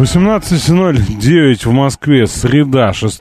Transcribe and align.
18.09 0.00 1.68
в 1.68 1.72
Москве, 1.72 2.26
среда, 2.26 2.94
6 2.94 3.18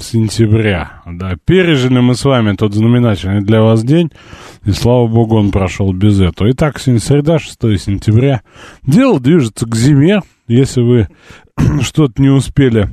сентября. 0.00 1.02
Да, 1.04 1.36
пережили 1.44 2.00
мы 2.00 2.14
с 2.14 2.24
вами 2.24 2.56
тот 2.56 2.72
знаменательный 2.72 3.42
для 3.42 3.60
вас 3.60 3.84
день, 3.84 4.10
и 4.64 4.70
слава 4.70 5.06
богу, 5.06 5.36
он 5.36 5.50
прошел 5.50 5.92
без 5.92 6.18
этого. 6.18 6.50
Итак, 6.52 6.80
сегодня 6.80 7.02
среда, 7.02 7.38
6 7.38 7.58
сентября. 7.78 8.40
Дело 8.86 9.20
движется 9.20 9.66
к 9.66 9.76
зиме. 9.76 10.22
Если 10.48 10.80
вы 10.80 11.08
что-то 11.82 12.22
не 12.22 12.30
успели 12.30 12.88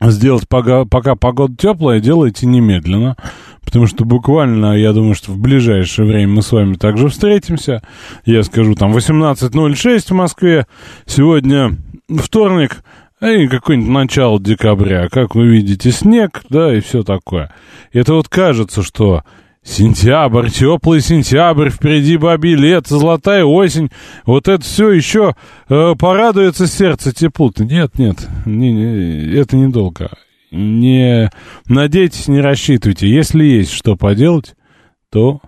сделать, 0.00 0.48
пока, 0.48 0.84
пока 0.84 1.14
погода 1.14 1.54
теплая, 1.56 2.00
делайте 2.00 2.46
немедленно. 2.46 3.16
Потому 3.64 3.86
что 3.86 4.04
буквально, 4.04 4.76
я 4.76 4.92
думаю, 4.92 5.14
что 5.14 5.30
в 5.30 5.38
ближайшее 5.38 6.08
время 6.08 6.34
мы 6.34 6.42
с 6.42 6.50
вами 6.50 6.74
также 6.74 7.08
встретимся. 7.08 7.82
Я 8.24 8.42
скажу, 8.42 8.74
там 8.74 8.92
18.06 8.92 10.08
в 10.08 10.10
Москве. 10.12 10.66
Сегодня 11.04 11.76
вторник, 12.08 12.82
и 13.20 13.48
какое-нибудь 13.48 13.90
начало 13.90 14.40
декабря. 14.40 15.08
Как 15.08 15.34
вы 15.34 15.48
видите, 15.48 15.90
снег, 15.90 16.42
да, 16.50 16.74
и 16.74 16.80
все 16.80 17.02
такое. 17.02 17.52
Это 17.92 18.14
вот 18.14 18.28
кажется, 18.28 18.82
что 18.82 19.22
Сентябрь, 19.66 20.48
теплый 20.48 21.00
сентябрь, 21.00 21.70
впереди 21.70 22.16
бабий 22.16 22.54
лето, 22.54 22.96
золотая 22.96 23.44
осень. 23.44 23.90
Вот 24.24 24.46
это 24.46 24.62
все 24.62 24.90
еще 24.90 25.34
э, 25.68 25.94
порадуется 25.98 26.68
сердце 26.68 27.12
теплу. 27.12 27.52
Нет, 27.58 27.98
нет, 27.98 28.28
не, 28.46 28.72
не, 28.72 29.36
это 29.36 29.56
недолго. 29.56 30.10
Не 30.52 31.30
надейтесь, 31.68 32.28
не 32.28 32.40
рассчитывайте. 32.40 33.08
Если 33.08 33.44
есть 33.44 33.72
что 33.72 33.96
поделать, 33.96 34.54
то, 35.10 35.40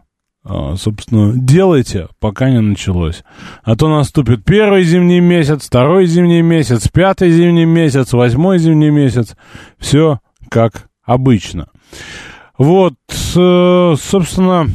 собственно, 0.76 1.32
делайте, 1.36 2.08
пока 2.20 2.48
не 2.50 2.60
началось. 2.60 3.22
А 3.62 3.76
то 3.76 3.88
наступит 3.88 4.44
первый 4.44 4.82
зимний 4.84 5.20
месяц, 5.20 5.66
второй 5.66 6.06
зимний 6.06 6.42
месяц, 6.42 6.88
пятый 6.88 7.30
зимний 7.30 7.66
месяц, 7.66 8.12
восьмой 8.12 8.58
зимний 8.58 8.90
месяц. 8.90 9.36
Все 9.78 10.20
как 10.48 10.88
обычно. 11.04 11.68
Вот, 12.56 12.94
э, 13.36 13.94
собственно, 14.00 14.66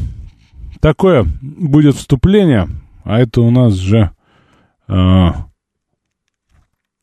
такое 0.79 1.25
будет 1.41 1.95
вступление, 1.95 2.69
а 3.03 3.19
это 3.19 3.41
у 3.41 3.51
нас 3.51 3.73
же 3.73 4.11
э, 4.87 4.93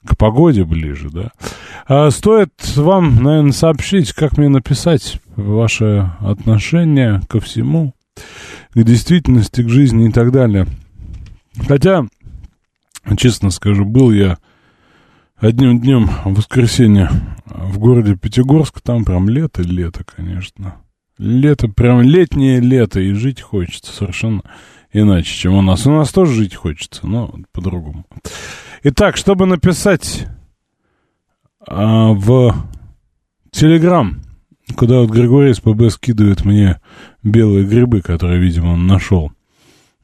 к 0.05 0.17
погоде 0.17 0.65
ближе, 0.65 1.11
да. 1.11 1.33
А 1.87 2.11
стоит 2.11 2.53
вам, 2.77 3.23
наверное, 3.23 3.53
сообщить, 3.53 4.13
как 4.13 4.39
мне 4.39 4.49
написать 4.49 5.21
ваше 5.37 6.13
отношение 6.21 7.21
ко 7.29 7.41
всему, 7.41 7.95
к 8.75 8.83
действительности, 8.83 9.63
к 9.63 9.69
жизни 9.69 10.09
и 10.09 10.13
так 10.13 10.33
далее. 10.33 10.67
Хотя, 11.67 12.07
честно 13.17 13.51
скажу, 13.51 13.85
был 13.85 14.13
я 14.13 14.39
одним 15.37 15.81
днем 15.81 16.11
в 16.25 16.35
воскресенье 16.35 17.11
в 17.47 17.79
городе 17.79 18.17
Пятигорск, 18.17 18.81
там 18.81 19.05
прям 19.05 19.29
лето-лето, 19.29 20.05
конечно. 20.05 20.77
Лето, 21.19 21.69
прям 21.69 22.03
летнее 22.03 22.61
лето, 22.61 23.01
и 23.01 23.13
жить 23.13 23.41
хочется 23.41 23.93
совершенно 23.93 24.43
иначе, 24.93 25.33
чем 25.33 25.55
у 25.55 25.63
нас. 25.63 25.87
У 25.87 25.91
нас 25.91 26.11
тоже 26.13 26.35
жить 26.35 26.55
хочется, 26.55 27.07
но 27.07 27.35
по-другому. 27.53 28.07
Итак, 28.83 29.17
чтобы 29.17 29.47
написать 29.47 30.27
а, 31.67 32.13
в 32.13 32.55
Телеграм, 33.51 34.23
куда 34.77 35.01
вот 35.01 35.11
Григорий 35.11 35.53
СПБ 35.55 35.91
скидывает 35.91 36.45
мне 36.45 36.81
белые 37.23 37.65
грибы, 37.65 38.01
которые, 38.01 38.41
видимо, 38.41 38.73
он 38.73 38.87
нашел 38.87 39.33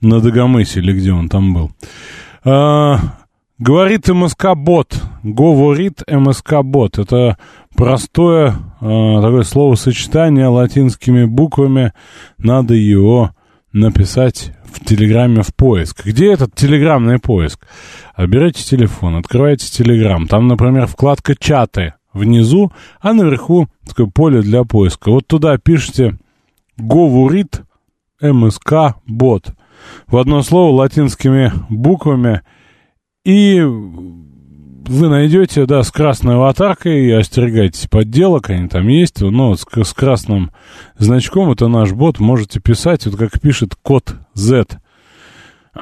на 0.00 0.20
Дагомысе 0.20 0.80
или 0.80 0.92
где 0.92 1.12
он 1.12 1.28
там 1.28 1.54
был. 1.54 1.70
А, 2.44 2.98
Говорит 3.58 4.06
МСК-бот. 4.08 5.02
Говорит 5.22 6.02
МСК-бот. 6.06 6.98
Это 6.98 7.38
простое 7.74 8.50
э, 8.50 8.54
такое 8.80 9.42
словосочетание 9.44 10.48
латинскими 10.48 11.24
буквами. 11.24 11.94
Надо 12.36 12.74
его 12.74 13.30
написать 13.72 14.52
в 14.70 14.84
Телеграме 14.84 15.40
в 15.40 15.54
поиск. 15.54 16.04
Где 16.04 16.32
этот 16.32 16.54
телеграмный 16.54 17.18
поиск? 17.18 17.66
Берете 18.18 18.62
телефон, 18.62 19.16
открываете 19.16 19.70
Телеграм. 19.70 20.28
Там, 20.28 20.48
например, 20.48 20.86
вкладка 20.86 21.34
«Чаты» 21.34 21.94
внизу, 22.16 22.72
а 23.00 23.12
наверху 23.12 23.68
такое 23.86 24.06
поле 24.06 24.42
для 24.42 24.64
поиска. 24.64 25.10
Вот 25.10 25.26
туда 25.26 25.56
пишите 25.58 26.18
«Говорит 26.76 27.62
МСК-бот». 28.20 29.54
В 30.06 30.16
одно 30.16 30.42
слово 30.42 30.74
латинскими 30.74 31.52
буквами– 31.68 32.42
и 33.26 33.60
вы 33.60 35.08
найдете, 35.08 35.66
да, 35.66 35.82
с 35.82 35.90
красной 35.90 36.36
аватаркой, 36.36 37.18
остерегайтесь 37.18 37.88
подделок, 37.88 38.50
они 38.50 38.68
там 38.68 38.86
есть, 38.86 39.20
но 39.20 39.56
с, 39.56 39.66
с 39.66 39.92
красным 39.92 40.52
значком, 40.96 41.50
это 41.50 41.66
наш 41.66 41.90
бот, 41.90 42.20
можете 42.20 42.60
писать, 42.60 43.04
вот 43.04 43.16
как 43.16 43.40
пишет 43.40 43.74
код 43.74 44.14
Z. 44.34 44.78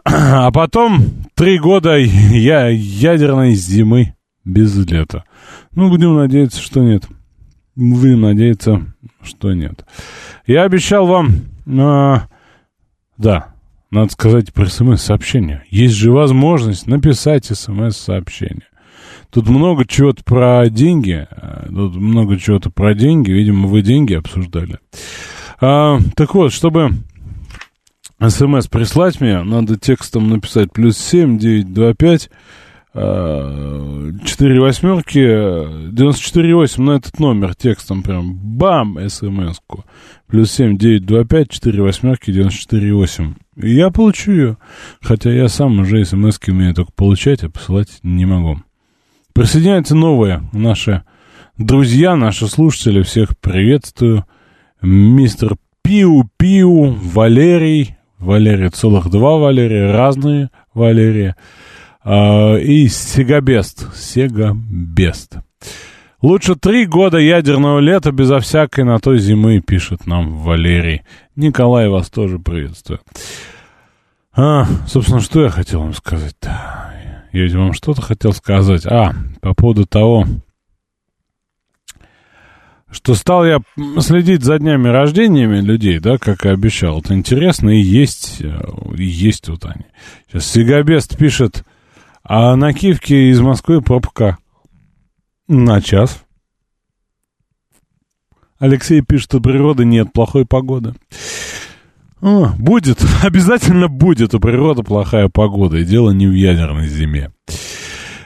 А 0.04 0.50
потом 0.52 1.04
три 1.34 1.58
года 1.58 1.98
я, 1.98 2.68
ядерной 2.68 3.52
зимы 3.52 4.14
без 4.44 4.76
лета. 4.76 5.24
Ну, 5.72 5.88
будем 5.88 6.14
надеяться, 6.14 6.60
что 6.60 6.82
нет. 6.82 7.04
Будем 7.76 8.20
надеяться, 8.20 8.82
что 9.22 9.52
нет. 9.52 9.84
Я 10.46 10.62
обещал 10.62 11.06
вам... 11.06 11.32
Э, 11.66 12.26
да, 13.16 13.54
надо 13.90 14.12
сказать 14.12 14.52
про 14.52 14.66
смс-сообщение. 14.66 15.64
Есть 15.70 15.94
же 15.94 16.12
возможность 16.12 16.86
написать 16.86 17.46
смс-сообщение. 17.46 18.68
Тут 19.30 19.48
много 19.48 19.86
чего-то 19.86 20.22
про 20.22 20.68
деньги. 20.68 21.26
Э, 21.30 21.66
тут 21.68 21.96
много 21.96 22.38
чего-то 22.38 22.70
про 22.70 22.94
деньги. 22.94 23.32
Видимо, 23.32 23.68
вы 23.68 23.82
деньги 23.82 24.14
обсуждали. 24.14 24.78
А, 25.60 25.98
так 26.16 26.34
вот, 26.34 26.52
чтобы 26.52 26.90
смс 28.20 28.68
прислать 28.68 29.20
мне, 29.20 29.42
надо 29.42 29.78
текстом 29.78 30.28
написать 30.28 30.72
плюс 30.72 30.96
семь 30.98 31.38
девять 31.38 31.72
два 31.72 31.94
пять 31.94 32.30
4 32.94 34.60
восьмерки, 34.60 35.18
94,8 35.18 36.80
на 36.80 36.92
этот 36.92 37.18
номер 37.18 37.56
текстом 37.56 38.04
прям 38.04 38.36
бам, 38.36 38.98
смс-ку. 39.08 39.84
Плюс 40.28 40.52
7, 40.52 40.78
9, 40.78 41.04
2, 41.04 41.24
5, 41.24 41.50
4 41.50 41.82
восьмерки, 41.82 42.30
94,8. 42.30 43.34
И 43.56 43.74
я 43.74 43.90
получу 43.90 44.30
ее. 44.30 44.56
Хотя 45.02 45.32
я 45.32 45.48
сам 45.48 45.80
уже 45.80 46.04
смс-ки 46.04 46.50
умею 46.50 46.72
только 46.74 46.92
получать, 46.92 47.42
а 47.42 47.50
посылать 47.50 47.98
не 48.04 48.26
могу. 48.26 48.60
Присоединяются 49.32 49.96
новые 49.96 50.42
наши 50.52 51.02
друзья, 51.58 52.14
наши 52.14 52.46
слушатели. 52.46 53.02
Всех 53.02 53.36
приветствую. 53.38 54.24
Мистер 54.80 55.56
Пиу-Пиу, 55.84 56.92
Валерий. 56.92 57.96
Валерий, 58.18 58.70
целых 58.70 59.10
два 59.10 59.36
Валерия, 59.36 59.90
разные 59.90 60.50
Валерия. 60.72 61.36
А, 62.04 62.56
и 62.56 62.86
Сегабест. 62.88 63.96
Сегабест. 63.96 65.38
Лучше 66.20 66.54
три 66.54 66.86
года 66.86 67.18
ядерного 67.18 67.80
лета 67.80 68.12
безо 68.12 68.40
всякой 68.40 68.84
на 68.84 68.98
той 68.98 69.18
зимы, 69.18 69.60
пишет 69.60 70.06
нам 70.06 70.38
Валерий. 70.38 71.02
Николай 71.34 71.88
вас 71.88 72.10
тоже 72.10 72.38
приветствую. 72.38 73.00
А, 74.36 74.66
собственно, 74.86 75.20
что 75.20 75.44
я 75.44 75.48
хотел 75.48 75.80
вам 75.80 75.94
сказать-то? 75.94 76.92
Я 77.32 77.42
ведь 77.42 77.54
вам 77.54 77.72
что-то 77.72 78.02
хотел 78.02 78.32
сказать. 78.32 78.84
А, 78.86 79.14
по 79.40 79.54
поводу 79.54 79.86
того, 79.86 80.26
что 82.90 83.14
стал 83.14 83.44
я 83.46 83.60
следить 84.00 84.44
за 84.44 84.58
днями 84.58 84.88
рождениями 84.88 85.60
людей, 85.60 85.98
да, 86.00 86.18
как 86.18 86.44
и 86.44 86.50
обещал. 86.50 87.00
Это 87.00 87.14
интересно, 87.14 87.70
и 87.70 87.80
есть, 87.80 88.40
э, 88.40 88.60
и 88.96 89.04
есть 89.04 89.48
вот 89.48 89.64
они. 89.64 89.86
Сейчас 90.28 90.46
Сигабест 90.46 91.16
пишет, 91.16 91.64
а 92.24 92.56
на 92.56 92.72
Киевке 92.72 93.30
из 93.30 93.40
Москвы 93.40 93.82
пробка 93.82 94.38
на 95.46 95.80
час. 95.82 96.24
Алексей 98.58 99.02
пишет, 99.02 99.24
что 99.24 99.40
природы 99.40 99.84
нет, 99.84 100.12
плохой 100.12 100.46
погоды. 100.46 100.94
О, 102.22 102.48
будет, 102.58 103.04
обязательно 103.22 103.88
будет 103.88 104.34
у 104.34 104.40
природы 104.40 104.82
плохая 104.82 105.28
погода, 105.28 105.76
и 105.76 105.84
дело 105.84 106.10
не 106.12 106.26
в 106.26 106.32
ядерной 106.32 106.88
зиме. 106.88 107.30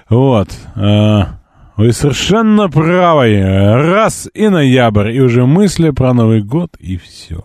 Вот. 0.09 0.49
А, 0.77 1.41
вы 1.77 1.93
совершенно 1.93 2.69
правы. 2.69 3.41
Раз 3.43 4.29
и 4.33 4.49
ноябрь, 4.49 5.11
и 5.11 5.21
уже 5.21 5.45
мысли 5.47 5.91
про 5.91 6.15
Новый 6.15 6.43
год, 6.43 6.77
и 6.79 6.97
все. 6.97 7.45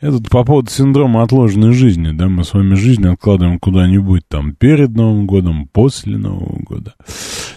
Это 0.00 0.18
по 0.30 0.44
поводу 0.44 0.70
синдрома 0.70 1.22
отложенной 1.22 1.72
жизни, 1.72 2.12
да, 2.12 2.26
мы 2.26 2.42
с 2.42 2.54
вами 2.54 2.74
жизнь 2.74 3.06
откладываем 3.06 3.58
куда-нибудь 3.58 4.22
там 4.28 4.54
перед 4.54 4.90
Новым 4.96 5.26
годом, 5.26 5.68
после 5.70 6.16
Нового 6.16 6.58
года. 6.62 6.94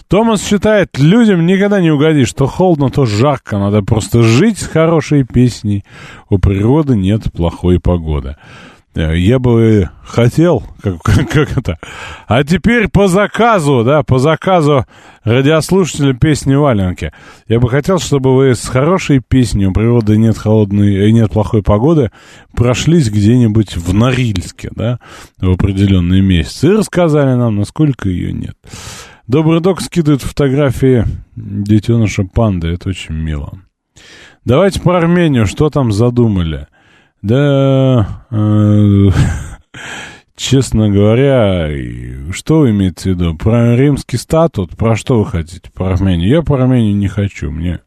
Томас 0.08 0.46
считает, 0.46 0.98
людям 0.98 1.46
никогда 1.46 1.80
не 1.80 1.90
угодишь, 1.90 2.28
что 2.28 2.46
холодно, 2.46 2.90
то 2.90 3.06
жарко, 3.06 3.58
надо 3.58 3.80
просто 3.80 4.22
жить 4.22 4.58
с 4.58 4.66
хорошей 4.66 5.24
песней, 5.24 5.84
у 6.28 6.38
природы 6.38 6.96
нет 6.96 7.32
плохой 7.32 7.80
погоды. 7.80 8.36
Э, 8.94 9.16
я 9.18 9.38
бы 9.38 9.90
хотел, 10.04 10.62
как, 10.80 11.02
как, 11.02 11.58
это, 11.58 11.78
а 12.26 12.44
теперь 12.44 12.88
по 12.88 13.08
заказу, 13.08 13.82
да, 13.84 14.02
по 14.02 14.18
заказу 14.18 14.86
радиослушателя 15.24 16.14
песни 16.14 16.54
Валенки. 16.54 17.12
Я 17.48 17.60
бы 17.60 17.68
хотел, 17.68 17.98
чтобы 17.98 18.34
вы 18.34 18.54
с 18.54 18.66
хорошей 18.66 19.20
песней 19.20 19.66
«У 19.66 19.72
природы 19.72 20.16
нет 20.16 20.38
холодной 20.38 21.08
и 21.08 21.12
нет 21.12 21.32
плохой 21.32 21.62
погоды» 21.62 22.10
прошлись 22.54 23.10
где-нибудь 23.10 23.76
в 23.76 23.92
Норильске, 23.92 24.70
да, 24.74 25.00
в 25.38 25.50
определенные 25.50 26.22
месяцы, 26.22 26.68
и 26.68 26.76
рассказали 26.76 27.34
нам, 27.34 27.56
насколько 27.56 28.08
ее 28.08 28.32
нет. 28.32 28.56
Добрый 29.26 29.60
док 29.60 29.80
скидывает 29.80 30.22
фотографии 30.22 31.04
детеныша 31.34 32.24
панды, 32.24 32.68
это 32.68 32.90
очень 32.90 33.14
мило. 33.14 33.58
Давайте 34.44 34.80
про 34.80 34.98
Армению, 34.98 35.46
что 35.46 35.70
там 35.70 35.90
задумали? 35.90 36.68
Да, 37.24 38.26
э, 38.30 39.08
честно 40.36 40.90
говоря, 40.90 41.70
что 42.32 42.58
вы 42.58 42.70
имеете 42.72 43.00
в 43.00 43.06
виду? 43.14 43.34
Про 43.34 43.74
римский 43.76 44.18
статут? 44.18 44.76
Про 44.76 44.94
что 44.94 45.20
вы 45.20 45.24
хотите? 45.24 45.70
Про 45.72 45.94
Армению? 45.94 46.28
Я 46.28 46.42
про 46.42 46.64
Армению 46.64 46.94
не 46.94 47.08
хочу. 47.08 47.50
Мне 47.50 47.80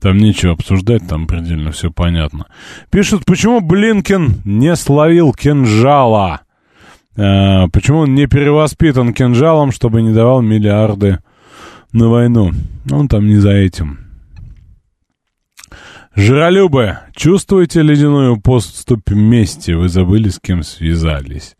там 0.00 0.16
нечего 0.16 0.52
обсуждать, 0.52 1.06
там 1.06 1.26
предельно 1.26 1.70
все 1.70 1.90
понятно. 1.90 2.46
Пишут, 2.88 3.26
почему 3.26 3.60
Блинкин 3.60 4.40
не 4.46 4.74
словил 4.74 5.34
кинжала? 5.34 6.40
Э, 7.14 7.68
почему 7.70 7.98
он 7.98 8.14
не 8.14 8.26
перевоспитан 8.26 9.12
кинжалом, 9.12 9.70
чтобы 9.70 10.00
не 10.00 10.14
давал 10.14 10.40
миллиарды 10.40 11.18
на 11.92 12.08
войну? 12.08 12.52
Он 12.90 13.06
там 13.06 13.26
не 13.26 13.36
за 13.36 13.50
этим. 13.50 14.07
Жиролюбы, 16.18 16.98
чувствуете 17.14 17.80
ледяную 17.80 18.40
поступь 18.40 19.08
мести? 19.12 19.70
Вы 19.70 19.88
забыли, 19.88 20.30
с 20.30 20.40
кем 20.40 20.64
связались. 20.64 21.56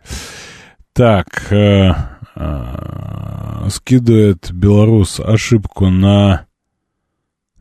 Так, 0.93 1.53
э, 1.53 1.93
э, 2.35 3.69
скидывает 3.71 4.51
белорус 4.53 5.21
ошибку 5.21 5.91
на... 5.91 6.47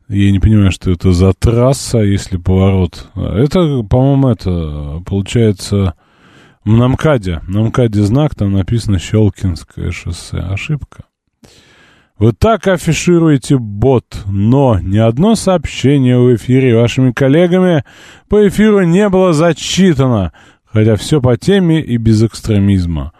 Я 0.08 0.32
не 0.32 0.40
понимаю, 0.40 0.72
что 0.72 0.90
это 0.90 1.12
за 1.12 1.32
трасса, 1.34 1.98
если 1.98 2.36
поворот. 2.36 3.08
Это, 3.14 3.84
по-моему, 3.84 4.30
это 4.30 5.00
получается 5.06 5.94
в 6.64 6.76
Намкаде. 6.76 7.42
В 7.44 7.50
Намкаде 7.50 8.02
знак, 8.02 8.34
там 8.34 8.54
написано 8.54 8.98
Щелкинское 8.98 9.92
шоссе. 9.92 10.38
Ошибка. 10.38 11.04
Вы 12.18 12.32
так 12.32 12.66
афишируете 12.66 13.58
бот, 13.58 14.24
но 14.26 14.80
ни 14.80 14.98
одно 14.98 15.36
сообщение 15.36 16.18
в 16.18 16.34
эфире 16.34 16.76
вашими 16.76 17.12
коллегами 17.12 17.84
по 18.28 18.48
эфиру 18.48 18.82
не 18.82 19.08
было 19.08 19.32
зачитано, 19.32 20.32
хотя 20.64 20.96
все 20.96 21.20
по 21.20 21.36
теме 21.36 21.80
и 21.80 21.96
без 21.96 22.24
экстремизма. 22.24 23.12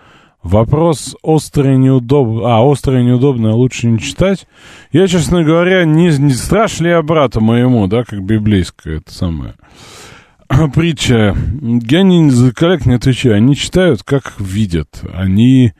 Вопрос 0.42 1.16
острый 1.22 1.74
и 1.74 1.78
неудобный, 1.78 2.42
а, 2.44 2.60
острый 2.64 3.02
и 3.02 3.04
неудобный, 3.04 3.52
лучше 3.52 3.86
не 3.86 4.00
читать. 4.00 4.48
Я, 4.90 5.06
честно 5.06 5.44
говоря, 5.44 5.84
не, 5.84 6.08
не 6.18 6.32
страшно 6.32 6.84
ли 6.84 6.90
я 6.90 7.02
брата 7.02 7.40
моему, 7.40 7.86
да, 7.86 8.02
как 8.02 8.24
библейская, 8.24 8.96
это 8.96 9.12
самое 9.12 9.54
притча. 10.74 11.36
Я 11.60 12.02
не 12.02 12.30
за 12.30 12.52
коллег 12.52 12.84
не 12.84 12.94
отвечаю, 12.94 13.36
они 13.36 13.54
читают, 13.54 14.02
как 14.02 14.34
видят. 14.40 15.02
Они 15.12 15.72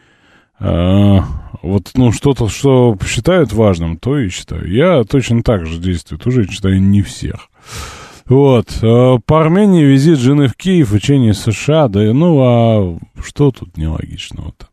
э, 0.61 1.19
вот, 1.63 1.91
ну, 1.95 2.13
что-то, 2.13 2.49
что 2.49 2.97
считают 3.07 3.53
важным, 3.53 3.97
то 3.97 4.19
и 4.19 4.31
читаю. 4.31 4.71
Я 4.71 5.05
точно 5.05 5.43
так 5.43 5.67
же 5.67 5.79
действую, 5.79 6.19
тоже 6.19 6.47
читаю 6.47 6.81
не 6.81 7.03
всех. 7.03 7.49
Вот. 8.27 8.69
Э, 8.83 9.19
по 9.25 9.41
Армении 9.41 9.85
визит 9.85 10.19
жены 10.19 10.49
в 10.49 10.55
Киев, 10.55 10.93
учение 10.93 11.35
США, 11.35 11.89
да, 11.89 12.01
ну, 12.13 12.41
а 12.41 12.99
что 13.23 13.51
тут 13.51 13.77
нелогичного-то? 13.77 14.67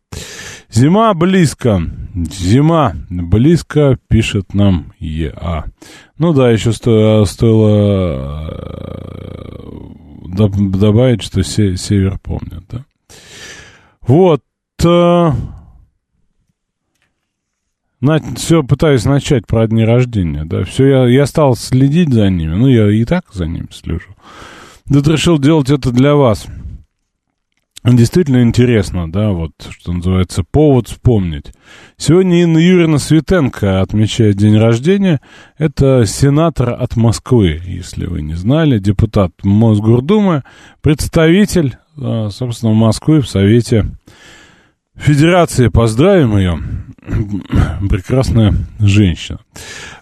Зима 0.69 1.13
близко. 1.13 1.81
Зима 2.13 2.95
близко, 3.09 3.97
пишет 4.07 4.53
нам 4.53 4.93
ЕА. 4.99 5.65
Ну 6.17 6.33
да, 6.33 6.51
еще 6.51 6.71
сто, 6.73 7.25
стоило 7.25 8.51
э, 10.17 10.45
добавить, 10.77 11.23
что 11.23 11.43
север 11.43 12.19
помнит, 12.19 12.63
да. 12.69 12.85
Вот. 14.01 14.41
Э, 18.05 18.19
на, 18.19 18.35
все 18.35 18.63
пытаюсь 18.63 19.05
начать 19.05 19.47
про 19.47 19.67
дни 19.67 19.83
рождения, 19.83 20.45
да, 20.45 20.63
все, 20.63 20.85
я, 20.85 21.07
я 21.07 21.25
стал 21.25 21.55
следить 21.55 22.13
за 22.13 22.29
ними, 22.29 22.53
ну, 22.53 22.67
я 22.67 22.89
и 22.89 23.03
так 23.05 23.25
за 23.33 23.45
ними 23.45 23.67
слежу. 23.71 24.15
Тут 24.91 25.07
решил 25.07 25.39
делать 25.39 25.69
это 25.69 25.91
для 25.91 26.15
вас. 26.15 26.45
Действительно 27.83 28.41
интересно, 28.41 29.11
да, 29.11 29.29
вот, 29.29 29.51
что 29.69 29.93
называется, 29.93 30.43
повод 30.43 30.87
вспомнить. 30.87 31.51
Сегодня 31.97 32.41
Инна 32.41 32.57
Юрьевна 32.57 32.97
Светенко 32.97 33.81
отмечает 33.81 34.37
день 34.37 34.57
рождения. 34.57 35.21
Это 35.59 36.03
сенатор 36.07 36.71
от 36.71 36.95
Москвы, 36.95 37.61
если 37.63 38.07
вы 38.07 38.23
не 38.23 38.33
знали, 38.33 38.79
депутат 38.79 39.33
Мосгордумы, 39.43 40.43
представитель, 40.81 41.77
собственно, 41.95 42.73
Москвы 42.73 43.21
в 43.21 43.29
Совете 43.29 43.85
Федерации. 44.95 45.67
Поздравим 45.67 46.37
ее. 46.37 46.59
прекрасная 47.89 48.53
женщина. 48.79 49.39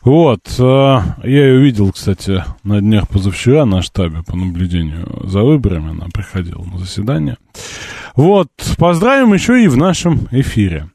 Вот, 0.03 0.41
э, 0.57 0.63
я 0.63 1.01
ее 1.23 1.59
видел, 1.59 1.91
кстати, 1.91 2.43
на 2.63 2.79
днях 2.79 3.07
позавчера 3.07 3.65
на 3.65 3.81
штабе 3.81 4.23
по 4.23 4.35
наблюдению 4.35 5.21
за 5.23 5.41
выборами, 5.41 5.91
она 5.91 6.07
приходила 6.13 6.63
на 6.63 6.77
заседание. 6.77 7.37
Вот, 8.15 8.49
поздравим 8.77 9.33
еще 9.33 9.63
и 9.63 9.67
в 9.67 9.77
нашем 9.77 10.27
эфире. 10.31 10.89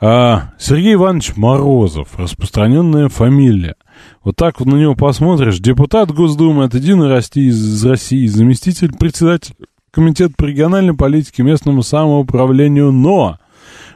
А, 0.00 0.52
Сергей 0.58 0.94
Иванович 0.94 1.36
Морозов, 1.36 2.18
распространенная 2.18 3.08
фамилия. 3.08 3.74
Вот 4.22 4.36
так 4.36 4.60
вот 4.60 4.68
на 4.68 4.76
него 4.76 4.94
посмотришь, 4.94 5.58
депутат 5.58 6.12
Госдумы 6.12 6.64
от 6.64 6.74
Единой 6.74 7.08
России 7.08 7.48
из 7.48 7.84
России, 7.84 8.26
заместитель 8.26 8.92
председателя 8.96 9.56
Комитета 9.90 10.34
по 10.36 10.44
региональной 10.44 10.94
политике 10.94 11.42
местному 11.42 11.82
самоуправлению, 11.82 12.92
но 12.92 13.38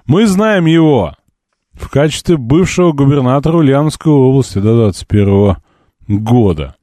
мы 0.06 0.26
знаем 0.26 0.66
его 0.66 1.14
в 1.74 1.88
качестве 1.88 2.36
бывшего 2.36 2.92
губернатора 2.92 3.58
Ульяновской 3.58 4.12
области 4.12 4.58
до 4.58 4.76
21 4.76 5.56
года. 6.08 6.76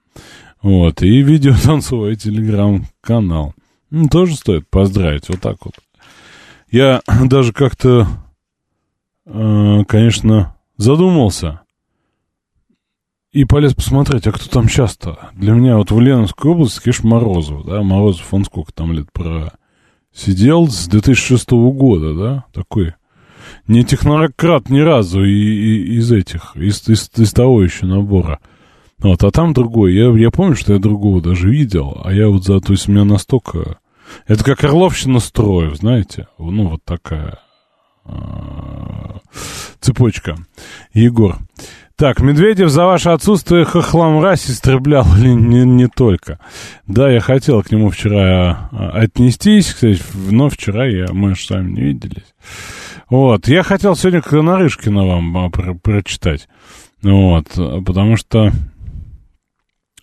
Вот, 0.61 1.01
и 1.01 1.21
видео 1.21 1.53
танцевой 1.63 2.15
телеграм-канал. 2.15 3.53
Ну, 3.89 4.07
тоже 4.07 4.35
стоит 4.35 4.69
поздравить, 4.69 5.29
вот 5.29 5.41
так 5.41 5.57
вот. 5.63 5.73
Я 6.69 7.01
даже 7.25 7.53
как-то, 7.53 8.07
э, 9.25 9.83
конечно, 9.87 10.55
задумался 10.77 11.61
и 13.31 13.45
полез 13.45 13.73
посмотреть, 13.73 14.27
а 14.27 14.31
кто 14.31 14.49
там 14.49 14.67
сейчас-то? 14.67 15.29
Для 15.33 15.53
меня 15.53 15.77
вот 15.77 15.91
в 15.91 15.95
Ульяновской 15.95 16.51
области, 16.51 16.81
конечно, 16.81 17.09
Морозов, 17.09 17.65
да, 17.65 17.81
Морозов, 17.83 18.33
он 18.33 18.45
сколько 18.45 18.73
там 18.73 18.93
лет 18.93 19.11
про... 19.11 19.53
Сидел 20.11 20.67
с 20.67 20.87
2006 20.87 21.51
года, 21.51 22.13
да, 22.15 22.45
такой 22.51 22.93
не 23.67 23.83
технократ 23.83 24.69
ни 24.69 24.79
разу 24.79 25.23
и, 25.23 25.31
и, 25.31 25.97
из 25.97 26.11
этих, 26.11 26.55
из, 26.55 26.87
из, 26.87 27.09
из 27.15 27.33
того 27.33 27.63
еще 27.63 27.85
набора. 27.85 28.39
Вот, 28.97 29.23
а 29.23 29.31
там 29.31 29.53
другой. 29.53 29.93
Я, 29.93 30.09
я 30.17 30.29
помню, 30.29 30.55
что 30.55 30.73
я 30.73 30.79
другого 30.79 31.21
даже 31.21 31.49
видел, 31.49 32.01
а 32.03 32.11
я 32.11 32.27
вот 32.27 32.43
за, 32.43 32.59
то 32.59 32.73
есть 32.73 32.89
у 32.89 32.91
меня 32.91 33.05
настолько... 33.05 33.79
Это 34.27 34.43
как 34.43 34.63
Орловщина 34.63 35.19
строев, 35.19 35.77
знаете? 35.77 36.27
Ну, 36.39 36.69
вот 36.69 36.83
такая 36.83 37.39
а, 38.03 39.19
цепочка. 39.79 40.35
Егор. 40.93 41.37
Так, 41.99 42.21
Медведев 42.21 42.69
за 42.69 42.85
ваше 42.85 43.09
отсутствие 43.09 43.65
хохламразь 43.65 44.49
истреблял 44.49 45.05
или 45.17 45.27
не, 45.33 45.65
не 45.65 45.87
только. 45.87 46.39
Да, 46.87 47.11
я 47.11 47.19
хотел 47.19 47.61
к 47.61 47.71
нему 47.71 47.89
вчера 47.89 48.69
а, 48.71 48.91
отнестись, 48.93 49.73
кстати, 49.73 50.01
но 50.13 50.47
вчера 50.47 50.87
я, 50.87 51.07
мы 51.11 51.35
же 51.35 51.43
с 51.43 51.49
вами 51.49 51.71
не 51.71 51.81
виделись. 51.81 52.33
Вот, 53.09 53.49
я 53.49 53.63
хотел 53.63 53.97
сегодня 53.97 54.21
Нарышкина 54.31 55.05
вам 55.05 55.37
а, 55.37 55.49
про 55.49 55.73
прочитать. 55.73 56.47
Вот, 57.01 57.47
потому 57.85 58.15
что 58.15 58.53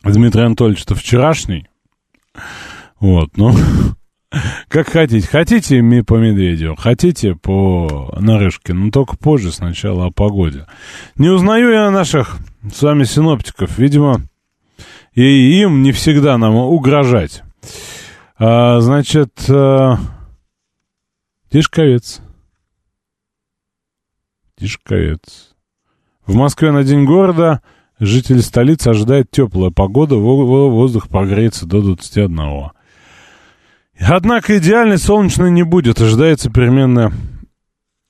Дмитрий 0.04 0.42
Анатольевич-то 0.42 0.94
вчерашний. 0.94 1.66
Вот, 3.00 3.38
ну, 3.38 3.54
Как 4.68 4.88
хотите. 4.88 5.26
Хотите 5.26 5.82
по 6.02 6.14
Медведеву, 6.14 6.76
хотите 6.76 7.34
по 7.34 8.14
Нарышкину, 8.18 8.86
но 8.86 8.90
только 8.90 9.16
позже 9.16 9.52
сначала 9.52 10.06
о 10.06 10.10
погоде. 10.10 10.66
Не 11.16 11.28
узнаю 11.28 11.70
я 11.70 11.90
наших 11.90 12.38
с 12.72 12.82
вами 12.82 13.04
синоптиков. 13.04 13.78
Видимо, 13.78 14.22
и 15.14 15.60
им 15.60 15.82
не 15.82 15.92
всегда 15.92 16.36
нам 16.38 16.56
угрожать. 16.56 17.42
А, 18.38 18.80
значит, 18.80 19.32
а, 19.48 19.96
Тишковец. 21.50 22.20
Тишковец. 24.58 25.54
В 26.26 26.34
Москве 26.34 26.72
на 26.72 26.82
День 26.82 27.04
города 27.04 27.62
жители 28.00 28.40
столицы 28.40 28.88
ожидают 28.88 29.30
теплая 29.30 29.70
погода, 29.70 30.16
воздух 30.16 31.08
прогреется 31.08 31.66
до 31.66 31.80
21. 31.80 32.75
Однако 33.98 34.58
идеальной 34.58 34.98
солнечной 34.98 35.50
не 35.50 35.62
будет, 35.62 36.00
ожидается 36.00 36.50
переменная 36.50 37.12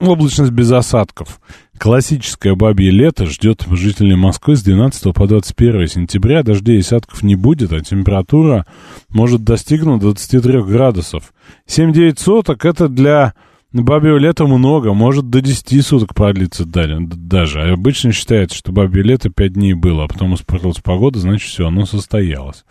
облачность 0.00 0.50
без 0.50 0.70
осадков. 0.72 1.40
Классическое 1.78 2.54
бабье 2.54 2.90
лето 2.90 3.26
ждет 3.26 3.66
жителей 3.70 4.16
Москвы 4.16 4.56
с 4.56 4.62
12 4.62 5.14
по 5.14 5.26
21 5.26 5.86
сентября. 5.86 6.42
Дождей 6.42 6.76
и 6.76 6.80
осадков 6.80 7.22
не 7.22 7.36
будет, 7.36 7.72
а 7.72 7.80
температура 7.80 8.66
может 9.08 9.44
достигнуть 9.44 10.00
23 10.00 10.62
градусов. 10.62 11.32
7-9 11.68 12.18
суток 12.18 12.64
это 12.64 12.88
для 12.88 13.34
бабьего 13.72 14.16
лета 14.16 14.46
много, 14.46 14.94
может 14.94 15.28
до 15.28 15.40
10 15.40 15.84
суток 15.84 16.14
продлиться 16.14 16.64
даже. 16.64 17.60
А 17.60 17.72
обычно 17.72 18.12
считается, 18.12 18.56
что 18.56 18.72
бабье 18.72 19.02
лето 19.02 19.30
5 19.30 19.52
дней 19.52 19.74
было, 19.74 20.04
а 20.04 20.08
потом 20.08 20.34
испортилась 20.34 20.78
погода, 20.78 21.18
значит 21.18 21.48
все, 21.48 21.66
оно 21.66 21.84
состоялось. 21.84 22.64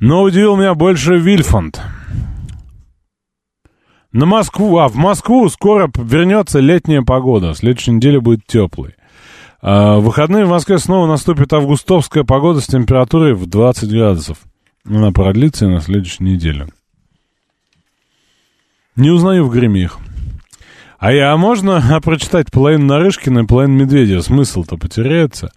Но 0.00 0.22
удивил 0.22 0.56
меня 0.56 0.74
больше 0.74 1.18
Вильфанд. 1.18 1.80
На 4.12 4.26
Москву, 4.26 4.78
а 4.78 4.88
в 4.88 4.94
Москву 4.94 5.48
скоро 5.48 5.90
вернется 5.96 6.60
летняя 6.60 7.02
погода. 7.02 7.54
Следующая 7.54 7.92
неделя 7.92 8.20
будет 8.20 8.46
теплой. 8.46 8.94
А 9.60 9.98
в 9.98 10.04
выходные 10.04 10.44
в 10.44 10.50
Москве 10.50 10.78
снова 10.78 11.08
наступит 11.08 11.52
августовская 11.52 12.22
погода 12.22 12.60
с 12.60 12.66
температурой 12.66 13.34
в 13.34 13.46
20 13.46 13.90
градусов. 13.90 14.38
Она 14.86 15.10
продлится 15.10 15.66
и 15.66 15.68
на 15.68 15.80
следующей 15.80 16.22
неделе. 16.24 16.68
Не 18.94 19.10
узнаю 19.10 19.44
в 19.44 19.50
гриме 19.50 19.82
их. 19.82 19.98
А 20.98 21.12
я, 21.12 21.32
а 21.32 21.36
можно 21.36 22.00
прочитать 22.04 22.50
половину 22.50 22.86
Нарышкина 22.86 23.40
и 23.40 23.46
половину 23.46 23.84
Медведева? 23.84 24.20
Смысл-то 24.20 24.76
потеряется. 24.76 25.50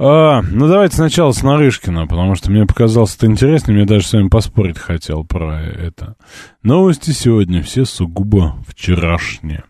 А, 0.00 0.42
ну, 0.42 0.68
давайте 0.68 0.94
сначала 0.94 1.32
с 1.32 1.42
Нарышкина, 1.42 2.06
потому 2.06 2.36
что 2.36 2.52
мне 2.52 2.64
показалось 2.66 3.16
это 3.16 3.26
интересно, 3.26 3.72
мне 3.72 3.84
даже 3.84 4.06
с 4.06 4.12
вами 4.12 4.28
поспорить 4.28 4.78
хотел 4.78 5.24
про 5.24 5.60
это. 5.60 6.14
Новости 6.62 7.10
сегодня 7.10 7.64
все 7.64 7.84
сугубо 7.84 8.56
вчерашние. 8.68 9.64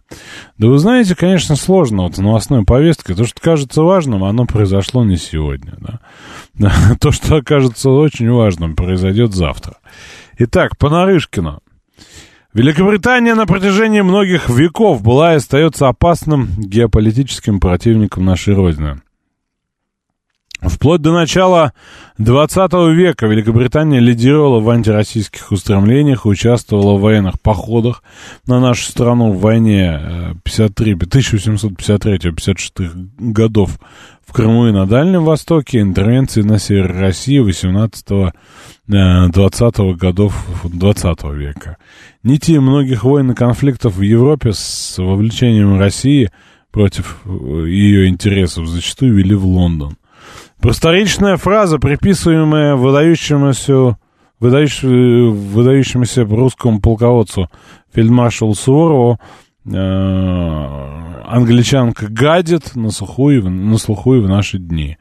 Да 0.58 0.68
вы 0.68 0.78
знаете, 0.78 1.16
конечно, 1.16 1.56
сложно 1.56 2.02
вот 2.02 2.18
новостной 2.18 2.66
повесткой. 2.66 3.14
То, 3.14 3.24
что 3.24 3.40
кажется 3.40 3.82
важным, 3.82 4.22
оно 4.22 4.44
произошло 4.44 5.02
не 5.02 5.16
сегодня, 5.16 5.78
да. 5.80 6.72
То, 7.00 7.10
что 7.10 7.36
окажется 7.36 7.88
очень 7.88 8.30
важным, 8.30 8.76
произойдет 8.76 9.32
завтра. 9.32 9.78
Итак, 10.36 10.76
по 10.76 10.90
Нарышкину. 10.90 11.60
Великобритания 12.52 13.34
на 13.34 13.46
протяжении 13.46 14.02
многих 14.02 14.50
веков 14.50 15.02
была 15.02 15.32
и 15.32 15.36
остается 15.36 15.88
опасным 15.88 16.48
геополитическим 16.58 17.60
противником 17.60 18.26
нашей 18.26 18.52
Родины. 18.54 19.00
Вплоть 20.60 21.00
до 21.00 21.12
начала 21.12 21.72
20 22.18 22.72
века 22.92 23.26
Великобритания 23.26 24.00
лидировала 24.00 24.58
в 24.58 24.68
антироссийских 24.68 25.52
устремлениях 25.52 26.26
участвовала 26.26 26.98
в 26.98 27.00
военных 27.00 27.40
походах 27.40 28.02
на 28.46 28.58
нашу 28.58 28.90
страну 28.90 29.30
в 29.30 29.40
войне 29.40 30.34
53, 30.42 30.94
1753-56 30.94 33.08
годов 33.18 33.78
в 34.26 34.32
Крыму 34.32 34.66
и 34.66 34.72
на 34.72 34.86
Дальнем 34.86 35.24
Востоке, 35.24 35.80
интервенции 35.80 36.42
на 36.42 36.58
север 36.58 36.92
России 36.92 37.38
18 37.38 38.32
20 38.88 39.96
годов 39.96 40.44
20 40.64 41.24
века. 41.34 41.76
Нити 42.24 42.58
многих 42.58 43.04
войн 43.04 43.30
и 43.30 43.34
конфликтов 43.34 43.94
в 43.94 44.02
Европе 44.02 44.52
с 44.52 44.98
вовлечением 44.98 45.78
России 45.78 46.32
против 46.72 47.20
э, 47.24 47.28
ее 47.68 48.08
интересов 48.08 48.66
зачастую 48.66 49.14
вели 49.14 49.34
в 49.34 49.46
Лондон. 49.46 49.97
Просторечная 50.60 51.36
фраза, 51.36 51.78
приписываемая 51.78 52.74
выдающемуся, 52.74 53.96
выдающемуся, 54.40 55.30
выдающемуся 55.54 56.24
русскому 56.24 56.80
полководцу 56.80 57.48
фельдмаршалу 57.94 58.54
Суворову, 58.54 59.20
э, 59.64 59.70
англичанка 61.28 62.08
гадит 62.08 62.74
на, 62.74 62.90
сухую, 62.90 63.48
на 63.48 63.78
слуху 63.78 64.16
и 64.16 64.20
в 64.20 64.28
наши 64.28 64.58
дни. 64.58 64.98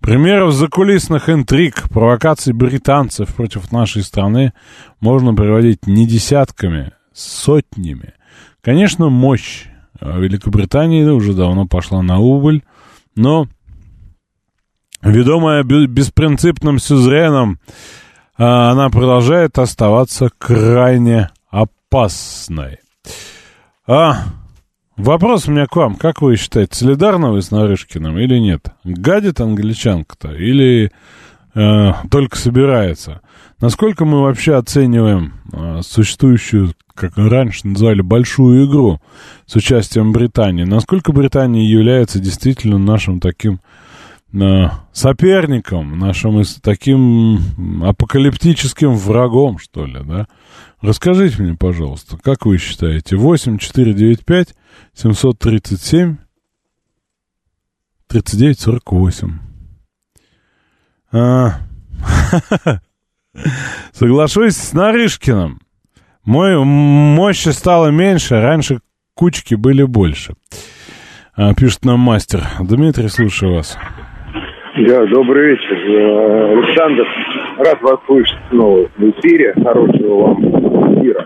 Примеров 0.00 0.52
закулисных 0.52 1.30
интриг, 1.30 1.88
провокаций 1.88 2.52
британцев 2.52 3.34
против 3.34 3.72
нашей 3.72 4.02
страны 4.02 4.52
можно 5.00 5.34
приводить 5.34 5.86
не 5.86 6.06
десятками, 6.06 6.92
сотнями. 7.14 8.12
Конечно, 8.60 9.08
мощь 9.08 9.66
Великобритании 10.00 11.04
уже 11.04 11.32
давно 11.32 11.66
пошла 11.66 12.02
на 12.02 12.18
убыль, 12.18 12.62
но 13.16 13.48
Ведомая 15.02 15.62
беспринципным 15.62 16.78
сюзреном, 16.78 17.60
а, 18.36 18.70
она 18.70 18.88
продолжает 18.90 19.58
оставаться 19.58 20.30
крайне 20.38 21.30
опасной. 21.50 22.78
А, 23.86 24.24
вопрос 24.96 25.48
у 25.48 25.52
меня 25.52 25.66
к 25.66 25.76
вам. 25.76 25.94
Как 25.96 26.20
вы 26.20 26.36
считаете, 26.36 26.76
солидарны 26.76 27.30
вы 27.30 27.42
с 27.42 27.50
Нарышкиным 27.50 28.18
или 28.18 28.38
нет? 28.38 28.68
Гадит 28.84 29.40
англичанка-то 29.40 30.32
или 30.32 30.90
э, 31.54 31.92
только 32.10 32.36
собирается? 32.36 33.20
Насколько 33.60 34.04
мы 34.04 34.22
вообще 34.22 34.56
оцениваем 34.56 35.34
э, 35.52 35.80
существующую, 35.82 36.74
как 36.94 37.16
раньше 37.16 37.66
называли, 37.66 38.02
большую 38.02 38.66
игру 38.66 39.00
с 39.46 39.56
участием 39.56 40.12
Британии? 40.12 40.64
Насколько 40.64 41.12
Британия 41.12 41.62
является 41.62 42.18
действительно 42.18 42.78
нашим 42.78 43.20
таким 43.20 43.60
соперником, 44.92 45.98
нашим 45.98 46.42
таким 46.62 47.82
апокалиптическим 47.82 48.94
врагом, 48.94 49.58
что 49.58 49.86
ли, 49.86 50.00
да? 50.04 50.26
Расскажите 50.80 51.42
мне, 51.42 51.56
пожалуйста, 51.56 52.18
как 52.18 52.46
вы 52.46 52.58
считаете, 52.58 53.16
8 53.16 53.58
495 53.58 54.54
737 54.94 56.16
39 58.06 58.60
48. 58.60 59.38
А, 61.10 61.60
соглашусь 63.92 64.56
с 64.56 64.72
Нарышкиным. 64.72 65.60
Мой 66.24 66.62
мощи 66.62 67.48
стало 67.48 67.88
меньше, 67.88 68.40
раньше 68.40 68.80
кучки 69.14 69.54
были 69.54 69.82
больше. 69.82 70.34
А, 71.34 71.54
пишет 71.54 71.84
нам 71.84 72.00
мастер. 72.00 72.46
Дмитрий, 72.60 73.08
слушаю 73.08 73.54
вас. 73.54 73.76
Да, 74.88 75.04
добрый 75.04 75.50
вечер. 75.50 75.76
Э, 75.76 76.52
Александр, 76.52 77.06
рад 77.58 77.82
вас 77.82 78.00
слышать 78.06 78.38
снова 78.48 78.88
в 78.96 79.10
эфире. 79.10 79.52
Хорошего 79.62 80.28
вам 80.28 80.38
эфира. 80.94 81.24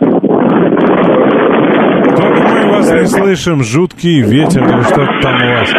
Только 2.17 2.43
мы 2.43 2.71
вас 2.73 2.93
не 2.93 3.07
слышим. 3.07 3.63
Жуткий 3.63 4.21
ветер 4.21 4.65
или 4.65 4.83
что-то 4.83 5.13
там 5.23 5.37
у 5.37 5.47
вас. 5.47 5.73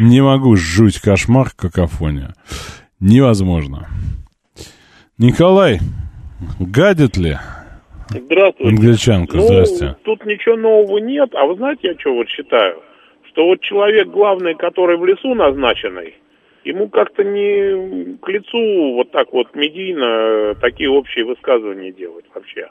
Не 0.00 0.22
могу 0.22 0.56
жуть 0.56 1.00
кошмар, 1.00 1.50
какофония. 1.56 2.34
Невозможно. 2.98 3.86
Николай, 5.16 5.78
гадит 6.58 7.16
ли? 7.16 7.36
Здравствуйте. 8.08 8.70
Англичанка, 8.70 9.36
ну, 9.36 9.42
здрасте. 9.44 9.96
Тут 10.02 10.26
ничего 10.26 10.56
нового 10.56 10.98
нет. 10.98 11.32
А 11.36 11.46
вы 11.46 11.54
знаете, 11.54 11.90
я 11.90 11.94
что 11.96 12.12
вот 12.12 12.28
считаю? 12.28 12.82
Что 13.30 13.46
вот 13.46 13.60
человек 13.60 14.08
главный, 14.08 14.56
который 14.56 14.98
в 14.98 15.04
лесу 15.06 15.32
назначенный, 15.36 16.14
ему 16.64 16.88
как-то 16.88 17.22
не 17.22 18.16
к 18.16 18.28
лицу 18.28 18.94
вот 18.94 19.10
так 19.10 19.32
вот 19.32 19.54
медийно 19.54 20.54
такие 20.60 20.90
общие 20.90 21.24
высказывания 21.24 21.92
делать 21.92 22.24
вообще. 22.34 22.68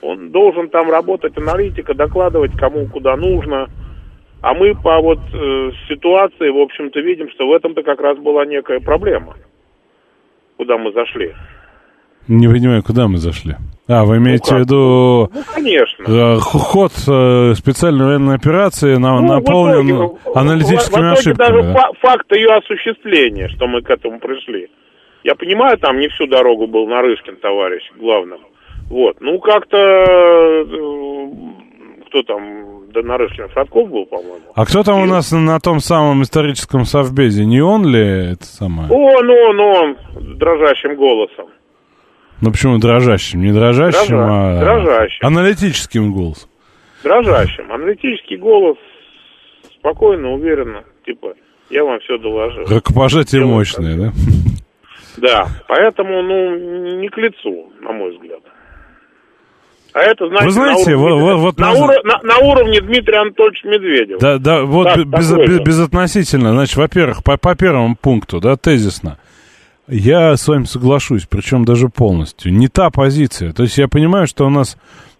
Он 0.00 0.30
должен 0.30 0.68
там 0.68 0.90
работать 0.90 1.36
аналитика, 1.36 1.94
докладывать 1.94 2.52
кому 2.52 2.86
куда 2.86 3.16
нужно. 3.16 3.68
А 4.40 4.54
мы 4.54 4.74
по 4.74 5.00
вот 5.00 5.18
э, 5.18 5.70
ситуации, 5.88 6.48
в 6.48 6.58
общем-то, 6.58 7.00
видим, 7.00 7.28
что 7.30 7.48
в 7.48 7.52
этом-то 7.52 7.82
как 7.82 8.00
раз 8.00 8.16
была 8.18 8.46
некая 8.46 8.78
проблема, 8.78 9.34
куда 10.56 10.78
мы 10.78 10.92
зашли. 10.92 11.34
Не 12.28 12.46
понимаю, 12.46 12.84
куда 12.84 13.08
мы 13.08 13.18
зашли. 13.18 13.56
А, 13.88 14.04
вы 14.04 14.18
имеете 14.18 14.52
ну, 14.52 14.58
в 14.58 14.60
виду... 14.60 15.30
Ну, 15.32 15.42
конечно. 15.54 16.04
Э, 16.06 16.36
ход 16.40 16.92
э, 17.08 17.54
специальной 17.54 18.04
военной 18.04 18.34
операции 18.34 18.96
на, 18.96 19.18
ну, 19.18 19.26
наполнен 19.26 19.88
итоге, 19.88 20.18
аналитическими 20.34 21.06
в, 21.06 21.08
в 21.08 21.12
ошибками. 21.12 21.48
даже 21.48 21.72
да? 21.72 21.90
факт 22.00 22.30
ее 22.32 22.48
осуществления, 22.50 23.48
что 23.48 23.66
мы 23.66 23.80
к 23.80 23.88
этому 23.88 24.20
пришли. 24.20 24.68
Я 25.24 25.34
понимаю, 25.34 25.78
там 25.78 25.98
не 25.98 26.08
всю 26.08 26.26
дорогу 26.26 26.66
был 26.66 26.86
Нарышкин, 26.86 27.36
товарищ, 27.36 27.82
главным. 27.98 28.40
Вот, 28.90 29.16
ну 29.20 29.38
как-то 29.38 29.76
э, 29.78 30.64
кто 32.08 32.22
там, 32.22 32.90
да 32.92 33.02
Нарышкин 33.02 33.48
Садков 33.54 33.88
был, 33.90 34.06
по-моему. 34.06 34.40
А 34.54 34.64
кто 34.66 34.82
там 34.82 35.00
у 35.00 35.06
И- 35.06 35.08
нас 35.08 35.32
на 35.32 35.58
том 35.60 35.80
самом 35.80 36.22
историческом 36.22 36.84
совбезе? 36.84 37.44
Не 37.44 37.60
он 37.60 37.86
ли 37.86 38.32
это 38.32 38.44
самое? 38.44 38.90
Он, 38.90 39.30
он, 39.30 39.60
он, 39.60 39.96
дрожащим 40.36 40.96
голосом. 40.96 41.46
Ну 42.40 42.50
почему 42.52 42.78
дрожащим? 42.78 43.42
Не 43.42 43.52
дрожащим, 43.52 44.14
Дрожа- 44.16 44.56
а 44.56 44.60
дрожащим. 44.60 45.26
аналитическим 45.26 46.12
голосом. 46.12 46.48
Дрожащим. 47.02 47.70
Аналитический 47.72 48.36
голос, 48.36 48.76
спокойно, 49.78 50.32
уверенно, 50.32 50.84
типа, 51.04 51.34
я 51.70 51.84
вам 51.84 51.98
все 52.00 52.18
доложил. 52.18 52.64
Рукопожатие 52.66 53.40
Дело 53.42 53.50
мощное, 53.52 53.96
да? 53.96 54.12
Да, 55.16 55.48
поэтому, 55.66 56.22
ну, 56.22 57.00
не 57.00 57.08
к 57.08 57.16
лицу, 57.18 57.72
на 57.80 57.92
мой 57.92 58.12
взгляд. 58.14 58.40
А 59.94 60.00
это, 60.00 60.28
знаете, 60.28 60.44
Вы 60.46 60.50
знаете, 60.52 60.90
на, 60.92 60.96
вот- 60.98 61.06
уровне, 61.12 61.24
вот- 61.24 61.40
вот 61.40 61.58
на, 61.58 61.72
уро- 61.72 62.02
на- 62.04 62.22
на 62.22 62.38
уровне 62.38 62.80
Дмитрия 62.80 63.18
Анатольевича 63.22 63.66
Медведева. 63.68 64.20
Да, 64.20 64.38
да, 64.38 64.62
вот 64.62 64.84
Так, 64.84 65.06
без- 65.06 65.32
без- 65.32 65.60
безотносительно, 65.60 66.52
значит, 66.52 66.76
во-первых, 66.76 67.24
по, 67.24 67.36
по 67.36 67.56
первому 67.56 67.96
пункту, 67.96 68.38
да, 68.38 68.56
тезисно, 68.56 69.18
я 69.88 70.36
с 70.36 70.46
вами 70.46 70.64
соглашусь, 70.64 71.26
причем 71.28 71.64
даже 71.64 71.88
полностью. 71.88 72.52
Не 72.52 72.68
та 72.68 72.90
позиция. 72.90 73.52
То 73.52 73.62
есть 73.62 73.78
я 73.78 73.88
понимаю, 73.88 74.26
что 74.26 74.46
у 74.46 74.50
нас 74.50 74.76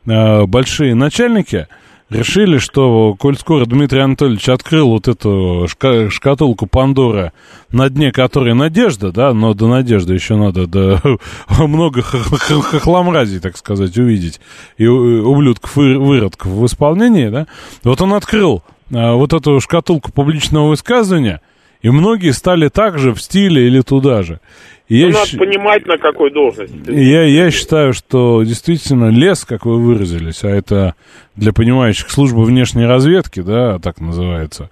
э, 0.06 0.44
большие 0.44 0.94
начальники 0.94 1.68
решили, 2.10 2.58
что, 2.58 3.14
коль 3.18 3.37
скоро 3.37 3.66
Дмитрий 3.66 4.00
Анатольевич 4.00 4.48
открыл 4.48 4.88
вот 4.88 5.08
эту 5.08 5.66
шка- 5.68 6.10
шкатулку 6.10 6.66
Пандоры, 6.66 7.32
на 7.70 7.88
дне 7.90 8.12
которой 8.12 8.54
надежда, 8.54 9.12
да, 9.12 9.32
но 9.34 9.54
до 9.54 9.68
надежды 9.68 10.14
еще 10.14 10.37
надо 10.37 10.66
до, 10.66 11.00
много 11.58 12.02
хохломразий, 12.02 13.40
так 13.40 13.56
сказать, 13.56 13.96
увидеть, 13.98 14.40
и 14.78 14.87
ублюдков 14.87 15.76
и 15.76 15.94
выродков 15.94 16.52
в 16.52 16.66
исполнении, 16.66 17.28
да, 17.28 17.46
вот 17.84 18.00
он 18.00 18.14
открыл 18.14 18.62
а, 18.92 19.14
вот 19.14 19.32
эту 19.34 19.60
шкатулку 19.60 20.10
публичного 20.10 20.68
высказывания, 20.68 21.40
и 21.82 21.90
многие 21.90 22.32
стали 22.32 22.68
так 22.68 22.99
же 22.99 23.12
в 23.12 23.20
стиле 23.20 23.66
или 23.66 23.80
туда 23.80 24.23
же. 24.23 24.40
И 24.88 25.02
Ну, 25.02 25.08
я 25.08 25.14
надо 25.14 25.26
щ- 25.26 25.38
понимать, 25.38 25.87
на 25.87 25.99
какой 25.99 26.32
должности. 26.32 26.90
Я, 26.90 27.25
я 27.25 27.50
считаю, 27.50 27.92
что 27.92 28.42
действительно 28.42 29.11
лес, 29.11 29.44
как 29.44 29.66
вы 29.66 29.78
выразились, 29.82 30.42
а 30.44 30.49
это 30.49 30.94
для 31.37 31.52
понимающих 31.52 32.11
служба 32.11 32.40
внешней 32.40 32.87
разведки, 32.87 33.40
да, 33.40 33.78
так 33.78 34.00
называется. 34.00 34.70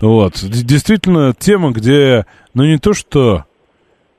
Вот. 0.00 0.40
Действительно, 0.42 1.32
тема, 1.38 1.70
где, 1.70 2.26
ну, 2.54 2.64
не 2.64 2.78
то, 2.78 2.92
что 2.92 3.44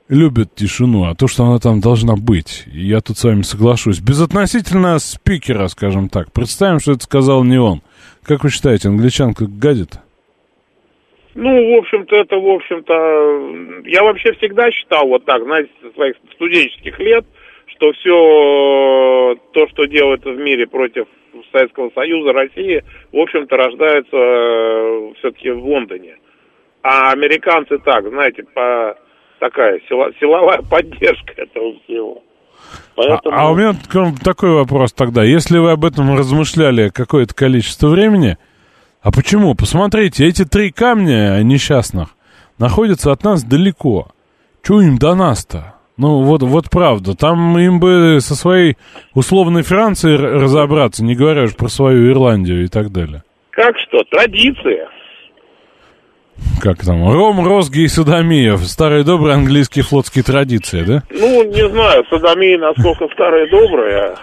любят 0.07 0.55
тишину, 0.55 1.05
а 1.05 1.15
то, 1.15 1.27
что 1.27 1.43
она 1.45 1.59
там 1.59 1.81
должна 1.81 2.15
быть. 2.15 2.63
И 2.71 2.85
я 2.85 3.01
тут 3.01 3.17
с 3.17 3.23
вами 3.25 3.41
соглашусь. 3.41 3.99
Безотносительно 3.99 4.97
спикера, 4.99 5.67
скажем 5.67 6.07
так. 6.07 6.31
Представим, 6.31 6.79
что 6.79 6.93
это 6.93 7.03
сказал 7.03 7.43
не 7.43 7.57
он. 7.57 7.81
Как 8.23 8.43
вы 8.45 8.49
считаете, 8.49 8.87
англичанка 8.89 9.45
гадит? 9.47 9.97
Ну, 11.35 11.75
в 11.75 11.79
общем-то, 11.79 12.15
это, 12.15 12.35
в 12.37 12.47
общем-то, 12.47 13.87
я 13.89 14.03
вообще 14.03 14.33
всегда 14.33 14.69
считал 14.71 15.07
вот 15.07 15.25
так, 15.25 15.43
знаете, 15.43 15.69
со 15.81 15.91
своих 15.93 16.15
студенческих 16.33 16.99
лет, 16.99 17.25
что 17.67 17.91
все 17.93 19.35
то, 19.53 19.67
что 19.69 19.85
делается 19.85 20.29
в 20.29 20.37
мире 20.37 20.67
против 20.67 21.05
Советского 21.51 21.89
Союза, 21.95 22.33
России, 22.33 22.83
в 23.11 23.17
общем-то, 23.17 23.55
рождается 23.55 25.15
все-таки 25.19 25.49
в 25.49 25.65
Лондоне. 25.65 26.17
А 26.83 27.11
американцы 27.11 27.79
так, 27.79 28.07
знаете, 28.07 28.43
по 28.53 28.95
такая 29.39 29.79
силовая 29.89 30.61
поддержка 30.69 31.33
этого 31.37 31.73
всего. 31.83 32.23
А, 32.95 33.07
Поэтому... 33.07 33.37
а 33.37 33.51
у 33.51 33.55
меня 33.55 33.73
такой 34.23 34.51
вопрос 34.51 34.93
тогда. 34.93 35.23
Если 35.23 35.57
вы 35.57 35.71
об 35.71 35.83
этом 35.83 36.15
размышляли 36.15 36.89
какое-то 36.89 37.33
количество 37.33 37.87
времени, 37.87 38.37
а 39.03 39.11
почему? 39.11 39.53
Посмотрите, 39.53 40.25
эти 40.25 40.45
три 40.45 40.71
камня 40.71 41.41
несчастных 41.43 42.09
находятся 42.57 43.11
от 43.11 43.23
нас 43.23 43.43
далеко. 43.43 44.07
Чего 44.65 44.81
им 44.81 44.97
до 44.97 45.13
нас-то? 45.13 45.73
Ну, 45.97 46.23
вот, 46.23 46.41
вот 46.41 46.69
правда. 46.71 47.13
Там 47.15 47.57
им 47.59 47.79
бы 47.79 48.19
со 48.21 48.33
своей 48.35 48.77
условной 49.13 49.63
Францией 49.63 50.15
разобраться, 50.15 51.03
не 51.03 51.15
говоря 51.15 51.43
уж 51.43 51.55
про 51.55 51.67
свою 51.67 52.11
Ирландию 52.11 52.63
и 52.63 52.67
так 52.67 52.91
далее. 52.91 53.23
Как 53.51 53.75
что? 53.77 54.01
Традиция. 54.09 54.87
Как 56.61 56.79
там? 56.79 57.07
Ром, 57.11 57.45
розги 57.45 57.81
и 57.81 57.87
садомия. 57.87 58.55
Старые 58.57 59.03
добрые 59.03 59.35
английские 59.35 59.83
флотские 59.83 60.23
традиции, 60.23 60.81
да? 60.83 61.03
Ну, 61.11 61.43
не 61.43 61.69
знаю, 61.69 62.03
садомия 62.09 62.57
насколько 62.57 63.07
старая 63.13 63.45
и 63.45 63.49
добрая. 63.51 64.15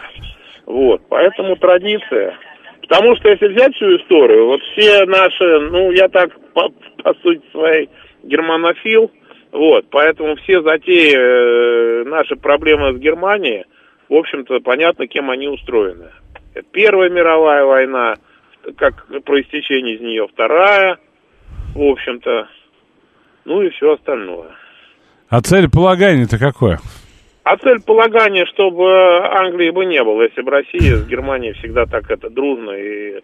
Вот, 0.66 1.02
поэтому 1.08 1.54
традиция. 1.56 2.34
Потому 2.82 3.16
что 3.16 3.28
если 3.28 3.48
взять 3.48 3.74
всю 3.76 3.96
историю, 3.96 4.46
вот 4.46 4.60
все 4.72 5.04
наши, 5.06 5.60
ну, 5.70 5.90
я 5.92 6.08
так 6.08 6.30
по, 6.52 6.70
по 7.02 7.14
сути 7.22 7.42
своей 7.52 7.88
германофил, 8.22 9.10
вот, 9.52 9.86
поэтому 9.90 10.36
все 10.36 10.62
затеи, 10.62 11.14
э, 11.14 12.04
наши 12.04 12.36
проблемы 12.36 12.94
с 12.94 13.00
Германией, 13.00 13.64
в 14.08 14.14
общем-то, 14.14 14.60
понятно, 14.60 15.06
кем 15.06 15.30
они 15.30 15.48
устроены. 15.48 16.10
Первая 16.72 17.10
мировая 17.10 17.64
война, 17.64 18.14
как 18.76 19.06
проистечение 19.24 19.96
из 19.96 20.00
нее 20.00 20.26
вторая, 20.32 20.98
в 21.74 21.82
общем-то, 21.82 22.48
ну 23.44 23.62
и 23.62 23.70
все 23.70 23.94
остальное. 23.94 24.50
А 25.28 25.40
цель 25.40 25.70
полагания-то 25.70 26.38
какое? 26.38 26.78
А 27.42 27.56
цель 27.56 27.80
полагания, 27.80 28.44
чтобы 28.46 28.86
Англии 29.24 29.70
бы 29.70 29.86
не 29.86 30.02
было, 30.04 30.22
если 30.22 30.42
бы 30.42 30.50
Россия 30.50 30.96
с 30.96 31.06
Германией 31.06 31.54
всегда 31.54 31.86
так 31.86 32.10
это 32.10 32.28
дружно, 32.28 32.72
и, 32.72 33.20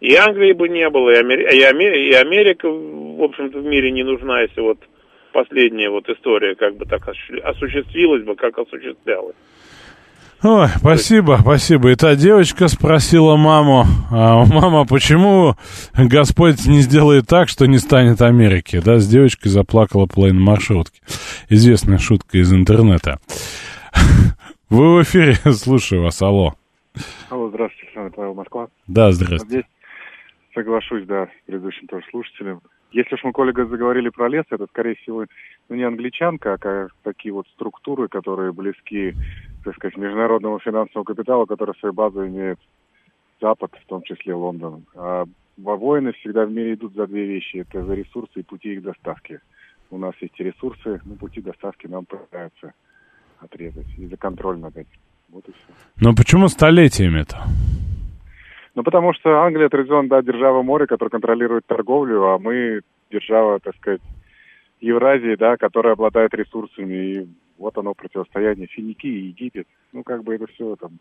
и 0.00 0.14
Англии 0.14 0.52
бы 0.52 0.68
не 0.68 0.88
было, 0.88 1.10
и, 1.10 1.22
Амери- 1.22 1.52
и, 1.52 1.62
Аме- 1.62 2.08
и 2.08 2.12
Америка, 2.12 2.68
в 2.68 3.22
общем-то, 3.22 3.58
в 3.58 3.64
мире 3.64 3.90
не 3.90 4.04
нужна, 4.04 4.40
если 4.40 4.60
вот 4.62 4.78
последняя 5.32 5.90
вот 5.90 6.08
история 6.08 6.54
как 6.54 6.76
бы 6.76 6.86
так 6.86 7.06
осу- 7.06 7.40
осуществилась 7.42 8.22
бы, 8.22 8.36
как 8.36 8.58
осуществлялась. 8.58 9.36
Ой, 10.44 10.66
спасибо, 10.76 11.38
спасибо. 11.40 11.92
И 11.92 11.94
та 11.94 12.16
девочка 12.16 12.66
спросила 12.66 13.36
маму, 13.36 13.84
а, 14.10 14.44
мама, 14.44 14.84
почему 14.84 15.54
Господь 15.96 16.66
не 16.66 16.80
сделает 16.80 17.28
так, 17.28 17.48
что 17.48 17.66
не 17.66 17.78
станет 17.78 18.20
Америки? 18.22 18.80
Да, 18.84 18.98
с 18.98 19.06
девочкой 19.06 19.52
заплакала 19.52 20.06
половина 20.06 20.40
маршрутки. 20.40 21.00
Известная 21.48 21.98
шутка 21.98 22.38
из 22.38 22.52
интернета. 22.52 23.20
Вы 24.68 24.96
в 24.96 25.02
эфире, 25.04 25.34
слушаю 25.52 26.02
вас, 26.02 26.20
алло. 26.20 26.54
Алло, 27.30 27.48
здравствуйте, 27.48 27.86
Александр 27.86 28.12
Павел, 28.16 28.34
Москва. 28.34 28.66
Да, 28.88 29.12
здравствуйте. 29.12 29.46
Здесь 29.46 29.64
соглашусь, 30.54 31.06
да, 31.06 31.26
с 31.26 31.46
предыдущим 31.46 31.86
тоже 31.86 32.04
слушателем. 32.10 32.62
Если 32.90 33.14
уж 33.14 33.22
мы, 33.22 33.30
Коля, 33.32 33.52
заговорили 33.52 34.08
про 34.08 34.28
лес, 34.28 34.44
это, 34.50 34.66
скорее 34.66 34.96
всего, 34.96 35.24
ну, 35.68 35.76
не 35.76 35.84
англичанка, 35.84 36.54
а 36.60 36.88
такие 37.04 37.32
вот 37.32 37.46
структуры, 37.54 38.08
которые 38.08 38.52
близки, 38.52 39.14
так 39.64 39.74
сказать, 39.76 39.96
международному 39.96 40.58
финансовому 40.58 41.04
капиталу, 41.04 41.46
который 41.46 41.74
свою 41.78 41.92
базу 41.92 42.26
имеет 42.26 42.58
Запад, 43.40 43.72
в 43.80 43.86
том 43.86 44.02
числе 44.02 44.34
Лондон. 44.34 44.84
А 44.94 45.24
во 45.56 45.76
войны 45.76 46.12
всегда 46.12 46.44
в 46.46 46.50
мире 46.50 46.74
идут 46.74 46.94
за 46.94 47.06
две 47.06 47.26
вещи. 47.26 47.58
Это 47.58 47.84
за 47.84 47.94
ресурсы 47.94 48.40
и 48.40 48.42
пути 48.42 48.74
их 48.74 48.82
доставки. 48.82 49.40
У 49.90 49.98
нас 49.98 50.14
есть 50.20 50.38
ресурсы, 50.38 51.00
но 51.04 51.14
пути 51.16 51.40
доставки 51.40 51.86
нам 51.86 52.04
пытаются 52.04 52.72
отрезать. 53.40 53.86
И 53.98 54.06
за 54.06 54.16
контроль 54.16 54.58
над 54.58 54.76
этим. 54.76 54.98
Вот 55.28 55.44
и 55.48 55.52
все. 55.52 55.72
Но 56.00 56.14
почему 56.14 56.48
столетиями-то? 56.48 57.38
Ну, 58.74 58.82
потому 58.82 59.12
что 59.12 59.42
Англия 59.42 59.68
традиционно, 59.68 60.08
да, 60.08 60.22
держава 60.22 60.62
моря, 60.62 60.86
которая 60.86 61.10
контролирует 61.10 61.66
торговлю, 61.66 62.24
а 62.24 62.38
мы 62.38 62.80
держава, 63.10 63.60
так 63.60 63.76
сказать, 63.76 64.00
Евразии, 64.80 65.36
да, 65.36 65.56
которая 65.56 65.92
обладает 65.92 66.32
ресурсами. 66.34 66.94
И 66.94 67.28
вот 67.62 67.78
оно 67.78 67.94
противостояние 67.94 68.66
Финики 68.66 69.06
и 69.06 69.28
Египет. 69.28 69.66
Ну, 69.92 70.02
как 70.02 70.24
бы 70.24 70.34
это 70.34 70.46
все 70.48 70.76
там... 70.76 70.98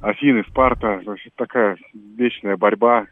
Афины, 0.00 0.42
Спарта, 0.48 1.00
значит, 1.04 1.32
такая 1.36 1.76
вечная 1.94 2.56
борьба 2.56 3.06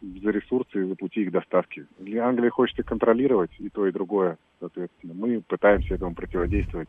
за 0.00 0.30
ресурсы 0.30 0.82
и 0.82 0.84
за 0.84 0.94
пути 0.94 1.22
их 1.22 1.32
доставки. 1.32 1.86
И 2.04 2.16
Англия 2.18 2.50
хочет 2.50 2.78
их 2.78 2.86
контролировать, 2.86 3.50
и 3.58 3.68
то, 3.68 3.86
и 3.86 3.92
другое, 3.92 4.36
соответственно. 4.60 5.14
Мы 5.14 5.40
пытаемся 5.40 5.94
этому 5.94 6.14
противодействовать. 6.14 6.88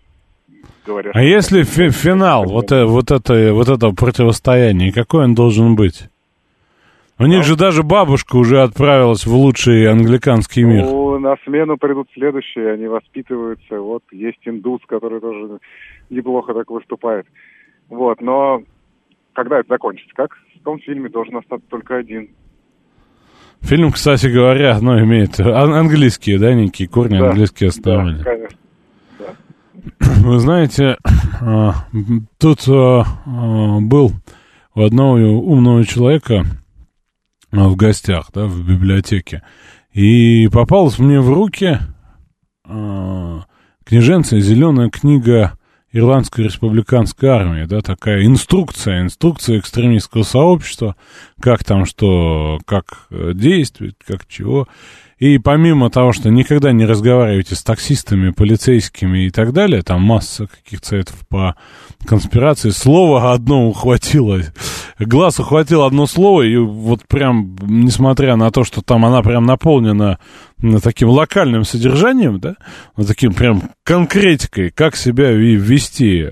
Говоря, 0.86 1.12
А 1.14 1.22
если 1.24 1.64
фи- 1.64 1.90
финал 1.90 2.46
вот, 2.46 2.72
э- 2.72 2.86
вот, 2.86 3.12
это, 3.12 3.54
вот 3.54 3.68
этого 3.70 3.94
противостояния, 3.94 4.92
какой 4.94 5.26
он 5.26 5.36
должен 5.36 5.76
быть? 5.76 6.10
У 7.20 7.26
них 7.26 7.44
же 7.44 7.56
даже 7.56 7.82
бабушка 7.82 8.36
уже 8.36 8.62
отправилась 8.62 9.26
в 9.26 9.34
лучший 9.34 9.90
англиканский 9.90 10.64
мир. 10.64 10.84
Ну, 10.86 11.18
на 11.18 11.36
смену 11.46 11.78
придут 11.78 12.08
следующие, 12.14 12.74
они 12.74 12.86
воспитываются. 12.88 13.80
Вот 13.80 14.04
есть 14.12 14.38
индус, 14.46 14.82
который 14.88 15.20
тоже 15.20 15.58
неплохо 16.12 16.54
так 16.54 16.70
выступает. 16.70 17.26
Вот, 17.90 18.22
но 18.22 18.62
когда 19.34 19.60
это 19.60 19.70
закончится? 19.70 20.14
Как 20.16 20.32
в 20.60 20.64
том 20.64 20.80
фильме 20.80 21.10
должен 21.10 21.38
остаться 21.38 21.66
только 21.70 21.98
один. 21.98 22.30
Фильм, 23.62 23.92
кстати 23.92 24.28
говоря, 24.28 24.78
ну, 24.80 25.00
имеет 25.04 25.40
ан- 25.40 25.74
английские, 25.74 26.38
да, 26.38 26.54
некие 26.54 26.88
корни, 26.88 27.18
Да, 27.18 27.30
английские 27.30 27.70
Да, 27.70 27.76
основания. 27.76 28.24
конечно. 28.24 28.58
Вы 30.28 30.38
знаете, 30.40 30.98
а, 31.42 31.74
тут 32.38 32.60
а, 32.68 33.04
а, 33.26 33.80
был 33.82 34.12
у 34.76 34.84
одного 34.84 35.16
умного 35.16 35.84
человека 35.86 36.44
в 37.52 37.76
гостях, 37.76 38.30
да, 38.34 38.46
в 38.46 38.68
библиотеке, 38.68 39.44
и 39.94 40.48
попалась 40.50 41.00
мне 41.00 41.20
в 41.20 41.34
руки 41.34 41.80
книженция 43.86 44.42
«Зеленая 44.42 44.90
книга 44.90 45.58
Ирландской 45.92 46.42
республиканской 46.42 47.30
армии», 47.30 47.66
да, 47.66 47.82
такая 47.82 48.26
инструкция, 48.26 49.02
инструкция 49.02 49.60
экстремистского 49.60 50.24
сообщества, 50.24 50.96
как 51.40 51.64
там 51.64 51.86
что, 51.86 52.60
как 52.66 53.08
э, 53.10 53.32
действовать, 53.34 53.96
как 54.06 54.28
чего. 54.28 54.68
И 55.20 55.40
помимо 55.40 55.90
того, 55.90 56.14
что 56.14 56.30
никогда 56.30 56.72
не 56.72 56.86
разговариваете 56.86 57.56
с 57.56 57.64
таксистами, 57.64 58.30
полицейскими 58.30 59.26
и 59.26 59.32
так 59.32 59.52
далее, 59.52 59.82
там 59.82 60.02
масса 60.02 60.48
каких-то 60.48 60.90
советов 60.90 61.16
по 61.28 61.56
конспирации, 62.06 62.70
слово 62.70 63.34
одно 63.34 63.68
ухватило, 63.68 64.42
глаз 65.00 65.40
ухватил 65.40 65.82
одно 65.82 66.06
слово, 66.06 66.44
и 66.44 66.56
вот 66.58 67.08
прям, 67.08 67.56
несмотря 67.64 68.36
на 68.36 68.52
то, 68.52 68.64
что 68.64 68.84
там 68.84 69.06
она 69.06 69.24
прям 69.24 69.46
наполнена 69.46 70.20
таким 70.84 71.10
локальным 71.10 71.64
содержанием, 71.64 72.40
да, 72.40 72.56
таким 72.96 73.34
прям 73.34 73.72
конкретикой, 73.84 74.70
как 74.70 74.96
себя 74.96 75.32
вести 75.32 76.30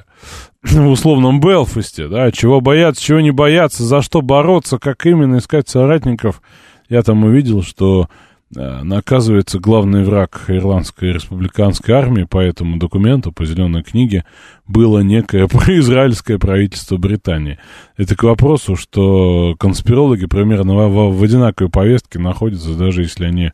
в 0.62 0.88
условном 0.88 1.40
Белфасте, 1.40 2.08
да, 2.08 2.32
чего 2.32 2.62
бояться, 2.62 3.04
чего 3.04 3.20
не 3.20 3.32
бояться, 3.32 3.84
за 3.84 4.04
что 4.04 4.22
бороться, 4.22 4.78
как 4.78 5.08
именно 5.08 5.38
искать 5.38 5.68
соратников, 5.68 6.40
я 6.88 7.02
там 7.02 7.24
увидел, 7.24 7.64
что 7.64 8.10
Э, 8.56 8.84
наказывается 8.84 9.60
главный 9.60 10.04
враг 10.04 10.46
Ирландской 10.48 11.12
республиканской 11.12 11.94
армии 11.94 12.24
по 12.24 12.40
этому 12.40 12.78
документу, 12.78 13.32
по 13.32 13.46
зеленой 13.46 13.84
книге, 13.84 14.26
было 14.68 15.00
некое 15.00 15.48
произраильское 15.48 16.38
правительство 16.38 16.98
Британии. 16.98 17.60
Это 17.98 18.16
к 18.16 18.24
вопросу, 18.24 18.76
что 18.76 19.56
конспирологи 19.60 20.26
примерно 20.26 20.76
в, 20.88 21.18
в 21.18 21.24
одинаковой 21.24 21.70
повестке 21.70 22.20
находятся, 22.20 22.76
даже 22.76 23.02
если 23.02 23.26
они 23.26 23.52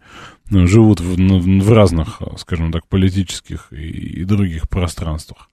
ну, 0.50 0.68
живут 0.68 1.00
в, 1.00 1.16
в 1.16 1.74
разных, 1.74 2.22
скажем 2.38 2.72
так, 2.72 2.88
политических 2.88 3.68
и, 3.72 4.22
и 4.22 4.24
других 4.26 4.70
пространствах. 4.70 5.50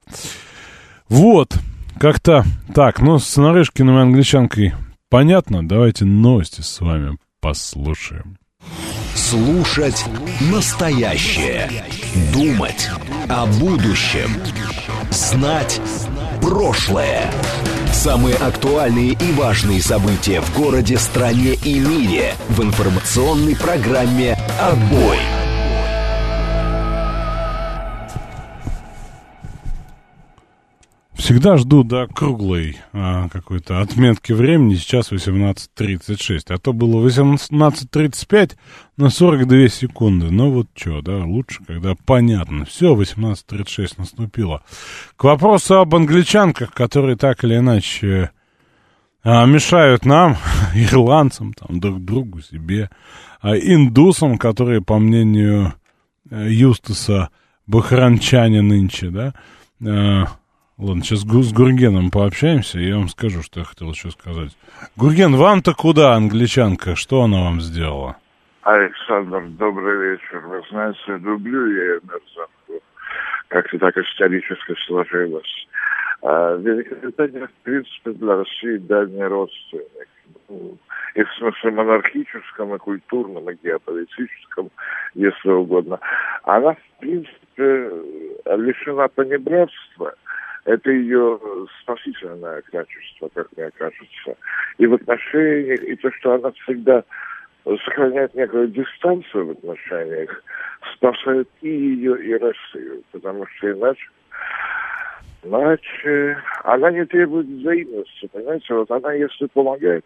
Вот, 1.07 1.57
как-то 1.97 2.43
так, 2.75 3.01
ну, 3.01 3.17
с 3.17 3.35
Нарышкиным 3.35 3.97
и 3.97 4.01
англичанкой 4.01 4.73
понятно, 5.09 5.67
давайте 5.67 6.05
новости 6.05 6.61
с 6.61 6.81
вами 6.81 7.17
послушаем. 7.41 8.37
Слушать 9.29 10.05
настоящее. 10.49 11.69
Думать 12.33 12.89
о 13.27 13.45
будущем. 13.45 14.35
Знать 15.11 15.79
прошлое. 16.41 17.31
Самые 17.93 18.35
актуальные 18.37 19.11
и 19.11 19.31
важные 19.33 19.83
события 19.83 20.41
в 20.41 20.57
городе, 20.57 20.97
стране 20.97 21.53
и 21.63 21.79
мире 21.79 22.33
в 22.49 22.63
информационной 22.63 23.55
программе 23.55 24.35
«Отбой». 24.59 25.19
Всегда 31.19 31.57
жду 31.57 31.83
до 31.83 32.07
круглой 32.07 32.77
а, 32.93 33.27
какой-то 33.27 33.81
отметки 33.81 34.31
времени. 34.31 34.75
Сейчас 34.75 35.11
18.36. 35.11 36.39
А 36.47 36.57
то 36.57 36.71
было 36.71 37.05
18.35 37.05 38.53
на 38.95 39.09
42 39.09 39.67
секунды. 39.67 40.31
Ну 40.31 40.49
вот 40.49 40.67
что, 40.73 41.01
да, 41.01 41.17
лучше, 41.25 41.59
когда 41.67 41.93
понятно. 42.05 42.63
Все, 42.63 42.95
18.36 42.95 43.95
наступило. 43.97 44.63
К 45.17 45.25
вопросу 45.25 45.79
об 45.79 45.93
англичанках, 45.93 46.71
которые 46.73 47.17
так 47.17 47.43
или 47.43 47.57
иначе 47.57 48.31
а, 49.21 49.45
мешают 49.45 50.05
нам, 50.05 50.37
ирландцам, 50.73 51.53
там, 51.53 51.81
друг 51.81 52.03
другу, 52.03 52.41
себе, 52.41 52.89
а 53.41 53.57
индусам, 53.57 54.37
которые, 54.37 54.81
по 54.81 54.97
мнению 54.97 55.73
э, 56.31 56.47
Юстаса, 56.49 57.29
бахранчане 57.67 58.61
нынче, 58.61 59.09
да, 59.09 59.33
а, 59.85 60.27
Ладно, 60.79 61.03
сейчас 61.03 61.19
с 61.19 61.53
Гургеном 61.53 62.09
пообщаемся, 62.09 62.79
и 62.79 62.87
я 62.87 62.95
вам 62.95 63.09
скажу, 63.09 63.41
что 63.43 63.59
я 63.59 63.65
хотел 63.65 63.89
еще 63.89 64.11
сказать. 64.11 64.55
Гурген, 64.95 65.35
вам-то 65.35 65.73
куда, 65.73 66.13
англичанка? 66.13 66.95
Что 66.95 67.23
она 67.23 67.43
вам 67.43 67.59
сделала? 67.59 68.15
Александр, 68.61 69.43
добрый 69.59 70.11
вечер. 70.11 70.39
Вы 70.39 70.61
знаете, 70.69 70.99
люблю 71.07 71.67
я 71.67 71.95
мерзавку. 71.95 72.81
Как-то 73.49 73.77
так 73.77 73.97
исторически 73.97 74.73
сложилось. 74.87 75.67
А, 76.21 76.55
Великобритания, 76.55 77.47
в 77.47 77.63
принципе, 77.63 78.11
для 78.11 78.37
России 78.37 78.77
дальний 78.77 79.25
родственник. 79.25 80.07
Ну, 80.47 80.77
и 81.13 81.23
в 81.23 81.29
смысле 81.39 81.71
монархическом, 81.71 82.75
и 82.75 82.77
культурном, 82.77 83.49
и 83.49 83.57
геополитическом, 83.61 84.69
если 85.13 85.49
угодно. 85.49 85.99
Она, 86.43 86.71
в 86.75 86.99
принципе, 87.01 87.91
лишена 88.45 89.09
понебратства– 89.09 90.13
это 90.69 90.91
ее 90.91 91.39
спасительное 91.81 92.61
качество, 92.61 93.29
как 93.33 93.47
мне 93.57 93.71
кажется. 93.71 94.35
И 94.77 94.85
в 94.85 94.93
отношениях, 94.93 95.81
и 95.81 95.95
то, 95.95 96.11
что 96.11 96.33
она 96.33 96.51
всегда 96.51 97.03
сохраняет 97.63 98.35
некую 98.35 98.67
дистанцию 98.67 99.47
в 99.47 99.51
отношениях, 99.51 100.43
спасает 100.93 101.49
и 101.61 101.69
ее, 101.69 102.23
и 102.23 102.33
Россию. 102.33 103.03
Потому 103.11 103.45
что 103.47 103.71
иначе 103.71 104.03
Иначе 105.41 106.37
она 106.65 106.91
не 106.91 107.05
требует 107.05 107.47
взаимности, 107.47 108.29
понимаете? 108.29 108.73
Вот 108.73 108.91
она, 108.91 109.13
если 109.13 109.45
помогает, 109.45 110.03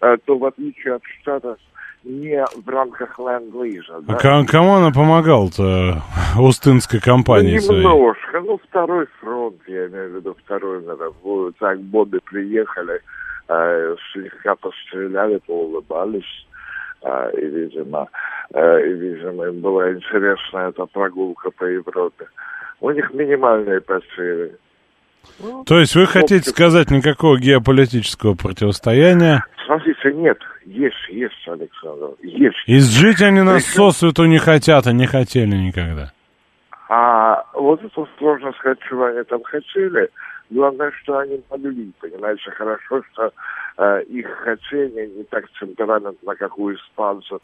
э, 0.00 0.16
то 0.24 0.38
в 0.38 0.44
отличие 0.44 0.94
от 0.94 1.02
Штатов, 1.20 1.58
не 2.04 2.44
в 2.44 2.68
рамках 2.68 3.18
ленд-лиза. 3.18 4.00
Да? 4.02 4.14
А 4.14 4.44
кому 4.44 4.74
она 4.74 4.90
помогала-то 4.90 6.02
Устынской 6.38 7.00
компании 7.00 7.58
ну, 7.58 7.74
немножко. 7.74 8.20
Своей? 8.30 8.46
Ну, 8.46 8.60
второй 8.68 9.06
фронт, 9.20 9.56
я 9.66 9.86
имею 9.86 10.12
в 10.12 10.16
виду 10.16 10.36
второй 10.44 10.82
мировую. 10.82 11.52
Так, 11.58 11.80
боды 11.80 12.20
приехали, 12.24 13.00
э, 13.48 13.96
слегка 14.12 14.54
постреляли, 14.54 15.38
поулыбались. 15.46 16.46
Э, 17.02 17.30
и, 17.36 17.46
видимо, 17.46 18.08
э, 18.52 18.86
и, 18.86 18.92
видимо, 18.92 19.46
им 19.46 19.60
была 19.60 19.92
интересна 19.92 20.68
эта 20.68 20.86
прогулка 20.86 21.50
по 21.50 21.64
Европе. 21.64 22.26
У 22.80 22.90
них 22.90 23.12
минимальные 23.12 23.80
потери. 23.80 24.56
Ну, 25.40 25.64
То 25.64 25.78
есть 25.78 25.94
вы 25.94 26.06
хотите 26.06 26.48
сказать 26.48 26.90
никакого 26.90 27.38
геополитического 27.38 28.34
противостояния? 28.34 29.44
Смотрите, 29.66 30.12
нет, 30.12 30.38
есть, 30.64 31.08
есть, 31.08 31.48
Александр, 31.48 32.14
есть. 32.22 32.56
Изжить 32.66 33.20
они 33.22 33.42
нас 33.42 33.64
Причем... 33.64 33.90
сосвету 33.90 34.24
не 34.24 34.38
хотят, 34.38 34.86
а 34.86 34.92
не 34.92 35.06
хотели 35.06 35.56
никогда. 35.56 36.12
А 36.88 37.44
вот 37.54 37.82
это 37.82 38.06
сложно 38.18 38.52
сказать, 38.58 38.78
чего 38.88 39.06
они 39.06 39.22
там 39.24 39.42
хотели. 39.42 40.08
Главное, 40.50 40.92
что 41.02 41.18
они 41.18 41.40
могли, 41.50 41.92
понимаете, 42.00 42.50
хорошо, 42.52 43.02
что 43.12 43.32
их 44.08 44.26
хотение 44.38 45.06
не 45.08 45.24
так 45.24 45.44
темпераментно, 45.60 46.34
как 46.36 46.58
у 46.58 46.72
испанцев 46.72 47.40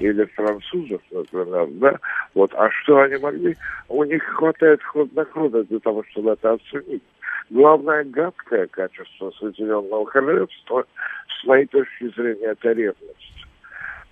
или 0.00 0.24
французов, 0.24 1.00
например, 1.10 1.68
да, 1.72 1.98
вот, 2.34 2.52
а 2.54 2.70
что 2.70 3.00
они 3.00 3.16
могли, 3.16 3.56
у 3.88 4.04
них 4.04 4.22
хватает 4.24 4.82
хладнокровия 4.82 5.62
для 5.64 5.78
того, 5.78 6.04
чтобы 6.10 6.32
это 6.32 6.52
оценить. 6.52 7.02
Главное 7.48 8.04
гадкое 8.04 8.66
качество 8.66 9.30
Соединенного 9.38 10.04
Королевства, 10.06 10.84
с 11.28 11.46
моей 11.46 11.66
точки 11.66 12.12
зрения, 12.16 12.48
это 12.48 12.72
ревность. 12.72 13.46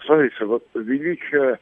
Смотрите, 0.05 0.45
вот 0.45 0.65
величие 0.75 1.59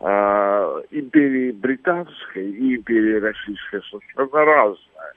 э, 0.00 0.82
империи 0.90 1.52
британской 1.52 2.50
и 2.50 2.76
империи 2.76 3.20
российской 3.20 3.82
совершенно 3.90 4.44
разное. 4.44 5.12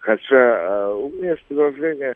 Хотя 0.00 0.36
э, 0.36 0.94
у 0.94 1.10
меня 1.10 1.30
есть 1.32 1.44
предложение, 1.44 2.14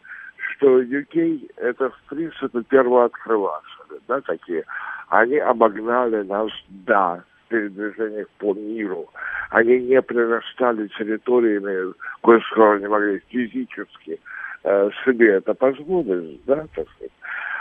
что 0.57 0.83
UK 0.83 1.51
это, 1.57 1.91
в 1.91 2.03
принципе, 2.09 2.63
первооткрыватели, 2.63 4.01
да, 4.09 4.21
такие. 4.21 4.65
Они 5.09 5.37
обогнали 5.37 6.23
нас, 6.23 6.51
да, 6.69 7.23
передвижениях 7.49 8.29
по 8.39 8.55
миру. 8.55 9.09
Они 9.51 9.79
не 9.79 10.01
прирастали 10.03 10.89
территориями, 10.89 11.95
кое-что 12.23 12.79
не 12.79 12.89
могли 12.89 13.23
физически 13.29 14.21
э, 14.65 14.91
себе 15.05 15.35
это 15.35 15.55
позволить, 15.55 16.45
да, 16.47 16.67
так 16.75 16.89
сказать. 16.91 17.13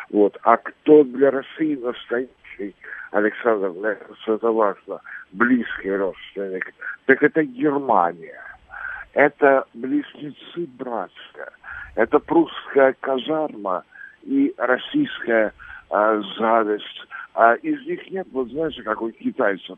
Вот. 0.10 0.38
А 0.43 0.58
кто 0.58 1.03
для 1.03 1.32
России 1.32 1.75
настоящий, 1.75 2.75
Александр, 3.12 3.69
мне 3.69 3.95
кажется, 3.95 4.34
это 4.34 4.51
важно, 4.51 5.01
близкий 5.32 5.91
родственник, 5.91 6.73
так 7.06 7.21
это 7.21 7.43
Германия. 7.43 8.41
Это 9.13 9.65
близнецы 9.75 10.67
братья. 10.77 11.51
Это 11.95 12.19
прусская 12.19 12.95
казарма 12.99 13.84
и 14.23 14.53
российская 14.58 15.53
э, 15.91 16.21
зависть 16.38 17.08
а 17.34 17.56
из 17.56 17.86
них 17.86 17.99
нет, 18.12 18.27
вот 18.32 18.49
знаете, 18.49 18.84
как 18.84 19.01
у 19.01 19.10
китайцев, 19.12 19.77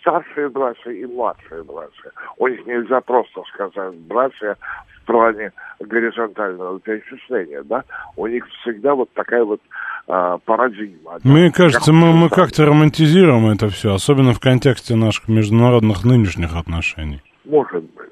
старшие 0.00 0.48
братья 0.48 0.90
и 0.90 1.04
младшие 1.04 1.62
братья. 1.62 2.10
У 2.38 2.48
них 2.48 2.64
нельзя 2.66 3.00
просто 3.00 3.42
сказать 3.52 3.94
братья 4.00 4.56
в 4.96 5.06
плане 5.06 5.52
горизонтального 5.80 6.80
перечисления, 6.80 7.62
да? 7.62 7.84
У 8.16 8.26
них 8.26 8.46
всегда 8.60 8.94
вот 8.94 9.10
такая 9.12 9.44
вот 9.44 9.60
а, 10.06 10.38
парадигма. 10.38 11.18
да. 11.22 11.30
Мне 11.30 11.50
кажется, 11.50 11.92
Как 11.92 12.00
мы, 12.00 12.12
мы 12.12 12.28
как-то 12.30 12.64
романтизируем 12.64 13.50
это 13.50 13.68
все, 13.68 13.94
особенно 13.94 14.32
в 14.32 14.40
контексте 14.40 14.94
наших 14.94 15.28
международных 15.28 16.04
нынешних 16.04 16.56
отношений. 16.56 17.22
Может 17.44 17.84
быть. 17.84 18.08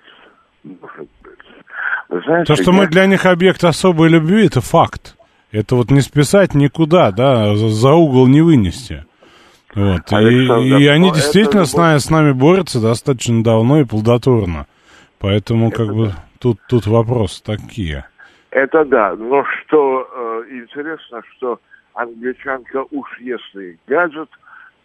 Может 0.64 0.98
быть. 0.98 1.10
Вы 2.16 2.22
знаете, 2.22 2.46
То, 2.46 2.62
что 2.62 2.70
я- 2.72 2.78
мы 2.78 2.86
для 2.86 3.06
них 3.06 3.26
объект 3.26 3.62
особой 3.62 4.08
любви, 4.08 4.46
это 4.46 4.62
факт. 4.62 5.16
Это 5.52 5.76
вот 5.76 5.90
не 5.90 6.00
списать 6.00 6.54
никуда, 6.54 7.10
да, 7.10 7.54
за, 7.54 7.92
угол 7.92 8.26
не 8.26 8.40
вынести. 8.40 9.04
Вот. 9.74 10.10
И, 10.10 10.14
Александр, 10.14 10.76
и 10.78 10.86
они 10.86 11.12
действительно 11.12 11.60
это 11.60 11.68
с 11.70 11.74
нами, 11.76 11.98
с 11.98 12.08
нами 12.08 12.32
борются 12.32 12.80
достаточно 12.80 13.44
давно 13.44 13.80
и 13.80 13.84
плодотворно. 13.84 14.66
Поэтому, 15.18 15.70
как 15.70 15.94
бы, 15.94 16.12
тут, 16.38 16.58
тут 16.68 16.86
вопросы 16.86 17.42
такие. 17.44 18.06
Это 18.50 18.86
да, 18.86 19.14
но 19.14 19.44
что 19.44 20.08
э, 20.10 20.54
интересно, 20.54 21.20
что 21.36 21.60
англичанка 21.92 22.84
уж 22.90 23.06
если 23.20 23.78
гаджет, 23.86 24.30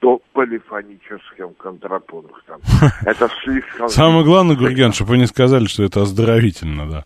то 0.02 0.20
полифоническим 0.34 1.54
контрапунктом. 1.60 2.60
Это 3.06 3.30
слишком... 3.44 3.88
Самое 3.88 4.26
главное, 4.26 4.56
Гурген, 4.56 4.94
чтобы 4.94 5.12
вы 5.12 5.18
не 5.20 5.28
сказали, 5.28 5.66
что 5.68 5.84
это 5.84 6.02
оздоровительно, 6.02 6.90
да. 6.90 7.04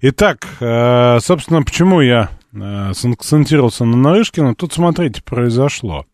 Итак, 0.00 0.46
э, 0.60 1.18
собственно, 1.20 1.62
почему 1.62 2.00
я 2.00 2.30
э, 2.54 2.92
сакцентировался 2.94 3.84
на 3.84 3.96
Нарышкина, 3.96 4.54
тут, 4.54 4.72
смотрите, 4.72 5.22
произошло. 5.24 6.06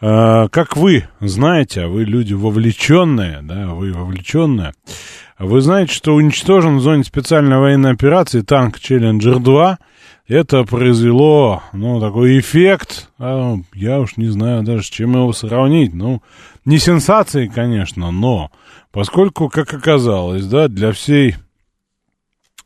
Э, 0.00 0.46
Как 0.48 0.76
вы 0.76 1.08
знаете, 1.18 1.82
а 1.82 1.88
вы 1.88 2.04
люди 2.04 2.34
вовлеченные, 2.34 3.40
да, 3.42 3.74
вы 3.74 3.92
вовлеченные, 3.92 4.74
вы 5.40 5.60
знаете, 5.60 5.92
что 5.92 6.14
уничтожен 6.14 6.76
в 6.76 6.80
зоне 6.80 7.02
специальной 7.02 7.58
военной 7.58 7.90
операции 7.90 8.42
танк 8.42 8.78
Челленджер-2. 8.78 9.76
Это 10.28 10.64
произвело, 10.64 11.62
ну, 11.72 12.00
такой 12.00 12.38
эффект, 12.38 13.10
а, 13.18 13.56
я 13.74 14.00
уж 14.00 14.16
не 14.16 14.28
знаю 14.28 14.62
даже, 14.62 14.84
с 14.84 14.90
чем 14.90 15.14
его 15.14 15.32
сравнить. 15.32 15.92
Ну, 15.92 16.22
не 16.64 16.78
сенсации, 16.78 17.48
конечно, 17.48 18.12
но 18.12 18.50
поскольку, 18.92 19.48
как 19.48 19.74
оказалось, 19.74 20.46
да, 20.46 20.68
для 20.68 20.92
всей 20.92 21.36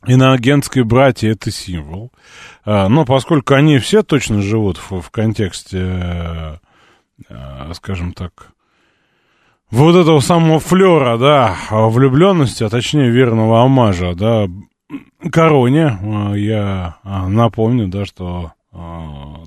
иноагентской 0.05 0.83
братьи 0.83 1.29
это 1.29 1.49
символ, 1.49 2.11
а, 2.63 2.89
но 2.89 3.05
поскольку 3.05 3.55
они 3.55 3.79
все 3.79 4.03
точно 4.03 4.41
живут 4.43 4.77
в, 4.77 5.01
в 5.01 5.09
контексте, 5.09 5.79
э, 5.79 6.57
э, 7.27 7.73
скажем 7.73 8.13
так, 8.13 8.49
вот 9.71 9.95
этого 9.95 10.19
самого 10.19 10.59
флера, 10.59 11.17
да, 11.17 11.57
влюбленности, 11.71 12.63
а 12.63 12.69
точнее 12.69 13.09
верного 13.09 13.63
омажа, 13.63 14.13
да, 14.13 14.47
Короне, 15.31 15.97
э, 16.01 16.39
я 16.39 16.97
э, 17.03 17.27
напомню, 17.27 17.87
да, 17.87 18.05
что 18.05 18.53
э, 18.71 18.77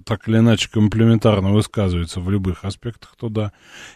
так 0.04 0.28
или 0.28 0.38
иначе 0.38 0.68
комплементарно 0.70 1.50
высказывается 1.52 2.20
в 2.20 2.30
любых 2.30 2.64
аспектах 2.64 3.16
туда. 3.16 3.52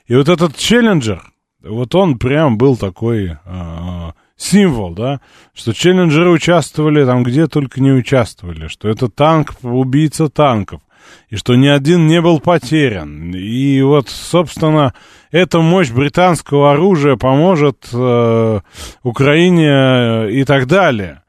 И 0.07 0.15
вот 0.15 0.29
этот 0.29 0.57
челленджер, 0.57 1.23
вот 1.63 1.95
он 1.95 2.19
прям 2.19 2.59
был 2.59 2.77
такой 2.77 3.39
символ, 4.37 4.95
да, 4.95 5.21
что 5.55 5.73
челленджеры 5.73 6.31
участвовали 6.31 7.05
там, 7.05 7.23
где 7.23 7.47
только 7.47 7.81
не 7.81 7.93
участвовали, 7.93 8.69
что 8.69 8.89
это 8.89 9.09
танк, 9.09 9.55
убийца 9.63 10.29
танков, 10.29 10.83
и 11.29 11.37
что 11.37 11.55
ни 11.55 11.69
один 11.69 12.07
не 12.07 12.21
был 12.21 12.41
потерян. 12.41 13.35
И 13.35 13.81
вот, 13.83 14.09
собственно, 14.09 14.93
эта 15.31 15.61
мощь 15.61 15.91
британского 15.91 16.73
оружия 16.73 17.17
поможет 17.17 17.89
э, 17.93 18.61
Украине 19.03 20.31
и 20.31 20.45
так 20.45 20.67
далее. 20.67 21.24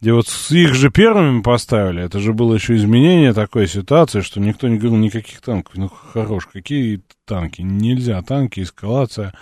Где 0.00 0.14
вот 0.14 0.26
их 0.48 0.74
же 0.74 0.90
первыми 0.90 1.42
поставили, 1.42 2.02
это 2.02 2.20
же 2.20 2.32
было 2.32 2.54
еще 2.54 2.74
изменение 2.74 3.34
такой 3.34 3.68
ситуации, 3.68 4.22
что 4.22 4.40
никто 4.40 4.66
не 4.66 4.78
говорил 4.78 4.96
никаких 4.96 5.42
танков. 5.42 5.76
Ну, 5.76 5.88
хорош, 5.88 6.46
какие 6.50 7.02
танки? 7.26 7.60
Нельзя, 7.60 8.22
танки, 8.22 8.60
эскалация. 8.60 9.34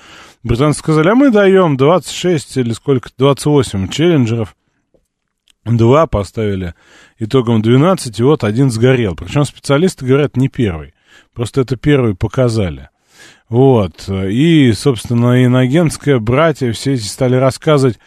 Британцы 0.42 0.81
сказали, 0.81 1.11
а 1.11 1.14
мы 1.14 1.31
даем 1.31 1.77
26 1.77 2.57
или 2.57 2.73
сколько, 2.73 3.09
28 3.16 3.88
челленджеров. 3.88 4.57
Два 5.64 6.09
поставили 6.09 6.75
итогом 7.18 7.62
12, 7.62 8.18
и 8.18 8.23
вот 8.25 8.42
один 8.42 8.71
сгорел. 8.71 9.14
Причем 9.14 9.44
специалисты 9.44 10.07
говорят, 10.07 10.37
не 10.37 10.49
первый. 10.49 10.92
Просто 11.35 11.61
это 11.61 11.77
первый 11.77 12.16
показали. 12.16 12.88
Вот. 13.49 14.09
И, 14.09 14.73
собственно, 14.73 15.44
иногенское 15.44 16.18
братья 16.18 16.73
все 16.73 16.94
эти 16.94 17.05
стали 17.05 17.37
рассказывать, 17.37 17.99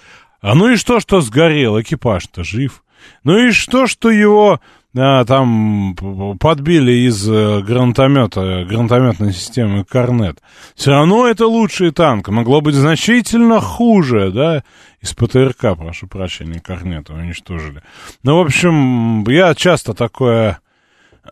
а 0.42 0.56
ну 0.56 0.70
и 0.70 0.76
что, 0.76 1.00
что 1.00 1.22
сгорел, 1.22 1.80
экипаж-то 1.80 2.44
жив. 2.44 2.84
Ну 3.24 3.38
и 3.38 3.52
что, 3.52 3.88
что 3.88 4.10
его 4.10 4.60
а, 4.94 5.24
там 5.24 5.96
подбили 6.40 7.08
из 7.08 7.28
э, 7.30 7.62
гранатомета, 7.62 8.66
гранатометной 8.68 9.32
системы 9.32 9.86
Корнет. 9.86 10.40
Все 10.76 10.92
равно 10.92 11.28
это 11.28 11.48
лучший 11.48 11.92
танк. 11.92 12.28
Могло 12.28 12.60
быть 12.60 12.76
значительно 12.76 13.62
хуже, 13.62 14.32
да? 14.32 14.64
Из 15.00 15.14
ПТРК, 15.14 15.78
прошу 15.78 16.08
прощения, 16.08 16.60
Корнета 16.60 17.14
уничтожили. 17.14 17.82
Ну, 18.24 18.38
в 18.38 18.42
общем, 18.42 19.24
я 19.30 19.56
часто 19.56 19.94
такое 19.94 20.60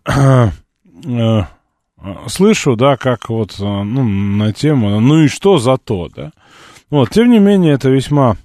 э, 0.06 0.50
слышу, 2.28 2.76
да, 2.78 2.96
как 2.96 3.30
вот, 3.30 3.60
э, 3.60 3.64
ну, 3.64 4.04
на 4.04 4.54
тему, 4.54 5.02
ну 5.02 5.24
и 5.24 5.28
что 5.28 5.58
за 5.58 5.78
то, 5.78 6.08
да? 6.16 6.32
Вот, 6.90 7.10
тем 7.10 7.30
не 7.30 7.40
менее, 7.40 7.74
это 7.74 7.90
весьма 7.90 8.38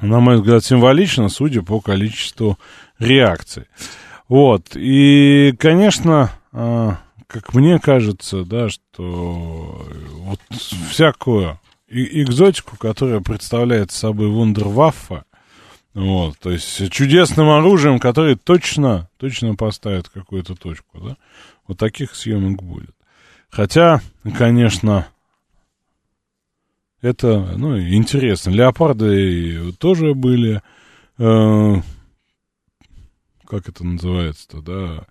на 0.00 0.20
мой 0.20 0.36
взгляд, 0.36 0.64
символично, 0.64 1.28
судя 1.28 1.62
по 1.62 1.80
количеству 1.80 2.58
реакций. 2.98 3.64
Вот, 4.28 4.76
и, 4.76 5.54
конечно, 5.58 6.30
а, 6.52 6.98
как 7.26 7.54
мне 7.54 7.78
кажется, 7.78 8.44
да, 8.44 8.68
что 8.68 9.86
вот 10.12 10.40
всякую 10.90 11.58
экзотику, 11.88 12.76
которая 12.76 13.20
представляет 13.20 13.90
собой 13.90 14.28
вундерваффе, 14.28 15.24
вот, 15.94 16.38
то 16.38 16.50
есть 16.50 16.92
чудесным 16.92 17.50
оружием, 17.50 17.98
которое 17.98 18.36
точно, 18.36 19.08
точно 19.16 19.56
поставит 19.56 20.08
какую-то 20.08 20.54
точку, 20.54 21.00
да, 21.00 21.16
вот 21.66 21.78
таких 21.78 22.14
съемок 22.14 22.62
будет. 22.62 22.94
Хотя, 23.50 24.00
конечно, 24.36 25.08
это, 27.02 27.38
ну, 27.56 27.80
интересно. 27.80 28.50
Леопарды 28.50 29.72
тоже 29.78 30.14
были, 30.14 30.62
э, 31.18 31.74
как 33.46 33.68
это 33.68 33.84
называется-то, 33.84 34.60
да, 34.60 35.06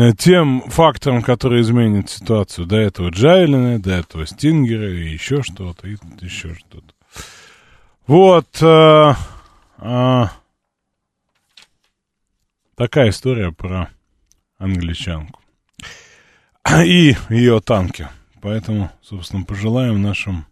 э, 0.00 0.12
тем 0.16 0.62
фактором, 0.62 1.22
который 1.22 1.60
изменит 1.60 2.08
ситуацию. 2.08 2.66
До 2.66 2.76
этого 2.76 3.10
Джайлина, 3.10 3.78
до 3.78 3.92
этого 3.92 4.26
Стингера 4.26 4.90
и 4.90 5.10
еще 5.10 5.42
что-то, 5.42 5.86
и 5.86 5.96
еще 6.20 6.54
что-то. 6.54 6.94
Вот, 8.06 8.62
э, 8.62 9.14
э, 9.78 10.24
такая 12.74 13.10
история 13.10 13.52
про 13.52 13.90
англичанку. 14.58 15.40
И 16.84 17.14
ее 17.28 17.60
танки. 17.60 18.08
Поэтому, 18.40 18.90
собственно, 19.02 19.44
пожелаем 19.44 20.00
нашим 20.00 20.46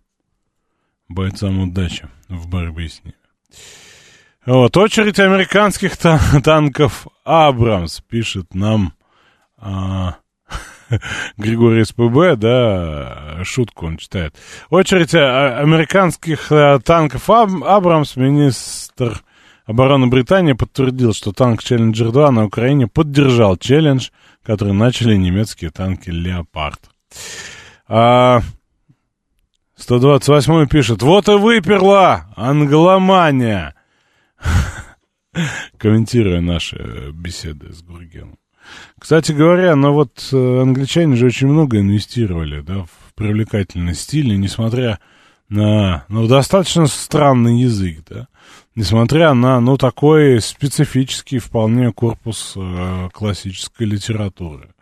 бойцам 1.15 1.61
удачи 1.61 2.09
в 2.29 2.49
борьбе 2.49 2.89
с 2.89 3.03
ними. 3.05 3.15
Вот, 4.45 4.77
очередь 4.77 5.21
американских 5.21 5.97
та- 5.97 6.19
танков 6.43 7.07
Абрамс, 7.25 8.01
пишет 8.01 8.55
нам 8.55 8.93
а, 9.57 10.17
Григорий 11.37 11.85
СПБ, 11.85 12.37
да, 12.37 13.39
шутку 13.45 13.87
он 13.87 13.99
читает. 13.99 14.35
Очередь 14.69 15.15
а, 15.15 15.59
американских 15.61 16.51
а, 16.51 16.81
танков 16.81 17.31
Аб- 17.31 17.63
Абрамс, 17.65 18.17
министр 18.17 19.23
обороны 19.65 20.09
Британии 20.09 20.55
подтвердил, 20.55 21.13
что 21.15 21.33
танк 21.33 21.63
Челленджер 21.63 22.11
2 22.11 22.31
на 22.33 22.45
Украине 22.45 22.89
поддержал 22.89 23.57
челлендж, 23.57 24.09
который 24.43 24.73
начали 24.73 25.15
немецкие 25.15 25.71
танки 25.71 26.11
Леопард. 26.11 26.81
А, 27.87 28.41
128 29.83 30.69
пишет, 30.69 31.03
вот 31.03 31.29
и 31.29 31.33
выперла 31.33 32.27
англомания. 32.37 33.75
Комментируя 35.77 36.41
наши 36.41 36.77
э, 36.77 37.11
беседы 37.11 37.73
с 37.73 37.83
Гургеном. 37.83 38.39
Кстати 38.97 39.33
говоря, 39.33 39.75
ну 39.75 39.93
вот 39.93 40.29
э, 40.33 40.61
англичане 40.63 41.17
же 41.17 41.27
очень 41.27 41.49
много 41.49 41.81
инвестировали, 41.81 42.61
да, 42.61 42.85
в 42.85 43.15
привлекательный 43.17 43.97
стиль, 43.97 44.39
несмотря 44.39 45.01
на, 45.49 46.05
ну, 46.09 46.29
достаточно 46.29 46.87
странный 46.87 47.61
язык, 47.63 48.05
да, 48.09 48.29
несмотря 48.77 49.35
на, 49.35 49.59
ну, 49.59 49.77
такой 49.79 50.41
специфический 50.41 51.41
вполне 51.41 51.93
корпус 51.93 52.53
э, 52.55 53.09
классической 53.13 53.89
литературы. 53.89 54.75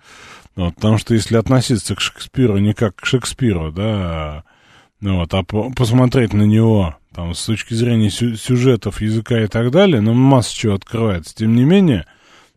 Вот, 0.56 0.74
потому 0.74 0.98
что 0.98 1.14
если 1.14 1.38
относиться 1.38 1.96
к 1.96 2.02
Шекспиру 2.02 2.58
не 2.58 2.74
как 2.74 2.96
к 2.96 3.06
Шекспиру, 3.06 3.72
да, 3.72 4.44
Ну 4.44 4.59
вот, 5.00 5.32
а 5.34 5.42
по- 5.42 5.70
посмотреть 5.70 6.32
на 6.32 6.42
него 6.42 6.96
там 7.14 7.34
с 7.34 7.44
точки 7.44 7.74
зрения 7.74 8.10
сю- 8.10 8.36
сюжетов, 8.36 9.00
языка 9.00 9.40
и 9.40 9.46
так 9.46 9.70
далее, 9.70 10.00
ну, 10.00 10.14
масса 10.14 10.54
чего 10.54 10.74
открывается. 10.74 11.34
Тем 11.34 11.54
не 11.54 11.64
менее, 11.64 12.06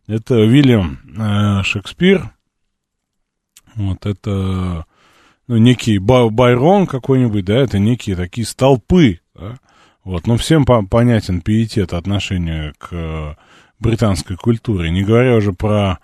это 0.07 0.35
Вильям 0.35 0.99
э, 1.17 1.63
Шекспир, 1.63 2.31
вот 3.75 4.05
это 4.05 4.85
ну, 5.47 5.57
некий 5.57 5.97
Ба- 5.97 6.29
Байрон 6.29 6.87
какой-нибудь, 6.87 7.45
да, 7.45 7.55
это 7.57 7.79
некие 7.79 8.15
такие 8.15 8.45
столпы, 8.45 9.19
да, 9.33 9.57
вот, 10.03 10.27
ну, 10.27 10.37
всем 10.37 10.65
по- 10.65 10.85
понятен 10.85 11.41
пиетет 11.41 11.93
отношения 11.93 12.73
к 12.77 12.89
э, 12.91 13.35
британской 13.79 14.35
культуре, 14.35 14.91
не 14.91 15.03
говоря 15.03 15.35
уже 15.35 15.53
про 15.53 15.99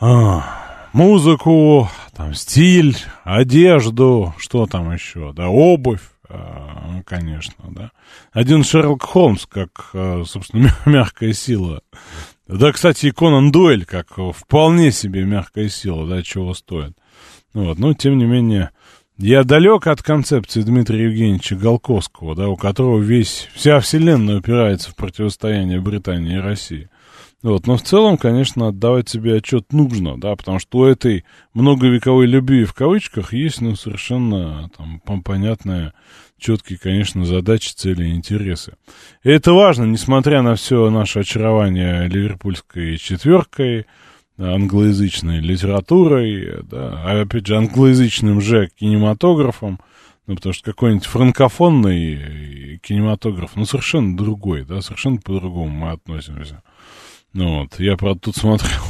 а, 0.00 0.59
музыку, 0.92 1.88
там, 2.16 2.34
стиль, 2.34 2.96
одежду, 3.24 4.34
что 4.38 4.66
там 4.66 4.92
еще, 4.92 5.32
да, 5.32 5.48
обувь, 5.48 6.02
а, 6.28 7.02
конечно, 7.04 7.64
да. 7.68 7.90
Один 8.32 8.64
Шерлок 8.64 9.02
Холмс, 9.02 9.46
как, 9.46 9.90
а, 9.94 10.22
собственно, 10.24 10.62
мя- 10.64 10.92
мягкая 10.92 11.32
сила. 11.32 11.82
Да, 12.46 12.72
кстати, 12.72 13.06
и 13.06 13.10
Конан 13.10 13.52
Дойль, 13.52 13.84
как 13.84 14.18
вполне 14.34 14.90
себе 14.92 15.24
мягкая 15.24 15.68
сила, 15.68 16.06
да, 16.06 16.22
чего 16.22 16.54
стоит. 16.54 16.96
Ну 17.54 17.66
Вот, 17.66 17.78
но, 17.78 17.94
тем 17.94 18.18
не 18.18 18.24
менее, 18.24 18.70
я 19.18 19.44
далек 19.44 19.86
от 19.86 20.02
концепции 20.02 20.62
Дмитрия 20.62 21.04
Евгеньевича 21.04 21.54
Голковского, 21.56 22.34
да, 22.34 22.48
у 22.48 22.56
которого 22.56 23.00
весь, 23.00 23.48
вся 23.54 23.78
вселенная 23.80 24.38
упирается 24.38 24.90
в 24.90 24.96
противостояние 24.96 25.80
Британии 25.80 26.36
и 26.36 26.40
России. 26.40 26.88
Вот, 27.42 27.66
но 27.66 27.78
в 27.78 27.82
целом, 27.82 28.18
конечно, 28.18 28.68
отдавать 28.68 29.08
себе 29.08 29.36
отчет 29.36 29.72
нужно, 29.72 30.20
да, 30.20 30.36
потому 30.36 30.58
что 30.58 30.78
у 30.78 30.84
этой 30.84 31.24
многовековой 31.54 32.26
любви 32.26 32.64
в 32.64 32.74
кавычках 32.74 33.32
есть, 33.32 33.62
ну, 33.62 33.76
совершенно 33.76 34.70
там 34.76 35.00
пон- 35.06 35.22
понятные, 35.22 35.94
четкие, 36.38 36.78
конечно, 36.78 37.24
задачи, 37.24 37.72
цели 37.74 38.08
и 38.08 38.14
интересы. 38.14 38.74
И 39.22 39.30
это 39.30 39.54
важно, 39.54 39.84
несмотря 39.84 40.42
на 40.42 40.54
все 40.54 40.90
наше 40.90 41.20
очарование 41.20 42.08
ливерпульской 42.08 42.98
четверкой, 42.98 43.86
англоязычной 44.36 45.40
литературой, 45.40 46.62
да, 46.64 47.02
а 47.04 47.22
опять 47.22 47.46
же 47.46 47.56
англоязычным 47.56 48.42
же 48.42 48.70
кинематографом, 48.78 49.80
ну, 50.26 50.36
потому 50.36 50.52
что 50.52 50.72
какой-нибудь 50.72 51.06
франкофонный 51.06 52.78
кинематограф, 52.82 53.56
ну, 53.56 53.64
совершенно 53.64 54.14
другой, 54.14 54.64
да, 54.64 54.82
совершенно 54.82 55.16
по-другому 55.16 55.70
мы 55.70 55.90
относимся. 55.92 56.62
Ну 57.32 57.60
вот, 57.60 57.78
я, 57.78 57.96
правда, 57.96 58.20
тут 58.20 58.36
смотрел 58.36 58.82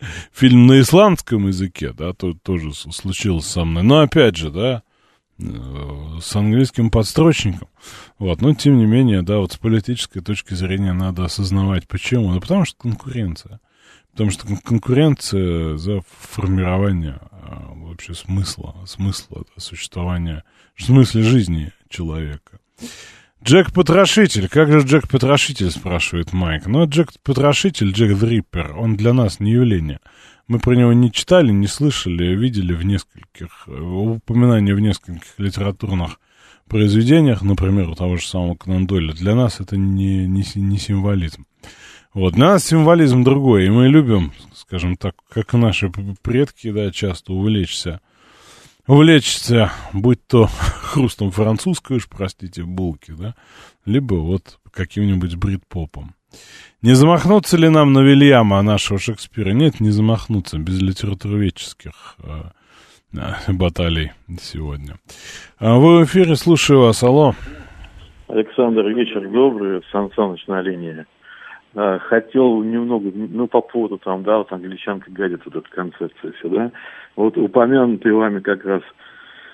фильм 0.32 0.66
на 0.66 0.80
исландском 0.80 1.48
языке, 1.48 1.92
да, 1.92 2.12
тут 2.12 2.42
тоже 2.42 2.74
случилось 2.74 3.46
со 3.46 3.64
мной. 3.64 3.82
Но, 3.82 4.00
опять 4.00 4.36
же, 4.36 4.50
да, 4.50 4.82
э, 5.38 6.18
с 6.20 6.36
английским 6.36 6.90
подстрочником. 6.90 7.68
Вот, 8.18 8.42
но, 8.42 8.54
тем 8.54 8.78
не 8.78 8.86
менее, 8.86 9.22
да, 9.22 9.38
вот 9.38 9.52
с 9.52 9.56
политической 9.56 10.20
точки 10.20 10.54
зрения 10.54 10.92
надо 10.92 11.24
осознавать, 11.24 11.88
почему. 11.88 12.32
Ну, 12.32 12.40
потому 12.40 12.64
что 12.64 12.76
конкуренция. 12.76 13.60
Потому 14.12 14.30
что 14.30 14.46
кон- 14.46 14.56
конкуренция 14.58 15.76
за 15.76 16.00
формирование 16.08 17.20
а, 17.30 17.72
вообще 17.74 18.14
смысла, 18.14 18.74
смысла 18.86 19.44
да, 19.54 19.60
существования, 19.60 20.44
в 20.74 20.82
смысле 20.82 21.22
жизни 21.22 21.72
человека. 21.88 22.60
Джек 23.42 23.72
Потрошитель. 23.72 24.48
Как 24.48 24.70
же 24.70 24.80
Джек 24.80 25.08
Потрошитель, 25.08 25.70
спрашивает 25.70 26.32
Майк. 26.32 26.66
Ну, 26.66 26.86
Джек 26.86 27.10
Потрошитель, 27.22 27.92
Джек 27.92 28.18
Дриппер, 28.18 28.76
он 28.76 28.96
для 28.96 29.12
нас 29.12 29.40
не 29.40 29.52
явление. 29.52 30.00
Мы 30.48 30.58
про 30.58 30.74
него 30.74 30.92
не 30.92 31.12
читали, 31.12 31.52
не 31.52 31.66
слышали, 31.66 32.34
видели 32.34 32.72
в 32.72 32.84
нескольких, 32.84 33.64
э, 33.66 33.80
упоминания 33.80 34.74
в 34.74 34.80
нескольких 34.80 35.38
литературных 35.38 36.18
произведениях, 36.68 37.42
например, 37.42 37.88
у 37.88 37.94
того 37.94 38.16
же 38.16 38.26
самого 38.26 38.54
Конан 38.54 38.86
Дойля. 38.86 39.12
Для 39.12 39.34
нас 39.34 39.60
это 39.60 39.76
не, 39.76 40.26
не, 40.26 40.44
не 40.54 40.78
символизм. 40.78 41.46
Вот, 42.14 42.34
для 42.34 42.46
нас 42.46 42.64
символизм 42.64 43.22
другой, 43.22 43.66
и 43.66 43.70
мы 43.70 43.88
любим, 43.88 44.32
скажем 44.54 44.96
так, 44.96 45.14
как 45.30 45.52
наши 45.52 45.90
предки, 46.22 46.72
да, 46.72 46.90
часто 46.90 47.32
увлечься 47.32 48.00
увлечься, 48.88 49.70
будь 49.92 50.26
то 50.26 50.46
хрустом 50.82 51.30
французской 51.30 51.98
уж, 51.98 52.08
простите, 52.08 52.64
булки, 52.64 53.12
да, 53.16 53.34
либо 53.86 54.14
вот 54.14 54.58
каким-нибудь 54.72 55.36
брит-попом. 55.36 56.14
Не 56.82 56.94
замахнуться 56.94 57.56
ли 57.56 57.68
нам 57.68 57.92
на 57.92 58.00
Вильяма, 58.00 58.62
нашего 58.62 58.98
Шекспира? 58.98 59.50
Нет, 59.50 59.80
не 59.80 59.90
замахнуться, 59.90 60.58
без 60.58 60.80
литературоведческих 60.80 62.16
э, 62.22 63.18
э, 63.18 63.52
баталий 63.52 64.12
сегодня. 64.40 64.96
А 65.58 65.76
вы 65.76 66.00
в 66.00 66.04
эфире, 66.04 66.36
слушаю 66.36 66.80
вас, 66.80 67.02
алло. 67.02 67.34
Александр, 68.28 68.86
вечер 68.88 69.28
добрый, 69.28 69.82
Сан 69.90 70.10
Саныч 70.14 70.46
на 70.46 70.60
линии. 70.60 71.06
А, 71.74 71.98
Хотел 71.98 72.62
немного, 72.62 73.10
ну, 73.14 73.46
по 73.46 73.60
поводу 73.60 73.98
там, 73.98 74.22
да, 74.22 74.38
вот 74.38 74.52
англичанка 74.52 75.10
гадит, 75.10 75.40
вот 75.44 75.56
эта 75.56 75.68
концепция 75.70 76.32
все, 76.32 76.48
да. 76.48 76.72
Вот 77.18 77.36
упомянутый 77.36 78.12
вами 78.12 78.38
как 78.38 78.64
раз 78.64 78.80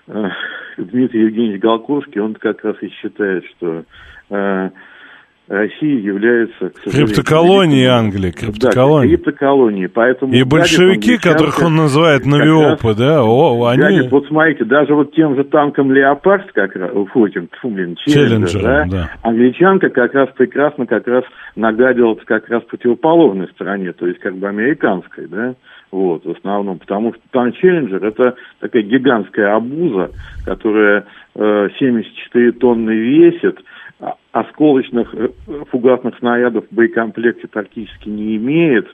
э, 0.09 0.29
Дмитрий 0.77 1.23
Евгеньевич 1.23 1.63
Голковский, 1.63 2.21
он 2.21 2.35
как 2.35 2.63
раз 2.63 2.77
и 2.83 2.91
считает, 2.91 3.43
что 3.57 3.85
э, 4.29 4.71
Россия 5.49 5.99
является... 5.99 6.69
к 6.69 6.77
сожалению, 6.81 7.07
Криптоколонии 7.07 7.77
великим- 7.77 7.93
Англии, 7.95 8.31
Да, 8.33 8.39
криптоколонии. 8.39 9.09
криптоколонии, 9.09 9.87
поэтому... 9.87 10.35
И 10.35 10.41
гадит 10.41 10.49
большевики, 10.53 11.13
англичанка 11.13 11.31
которых 11.31 11.63
он 11.63 11.77
называет 11.77 12.27
раз 12.27 12.33
новиопы, 12.33 12.95
да, 12.95 13.25
о, 13.25 13.65
они... 13.65 13.81
Гадит, 13.81 14.11
вот 14.13 14.27
смотрите, 14.27 14.67
даже 14.67 14.95
вот 14.95 15.15
тем 15.15 15.35
же 15.35 15.45
танком 15.45 15.91
Леопард, 15.91 16.53
как 16.53 16.77
раз, 16.77 16.91
фу, 17.15 17.25
этим, 17.25 17.49
фу, 17.63 17.71
блин, 17.71 17.97
Челленджер, 17.97 18.61
да, 18.63 18.85
да. 18.85 19.11
англичанка 19.23 19.89
как 19.89 20.13
раз 20.13 20.29
прекрасно 20.37 20.85
как 20.85 21.07
раз 21.07 21.25
нагадила 21.57 22.15
как 22.27 22.47
раз 22.51 22.63
противоположной 22.65 23.49
стороне, 23.55 23.93
то 23.95 24.07
есть 24.07 24.21
как 24.21 24.37
бы 24.37 24.49
американской, 24.49 25.29
да, 25.29 25.55
вот, 25.95 26.25
в 26.25 26.31
основном, 26.33 26.81
потому 26.81 27.15
что 27.15 27.23
танк 27.31 27.55
Челленджер 27.55 28.05
это 28.05 28.35
такая 28.59 28.83
гигантская 28.83 29.55
обуза, 29.55 30.11
которая 30.45 31.07
э, 31.37 31.69
74 31.79 32.51
тонны 32.53 32.91
весит, 32.91 33.61
а- 34.01 34.17
осколочных 34.33 35.15
э, 35.15 35.29
фугасных 35.71 36.19
снарядов 36.19 36.65
в 36.69 36.75
боекомплекте 36.75 37.47
практически 37.47 38.09
не 38.09 38.37
имеет, 38.37 38.89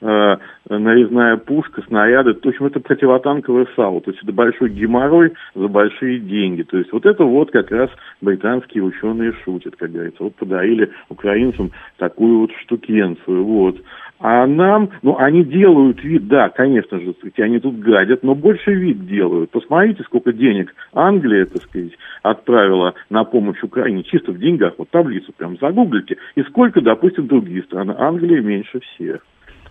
э, 0.00 0.36
нарезная 0.70 1.36
пушка, 1.36 1.82
снаряды. 1.82 2.32
В 2.32 2.46
общем, 2.46 2.64
это 2.64 2.80
противотанковое 2.80 3.66
САУ. 3.76 4.00
То 4.00 4.10
есть 4.10 4.22
это 4.22 4.32
большой 4.32 4.70
геморрой 4.70 5.34
за 5.54 5.68
большие 5.68 6.20
деньги. 6.20 6.62
То 6.62 6.78
есть 6.78 6.90
вот 6.90 7.04
это 7.04 7.24
вот 7.24 7.50
как 7.50 7.70
раз 7.70 7.90
британские 8.22 8.82
ученые 8.82 9.34
шутят, 9.44 9.76
как 9.76 9.92
говорится. 9.92 10.22
Вот 10.22 10.34
подарили 10.36 10.90
украинцам 11.10 11.72
такую 11.98 12.40
вот 12.40 12.50
штукенцию. 12.62 13.44
Вот. 13.44 13.76
А 14.18 14.46
нам, 14.46 14.90
ну, 15.02 15.18
они 15.18 15.44
делают 15.44 16.02
вид, 16.02 16.26
да, 16.26 16.48
конечно 16.48 16.98
же, 16.98 17.12
сказать, 17.14 17.38
они 17.40 17.58
тут 17.58 17.78
гадят, 17.78 18.22
но 18.22 18.34
больше 18.34 18.72
вид 18.72 19.06
делают. 19.06 19.50
Посмотрите, 19.50 20.02
сколько 20.04 20.32
денег 20.32 20.74
Англия, 20.94 21.44
так 21.44 21.62
сказать, 21.64 21.92
отправила 22.22 22.94
на 23.10 23.24
помощь 23.24 23.62
Украине, 23.62 24.04
чисто 24.04 24.32
в 24.32 24.38
деньгах, 24.38 24.74
вот 24.78 24.88
таблицу 24.88 25.32
прям 25.36 25.58
загуглите, 25.58 26.16
и 26.34 26.42
сколько, 26.44 26.80
допустим, 26.80 27.26
другие 27.26 27.62
страны. 27.64 27.94
Англия 27.98 28.40
меньше 28.40 28.80
всех. 28.80 29.20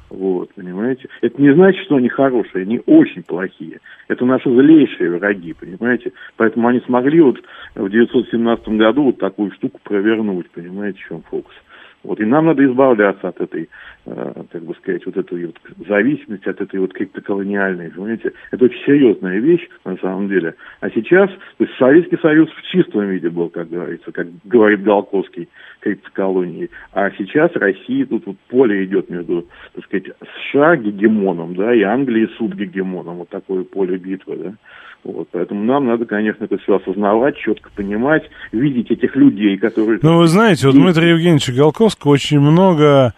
Вот, 0.10 0.54
понимаете? 0.54 1.10
Это 1.22 1.42
не 1.42 1.52
значит, 1.54 1.84
что 1.86 1.96
они 1.96 2.10
хорошие, 2.10 2.62
они 2.62 2.80
очень 2.86 3.24
плохие. 3.24 3.80
Это 4.08 4.26
наши 4.26 4.50
злейшие 4.50 5.18
враги, 5.18 5.54
понимаете? 5.54 6.14
Поэтому 6.38 6.68
они 6.68 6.80
смогли 6.82 7.22
вот 7.22 7.38
в 7.74 7.86
1917 7.86 8.68
году 8.70 9.06
вот 9.06 9.18
такую 9.18 9.52
штуку 9.54 9.80
провернуть, 9.84 10.50
понимаете, 10.52 11.00
в 11.00 11.08
чем 11.08 11.24
фокус. 11.24 11.54
Вот, 12.06 12.20
и 12.20 12.26
нам 12.26 12.46
надо 12.46 12.64
избавляться 12.64 13.30
от 13.30 13.42
этой, 13.42 13.68
э, 14.06 14.34
как 14.52 14.64
бы 14.64 14.76
сказать, 14.76 15.06
вот 15.06 15.18
этой 15.18 15.48
вот 15.48 15.60
зависимости, 15.88 16.48
от 16.48 16.62
этой 16.62 16.80
вот 16.80 16.94
криптоколониальной, 16.94 17.90
понимаете? 17.90 18.32
Это 18.52 18.66
очень 18.66 18.86
серьезная 18.86 19.40
вещь, 19.40 19.68
на 19.84 19.98
самом 19.98 20.28
деле. 20.28 20.54
А 20.82 20.90
сейчас, 20.92 21.30
то 21.58 21.64
есть 21.64 21.76
Советский 21.78 22.18
Союз 22.18 22.50
в 22.52 22.62
чистом 22.72 23.10
виде 23.10 23.30
был, 23.30 23.50
как 23.50 23.70
говорится, 23.70 24.12
как 24.12 24.28
говорит 24.44 24.84
Голковский, 24.84 25.50
криптоколонии. 25.80 26.70
А 26.94 27.10
сейчас 27.12 27.52
Россия, 27.56 28.06
тут 28.06 28.26
вот 28.28 28.38
поле 28.50 28.86
идет 28.86 29.10
между, 29.10 29.48
так 29.74 29.86
сказать, 29.86 30.12
США 30.52 30.76
гегемоном, 30.78 31.56
да, 31.56 31.74
и 31.74 31.82
Англией 31.82 32.30
суд 32.38 32.54
гегемоном. 32.54 33.18
Вот 33.18 33.30
такое 33.30 33.64
поле 33.64 33.98
битвы, 33.98 34.36
да. 34.38 34.54
Вот, 35.06 35.28
поэтому 35.32 35.64
нам 35.64 35.86
надо, 35.86 36.06
конечно, 36.06 36.46
это 36.46 36.58
все 36.58 36.78
осознавать, 36.78 37.38
четко 37.38 37.70
понимать, 37.76 38.24
видеть 38.52 38.90
этих 38.90 39.16
людей, 39.16 39.56
которые... 39.58 40.00
Ну, 40.02 40.18
вы 40.18 40.28
знаете, 40.28 40.68
у 40.68 40.72
Дмитрия 40.72 41.12
Евгеньевича 41.12 41.54
Голковского 41.54 42.12
очень 42.12 42.40
много, 42.40 43.14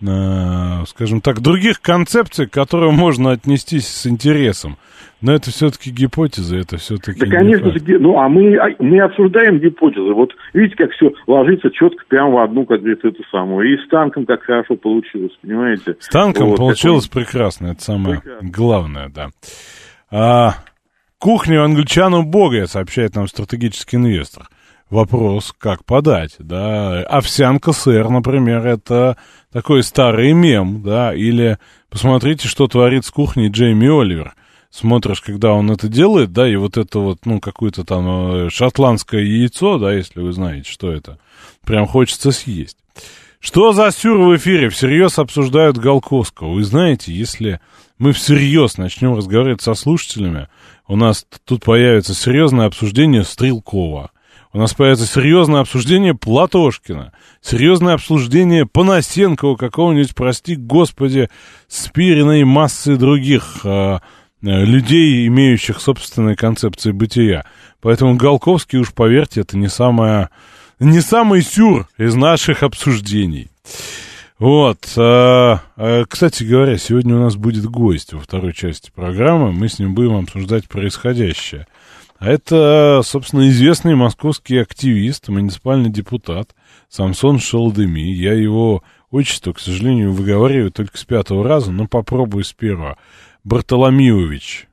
э, 0.00 0.84
скажем 0.86 1.20
так, 1.20 1.40
других 1.40 1.82
концепций, 1.82 2.46
к 2.46 2.52
которым 2.52 2.94
можно 2.94 3.32
отнестись 3.32 3.86
с 3.86 4.06
интересом. 4.06 4.78
Но 5.20 5.34
это 5.34 5.50
все-таки 5.50 5.90
гипотеза, 5.90 6.56
это 6.56 6.76
все-таки 6.78 7.18
Да, 7.20 7.26
не 7.26 7.32
конечно 7.32 7.70
факт. 7.72 7.86
же, 7.86 7.98
ну, 7.98 8.18
а 8.18 8.28
мы, 8.28 8.56
а 8.56 8.68
мы 8.78 9.00
обсуждаем 9.00 9.58
гипотезы. 9.58 10.12
Вот 10.14 10.32
видите, 10.54 10.76
как 10.76 10.92
все 10.92 11.10
ложится 11.26 11.70
четко 11.70 12.04
прямо 12.08 12.30
в 12.32 12.38
одну, 12.38 12.64
как 12.66 12.80
говорится, 12.80 13.08
эту 13.08 13.22
самую. 13.30 13.66
И 13.74 13.76
с 13.82 13.88
танком 13.88 14.24
как 14.26 14.42
хорошо 14.42 14.76
получилось, 14.76 15.32
понимаете? 15.42 15.96
С 16.00 16.08
танком 16.08 16.48
Вот, 16.48 16.56
получилось 16.58 17.08
такой- 17.08 17.24
прекрасно, 17.24 17.68
это 17.68 17.82
самое 17.82 18.20
Прекрасно. 18.20 18.50
главное, 18.50 19.08
да. 19.14 19.28
А, 20.10 20.54
кухня 21.18 21.62
у 21.62 21.64
англичан 21.64 22.14
убогая, 22.14 22.66
сообщает 22.66 23.14
нам 23.14 23.28
стратегический 23.28 23.96
инвестор. 23.96 24.48
Вопрос, 24.90 25.52
как 25.58 25.84
подать, 25.84 26.36
да. 26.38 27.02
Овсянка 27.02 27.72
сыр, 27.72 28.08
например, 28.08 28.64
это 28.66 29.16
такой 29.52 29.82
старый 29.82 30.32
мем, 30.32 30.82
да, 30.82 31.12
или 31.12 31.58
посмотрите, 31.90 32.46
что 32.46 32.68
творит 32.68 33.04
с 33.04 33.10
кухней 33.10 33.48
Джейми 33.48 33.88
Оливер. 33.88 34.34
Смотришь, 34.70 35.22
когда 35.22 35.54
он 35.54 35.70
это 35.70 35.88
делает, 35.88 36.32
да, 36.32 36.48
и 36.48 36.56
вот 36.56 36.76
это 36.76 36.98
вот, 37.00 37.24
ну, 37.24 37.40
какое-то 37.40 37.82
там 37.84 38.46
э, 38.46 38.50
шотландское 38.50 39.22
яйцо, 39.22 39.78
да, 39.78 39.92
если 39.92 40.20
вы 40.20 40.32
знаете, 40.32 40.70
что 40.70 40.92
это, 40.92 41.18
прям 41.64 41.86
хочется 41.86 42.30
съесть. 42.30 42.76
Что 43.40 43.72
за 43.72 43.90
сюр 43.90 44.18
в 44.18 44.36
эфире? 44.36 44.68
Всерьез 44.68 45.18
обсуждают 45.18 45.78
Голковского. 45.78 46.52
Вы 46.52 46.64
знаете, 46.64 47.12
если 47.12 47.60
мы 47.98 48.12
всерьез 48.12 48.76
начнем 48.76 49.14
разговаривать 49.14 49.62
со 49.62 49.74
слушателями, 49.74 50.48
у 50.88 50.96
нас 50.96 51.26
тут 51.44 51.64
появится 51.64 52.14
серьезное 52.14 52.66
обсуждение 52.66 53.24
Стрелкова. 53.24 54.10
У 54.52 54.58
нас 54.58 54.72
появится 54.72 55.06
серьезное 55.06 55.60
обсуждение 55.60 56.14
Платошкина, 56.14 57.12
серьезное 57.42 57.94
обсуждение 57.94 58.64
Панасенкова, 58.64 59.56
какого-нибудь, 59.56 60.14
прости 60.14 60.56
господи, 60.56 61.28
Спирина 61.68 62.40
и 62.40 62.44
массы 62.44 62.96
других 62.96 63.60
э, 63.64 63.98
людей, 64.40 65.26
имеющих 65.26 65.80
собственные 65.80 66.36
концепции 66.36 66.92
бытия. 66.92 67.44
Поэтому 67.82 68.16
Голковский, 68.16 68.78
уж 68.78 68.94
поверьте, 68.94 69.42
это 69.42 69.58
не 69.58 69.68
самое, 69.68 70.30
не 70.78 71.00
самый 71.00 71.42
сюр 71.42 71.88
из 71.98 72.14
наших 72.14 72.62
обсуждений. 72.62 73.50
Вот. 74.38 74.92
А, 74.98 75.62
а, 75.76 76.04
кстати 76.04 76.44
говоря, 76.44 76.76
сегодня 76.76 77.16
у 77.16 77.20
нас 77.20 77.36
будет 77.36 77.64
гость 77.64 78.12
во 78.12 78.20
второй 78.20 78.52
части 78.52 78.90
программы. 78.94 79.52
Мы 79.52 79.68
с 79.68 79.78
ним 79.78 79.94
будем 79.94 80.16
обсуждать 80.16 80.68
происходящее. 80.68 81.66
А 82.18 82.28
это, 82.28 83.00
собственно, 83.04 83.48
известный 83.48 83.94
московский 83.94 84.58
активист, 84.58 85.28
муниципальный 85.28 85.90
депутат 85.90 86.54
Самсон 86.88 87.38
Шалдеми. 87.38 88.00
Я 88.00 88.34
его 88.34 88.82
отчество, 89.10 89.52
к 89.52 89.60
сожалению, 89.60 90.12
выговариваю 90.12 90.70
только 90.70 90.98
с 90.98 91.04
пятого 91.04 91.46
раза, 91.46 91.72
но 91.72 91.86
попробую 91.86 92.44
с 92.44 92.52
первого. 92.52 92.98
Бартоломеевич. 93.44 94.66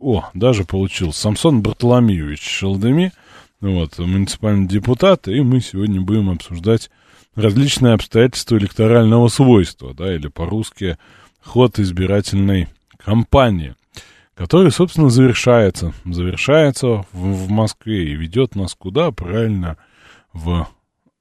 О, 0.00 0.24
даже 0.34 0.64
получился. 0.64 1.20
Самсон 1.20 1.62
Бартоломеевич 1.62 2.42
Шалдеми. 2.42 3.12
Вот, 3.60 3.98
муниципальный 3.98 4.66
депутат, 4.66 5.28
и 5.28 5.40
мы 5.40 5.60
сегодня 5.60 6.00
будем 6.00 6.28
обсуждать 6.30 6.90
различные 7.36 7.94
обстоятельства 7.94 8.56
электорального 8.56 9.28
свойства, 9.28 9.94
да, 9.94 10.12
или 10.12 10.26
по-русски 10.26 10.98
ход 11.42 11.78
избирательной 11.78 12.68
кампании 12.98 13.74
который, 14.36 14.70
собственно, 14.70 15.08
завершается. 15.08 15.94
Завершается 16.04 17.06
в, 17.12 17.46
в 17.46 17.50
Москве 17.50 18.10
и 18.10 18.14
ведет 18.14 18.54
нас 18.54 18.74
куда? 18.74 19.10
Правильно, 19.10 19.78
в 20.32 20.68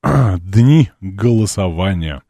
дни 0.39 0.91
голосования, 0.99 2.21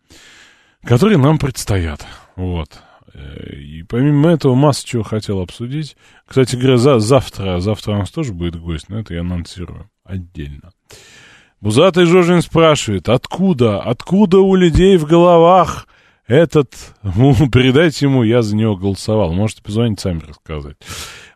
которые 0.83 1.17
нам 1.17 1.39
предстоят. 1.39 2.05
Вот. 2.35 2.69
Э, 3.13 3.55
и 3.55 3.81
помимо 3.83 4.29
этого 4.29 4.53
масса 4.53 4.85
чего 4.85 5.03
хотел 5.03 5.41
обсудить. 5.41 5.97
Кстати 6.27 6.55
говоря, 6.55 6.77
за, 6.77 6.99
завтра, 6.99 7.59
завтра 7.59 7.93
у 7.93 7.97
нас 7.97 8.11
тоже 8.11 8.31
будет 8.31 8.55
гость, 8.55 8.87
но 8.87 8.99
это 8.99 9.15
я 9.15 9.21
анонсирую 9.21 9.89
отдельно. 10.03 10.71
Бузатый 11.65 12.05
Жожин 12.05 12.43
спрашивает, 12.43 13.09
откуда, 13.09 13.81
откуда 13.81 14.37
у 14.37 14.53
людей 14.53 14.97
в 14.97 15.07
головах 15.07 15.87
этот, 16.27 16.75
ну, 17.01 17.33
передайте 17.49 18.05
ему, 18.05 18.21
я 18.21 18.43
за 18.43 18.55
него 18.55 18.75
голосовал. 18.75 19.33
Можете 19.33 19.63
позвонить 19.63 19.99
сами 19.99 20.21
рассказать. 20.27 20.75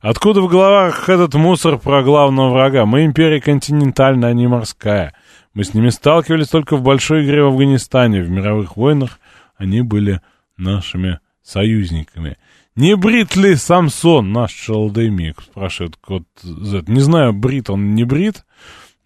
Откуда 0.02 0.42
в 0.42 0.48
головах 0.48 1.10
этот 1.10 1.34
мусор 1.34 1.80
про 1.80 2.04
главного 2.04 2.52
врага? 2.52 2.86
Мы 2.86 3.06
империя 3.06 3.42
континентальная, 3.42 4.30
а 4.30 4.34
не 4.34 4.46
морская. 4.46 5.16
Мы 5.56 5.64
с 5.64 5.74
ними 5.74 5.90
сталкивались 5.90 6.50
только 6.50 6.78
в 6.78 6.84
большой 6.84 7.26
игре 7.26 7.42
в 7.42 7.48
Афганистане. 7.48 8.22
В 8.22 8.30
мировых 8.30 8.78
войнах 8.78 9.20
они 9.58 9.82
были 9.82 10.22
нашими 10.58 11.22
союзниками. 11.42 12.38
Не 12.76 12.96
брит 12.96 13.36
ли 13.36 13.56
Самсон, 13.56 14.32
наш 14.32 14.52
шалдемик, 14.54 15.42
спрашивает 15.42 15.96
кот 15.96 16.26
Z. 16.44 16.84
Не 16.86 17.00
знаю, 17.00 17.34
брит 17.34 17.72
он, 17.72 17.96
не 17.96 18.04
брит. 18.04 18.44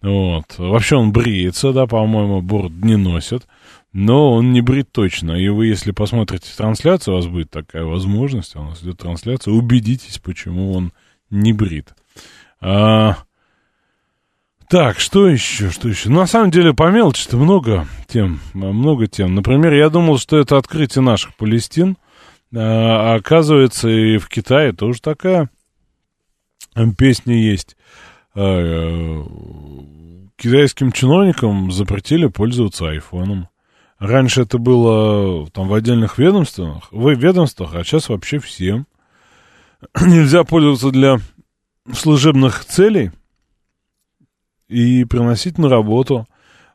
Вот. 0.04 0.44
Вообще 0.58 0.96
он 0.96 1.12
бреется, 1.12 1.72
да, 1.72 1.86
по-моему, 1.86 2.42
борт 2.42 2.72
не 2.72 2.96
носит 2.96 3.46
но 3.94 4.32
он 4.32 4.52
не 4.52 4.60
брит 4.60 4.90
точно. 4.90 5.32
И 5.32 5.48
вы, 5.48 5.68
если 5.68 5.92
посмотрите 5.92 6.50
трансляцию, 6.54 7.14
у 7.14 7.16
вас 7.16 7.28
будет 7.28 7.50
такая 7.50 7.84
возможность, 7.84 8.56
у 8.56 8.62
нас 8.62 8.82
идет 8.82 8.98
трансляция, 8.98 9.54
убедитесь, 9.54 10.18
почему 10.18 10.72
он 10.72 10.92
не 11.30 11.52
брит. 11.52 11.94
А, 12.60 13.18
так, 14.68 14.98
что 14.98 15.28
еще, 15.28 15.70
что 15.70 15.88
еще? 15.88 16.10
На 16.10 16.26
самом 16.26 16.50
деле, 16.50 16.74
по 16.74 16.90
мелочи-то 16.90 17.36
много 17.36 17.86
тем, 18.08 18.40
много 18.52 19.06
тем. 19.06 19.36
Например, 19.36 19.72
я 19.72 19.88
думал, 19.90 20.18
что 20.18 20.38
это 20.38 20.58
открытие 20.58 21.02
наших 21.02 21.36
Палестин, 21.36 21.96
а, 22.52 23.12
а 23.12 23.14
оказывается, 23.14 23.88
и 23.88 24.18
в 24.18 24.28
Китае 24.28 24.72
тоже 24.72 25.00
такая 25.00 25.50
песня 26.98 27.36
есть. 27.36 27.76
А, 28.34 29.24
китайским 30.36 30.92
чиновникам 30.92 31.70
запретили 31.70 32.26
пользоваться 32.26 32.88
айфоном. 32.88 33.48
Раньше 33.98 34.42
это 34.42 34.58
было 34.58 35.48
там 35.50 35.68
в 35.68 35.74
отдельных 35.74 36.18
ведомствах, 36.18 36.88
в 36.90 37.10
ведомствах, 37.12 37.74
а 37.74 37.84
сейчас 37.84 38.08
вообще 38.08 38.38
всем. 38.38 38.86
Нельзя 40.00 40.44
пользоваться 40.44 40.90
для 40.90 41.18
служебных 41.92 42.64
целей 42.64 43.12
и 44.68 45.04
приносить 45.04 45.58
на 45.58 45.68
работу, 45.68 46.26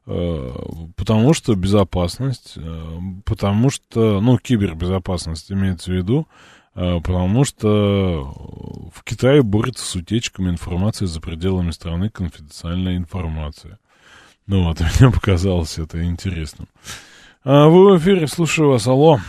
э, 0.05 0.55
потому 0.95 1.34
что 1.34 1.55
безопасность, 1.55 2.53
э, 2.55 2.97
потому 3.26 3.70
что, 3.70 4.22
ну, 4.22 4.38
кибербезопасность 4.38 5.51
имеется 5.51 5.91
в 5.91 5.95
виду, 5.95 6.28
э, 6.30 6.59
потому 6.80 7.43
что 7.43 8.89
в 8.93 9.03
Китае 9.03 9.41
борется 9.43 9.86
с 9.86 9.95
утечками 9.95 10.49
информации 10.49 11.05
за 11.05 11.19
пределами 11.19 11.71
страны, 11.71 12.09
конфиденциальной 12.09 12.95
информации. 12.95 13.77
Ну 14.47 14.63
вот, 14.63 14.80
мне 14.99 15.11
показалось 15.11 15.77
это 15.77 16.01
интересным. 16.03 16.67
А, 17.43 17.67
вы 17.67 17.97
в 17.97 17.99
эфире, 17.99 18.27
слушаю 18.27 18.69
вас, 18.69 18.88
алло. 18.88 19.19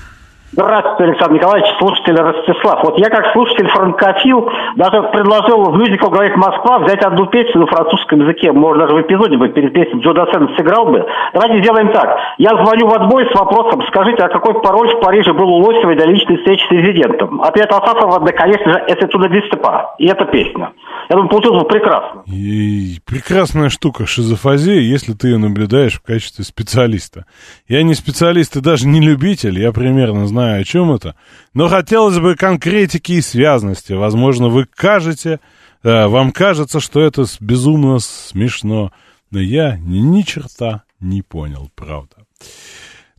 Здравствуйте, 0.52 1.04
Александр 1.04 1.34
Николаевич, 1.36 1.70
слушатель 1.78 2.16
Ростислав. 2.16 2.82
Вот 2.82 2.98
я 2.98 3.08
как 3.08 3.32
слушатель 3.32 3.68
франкофил 3.68 4.50
даже 4.74 5.02
предложил 5.10 5.70
в 5.70 5.78
мюзикл 5.78 6.10
«Говорит 6.10 6.36
Москва» 6.36 6.80
взять 6.80 7.02
одну 7.04 7.26
песню 7.26 7.60
на 7.60 7.66
французском 7.66 8.20
языке. 8.20 8.50
Может, 8.50 8.82
даже 8.82 8.96
в 8.96 9.02
эпизоде 9.02 9.36
бы 9.36 9.48
перед 9.50 9.72
песней 9.72 10.00
Джо 10.00 10.12
Дассен 10.12 10.50
сыграл 10.56 10.86
бы. 10.86 11.06
Давайте 11.34 11.62
сделаем 11.62 11.92
так. 11.92 12.18
Я 12.38 12.50
звоню 12.50 12.88
в 12.88 12.94
отбой 12.94 13.26
с 13.30 13.38
вопросом, 13.38 13.80
скажите, 13.86 14.24
а 14.24 14.28
какой 14.28 14.60
пароль 14.60 14.90
в 14.96 15.00
Париже 15.00 15.32
был 15.32 15.48
у 15.48 15.62
Лосевой 15.62 15.94
для 15.94 16.06
личной 16.06 16.38
встречи 16.38 16.64
с 16.64 16.68
президентом? 16.68 17.40
Ответ 17.42 17.70
Асатова, 17.70 18.18
да, 18.18 18.32
конечно 18.32 18.72
же, 18.72 18.78
это 18.88 19.06
туда 19.06 19.28
дистепа. 19.28 19.94
И 19.98 20.06
это 20.06 20.24
песня. 20.24 20.72
Я 21.10 21.16
думаю, 21.16 21.28
получилось 21.28 21.62
бы 21.62 21.68
прекрасно. 21.68 22.22
И 22.26 22.98
прекрасная 23.04 23.68
штука 23.68 24.06
шизофазия, 24.06 24.80
если 24.80 25.12
ты 25.12 25.28
ее 25.28 25.38
наблюдаешь 25.38 25.94
в 25.94 26.02
качестве 26.02 26.44
специалиста. 26.44 27.24
Я 27.66 27.82
не 27.82 27.94
специалист 27.94 28.56
и 28.56 28.60
даже 28.60 28.86
не 28.86 29.00
любитель, 29.00 29.58
я 29.58 29.72
примерно 29.72 30.26
знаю, 30.26 30.39
знаю, 30.40 30.60
о 30.62 30.64
чем 30.64 30.92
это. 30.92 31.14
Но 31.52 31.68
хотелось 31.68 32.18
бы 32.18 32.34
конкретики 32.34 33.12
и 33.12 33.20
связности. 33.20 33.92
Возможно, 33.92 34.48
вы 34.48 34.64
кажете, 34.64 35.40
э, 35.82 36.06
вам 36.06 36.32
кажется, 36.32 36.80
что 36.80 37.00
это 37.00 37.24
безумно 37.40 37.98
смешно. 37.98 38.92
Но 39.30 39.40
я 39.40 39.76
ни, 39.76 40.22
черта 40.22 40.82
не 40.98 41.22
понял, 41.22 41.70
правда. 41.74 42.16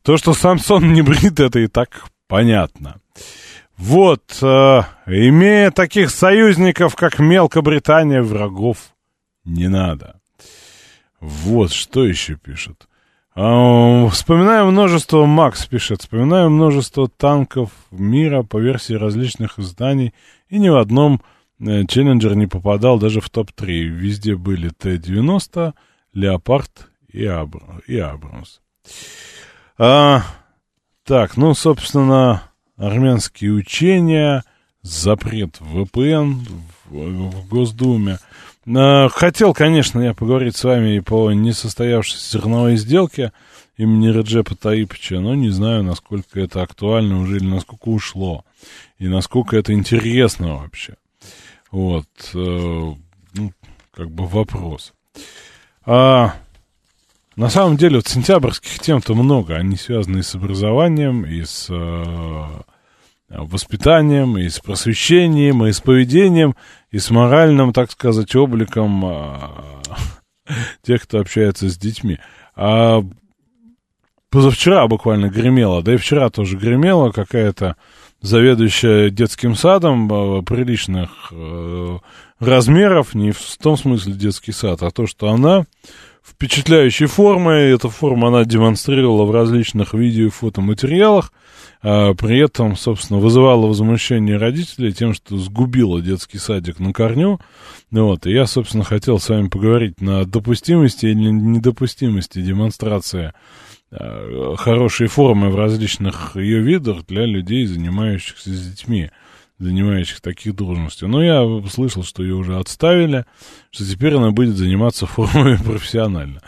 То, 0.01 0.17
что 0.17 0.33
Самсон 0.33 0.93
не 0.93 1.01
брит, 1.03 1.39
это 1.39 1.59
и 1.59 1.67
так 1.67 2.05
понятно. 2.27 2.97
Вот, 3.77 4.37
э, 4.41 4.81
имея 5.05 5.71
таких 5.71 6.09
союзников, 6.09 6.95
как 6.95 7.19
Мелкобритания, 7.19 8.21
врагов 8.21 8.77
не 9.45 9.67
надо. 9.67 10.19
Вот, 11.19 11.71
что 11.71 12.03
еще 12.03 12.35
пишут. 12.35 12.87
Вспоминаю 13.33 14.71
множество, 14.71 15.25
Макс 15.25 15.65
пишет, 15.65 16.01
вспоминаю 16.01 16.49
множество 16.49 17.07
танков 17.07 17.71
мира 17.89 18.43
по 18.43 18.57
версии 18.57 18.93
различных 18.93 19.57
изданий, 19.57 20.13
и 20.49 20.59
ни 20.59 20.67
в 20.67 20.75
одном 20.75 21.21
э, 21.59 21.85
Челленджер 21.85 22.35
не 22.35 22.47
попадал 22.47 22.99
даже 22.99 23.21
в 23.21 23.29
топ-3. 23.29 23.83
Везде 23.83 24.35
были 24.35 24.67
Т-90, 24.67 25.73
Леопард 26.13 26.89
и, 27.07 27.25
Абр... 27.25 27.61
и 27.87 27.97
Абрамс. 27.99 28.59
А, 29.77 30.23
так, 31.05 31.37
ну, 31.37 31.53
собственно, 31.53 32.43
армянские 32.75 33.53
учения, 33.53 34.43
запрет 34.81 35.57
VPN 35.61 36.35
в, 36.89 37.29
в 37.29 37.47
Госдуме– 37.47 38.17
Э, 38.30 38.30
хотел, 38.65 39.53
конечно, 39.53 39.99
я 39.99 40.13
поговорить 40.13 40.55
с 40.55 40.63
вами 40.63 40.97
и 40.97 40.99
по 40.99 41.31
несостоявшейся 41.31 42.37
зерновой 42.37 42.75
сделке 42.75 43.31
имени 43.77 44.09
Реджепа 44.09 44.55
Таипича, 44.55 45.19
но 45.19 45.33
не 45.33 45.49
знаю, 45.49 45.83
насколько 45.83 46.39
это 46.39 46.61
актуально 46.61 47.19
уже 47.19 47.37
или 47.37 47.45
насколько 47.45 47.89
ушло, 47.89 48.45
и 48.99 49.07
насколько 49.07 49.57
это 49.57 49.73
интересно 49.73 50.57
вообще. 50.57 50.95
Вот, 51.71 52.07
э, 52.33 52.37
ну, 52.37 53.53
как 53.91 54.11
бы 54.11 54.27
вопрос. 54.27 54.93
А, 55.85 56.35
на 57.35 57.49
самом 57.49 57.77
деле, 57.77 57.95
вот 57.95 58.07
сентябрьских 58.07 58.79
тем-то 58.79 59.15
много. 59.15 59.55
Они 59.55 59.77
связаны 59.77 60.19
и 60.19 60.23
с 60.23 60.35
образованием, 60.35 61.25
и 61.25 61.43
с 61.43 61.67
э, 61.69 62.45
воспитанием, 63.39 64.37
и 64.37 64.49
с 64.49 64.59
просвещением, 64.59 65.65
и 65.65 65.71
с 65.71 65.79
поведением, 65.81 66.55
и 66.91 66.99
с 66.99 67.09
моральным, 67.09 67.73
так 67.73 67.91
сказать, 67.91 68.35
обликом 68.35 69.05
э, 69.05 69.35
тех, 70.83 71.03
кто 71.03 71.19
общается 71.19 71.69
с 71.69 71.77
детьми. 71.77 72.19
А 72.55 73.03
позавчера 74.29 74.87
буквально 74.87 75.29
гремело, 75.29 75.81
да 75.81 75.93
и 75.93 75.97
вчера 75.97 76.29
тоже 76.29 76.57
гремело 76.57 77.11
какая-то 77.11 77.75
заведующая 78.21 79.09
детским 79.09 79.55
садом 79.55 80.11
э, 80.11 80.41
приличных 80.43 81.31
э, 81.31 81.97
размеров, 82.39 83.13
не 83.15 83.31
в 83.31 83.57
том 83.61 83.77
смысле 83.77 84.13
детский 84.13 84.51
сад, 84.51 84.83
а 84.83 84.91
то, 84.91 85.07
что 85.07 85.29
она 85.29 85.65
впечатляющей 86.23 87.07
формы, 87.07 87.53
эта 87.53 87.89
форма 87.89 88.27
она 88.27 88.45
демонстрировала 88.45 89.25
в 89.25 89.31
различных 89.31 89.93
видео 89.93 90.27
и 90.27 90.29
фотоматериалах, 90.29 91.33
при 91.81 92.43
этом, 92.43 92.75
собственно, 92.75 93.19
вызывала 93.19 93.65
возмущение 93.65 94.37
родителей 94.37 94.93
тем, 94.93 95.13
что 95.13 95.37
сгубила 95.37 96.01
детский 96.01 96.37
садик 96.37 96.79
на 96.79 96.93
корню. 96.93 97.39
Вот, 97.89 98.25
и 98.27 98.31
я, 98.31 98.45
собственно, 98.45 98.83
хотел 98.83 99.19
с 99.19 99.29
вами 99.29 99.47
поговорить 99.47 99.99
на 99.99 100.25
допустимости 100.25 101.07
или 101.07 101.29
недопустимости 101.31 102.41
демонстрации 102.41 103.33
Э, 103.91 104.55
хорошие 104.57 105.09
формы 105.09 105.49
в 105.49 105.55
различных 105.57 106.37
ее 106.37 106.61
видах 106.61 107.05
для 107.07 107.25
людей, 107.25 107.65
занимающихся 107.65 108.49
с 108.49 108.69
детьми, 108.69 109.11
занимающих 109.59 110.21
таких 110.21 110.55
должностей. 110.55 111.09
Но 111.09 111.21
я 111.21 111.43
слышал, 111.69 112.03
что 112.03 112.23
ее 112.23 112.35
уже 112.35 112.57
отставили, 112.57 113.25
что 113.69 113.85
теперь 113.85 114.15
она 114.15 114.31
будет 114.31 114.55
заниматься 114.55 115.05
формами 115.07 115.57
профессионально. 115.57 116.41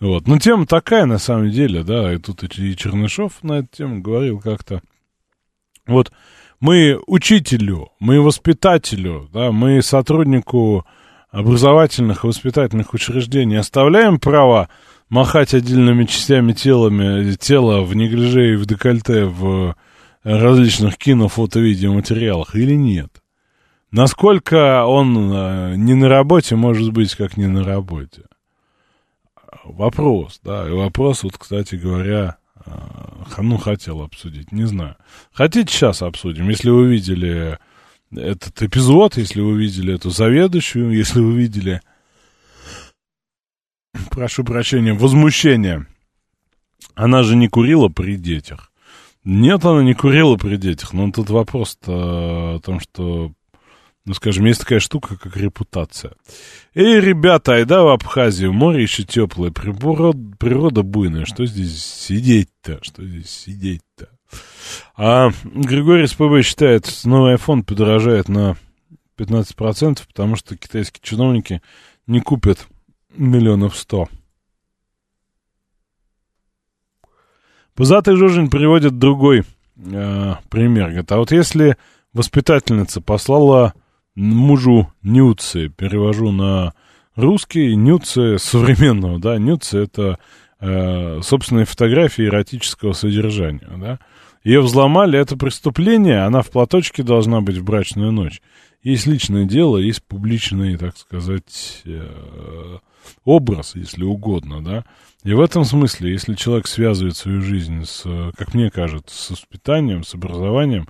Вот. 0.00 0.26
Но 0.26 0.38
тема 0.38 0.66
такая, 0.66 1.04
на 1.04 1.18
самом 1.18 1.50
деле, 1.50 1.82
да, 1.84 2.12
и 2.12 2.18
тут 2.18 2.42
и 2.42 2.76
Чернышов 2.76 3.42
на 3.42 3.58
эту 3.58 3.68
тему 3.70 4.00
говорил 4.00 4.40
как-то. 4.40 4.80
Вот 5.86 6.10
мы 6.58 6.98
учителю, 7.06 7.90
мы 8.00 8.20
воспитателю, 8.20 9.28
да, 9.32 9.52
мы 9.52 9.82
сотруднику 9.82 10.86
образовательных 11.30 12.24
и 12.24 12.26
воспитательных 12.26 12.94
учреждений 12.94 13.56
оставляем 13.56 14.18
право 14.18 14.68
махать 15.10 15.54
отдельными 15.54 16.04
частями 16.04 16.52
телами, 16.52 17.34
тела 17.34 17.82
в 17.82 17.94
неглиже 17.94 18.54
и 18.54 18.56
в 18.56 18.66
декольте 18.66 19.24
в 19.24 19.76
различных 20.22 20.96
кино, 20.96 21.28
фото, 21.28 21.60
видеоматериалах 21.60 22.54
или 22.56 22.74
нет? 22.74 23.10
Насколько 23.90 24.84
он 24.84 25.32
э, 25.32 25.74
не 25.76 25.94
на 25.94 26.08
работе 26.08 26.56
может 26.56 26.92
быть, 26.92 27.14
как 27.16 27.36
не 27.36 27.48
на 27.48 27.64
работе? 27.64 28.22
Вопрос, 29.64 30.40
да, 30.44 30.68
и 30.68 30.72
вопрос, 30.72 31.22
вот, 31.22 31.36
кстати 31.36 31.74
говоря, 31.74 32.38
э, 32.64 32.70
ну, 33.38 33.56
хотел 33.58 34.02
обсудить, 34.02 34.52
не 34.52 34.64
знаю. 34.64 34.96
Хотите, 35.32 35.72
сейчас 35.72 36.02
обсудим, 36.02 36.48
если 36.48 36.70
вы 36.70 36.88
видели 36.88 37.58
этот 38.14 38.62
эпизод, 38.62 39.16
если 39.16 39.40
вы 39.40 39.58
видели 39.58 39.94
эту 39.94 40.10
заведующую, 40.10 40.92
если 40.92 41.20
вы 41.20 41.36
видели 41.36 41.80
прошу 44.10 44.44
прощения, 44.44 44.94
возмущение. 44.94 45.86
Она 46.94 47.22
же 47.22 47.36
не 47.36 47.48
курила 47.48 47.88
при 47.88 48.16
детях. 48.16 48.72
Нет, 49.24 49.64
она 49.64 49.82
не 49.82 49.94
курила 49.94 50.36
при 50.36 50.56
детях, 50.56 50.92
но 50.92 51.10
тут 51.10 51.30
вопрос 51.30 51.78
о 51.86 52.58
том, 52.60 52.80
что, 52.80 53.32
ну, 54.04 54.14
скажем, 54.14 54.46
есть 54.46 54.60
такая 54.60 54.80
штука, 54.80 55.16
как 55.16 55.36
репутация. 55.36 56.14
Эй, 56.72 57.00
ребята, 57.00 57.54
айда 57.54 57.82
в 57.82 57.88
Абхазию, 57.88 58.52
море 58.52 58.82
еще 58.82 59.02
теплое, 59.02 59.50
природа, 59.50 60.36
природа 60.38 60.82
буйная, 60.82 61.24
что 61.24 61.44
здесь 61.44 61.84
сидеть-то, 61.84 62.78
что 62.82 63.04
здесь 63.04 63.28
сидеть-то? 63.28 64.08
А 64.96 65.30
Григорий 65.42 66.06
СПБ 66.06 66.42
считает, 66.44 66.88
новый 67.04 67.34
iPhone 67.34 67.64
подорожает 67.64 68.28
на 68.28 68.56
15%, 69.18 70.06
потому 70.06 70.36
что 70.36 70.56
китайские 70.56 71.00
чиновники 71.02 71.60
не 72.06 72.20
купят 72.20 72.68
миллионов 73.16 73.76
сто. 73.76 74.08
Пузатый 77.74 78.14
Жужин 78.14 78.48
приводит 78.48 78.96
другой 78.96 79.42
э, 79.76 80.34
пример. 80.48 80.90
Говорит, 80.90 81.10
а 81.10 81.16
вот 81.16 81.32
если 81.32 81.76
воспитательница 82.12 83.00
послала 83.00 83.74
мужу 84.20 84.92
нюцы, 85.02 85.68
перевожу 85.68 86.30
на 86.30 86.74
русский, 87.16 87.74
нюцы 87.74 88.38
современного, 88.38 89.18
да, 89.18 89.38
нюцы 89.38 89.78
это 89.78 90.18
э, 90.60 91.20
собственные 91.22 91.64
фотографии 91.64 92.26
эротического 92.26 92.92
содержания, 92.92 93.68
да. 93.76 93.98
Ее 94.42 94.62
взломали, 94.62 95.18
это 95.18 95.36
преступление, 95.36 96.22
она 96.22 96.40
в 96.40 96.50
платочке 96.50 97.02
должна 97.02 97.42
быть 97.42 97.58
в 97.58 97.64
брачную 97.64 98.10
ночь. 98.10 98.40
Есть 98.82 99.06
личное 99.06 99.44
дело, 99.44 99.76
есть 99.76 100.02
публичный, 100.02 100.78
так 100.78 100.96
сказать, 100.96 101.82
э, 101.84 102.78
образ, 103.24 103.74
если 103.74 104.04
угодно, 104.04 104.64
да. 104.64 104.84
И 105.24 105.34
в 105.34 105.40
этом 105.40 105.64
смысле, 105.64 106.12
если 106.12 106.34
человек 106.34 106.66
связывает 106.66 107.16
свою 107.16 107.42
жизнь 107.42 107.84
с, 107.84 108.02
как 108.36 108.54
мне 108.54 108.70
кажется, 108.70 109.14
с 109.14 109.30
воспитанием, 109.30 110.04
с 110.04 110.14
образованием, 110.14 110.88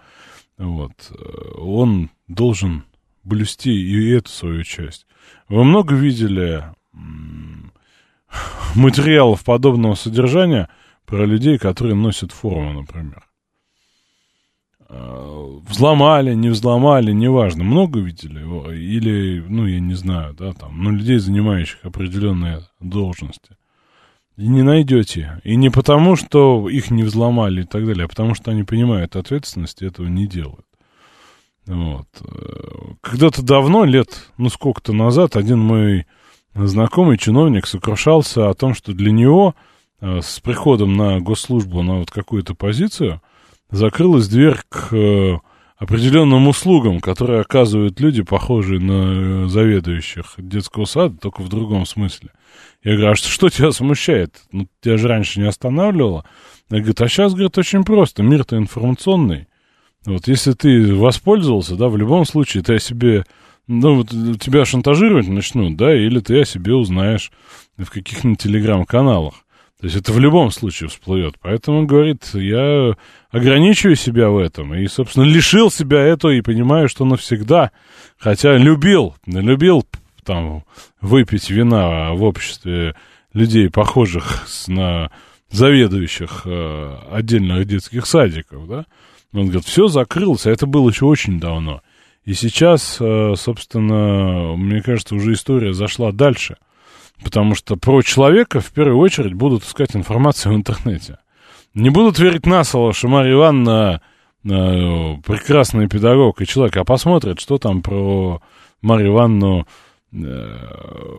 вот, 0.57 0.93
э, 1.11 1.59
он 1.59 2.11
должен 2.29 2.85
блюсти 3.25 3.73
и 3.73 4.11
эту 4.11 4.31
свою 4.31 4.65
часть. 4.65 5.07
Вы 5.49 5.65
много 5.65 5.95
видели 5.95 6.65
материалов 8.75 9.45
подобного 9.45 9.95
содержания 9.95 10.69
про 11.07 11.27
людей, 11.27 11.59
которые 11.59 11.95
носят 11.95 12.33
форму, 12.33 12.73
например? 12.73 13.27
Э, 14.89 15.61
взломали, 15.69 16.35
не 16.35 16.49
взломали, 16.49 17.13
неважно, 17.13 17.63
много 17.63 18.01
видели, 18.01 18.41
или, 18.75 19.45
ну, 19.49 19.67
я 19.67 19.79
не 19.79 19.95
знаю, 19.95 20.35
да, 20.35 20.53
там, 20.53 20.83
ну, 20.83 20.91
людей, 20.91 21.19
занимающих 21.19 21.85
определенные 21.85 22.63
должности. 22.81 23.57
И 24.37 24.49
не 24.49 24.63
найдете. 24.63 25.41
И 25.45 25.55
не 25.55 25.71
потому, 25.71 26.17
что 26.17 26.69
их 26.69 26.91
не 26.91 27.05
взломали 27.05 27.63
и 27.63 27.67
так 27.67 27.87
далее, 27.87 28.07
а 28.07 28.09
потому 28.09 28.35
что 28.35 28.51
они 28.51 28.65
понимают 28.65 29.15
ответственность 29.15 29.83
и 29.83 29.87
этого 29.87 30.07
не 30.07 30.27
делают. 30.27 30.67
Вот. 31.71 32.09
Когда-то 33.01 33.43
давно, 33.43 33.85
лет, 33.85 34.33
ну, 34.37 34.49
сколько-то 34.49 34.93
назад, 34.93 35.37
один 35.37 35.61
мой 35.61 36.05
знакомый 36.53 37.17
чиновник 37.17 37.67
сокрушался 37.67 38.49
о 38.49 38.55
том, 38.55 38.75
что 38.75 38.93
для 38.93 39.13
него 39.13 39.55
э, 40.01 40.21
с 40.21 40.41
приходом 40.41 40.97
на 40.97 41.21
госслужбу 41.21 41.83
на 41.83 42.01
вот 42.01 42.11
какую-то 42.11 42.57
позицию 42.57 43.23
закрылась 43.71 44.27
дверь 44.27 44.57
к 44.69 44.93
э, 44.93 45.39
определенным 45.77 46.49
услугам, 46.49 46.99
которые 46.99 47.41
оказывают 47.41 48.01
люди, 48.01 48.23
похожие 48.23 48.81
на 48.81 49.45
э, 49.45 49.47
заведующих 49.47 50.35
детского 50.39 50.87
сада, 50.87 51.19
только 51.19 51.43
в 51.43 51.49
другом 51.49 51.87
смысле. 51.87 52.31
Я 52.83 52.97
говорю, 52.97 53.13
а 53.13 53.15
что, 53.15 53.29
что 53.29 53.49
тебя 53.49 53.71
смущает? 53.71 54.43
Ну, 54.51 54.67
тебя 54.81 54.97
же 54.97 55.07
раньше 55.07 55.39
не 55.39 55.47
останавливало. 55.47 56.25
Я 56.69 56.79
говорю, 56.79 56.95
а 56.99 57.09
сейчас, 57.09 57.33
говорит, 57.33 57.57
очень 57.59 57.85
просто. 57.85 58.25
Мир-то 58.25 58.57
информационный. 58.57 59.47
Вот 60.07 60.29
если 60.29 60.53
ты 60.53 60.95
воспользовался, 60.95 61.77
да, 61.77 61.89
в 61.89 61.97
любом 61.97 62.25
случае 62.25 62.63
ты 62.63 62.75
о 62.75 62.79
себе, 62.79 63.25
ну, 63.67 63.97
вот 63.97 64.09
тебя 64.41 64.65
шантажировать 64.65 65.29
начнут, 65.29 65.77
да, 65.77 65.95
или 65.95 66.21
ты 66.21 66.41
о 66.41 66.45
себе 66.45 66.75
узнаешь 66.75 67.31
в 67.77 67.91
каких-нибудь 67.91 68.41
телеграм-каналах. 68.41 69.35
То 69.81 69.87
есть 69.87 69.97
это 69.97 70.13
в 70.13 70.19
любом 70.19 70.51
случае 70.51 70.91
всплывет. 70.91 71.37
Поэтому, 71.41 71.79
он 71.79 71.87
говорит, 71.87 72.29
я 72.35 72.95
ограничиваю 73.31 73.97
себя 73.97 74.29
в 74.29 74.37
этом. 74.37 74.75
И, 74.75 74.87
собственно, 74.89 75.25
лишил 75.25 75.71
себя 75.71 76.01
этого 76.01 76.33
и 76.33 76.43
понимаю, 76.43 76.89
что 76.89 77.07
навсегда. 77.07 77.71
Хотя 78.19 78.59
любил, 78.59 79.15
любил 79.25 79.87
там 80.25 80.65
выпить 81.01 81.49
вина 81.49 82.13
в 82.13 82.25
обществе 82.25 82.95
людей, 83.33 83.71
похожих 83.71 84.47
на 84.67 85.11
заведующих 85.51 86.43
э, 86.45 86.97
отдельных 87.11 87.67
детских 87.67 88.07
садиков, 88.07 88.69
да. 88.69 88.85
Он 89.33 89.45
говорит, 89.45 89.65
все 89.65 89.89
закрылось, 89.89 90.47
а 90.47 90.51
это 90.51 90.67
было 90.67 90.89
еще 90.91 91.07
очень 91.07 91.39
давно. 91.39 91.83
И 92.25 92.35
сейчас, 92.35 92.99
э, 93.01 93.35
собственно, 93.37 94.57
мне 94.57 94.83
кажется, 94.83 95.15
уже 95.15 95.33
история 95.33 95.73
зашла 95.73 96.13
дальше– 96.13 96.57
Потому 97.23 97.55
что 97.55 97.77
про 97.77 98.03
человека 98.03 98.61
в 98.61 98.73
первую 98.73 98.99
очередь 98.99 99.35
будут 99.35 99.65
искать 99.65 99.95
информацию 99.95 100.53
в 100.53 100.57
интернете. 100.57 101.19
Не 101.75 101.91
будут 101.91 102.19
верить 102.19 102.47
на 102.47 102.65
слово, 102.65 102.93
что 102.93 103.09
Марья 103.09 103.35
Ивановна 103.35 104.01
э, 104.45 104.49
прекрасный 105.25 105.89
педагог 105.89 106.41
и 106.41 106.47
человек, 106.47 106.77
а 106.77 106.85
посмотрят, 106.85 107.41
что 107.41 107.59
там 107.59 107.83
про 107.83 108.43
Марию 108.83 109.13
Ивановну 109.13 109.67
э, 110.13 110.17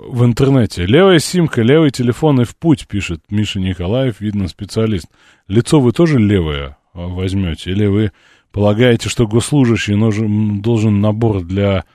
в 0.07 0.25
интернете. 0.25 0.85
Левая 0.85 1.19
симка, 1.19 1.61
левый 1.61 1.91
телефон 1.91 2.41
и 2.41 2.45
в 2.45 2.57
путь, 2.57 2.87
пишет 2.87 3.21
Миша 3.29 3.59
Николаев, 3.59 4.19
видно 4.19 4.47
специалист. 4.47 5.07
Лицо 5.47 5.79
вы 5.79 5.91
тоже 5.91 6.19
левое 6.19 6.77
возьмете? 6.93 7.71
Или 7.71 7.85
вы 7.85 8.11
полагаете, 8.51 9.09
что 9.09 9.27
госслужащий 9.27 9.95
нужен, 9.95 10.61
должен 10.61 11.01
набор 11.01 11.41
для 11.41 11.85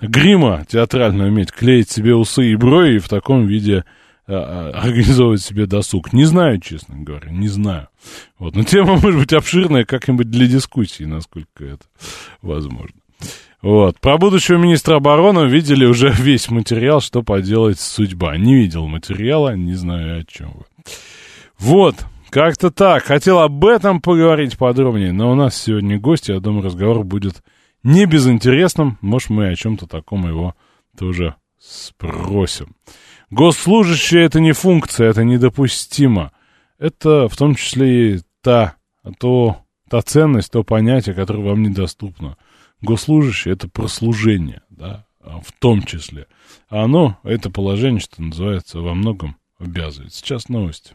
грима 0.00 0.64
театрального 0.68 1.28
иметь, 1.28 1.52
клеить 1.52 1.90
себе 1.90 2.14
усы 2.14 2.52
и 2.52 2.56
брови 2.56 2.96
и 2.96 2.98
в 2.98 3.08
таком 3.08 3.46
виде 3.46 3.84
а, 4.26 4.72
а, 4.74 4.80
организовывать 4.80 5.42
себе 5.42 5.66
досуг. 5.66 6.12
Не 6.12 6.24
знаю, 6.24 6.60
честно 6.60 6.96
говоря, 6.96 7.30
не 7.30 7.48
знаю. 7.48 7.88
Вот. 8.38 8.56
Но 8.56 8.64
тема 8.64 8.96
может 9.02 9.20
быть 9.20 9.32
обширная 9.32 9.84
как-нибудь 9.84 10.30
для 10.30 10.46
дискуссии, 10.46 11.04
насколько 11.04 11.64
это 11.64 11.84
возможно. 12.40 12.96
Вот. 13.60 14.00
Про 14.00 14.18
будущего 14.18 14.56
министра 14.56 14.96
обороны 14.96 15.46
видели 15.48 15.84
уже 15.84 16.10
весь 16.18 16.50
материал, 16.50 17.00
что 17.00 17.22
поделать 17.22 17.78
судьба. 17.78 18.36
Не 18.36 18.54
видел 18.54 18.86
материала, 18.86 19.54
не 19.56 19.74
знаю 19.74 20.20
о 20.20 20.24
чем 20.24 20.52
вы. 20.54 20.64
Вот, 21.58 21.96
как-то 22.34 22.72
так. 22.72 23.04
Хотел 23.04 23.38
об 23.38 23.64
этом 23.64 24.00
поговорить 24.00 24.58
подробнее, 24.58 25.12
но 25.12 25.30
у 25.30 25.36
нас 25.36 25.54
сегодня 25.54 26.00
гость, 26.00 26.28
я 26.28 26.40
думаю, 26.40 26.64
разговор 26.64 27.04
будет 27.04 27.44
не 27.84 28.06
безинтересным. 28.06 28.98
Может, 29.02 29.30
мы 29.30 29.50
о 29.50 29.54
чем-то 29.54 29.86
таком 29.86 30.26
его 30.26 30.56
тоже 30.98 31.36
спросим. 31.60 32.74
Госслужащие— 33.30 34.24
это 34.24 34.40
не 34.40 34.50
функция, 34.50 35.10
это 35.10 35.22
недопустимо. 35.22 36.32
Это 36.76 37.28
в 37.28 37.36
том 37.36 37.54
числе 37.54 38.16
и 38.16 38.20
та, 38.42 38.74
то, 39.20 39.58
та 39.88 40.02
ценность, 40.02 40.50
то 40.50 40.64
понятие, 40.64 41.14
которое 41.14 41.44
вам 41.44 41.62
недоступно. 41.62 42.36
Госслужащие— 42.82 43.54
это 43.54 43.68
прослужение, 43.68 44.62
да, 44.70 45.06
в 45.20 45.52
том 45.60 45.84
числе. 45.84 46.26
А 46.68 46.82
оно, 46.82 47.16
это 47.22 47.48
положение, 47.48 48.00
что 48.00 48.20
называется, 48.20 48.80
во 48.80 48.92
многом 48.92 49.36
обязывает. 49.60 50.12
Сейчас 50.12 50.48
новости. 50.48 50.94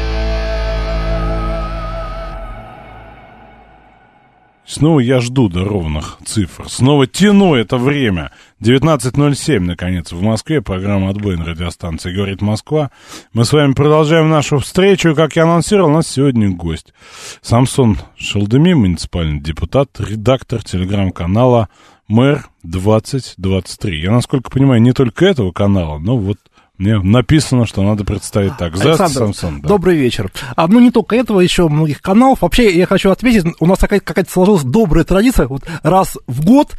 Снова 4.71 5.01
я 5.01 5.19
жду 5.19 5.49
до 5.49 5.65
ровных 5.65 6.17
цифр. 6.23 6.69
Снова 6.69 7.05
тяну 7.05 7.55
это 7.55 7.75
время. 7.75 8.31
19.07, 8.61 9.59
наконец, 9.59 10.13
в 10.13 10.21
Москве. 10.21 10.61
Программа 10.61 11.09
«Отбой» 11.09 11.35
на 11.35 11.43
радиостанции 11.43 12.15
«Говорит 12.15 12.41
Москва». 12.41 12.89
Мы 13.33 13.43
с 13.43 13.51
вами 13.51 13.73
продолжаем 13.73 14.29
нашу 14.29 14.59
встречу. 14.59 15.13
Как 15.13 15.35
я 15.35 15.43
анонсировал, 15.43 15.89
у 15.89 15.93
нас 15.93 16.07
сегодня 16.07 16.49
гость. 16.49 16.93
Самсон 17.41 17.97
Шалдеми, 18.15 18.71
муниципальный 18.71 19.41
депутат, 19.41 19.89
редактор 19.99 20.63
телеграм-канала 20.63 21.67
«Мэр 22.07 22.47
2023». 22.65 23.91
Я, 23.95 24.11
насколько 24.11 24.49
понимаю, 24.49 24.81
не 24.81 24.93
только 24.93 25.25
этого 25.25 25.51
канала, 25.51 25.97
но 25.97 26.15
вот 26.15 26.37
мне 26.81 26.99
написано, 26.99 27.67
что 27.67 27.83
надо 27.83 28.03
представить 28.03 28.57
так. 28.57 28.75
Здравствуйте, 28.75 29.13
Самсон. 29.13 29.61
Да. 29.61 29.69
Добрый 29.69 29.95
вечер. 29.97 30.31
А, 30.55 30.67
ну, 30.67 30.79
не 30.79 30.89
только 30.89 31.15
этого, 31.15 31.39
еще 31.39 31.67
многих 31.69 32.01
каналов. 32.01 32.41
Вообще, 32.41 32.75
я 32.75 32.87
хочу 32.87 33.11
отметить, 33.11 33.45
у 33.59 33.67
нас 33.67 33.77
какая-то, 33.77 34.03
какая-то 34.03 34.31
сложилась 34.31 34.63
добрая 34.63 35.03
традиция. 35.03 35.47
Вот 35.47 35.63
раз 35.83 36.17
в 36.25 36.43
год 36.43 36.75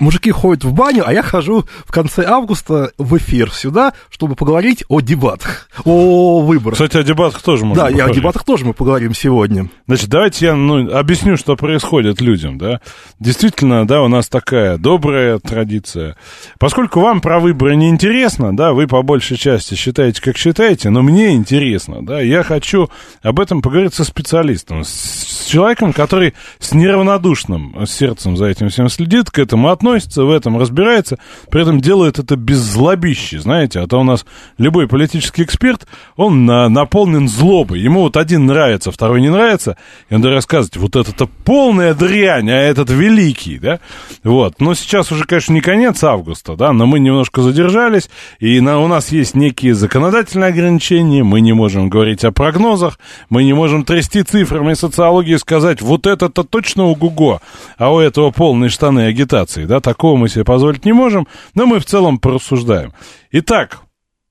мужики 0.00 0.30
ходят 0.30 0.64
в 0.64 0.72
баню, 0.72 1.04
а 1.06 1.12
я 1.12 1.22
хожу 1.22 1.64
в 1.86 1.92
конце 1.92 2.24
августа 2.24 2.90
в 2.98 3.16
эфир 3.18 3.52
сюда, 3.52 3.92
чтобы 4.10 4.34
поговорить 4.34 4.84
о 4.88 5.00
дебатах, 5.00 5.68
о 5.84 6.40
выборах. 6.40 6.74
Кстати, 6.78 6.96
о 6.96 7.02
дебатах 7.02 7.42
тоже 7.42 7.64
можно 7.64 7.84
Да, 7.84 7.90
поговорить. 7.90 8.16
и 8.16 8.18
о 8.18 8.20
дебатах 8.20 8.44
тоже 8.44 8.64
мы 8.64 8.72
поговорим 8.74 9.14
сегодня. 9.14 9.68
Значит, 9.86 10.08
давайте 10.08 10.46
я 10.46 10.54
ну, 10.54 10.90
объясню, 10.96 11.36
что 11.36 11.56
происходит 11.56 12.20
людям, 12.20 12.58
да. 12.58 12.80
Действительно, 13.18 13.86
да, 13.86 14.02
у 14.02 14.08
нас 14.08 14.28
такая 14.28 14.78
добрая 14.78 15.38
традиция. 15.38 16.16
Поскольку 16.58 17.00
вам 17.00 17.20
про 17.20 17.38
выборы 17.38 17.76
не 17.76 17.88
интересно, 17.88 18.56
да, 18.56 18.72
вы 18.72 18.86
по 18.86 19.02
большей 19.02 19.36
части 19.36 19.74
считаете, 19.74 20.22
как 20.22 20.36
считаете, 20.36 20.90
но 20.90 21.02
мне 21.02 21.32
интересно, 21.34 22.04
да, 22.04 22.20
я 22.20 22.42
хочу 22.42 22.88
об 23.22 23.38
этом 23.38 23.62
поговорить 23.62 23.94
со 23.94 24.04
специалистом, 24.04 24.84
с 24.84 25.46
человеком, 25.46 25.92
который 25.92 26.34
с 26.58 26.72
неравнодушным 26.72 27.86
сердцем 27.86 28.36
за 28.36 28.46
этим 28.46 28.68
всем 28.68 28.88
следит, 28.88 29.30
к 29.30 29.38
этому 29.38 29.68
относится, 29.68 29.89
относится, 29.90 30.24
в 30.24 30.30
этом 30.30 30.58
разбирается, 30.58 31.18
при 31.50 31.62
этом 31.62 31.80
делает 31.80 32.18
это 32.18 32.36
без 32.36 32.58
злобищи, 32.58 33.36
знаете, 33.36 33.80
а 33.80 33.86
то 33.86 34.00
у 34.00 34.04
нас 34.04 34.24
любой 34.58 34.86
политический 34.86 35.42
эксперт, 35.42 35.86
он 36.16 36.46
на, 36.46 36.68
наполнен 36.68 37.28
злобой, 37.28 37.80
ему 37.80 38.02
вот 38.02 38.16
один 38.16 38.46
нравится, 38.46 38.92
второй 38.92 39.20
не 39.20 39.30
нравится, 39.30 39.76
и 40.08 40.14
он 40.14 40.24
рассказывает, 40.24 40.76
вот 40.76 40.96
это-то 40.96 41.28
полная 41.44 41.94
дрянь, 41.94 42.50
а 42.50 42.56
этот 42.56 42.90
великий, 42.90 43.58
да, 43.58 43.80
вот, 44.22 44.60
но 44.60 44.74
сейчас 44.74 45.10
уже, 45.10 45.24
конечно, 45.24 45.52
не 45.52 45.60
конец 45.60 46.02
августа, 46.04 46.56
да, 46.56 46.72
но 46.72 46.86
мы 46.86 47.00
немножко 47.00 47.42
задержались, 47.42 48.08
и 48.38 48.60
на, 48.60 48.78
у 48.78 48.86
нас 48.86 49.10
есть 49.10 49.34
некие 49.34 49.74
законодательные 49.74 50.50
ограничения, 50.50 51.24
мы 51.24 51.40
не 51.40 51.52
можем 51.52 51.88
говорить 51.88 52.24
о 52.24 52.32
прогнозах, 52.32 52.98
мы 53.28 53.44
не 53.44 53.52
можем 53.52 53.84
трясти 53.84 54.22
цифрами 54.22 54.74
социологии 54.74 55.34
и 55.34 55.38
сказать, 55.38 55.82
вот 55.82 56.06
это-то 56.06 56.44
точно 56.44 56.84
у 56.84 56.94
Гуго, 56.94 57.40
а 57.76 57.92
у 57.92 57.98
этого 57.98 58.30
полные 58.30 58.70
штаны 58.70 59.06
агитации, 59.06 59.64
да, 59.64 59.79
такого 59.80 60.16
мы 60.16 60.28
себе 60.28 60.44
позволить 60.44 60.84
не 60.84 60.92
можем, 60.92 61.26
но 61.54 61.66
мы 61.66 61.80
в 61.80 61.84
целом 61.84 62.18
порассуждаем. 62.18 62.92
Итак, 63.32 63.82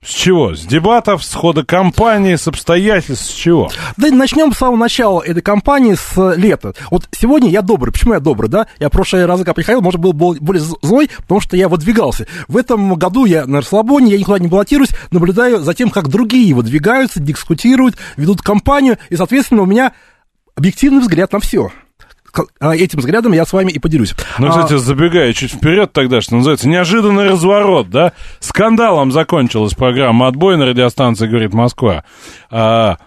с 0.01 0.11
чего? 0.11 0.55
С 0.55 0.61
дебатов, 0.61 1.25
с 1.25 1.33
хода 1.33 1.65
кампании, 1.65 2.35
с 2.35 2.47
обстоятельств, 2.47 3.25
с 3.25 3.33
чего? 3.33 3.69
Да 3.97 4.09
начнем 4.09 4.53
с 4.53 4.57
самого 4.57 4.77
начала 4.77 5.21
этой 5.21 5.41
кампании, 5.41 5.95
с 5.95 6.35
лета. 6.37 6.73
Вот 6.89 7.09
сегодня 7.11 7.49
я 7.49 7.61
добрый. 7.61 7.91
Почему 7.91 8.13
я 8.13 8.21
добрый, 8.21 8.49
да? 8.49 8.67
Я 8.79 8.87
в 8.87 8.91
прошлый 8.93 9.25
раз, 9.25 9.39
когда 9.39 9.53
приходил, 9.53 9.81
может, 9.81 9.99
был 9.99 10.13
более 10.13 10.63
злой, 10.81 11.09
потому 11.17 11.41
что 11.41 11.57
я 11.57 11.67
выдвигался. 11.67 12.27
В 12.47 12.55
этом 12.55 12.95
году 12.95 13.25
я 13.25 13.45
на 13.45 13.57
расслабоне, 13.57 14.13
я 14.13 14.17
никуда 14.17 14.39
не 14.39 14.47
баллотируюсь, 14.47 14.91
наблюдаю 15.11 15.59
за 15.59 15.73
тем, 15.73 15.89
как 15.89 16.07
другие 16.07 16.55
выдвигаются, 16.55 17.19
дискутируют, 17.19 17.97
ведут 18.15 18.41
кампанию, 18.41 18.97
и, 19.09 19.17
соответственно, 19.17 19.63
у 19.63 19.65
меня 19.65 19.91
объективный 20.55 21.01
взгляд 21.01 21.33
на 21.33 21.41
все. 21.41 21.71
А, 22.59 22.75
этим 22.75 22.99
взглядом 22.99 23.33
я 23.33 23.45
с 23.45 23.53
вами 23.53 23.71
и 23.71 23.79
поделюсь. 23.79 24.15
Ну, 24.37 24.49
кстати, 24.49 24.73
а... 24.73 24.77
забегая 24.77 25.33
чуть 25.33 25.53
вперед 25.53 25.91
тогда, 25.91 26.21
что 26.21 26.35
называется, 26.35 26.67
неожиданный 26.67 27.29
разворот, 27.29 27.89
да? 27.89 28.13
Скандалом 28.39 29.11
закончилась 29.11 29.73
программа 29.73 30.27
«Отбой» 30.27 30.57
на 30.57 30.65
радиостанции 30.65 31.27
«Говорит 31.27 31.53
Москва». 31.53 32.03
А... 32.49 32.97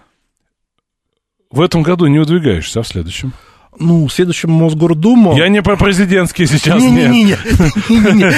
В 1.51 1.61
этом 1.61 1.83
году 1.83 2.07
не 2.07 2.17
выдвигаешься, 2.17 2.79
а 2.79 2.83
в 2.83 2.87
следующем? 2.87 3.31
ну, 3.79 4.07
в 4.07 4.13
следующем 4.13 4.51
Мосгордуму... 4.51 5.35
Я 5.35 5.47
не 5.49 5.61
про 5.61 5.75
президентский 5.77 6.45
сейчас, 6.45 6.81
Не-не-не, 6.81 7.37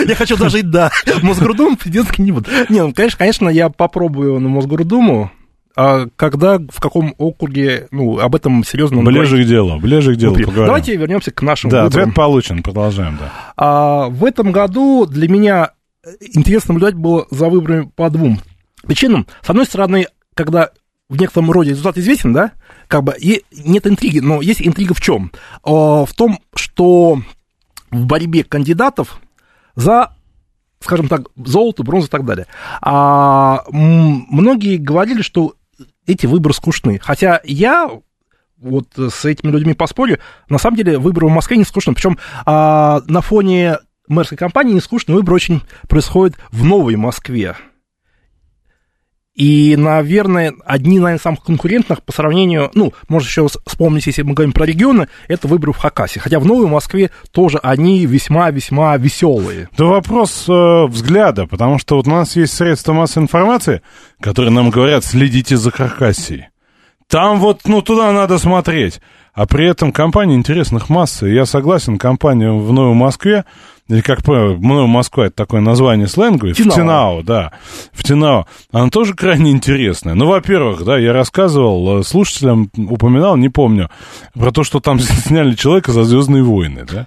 я 0.07 0.15
хочу 0.15 0.37
дожить 0.37 0.69
до 0.69 0.91
Мосгордуму, 1.21 1.75
президентский 1.77 2.21
не 2.21 2.31
буду. 2.31 2.49
Не, 2.69 2.83
ну, 2.83 2.93
конечно, 2.93 3.17
конечно, 3.17 3.49
я 3.49 3.69
попробую 3.69 4.39
на 4.39 4.49
Мосгордуму, 4.49 5.31
а 5.75 6.07
когда, 6.15 6.57
в 6.57 6.79
каком 6.79 7.13
округе, 7.17 7.87
ну, 7.91 8.19
об 8.19 8.35
этом 8.35 8.63
серьезно... 8.63 9.03
Ближе 9.03 9.43
к 9.43 9.47
делу, 9.47 9.79
ближе 9.79 10.15
к 10.15 10.17
делу 10.17 10.35
поговорим. 10.35 10.65
Давайте 10.67 10.95
вернемся 10.95 11.31
к 11.31 11.41
нашим 11.41 11.69
Да, 11.69 11.83
выборам. 11.83 12.01
ответ 12.03 12.15
получен, 12.15 12.63
продолжаем, 12.63 13.17
да. 13.19 13.31
А, 13.57 14.07
в 14.07 14.23
этом 14.23 14.51
году 14.51 15.05
для 15.05 15.27
меня 15.27 15.71
интересно 16.21 16.73
наблюдать 16.73 16.95
было 16.95 17.27
за 17.29 17.49
выборами 17.49 17.91
по 17.95 18.09
двум 18.09 18.39
причинам. 18.83 19.27
С 19.41 19.49
одной 19.49 19.65
стороны, 19.65 20.07
когда 20.33 20.69
в 21.09 21.19
некотором 21.19 21.51
роде 21.51 21.71
результат 21.71 21.97
известен, 21.97 22.31
да, 22.31 22.51
как 22.87 23.03
бы 23.03 23.13
и 23.19 23.43
нет 23.51 23.85
интриги, 23.85 24.19
но 24.19 24.41
есть 24.41 24.61
интрига 24.61 24.93
в 24.93 25.01
чем? 25.01 25.31
В 25.63 26.07
том, 26.15 26.39
что 26.55 27.19
в 27.91 28.05
борьбе 28.05 28.43
кандидатов 28.43 29.19
за 29.75 30.15
скажем 30.79 31.07
так, 31.07 31.23
золото, 31.35 31.83
бронза 31.83 32.07
и 32.07 32.09
так 32.11 32.25
далее. 32.25 32.45
А 32.81 33.63
многие 33.71 34.77
говорили, 34.77 35.23
что 35.23 35.55
эти 36.05 36.25
выборы 36.25 36.53
скучны. 36.53 36.99
Хотя 37.01 37.41
я 37.43 37.89
вот 38.57 38.87
с 38.97 39.25
этими 39.25 39.51
людьми 39.51 39.73
поспорю, 39.73 40.19
на 40.49 40.57
самом 40.57 40.77
деле 40.77 40.97
выборы 40.97 41.27
в 41.27 41.31
Москве 41.31 41.57
не 41.57 41.65
скучны. 41.65 41.93
Причем 41.93 42.17
а, 42.45 43.01
на 43.07 43.21
фоне 43.21 43.79
мэрской 44.07 44.37
кампании 44.37 44.73
не 44.73 44.81
скучный 44.81 45.15
выбор 45.15 45.33
очень 45.33 45.61
происходит 45.87 46.37
в 46.51 46.63
Новой 46.63 46.95
Москве. 46.95 47.55
И, 49.35 49.75
наверное, 49.75 50.53
одни, 50.65 50.97
наверное, 50.97 51.21
самых 51.21 51.43
конкурентных 51.43 52.01
по 52.03 52.13
сравнению, 52.13 52.71
ну, 52.73 52.93
можно 53.09 53.27
еще 53.27 53.47
вспомнить, 53.65 54.07
если 54.07 54.21
мы 54.21 54.33
говорим 54.33 54.53
про 54.53 54.65
регионы, 54.65 55.09
это 55.27 55.49
выборы 55.49 55.73
в 55.73 55.77
Хакасе. 55.77 56.21
Хотя 56.21 56.39
в 56.39 56.45
Новой 56.45 56.67
Москве 56.67 57.11
тоже 57.31 57.59
они 57.61 58.05
весьма-весьма 58.05 58.95
веселые. 58.95 59.67
Да 59.77 59.85
вопрос 59.85 60.45
э, 60.47 60.85
взгляда, 60.85 61.47
потому 61.47 61.79
что 61.79 61.97
вот 61.97 62.07
у 62.07 62.11
нас 62.11 62.37
есть 62.37 62.53
средства 62.53 62.93
массовой 62.93 63.25
информации, 63.25 63.81
которые 64.21 64.51
нам 64.51 64.69
говорят, 64.69 65.03
следите 65.03 65.57
за 65.57 65.69
Хакасией. 65.69 66.47
Там 67.09 67.39
вот, 67.39 67.61
ну, 67.65 67.81
туда 67.81 68.13
надо 68.13 68.37
смотреть. 68.37 69.01
А 69.33 69.45
при 69.45 69.67
этом 69.67 69.91
компания 69.91 70.35
интересных 70.35 70.87
масса. 70.87 71.27
Я 71.27 71.45
согласен, 71.45 71.97
компания 71.97 72.51
в 72.51 72.71
Новой 72.71 72.95
Москве, 72.95 73.43
или 73.87 74.01
как 74.01 74.23
по- 74.23 74.57
ну, 74.59 74.87
Москва, 74.87 75.27
это 75.27 75.35
такое 75.35 75.61
название 75.61 76.07
сленговое, 76.07 76.53
Тинао. 76.53 76.71
в 76.71 76.75
Тинао, 76.75 77.21
да, 77.23 77.51
в 77.93 78.03
Тинао, 78.03 78.45
она 78.71 78.89
тоже 78.89 79.13
крайне 79.13 79.51
интересная. 79.51 80.15
Ну, 80.15 80.25
во-первых, 80.27 80.83
да, 80.83 80.97
я 80.97 81.13
рассказывал, 81.13 81.99
э, 81.99 82.03
слушателям 82.03 82.69
упоминал, 82.75 83.37
не 83.37 83.49
помню, 83.49 83.89
про 84.33 84.51
то, 84.51 84.63
что 84.63 84.79
там 84.79 84.99
сняли 84.99 85.53
человека 85.55 85.91
за 85.91 86.03
«Звездные 86.03 86.43
войны», 86.43 86.85
да. 86.91 87.05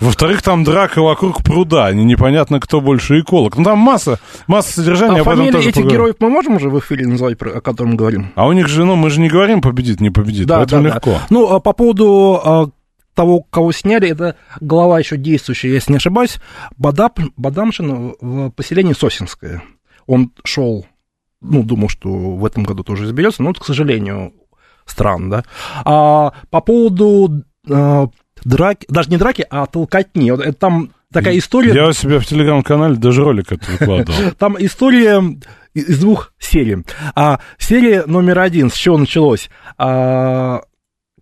Во-вторых, 0.00 0.42
там 0.42 0.64
драка 0.64 1.00
вокруг 1.00 1.42
пруда, 1.42 1.90
не- 1.92 2.04
непонятно, 2.04 2.60
кто 2.60 2.82
больше 2.82 3.20
эколог. 3.20 3.56
Ну, 3.56 3.64
там 3.64 3.78
масса, 3.78 4.18
масса 4.46 4.74
содержания, 4.74 5.20
А 5.20 5.22
об 5.22 5.28
этом 5.28 5.36
фамилии 5.38 5.52
тоже 5.52 5.68
этих 5.70 5.74
поговорим. 5.76 5.96
героев 5.98 6.16
мы 6.20 6.28
можем 6.28 6.56
уже 6.56 6.68
в 6.68 6.78
эфире 6.78 7.06
называть, 7.06 7.38
про- 7.38 7.52
о 7.52 7.60
котором 7.62 7.96
говорим? 7.96 8.30
А 8.34 8.46
у 8.46 8.52
них 8.52 8.68
же, 8.68 8.84
ну, 8.84 8.96
мы 8.96 9.08
же 9.08 9.18
не 9.20 9.30
говорим 9.30 9.62
победит, 9.62 10.02
не 10.02 10.10
победит, 10.10 10.46
поэтому 10.46 10.82
легко. 10.88 11.20
Ну, 11.30 11.50
а 11.50 11.58
по 11.60 11.72
поводу 11.72 12.38
а, 12.44 12.66
того, 13.18 13.40
кого 13.40 13.72
сняли, 13.72 14.08
это 14.08 14.36
глава 14.60 15.00
еще 15.00 15.16
действующая, 15.16 15.72
если 15.72 15.90
не 15.90 15.96
ошибаюсь, 15.96 16.38
Бадап, 16.76 17.18
Бадамшин 17.36 18.14
в 18.20 18.50
поселении 18.50 18.92
Сосинское. 18.92 19.64
Он 20.06 20.30
шел, 20.44 20.86
ну, 21.40 21.64
думал, 21.64 21.88
что 21.88 22.08
в 22.08 22.46
этом 22.46 22.62
году 22.62 22.84
тоже 22.84 23.06
изберется, 23.06 23.42
но, 23.42 23.48
вот, 23.48 23.58
к 23.58 23.64
сожалению, 23.64 24.34
странно, 24.86 25.30
да. 25.30 25.44
А 25.84 26.32
по 26.50 26.60
поводу 26.60 27.42
а, 27.68 28.06
драки, 28.44 28.86
даже 28.88 29.10
не 29.10 29.16
драки, 29.16 29.44
а 29.50 29.66
толкотни, 29.66 30.30
вот 30.30 30.38
это 30.38 30.52
там 30.52 30.92
такая 31.12 31.36
история... 31.38 31.74
Я 31.74 31.88
у 31.88 31.92
себя 31.92 32.20
в 32.20 32.24
телеграм-канале 32.24 32.94
даже 32.94 33.24
ролик 33.24 33.50
это 33.50 33.68
выкладывал. 33.68 34.30
Там 34.38 34.56
история 34.60 35.24
из 35.74 35.98
двух 35.98 36.32
серий. 36.38 36.84
А 37.16 37.40
серия 37.58 38.04
номер 38.06 38.38
один, 38.38 38.70
с 38.70 38.74
чего 38.74 38.96
началось? 38.96 39.50
А, 39.76 40.60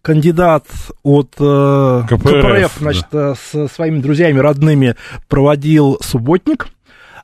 кандидат 0.06 0.66
от 1.02 1.34
э, 1.40 2.02
КПРФ, 2.08 2.22
КПРФ, 2.22 2.72
значит, 2.78 3.06
э, 3.10 3.34
со 3.50 3.66
своими 3.66 3.98
друзьями 3.98 4.38
родными 4.38 4.94
проводил 5.26 5.98
субботник. 6.00 6.68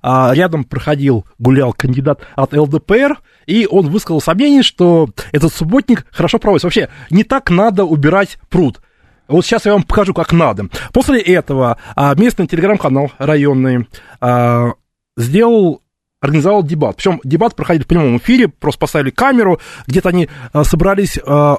А 0.03 0.33
рядом 0.35 0.65
проходил, 0.65 1.25
гулял 1.39 1.73
кандидат 1.73 2.23
от 2.35 2.53
ЛДПР, 2.55 3.21
и 3.47 3.69
он 3.71 3.89
высказал 3.89 4.21
сомнение, 4.21 4.65
что 4.65 5.09
этот 5.31 5.55
субботник 5.55 6.07
хорошо 6.11 6.41
проводится. 6.41 6.67
Вообще, 6.67 6.89
не 7.09 7.23
так 7.23 7.51
надо 7.51 7.85
убирать 7.85 8.37
пруд. 8.51 8.81
Вот 9.29 9.47
сейчас 9.47 9.65
я 9.65 9.75
вам 9.75 9.85
покажу, 9.85 10.13
как 10.13 10.33
надо. 10.33 10.67
После 10.93 11.21
этого 11.21 11.79
а, 11.95 12.17
местный 12.17 12.49
телеграм-канал 12.49 13.13
районный 13.19 13.87
а, 14.21 14.73
сделал 15.17 15.83
организовал 16.21 16.65
дебат. 16.65 16.97
Причем 16.97 17.21
дебат 17.23 17.55
проходил 17.55 17.85
в 17.85 17.87
прямом 17.87 18.17
эфире, 18.17 18.49
просто 18.49 18.81
поставили 18.81 19.11
камеру, 19.11 19.61
где-то 19.87 20.09
они 20.09 20.29
а, 20.53 20.65
собрались 20.65 21.17
а, 21.25 21.59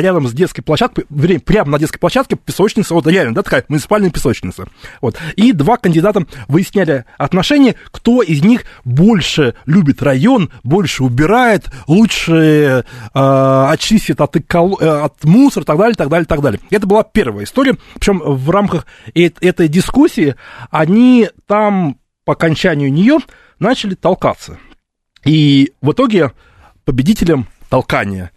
рядом 0.00 0.26
с 0.26 0.32
детской 0.32 0.62
площадкой, 0.62 1.06
вернее, 1.08 1.38
прямо 1.38 1.72
на 1.72 1.78
детской 1.78 1.98
площадке 1.98 2.36
песочница, 2.36 2.94
вот 2.94 3.06
реально, 3.06 3.34
да, 3.34 3.42
такая 3.42 3.64
муниципальная 3.68 4.10
песочница. 4.10 4.66
Вот. 5.00 5.16
И 5.36 5.52
два 5.52 5.76
кандидата 5.76 6.26
выясняли 6.48 7.04
отношения, 7.16 7.76
кто 7.92 8.22
из 8.22 8.42
них 8.42 8.64
больше 8.84 9.54
любит 9.66 10.02
район, 10.02 10.50
больше 10.64 11.04
убирает, 11.04 11.66
лучше 11.86 12.84
э, 13.14 13.66
очистит 13.70 14.20
от, 14.20 14.36
эколо- 14.36 14.78
э, 14.80 15.04
от 15.04 15.22
мусора 15.24 15.64
так 15.64 15.78
далее, 15.78 15.94
так 15.94 16.08
далее, 16.08 16.26
так 16.26 16.40
далее. 16.40 16.60
Это 16.70 16.86
была 16.86 17.04
первая 17.04 17.44
история. 17.44 17.76
Причем 17.94 18.18
в 18.18 18.50
рамках 18.50 18.86
э- 19.14 19.30
этой 19.40 19.68
дискуссии 19.68 20.34
они 20.70 21.28
там 21.46 21.98
по 22.24 22.32
окончанию 22.32 22.92
нее 22.92 23.18
начали 23.60 23.94
толкаться. 23.94 24.58
И 25.24 25.72
в 25.80 25.92
итоге 25.92 26.32
победителем 26.84 27.46
толкания 27.68 28.32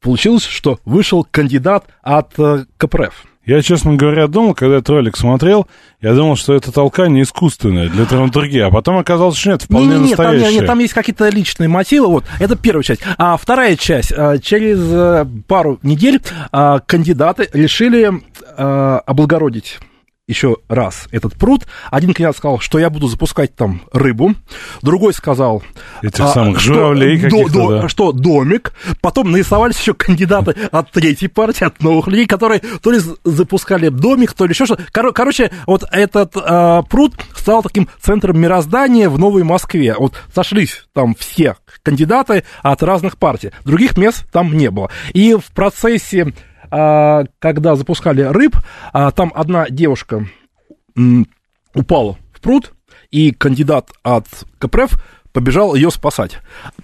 получилось, 0.00 0.44
что 0.44 0.78
вышел 0.84 1.26
кандидат 1.30 1.84
от 2.02 2.38
э, 2.38 2.64
КПРФ. 2.76 3.14
Я, 3.44 3.62
честно 3.62 3.94
говоря, 3.94 4.26
думал, 4.26 4.54
когда 4.54 4.78
этот 4.78 4.88
ролик 4.90 5.16
смотрел, 5.16 5.68
я 6.00 6.14
думал, 6.14 6.34
что 6.34 6.52
это 6.54 6.72
толкание 6.72 7.22
искусственное 7.22 7.88
для 7.88 8.04
драматургии, 8.04 8.58
а 8.58 8.70
потом 8.72 8.98
оказалось, 8.98 9.36
что 9.36 9.50
нет, 9.50 9.62
вполне 9.62 9.86
Не-не-не, 9.94 10.16
там, 10.16 10.24
настоящее. 10.32 10.60
не- 10.62 10.66
там 10.66 10.78
есть 10.80 10.94
какие-то 10.94 11.28
личные 11.28 11.68
мотивы. 11.68 12.08
Вот, 12.08 12.24
это 12.40 12.56
первая 12.56 12.82
часть. 12.82 13.02
А 13.18 13.36
вторая 13.36 13.76
часть. 13.76 14.12
а, 14.16 14.38
Через 14.38 14.80
э, 14.82 15.24
пару 15.46 15.78
недель 15.84 16.20
кандидаты 16.86 17.48
решили 17.52 18.10
облагородить 18.56 19.78
еще 20.28 20.56
раз 20.68 21.06
этот 21.12 21.34
пруд. 21.36 21.66
Один 21.90 22.12
кандидат 22.12 22.36
сказал, 22.36 22.58
что 22.58 22.78
я 22.78 22.90
буду 22.90 23.06
запускать 23.06 23.54
там 23.54 23.82
рыбу. 23.92 24.34
Другой 24.82 25.14
сказал... 25.14 25.62
Этих 26.02 26.24
а, 26.24 26.28
самых 26.28 26.58
что 26.60 26.74
журавлей 26.74 27.18
до- 27.28 27.48
до- 27.48 27.80
да. 27.82 27.88
Что 27.88 28.10
домик. 28.12 28.72
Потом 29.00 29.30
нарисовались 29.30 29.78
еще 29.78 29.94
кандидаты 29.94 30.56
от 30.72 30.90
третьей 30.90 31.28
партии, 31.28 31.64
от 31.64 31.80
новых 31.80 32.08
людей, 32.08 32.26
которые 32.26 32.60
то 32.82 32.90
ли 32.90 32.98
запускали 33.24 33.88
домик, 33.88 34.32
то 34.32 34.46
ли 34.46 34.50
еще 34.50 34.66
что-то. 34.66 34.82
Коро- 34.92 35.12
Короче, 35.12 35.52
вот 35.66 35.84
этот 35.92 36.32
а, 36.36 36.82
пруд 36.82 37.14
стал 37.36 37.62
таким 37.62 37.88
центром 38.00 38.40
мироздания 38.40 39.08
в 39.08 39.18
Новой 39.20 39.44
Москве. 39.44 39.94
Вот 39.96 40.14
сошлись 40.34 40.86
там 40.92 41.14
все 41.14 41.54
кандидаты 41.84 42.42
от 42.62 42.82
разных 42.82 43.16
партий. 43.16 43.52
Других 43.64 43.96
мест 43.96 44.26
там 44.32 44.52
не 44.56 44.70
было. 44.72 44.90
И 45.12 45.34
в 45.34 45.52
процессе, 45.54 46.34
когда 46.70 47.76
запускали 47.76 48.22
рыб, 48.22 48.56
а, 48.92 49.10
там 49.10 49.32
одна 49.34 49.68
девушка 49.68 50.26
упала 51.74 52.16
в 52.32 52.40
пруд, 52.40 52.72
и 53.10 53.32
кандидат 53.32 53.90
от 54.02 54.26
КПРФ 54.58 54.92
побежал 55.32 55.74
ее 55.74 55.90
спасать. 55.90 56.38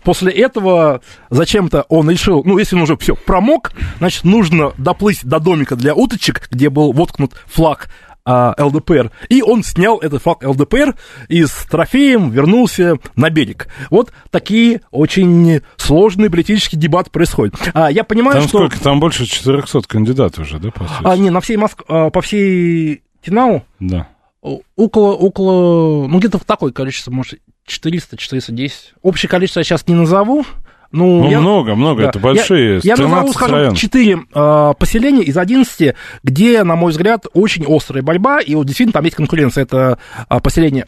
После 0.05 0.31
этого 0.31 1.01
зачем-то 1.31 1.87
он 1.89 2.11
решил, 2.11 2.43
ну, 2.45 2.59
если 2.59 2.77
он 2.77 2.83
уже 2.83 2.99
все 2.99 3.17
промок, 3.17 3.73
значит, 3.99 4.25
нужно 4.25 4.73
доплыть 4.77 5.25
до 5.25 5.41
домика 5.41 5.75
для 5.75 5.95
уточек, 5.95 6.49
где 6.51 6.69
был 6.69 6.93
воткнут 6.93 7.33
флаг 7.47 7.89
а, 8.25 8.55
ЛДПР, 8.59 9.11
и 9.29 9.43
он 9.43 9.63
снял 9.65 9.99
этот 9.99 10.23
флаг 10.23 10.43
ЛДПР 10.43 10.95
и 11.29 11.45
с 11.45 11.67
трофеем 11.71 12.31
вернулся 12.31 12.97
на 13.17 13.31
берег. 13.31 13.69
Вот 13.91 14.13
такие 14.31 14.83
очень 14.91 15.63
сложные 15.77 16.31
политические 16.31 16.81
дебаты 16.81 17.11
происходят. 17.11 17.55
А, 17.75 17.91
я 17.91 18.05
понимаю, 18.05 18.39
Там 18.41 18.49
что... 18.49 18.59
сколько? 18.59 18.81
Там 18.81 19.01
больше 19.01 19.27
400 19.27 19.83
кандидатов 19.89 20.41
уже, 20.41 20.59
да, 20.59 20.71
по 20.71 20.85
сути? 20.85 21.01
А, 21.05 21.17
не, 21.17 21.31
на 21.31 21.41
всей 21.41 21.57
Моск... 21.57 21.83
а, 21.89 22.11
по 22.11 22.21
всей 22.21 23.03
Тинау 23.25 23.65
Да. 23.81 24.09
около, 24.41 25.13
около, 25.13 26.07
ну, 26.09 26.19
где-то 26.19 26.39
в 26.39 26.45
такое 26.45 26.73
количество, 26.73 27.11
может, 27.11 27.41
400, 27.67 28.17
410. 28.17 28.95
Общее 29.03 29.29
количество 29.29 29.61
я 29.61 29.65
сейчас 29.65 29.87
не 29.87 29.95
назову. 29.95 30.45
Ну, 30.93 31.25
Ну, 31.25 31.31
я- 31.31 31.41
много, 31.41 31.75
много, 31.75 32.03
да. 32.03 32.09
это 32.11 32.19
большие, 32.19 32.75
Я, 32.83 32.95
я 32.95 32.97
назову, 32.97 33.11
13 33.33 33.35
скажем, 33.35 33.55
районов. 33.57 33.79
4 33.79 34.19
э, 34.35 34.73
поселения 34.79 35.23
из 35.23 35.37
11, 35.37 35.95
где, 36.23 36.63
на 36.65 36.77
мой 36.77 36.93
взгляд, 36.93 37.27
очень 37.33 37.65
острая 37.67 38.03
борьба, 38.03 38.41
и 38.41 38.55
вот 38.55 38.67
действительно 38.67 38.93
там 38.93 39.05
есть 39.05 39.17
конкуренция. 39.17 39.63
Это 39.63 39.99
а, 40.29 40.41
поселение 40.41 40.87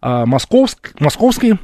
а, 0.00 0.24
Московск, 0.24 0.92
Московский, 1.00 1.56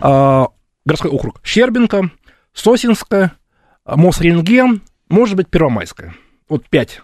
а, 0.00 0.48
городской 0.84 1.10
округ 1.10 1.40
Щербинка, 1.42 2.10
Сосинское, 2.52 3.32
а, 3.84 3.96
Мосрентген, 3.96 4.82
может 5.08 5.36
быть, 5.36 5.48
Первомайское. 5.48 6.14
Вот 6.48 6.64
пять 6.68 7.00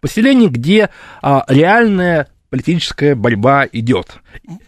поселений, 0.00 0.46
где 0.48 0.90
а, 1.20 1.44
реальная 1.48 2.28
политическая 2.50 3.14
борьба 3.14 3.66
идет. 3.72 4.20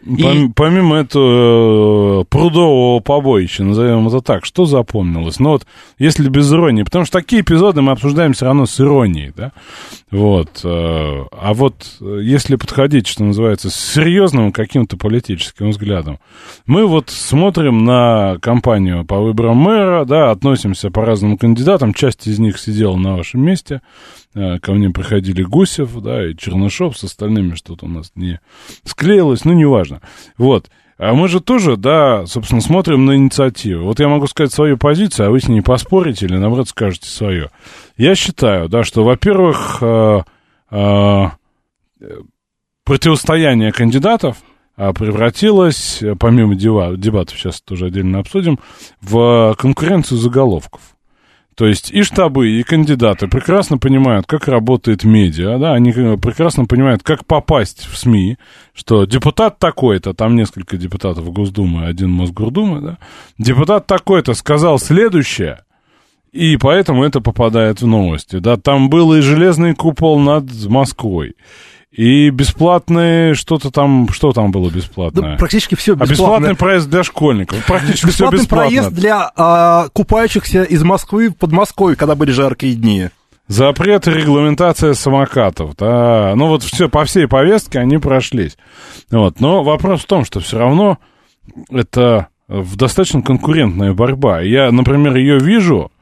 Пом- 0.07 0.53
Помимо 0.55 0.97
этого 0.97 2.23
э, 2.23 2.25
прудового 2.27 3.01
побоища, 3.01 3.65
назовем 3.65 4.07
это 4.09 4.21
так, 4.21 4.45
что 4.45 4.65
запомнилось? 4.65 5.41
Ну 5.41 5.51
вот, 5.51 5.67
если 5.99 6.29
без 6.29 6.51
иронии, 6.53 6.85
потому 6.85 7.05
что 7.05 7.19
такие 7.19 7.43
эпизоды 7.43 7.83
мы 7.83 7.93
обсуждаем 7.93 8.33
все 8.33 8.47
равно 8.47 8.67
с 8.67 8.81
иронией, 8.81 9.33
да? 9.37 9.53
Вот. 10.11 10.61
э, 10.65 10.69
А 10.69 11.53
вот 11.55 11.75
э, 12.01 12.21
если 12.23 12.57
подходить, 12.57 13.07
что 13.09 13.25
называется, 13.25 13.71
с 13.71 13.75
серьезным 13.75 14.53
каким-то 14.53 14.97
политическим 14.97 15.71
взглядом, 15.71 16.19
мы 16.67 16.87
вот 16.87 17.11
смотрим 17.11 17.85
на 17.85 18.37
кампанию 18.41 19.05
по 19.05 19.21
выборам 19.21 19.57
мэра, 19.57 20.05
да, 20.05 20.31
относимся 20.31 20.91
по 20.91 21.05
разным 21.05 21.37
кандидатам, 21.37 21.95
часть 21.95 22.27
из 22.27 22.39
них 22.39 22.59
сидела 22.59 22.97
на 22.97 23.17
вашем 23.17 23.43
месте, 23.45 23.81
ко 24.35 24.73
мне 24.73 24.91
приходили 24.91 25.43
Гусев, 25.43 25.95
да, 26.01 26.27
и 26.27 26.37
Чернышов 26.37 26.97
с 26.97 27.05
остальными 27.05 27.55
что-то 27.55 27.87
у 27.87 27.89
нас 27.89 28.13
не 28.15 28.41
склеилось, 28.85 29.45
ну, 29.45 29.53
неважно. 29.53 30.01
Вот. 30.39 30.71
А 30.99 31.15
мы 31.15 31.27
же 31.27 31.41
тоже, 31.41 31.77
да, 31.77 32.27
собственно, 32.27 32.61
смотрим 32.61 33.05
на 33.05 33.17
инициативу. 33.17 33.87
Вот 33.87 33.99
я 33.99 34.09
могу 34.09 34.29
сказать 34.29 34.53
свою 34.53 34.77
позицию, 34.79 35.27
а 35.27 35.31
вы 35.31 35.41
с 35.41 35.49
ней 35.49 35.61
поспорите 35.61 36.27
или, 36.27 36.37
наоборот, 36.37 36.69
скажете 36.69 37.09
свое. 37.09 37.51
Я 37.97 38.15
считаю, 38.15 38.69
да, 38.69 38.85
что, 38.85 39.03
во-первых, 39.03 39.79
э, 39.81 40.21
э, 40.71 41.27
противостояние 42.85 43.73
кандидатов 43.73 44.37
а, 44.77 44.93
превратилось, 44.93 46.03
э, 46.03 46.15
помимо 46.15 46.55
дебатов, 46.55 47.37
сейчас 47.37 47.61
тоже 47.61 47.87
отдельно 47.87 48.21
обсудим, 48.21 48.59
в 49.01 49.57
конкуренцию 49.59 50.19
заголовков. 50.19 50.81
То 51.55 51.67
есть 51.67 51.91
и 51.91 52.03
штабы, 52.03 52.51
и 52.51 52.63
кандидаты 52.63 53.29
прекрасно 53.29 53.77
понимают, 53.77 54.27
как 54.27 54.49
работает 54.49 55.05
медиа, 55.05 55.59
да, 55.59 55.75
они 55.75 55.93
э, 55.95 56.17
прекрасно 56.17 56.65
понимают, 56.65 57.03
как 57.03 57.27
попасть 57.27 57.87
в 57.87 57.99
СМИ, 57.99 58.39
что 58.75 59.05
депутат 59.05 59.59
такой-то, 59.59 60.15
там 60.15 60.35
несколько 60.35 60.79
депутатов 60.79 61.31
Госдумы, 61.31 61.87
один 61.87 62.11
Мосгордумы, 62.11 62.81
да, 62.81 62.99
депутат 63.37 63.87
такой-то 63.87 64.33
сказал 64.33 64.79
следующее, 64.79 65.61
и 66.33 66.57
поэтому 66.57 67.05
это 67.05 67.21
попадает 67.21 67.83
в 67.83 67.87
новости, 67.87 68.39
да, 68.39 68.57
там 68.57 68.89
был 68.89 69.13
и 69.13 69.21
железный 69.21 69.75
купол 69.75 70.19
над 70.19 70.51
Москвой, 70.69 71.35
И 71.93 72.31
бесплатные 72.31 73.35
что-то 73.35 73.71
там, 73.71 74.09
что 74.11 74.33
там 74.33 74.51
было 74.51 74.71
бесплатное? 74.71 75.33
Да, 75.33 75.37
практически 75.37 75.75
все 75.75 75.93
А 75.93 75.97
бесплатно. 75.97 76.13
бесплатный 76.13 76.57
проезд 76.57 76.89
для 76.89 77.03
школьников. 77.05 77.67
Практически 77.67 78.07
все 78.07 78.31
Бесплатный 78.31 78.39
бесплатно. 78.39 78.67
проезд 78.69 78.91
для 78.93 79.31
а, 79.37 79.89
купающихся 79.93 80.63
из 80.63 80.83
Москвы 80.83 81.29
в 81.29 81.35
Подмосковье, 81.37 81.97
когда 81.97 82.15
были 82.15 82.31
жаркие 82.31 82.75
дни. 82.75 83.09
Запрет 83.49 84.09
и 84.09 84.11
регламентация 84.11 84.95
самокатов. 84.95 85.77
Да. 85.77 86.33
Ну 86.35 86.47
вот 86.49 86.63
все, 86.63 86.89
по 86.89 87.05
всей 87.05 87.29
повестке 87.29 87.81
они 87.81 87.99
прошлись. 87.99 88.57
Вот. 89.11 89.41
Но 89.41 89.63
вопрос 89.63 90.01
в 90.01 90.07
том, 90.07 90.25
что 90.25 90.41
все 90.41 90.59
равно 90.59 90.99
это 91.71 92.29
в 92.49 92.77
достаточно 92.77 93.21
конкурентная 93.21 93.93
борьба. 93.93 94.41
Я, 94.41 94.71
например, 94.73 95.17
ее 95.17 95.39
вижу 95.39 95.93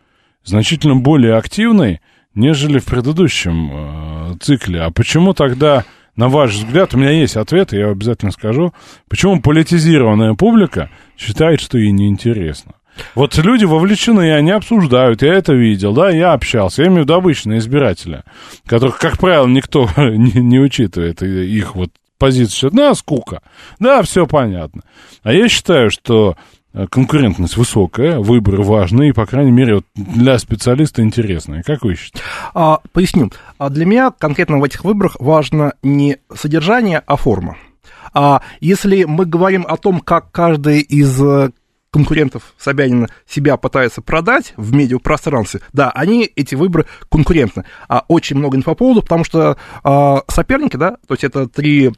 значительно 0.45 0.95
более 0.97 1.35
активной, 1.37 2.01
нежели 2.35 2.79
в 2.79 2.85
предыдущем 2.85 3.71
э, 3.73 4.37
цикле. 4.41 4.83
А 4.83 4.91
почему 4.91 5.35
тогда, 5.35 5.85
на 6.17 6.29
ваш 6.29 6.53
взгляд, 6.53 6.95
у 6.95 6.99
меня 6.99 7.11
есть 7.11 7.37
ответ, 7.37 7.73
я 7.73 7.89
обязательно 7.89 8.33
скажу, 8.33 8.73
почему 9.09 9.41
политизированная 9.41 10.35
публика 10.35 10.91
считает, 11.17 11.61
что 11.61 11.79
ей 11.79 11.93
неинтересно? 11.93 12.73
Вот 13.15 13.37
люди 13.39 13.65
вовлечены, 13.65 14.29
и 14.29 14.31
они 14.31 14.51
обсуждают, 14.51 15.23
я 15.23 15.35
это 15.35 15.55
видел, 15.55 15.95
да, 15.95 16.11
я 16.11 16.33
общался, 16.33 16.83
я 16.83 16.89
имею 16.89 17.03
в 17.03 17.05
виду 17.05 17.15
обычные 17.15 17.59
избиратели, 17.59 18.25
которых, 18.67 18.99
как 18.99 19.19
правило, 19.19 19.47
никто 19.47 19.89
не, 19.97 20.33
не 20.41 20.59
учитывает 20.59 21.23
их 21.23 21.75
вот 21.75 21.91
позицию, 22.19 22.71
да, 22.73 22.95
скука, 22.95 23.41
да, 23.79 24.03
все 24.03 24.27
понятно. 24.27 24.83
А 25.23 25.33
я 25.33 25.49
считаю, 25.49 25.91
что 25.91 26.37
конкурентность 26.91 27.57
высокая, 27.57 28.19
выборы 28.19 28.63
важны, 28.63 29.09
и, 29.09 29.13
по 29.13 29.27
крайней 29.27 29.51
мере, 29.51 29.83
для 29.95 30.39
специалиста 30.39 31.03
интересные. 31.03 31.63
Как 31.63 31.83
вы 31.83 31.95
считаете? 31.95 32.27
А, 32.55 32.81
поясню. 32.93 33.31
А 33.59 33.71
для 33.71 33.87
меня 33.87 34.13
конкретно 34.17 34.59
в 34.59 34.65
этих 34.65 34.85
выборах 34.85 35.17
важно 35.19 35.75
не 35.83 36.19
содержание, 36.35 37.03
а 37.07 37.17
форма. 37.17 37.57
А 38.13 38.43
если 38.61 39.05
мы 39.05 39.27
говорим 39.27 39.65
о 39.69 39.77
том, 39.77 40.01
как 40.01 40.31
каждый 40.33 40.81
из 40.81 41.21
э, 41.23 41.51
конкурентов 41.91 42.55
Собянина 42.59 43.09
себя 43.27 43.57
пытается 43.57 44.03
продать 44.03 44.53
в 44.57 44.75
медиапространстве, 44.75 45.61
да, 45.73 45.91
они, 45.91 46.31
эти 46.37 46.55
выборы, 46.55 46.87
конкурентны. 47.09 47.65
А 47.89 48.05
очень 48.09 48.37
много 48.37 48.57
инфоповодов, 48.57 49.05
потому 49.05 49.25
что 49.25 49.57
а, 49.85 50.23
соперники, 50.29 50.77
да, 50.77 50.97
то 51.07 51.15
есть 51.15 51.25
это 51.25 51.49
три 51.49 51.93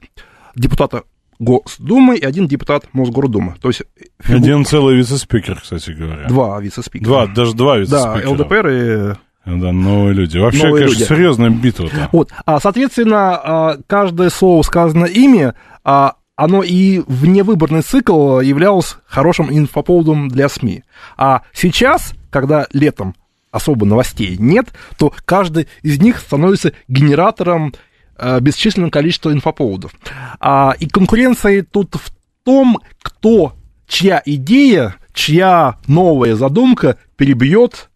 депутата 0.55 1.05
Госдумы 1.39 2.17
и 2.17 2.25
один 2.25 2.47
депутат 2.47 2.85
Мосгордумы. 2.93 3.55
То 3.61 3.69
есть 3.69 3.83
фигу- 4.21 4.37
Один 4.37 4.65
целый 4.65 4.97
вице-спикер, 4.97 5.61
кстати 5.61 5.91
говоря. 5.91 6.29
два 6.29 6.61
вице-спикера. 6.61 7.05
Два, 7.07 7.27
даже 7.27 7.55
два 7.55 7.75
Да, 7.75 7.81
вице-спикера. 7.81 8.31
ЛДПР 8.31 8.69
и 8.69 9.15
Да, 9.45 9.73
новые 9.73 10.15
люди. 10.15 10.39
Вообще, 10.39 10.67
Новые 10.69 10.85
конечно, 10.85 11.01
люди. 11.01 11.09
серьезная 11.09 11.51
битва-то. 11.51 12.09
Вот, 12.13 12.31
а, 12.47 12.61
соответственно, 12.61 13.35
а, 13.37 13.77
каждое 13.89 14.31
слово, 14.31 14.63
сказанное 14.63 15.09
ими, 15.09 15.53
а, 15.83 16.15
оно 16.37 16.63
и 16.63 17.03
вневыборный 17.09 17.83
цикл 17.83 18.39
являлось 18.41 18.97
хорошим 19.07 19.49
инфоповодом 19.51 20.29
для 20.29 20.49
СМИ. 20.49 20.85
А 21.17 21.43
сейчас, 21.53 22.13
когда 22.31 22.67
летом 22.73 23.15
особо 23.51 23.85
новостей 23.85 24.37
нет, 24.39 24.69
то 24.97 25.13
каждый 25.25 25.67
из 25.83 26.01
них 26.01 26.19
становится 26.19 26.73
генератором 26.89 27.75
э, 28.23 28.41
бесчисленного 28.41 28.91
количества 28.91 29.33
инфоповодов. 29.33 29.93
А, 30.41 30.75
и 30.79 30.87
конкуренция 30.87 31.67
тут 31.69 31.97
в 31.97 32.13
том, 32.45 32.81
кто, 33.03 33.55
чья 33.87 34.23
идея, 34.25 34.95
чья 35.13 35.79
новая 35.87 36.37
задумка 36.37 36.99
перебьет 37.17 37.91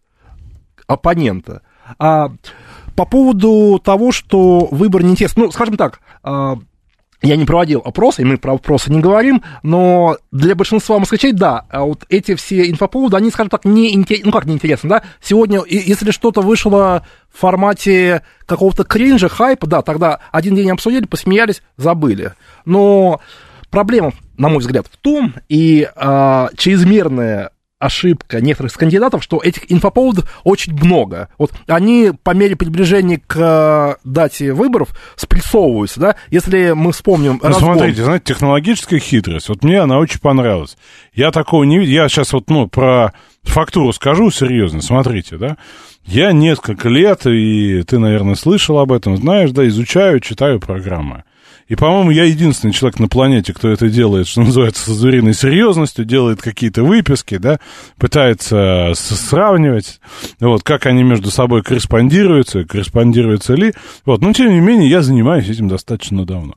оппонента. 0.85 1.61
А 1.97 2.31
по 2.95 3.05
поводу 3.05 3.79
того, 3.83 4.11
что 4.11 4.67
выбор 4.71 5.03
не 5.03 5.11
интересен, 5.11 5.43
ну, 5.43 5.51
скажем 5.51 5.77
так, 5.77 6.01
а, 6.23 6.57
я 7.21 7.35
не 7.35 7.45
проводил 7.45 7.81
опросы, 7.83 8.21
и 8.21 8.25
мы 8.25 8.37
про 8.37 8.53
опросы 8.53 8.91
не 8.91 8.99
говорим, 8.99 9.43
но 9.63 10.17
для 10.31 10.55
большинства 10.55 10.99
москвичей, 10.99 11.31
да, 11.31 11.65
а 11.69 11.83
вот 11.83 12.05
эти 12.09 12.35
все 12.35 12.69
инфоповоды, 12.69 13.17
они, 13.17 13.31
скажем 13.31 13.49
так, 13.49 13.65
не 13.65 14.05
ну 14.23 14.31
как 14.31 14.45
неинтересны, 14.45 14.89
да, 14.89 15.03
сегодня, 15.21 15.61
если 15.67 16.11
что-то 16.11 16.41
вышло 16.41 17.05
в 17.33 17.39
формате 17.39 18.21
какого-то 18.45 18.83
кринжа, 18.83 19.29
хайпа, 19.29 19.67
да, 19.67 19.81
тогда 19.81 20.19
один 20.31 20.55
день 20.55 20.69
обсудили, 20.69 21.05
посмеялись, 21.05 21.63
забыли, 21.75 22.33
но 22.65 23.19
проблема, 23.71 24.13
на 24.37 24.49
мой 24.49 24.59
взгляд, 24.59 24.85
в 24.91 24.97
том, 24.97 25.33
и 25.49 25.89
а, 25.95 26.49
чрезмерная 26.55 27.51
ошибка 27.79 28.41
некоторых 28.41 28.71
из 28.71 28.77
кандидатов, 28.77 29.23
что 29.23 29.39
этих 29.43 29.71
инфоповодов 29.71 30.39
очень 30.43 30.73
много. 30.73 31.29
Вот 31.37 31.51
они 31.67 32.11
по 32.23 32.31
мере 32.31 32.55
приближения 32.55 33.21
к 33.25 33.35
э, 33.37 33.95
дате 34.03 34.53
выборов 34.53 34.89
спрессовываются, 35.15 35.99
да? 35.99 36.15
Если 36.29 36.71
мы 36.71 36.91
вспомним 36.91 37.39
Ну, 37.41 37.49
разгон- 37.49 37.59
смотрите, 37.75 38.03
знаете, 38.03 38.25
технологическая 38.33 38.99
хитрость. 38.99 39.49
Вот 39.49 39.63
мне 39.63 39.79
она 39.79 39.99
очень 39.99 40.19
понравилась. 40.19 40.77
Я 41.13 41.31
такого 41.31 41.63
не 41.63 41.77
видел. 41.79 41.93
Я 41.93 42.09
сейчас 42.09 42.33
вот, 42.33 42.49
ну, 42.49 42.67
про 42.67 43.13
фактуру 43.43 43.93
скажу 43.93 44.31
серьезно. 44.31 44.81
Смотрите, 44.81 45.37
да. 45.37 45.57
Я 46.05 46.31
несколько 46.31 46.89
лет, 46.89 47.25
и 47.25 47.83
ты, 47.83 47.99
наверное, 47.99 48.35
слышал 48.35 48.79
об 48.79 48.91
этом, 48.91 49.17
знаешь, 49.17 49.51
да, 49.51 49.67
изучаю, 49.67 50.19
читаю 50.19 50.59
программы. 50.59 51.23
И, 51.67 51.75
по-моему, 51.75 52.11
я 52.11 52.23
единственный 52.23 52.71
человек 52.71 52.99
на 52.99 53.07
планете, 53.07 53.53
кто 53.53 53.69
это 53.69 53.89
делает, 53.89 54.27
что 54.27 54.41
называется, 54.41 54.89
с 54.89 54.93
звериной 54.95 55.33
серьезностью, 55.33 56.05
делает 56.05 56.41
какие-то 56.41 56.83
выписки, 56.83 57.37
да, 57.37 57.59
пытается 57.97 58.93
с- 58.95 59.15
сравнивать, 59.15 59.99
вот, 60.39 60.63
как 60.63 60.85
они 60.85 61.03
между 61.03 61.29
собой 61.29 61.63
корреспондируются, 61.63 62.63
корреспондируются 62.63 63.53
ли. 63.55 63.73
Вот, 64.05 64.21
но, 64.21 64.31
тем 64.33 64.49
не 64.51 64.59
менее, 64.61 64.89
я 64.89 65.01
занимаюсь 65.01 65.49
этим 65.49 65.67
достаточно 65.67 66.25
давно. 66.25 66.53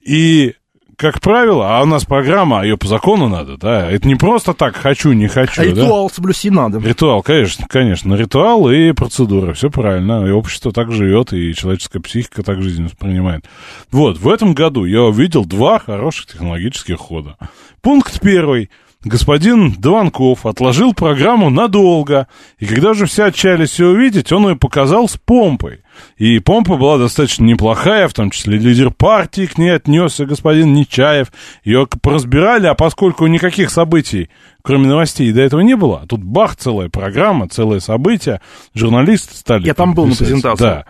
И 0.00 0.54
как 0.96 1.20
правило, 1.20 1.78
а 1.78 1.82
у 1.82 1.86
нас 1.86 2.04
программа, 2.04 2.62
ее 2.62 2.76
по 2.76 2.86
закону 2.86 3.28
надо, 3.28 3.56
да, 3.56 3.90
это 3.90 4.06
не 4.08 4.14
просто 4.14 4.54
так 4.54 4.76
хочу, 4.76 5.12
не 5.12 5.28
хочу, 5.28 5.62
А 5.62 5.64
да? 5.64 5.70
ритуал 5.70 6.10
соблюсти 6.10 6.50
надо. 6.50 6.78
Ритуал, 6.78 7.22
конечно, 7.22 7.66
конечно. 7.68 8.14
Ритуал 8.14 8.70
и 8.70 8.92
процедура. 8.92 9.52
Все 9.54 9.70
правильно. 9.70 10.26
И 10.26 10.30
общество 10.30 10.72
так 10.72 10.92
живет, 10.92 11.32
и 11.32 11.54
человеческая 11.54 12.00
психика 12.00 12.42
так 12.42 12.62
жизнь 12.62 12.84
воспринимает. 12.84 13.44
Вот, 13.90 14.18
в 14.18 14.28
этом 14.28 14.54
году 14.54 14.84
я 14.84 15.02
увидел 15.02 15.44
два 15.44 15.78
хороших 15.78 16.26
технологических 16.26 16.96
хода. 16.98 17.36
Пункт 17.82 18.20
первый. 18.20 18.70
Господин 19.04 19.72
Дованков 19.74 20.46
отложил 20.46 20.94
программу 20.94 21.50
надолго, 21.50 22.26
и 22.58 22.64
когда 22.64 22.94
же 22.94 23.04
все 23.04 23.24
отчаялись 23.24 23.78
ее 23.78 23.88
увидеть, 23.88 24.32
он 24.32 24.48
ее 24.48 24.56
показал 24.56 25.08
с 25.08 25.18
помпой. 25.18 25.82
И 26.16 26.38
помпа 26.38 26.76
была 26.76 26.96
достаточно 26.96 27.44
неплохая, 27.44 28.08
в 28.08 28.14
том 28.14 28.30
числе 28.30 28.56
лидер 28.56 28.90
партии 28.90 29.44
к 29.44 29.58
ней 29.58 29.74
отнесся 29.74 30.24
господин 30.24 30.72
Нечаев. 30.72 31.28
Ее 31.64 31.86
поразбирали, 32.00 32.66
а 32.66 32.74
поскольку 32.74 33.26
никаких 33.26 33.70
событий, 33.70 34.30
кроме 34.62 34.88
новостей, 34.88 35.30
до 35.32 35.42
этого 35.42 35.60
не 35.60 35.76
было, 35.76 36.00
а 36.02 36.06
тут 36.06 36.24
бах, 36.24 36.56
целая 36.56 36.88
программа, 36.88 37.46
целое 37.48 37.80
событие, 37.80 38.40
журналисты 38.74 39.36
стали... 39.36 39.66
Я 39.66 39.74
там 39.74 39.94
был 39.94 40.06
на 40.06 40.12
писать. 40.12 40.28
презентации. 40.28 40.64
Да, 40.64 40.84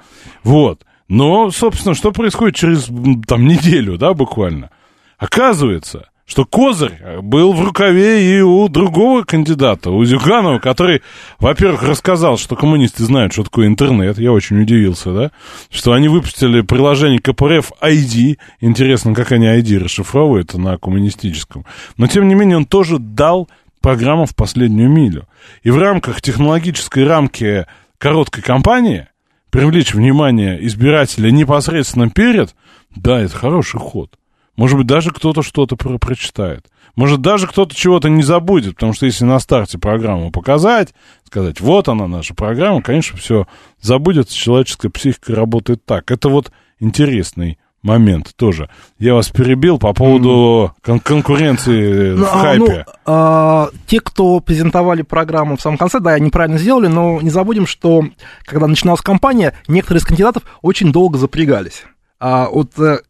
вот. 0.44 0.82
Но, 1.08 1.50
собственно, 1.50 1.96
что 1.96 2.12
происходит 2.12 2.54
через 2.54 2.88
там 3.26 3.46
неделю, 3.46 3.98
да, 3.98 4.14
буквально? 4.14 4.70
Оказывается, 5.18 6.08
что 6.27 6.47
козырь 6.47 6.99
был 7.20 7.53
в 7.53 7.62
рукаве 7.62 8.37
и 8.37 8.41
у 8.41 8.68
другого 8.68 9.25
кандидата, 9.25 9.91
у 9.91 10.05
Зюганова, 10.05 10.59
который, 10.59 11.03
во-первых, 11.39 11.83
рассказал, 11.83 12.39
что 12.39 12.57
коммунисты 12.57 13.05
знают, 13.05 13.33
что 13.33 13.45
такое 13.45 13.66
интернет. 13.66 14.18
Я 14.18 14.33
очень 14.33 14.61
удивился, 14.61 15.12
да? 15.12 15.31
Что 15.70 15.93
они 15.93 16.09
выпустили 16.09 16.62
приложение 16.62 17.20
КПРФ 17.20 17.72
ID. 17.83 18.39
Интересно, 18.61 19.14
как 19.14 19.33
они 19.33 19.47
ID 19.47 19.79
расшифровывают 19.79 20.55
на 20.55 20.79
коммунистическом. 20.79 21.66
Но, 21.99 22.07
тем 22.07 22.27
не 22.27 22.35
менее, 22.35 22.57
он 22.57 22.64
тоже 22.64 22.99
дал 22.99 23.49
программу 23.83 24.25
в 24.25 24.35
последнюю 24.35 24.89
милю. 24.89 25.29
И 25.62 25.70
в 25.70 25.79
рамках 25.79 26.22
технологической 26.22 27.07
рамки 27.07 27.66
короткой 27.99 28.43
кампании 28.43 29.09
привлечь 29.51 29.93
внимание 29.93 30.64
избирателя 30.66 31.31
непосредственно 31.31 32.09
перед, 32.09 32.55
да, 32.97 33.20
это 33.20 33.37
хороший 33.37 33.79
ход. 33.79 34.18
Может 34.57 34.78
быть, 34.78 34.86
даже 34.86 35.11
кто-то 35.11 35.42
что-то 35.42 35.76
про 35.76 35.98
прочитает. 35.98 36.66
Может, 36.96 37.20
даже 37.20 37.48
кто-то 37.48 37.74
чего-то 37.74 38.09
не 38.09 38.22
забудет, 38.22 38.74
потому 38.74 38.92
что 38.92 39.07
если 39.07 39.24
на 39.24 39.40
старте 39.40 39.78
программу 39.78 40.30
показать, 40.30 40.94
сказать, 41.24 41.61
вот 41.61 41.88
она 41.88 42.07
наша 42.07 42.34
программа, 42.34 42.82
конечно, 42.82 43.18
все 43.18 43.48
забудется, 43.80 44.36
человеческая 44.36 44.90
психика 44.90 45.34
работает 45.34 45.84
так. 45.84 46.11
Это 46.12 46.28
вот 46.28 46.52
интересный 46.78 47.59
момент 47.82 48.32
тоже. 48.36 48.70
Я 48.98 49.14
вас 49.14 49.28
перебил 49.28 49.78
по 49.78 49.92
поводу 49.92 50.72
кон- 50.82 51.00
конкуренции 51.00 52.12
Ну, 52.14 52.24
в 52.24 52.28
а, 52.28 52.40
хайпе. 52.40 52.84
ну, 52.86 52.92
а, 53.05 53.68
те, 53.86 54.00
кто 54.00 54.40
презентовали 54.40 55.02
программу 55.02 55.57
в 55.57 55.61
самом 55.61 55.76
конце, 55.78 56.00
да, 56.00 56.12
они 56.12 56.30
правильно 56.30 56.59
сделали, 56.59 56.86
но 56.86 57.20
не 57.20 57.28
забудем, 57.30 57.66
что 57.66 58.05
когда 58.46 58.66
начиналась 58.68 59.02
кампания, 59.02 59.52
некоторые 59.68 60.00
из 60.00 60.07
кандидатов 60.07 60.44
очень 60.62 60.92
долго 60.92 61.18
запрягались. 61.18 61.82
А 62.20 62.48
вот 62.48 62.70
э, 62.78 63.00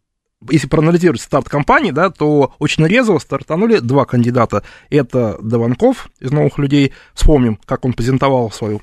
если 0.51 0.67
проанализировать 0.69 1.21
старт 1.21 1.49
кампании, 1.49 1.91
да, 1.91 2.11
то 2.11 2.53
очень 2.59 2.87
резво 2.87 3.19
стартанули 3.19 3.79
два 3.79 4.05
кандидата. 4.05 4.63
Это 4.91 5.37
Дованков 5.43 6.09
из 6.21 6.31
«Новых 6.33 6.59
людей». 6.59 6.93
Вспомним, 7.15 7.59
как 7.67 7.85
он 7.85 7.93
презентовал 7.93 8.51
свою 8.51 8.81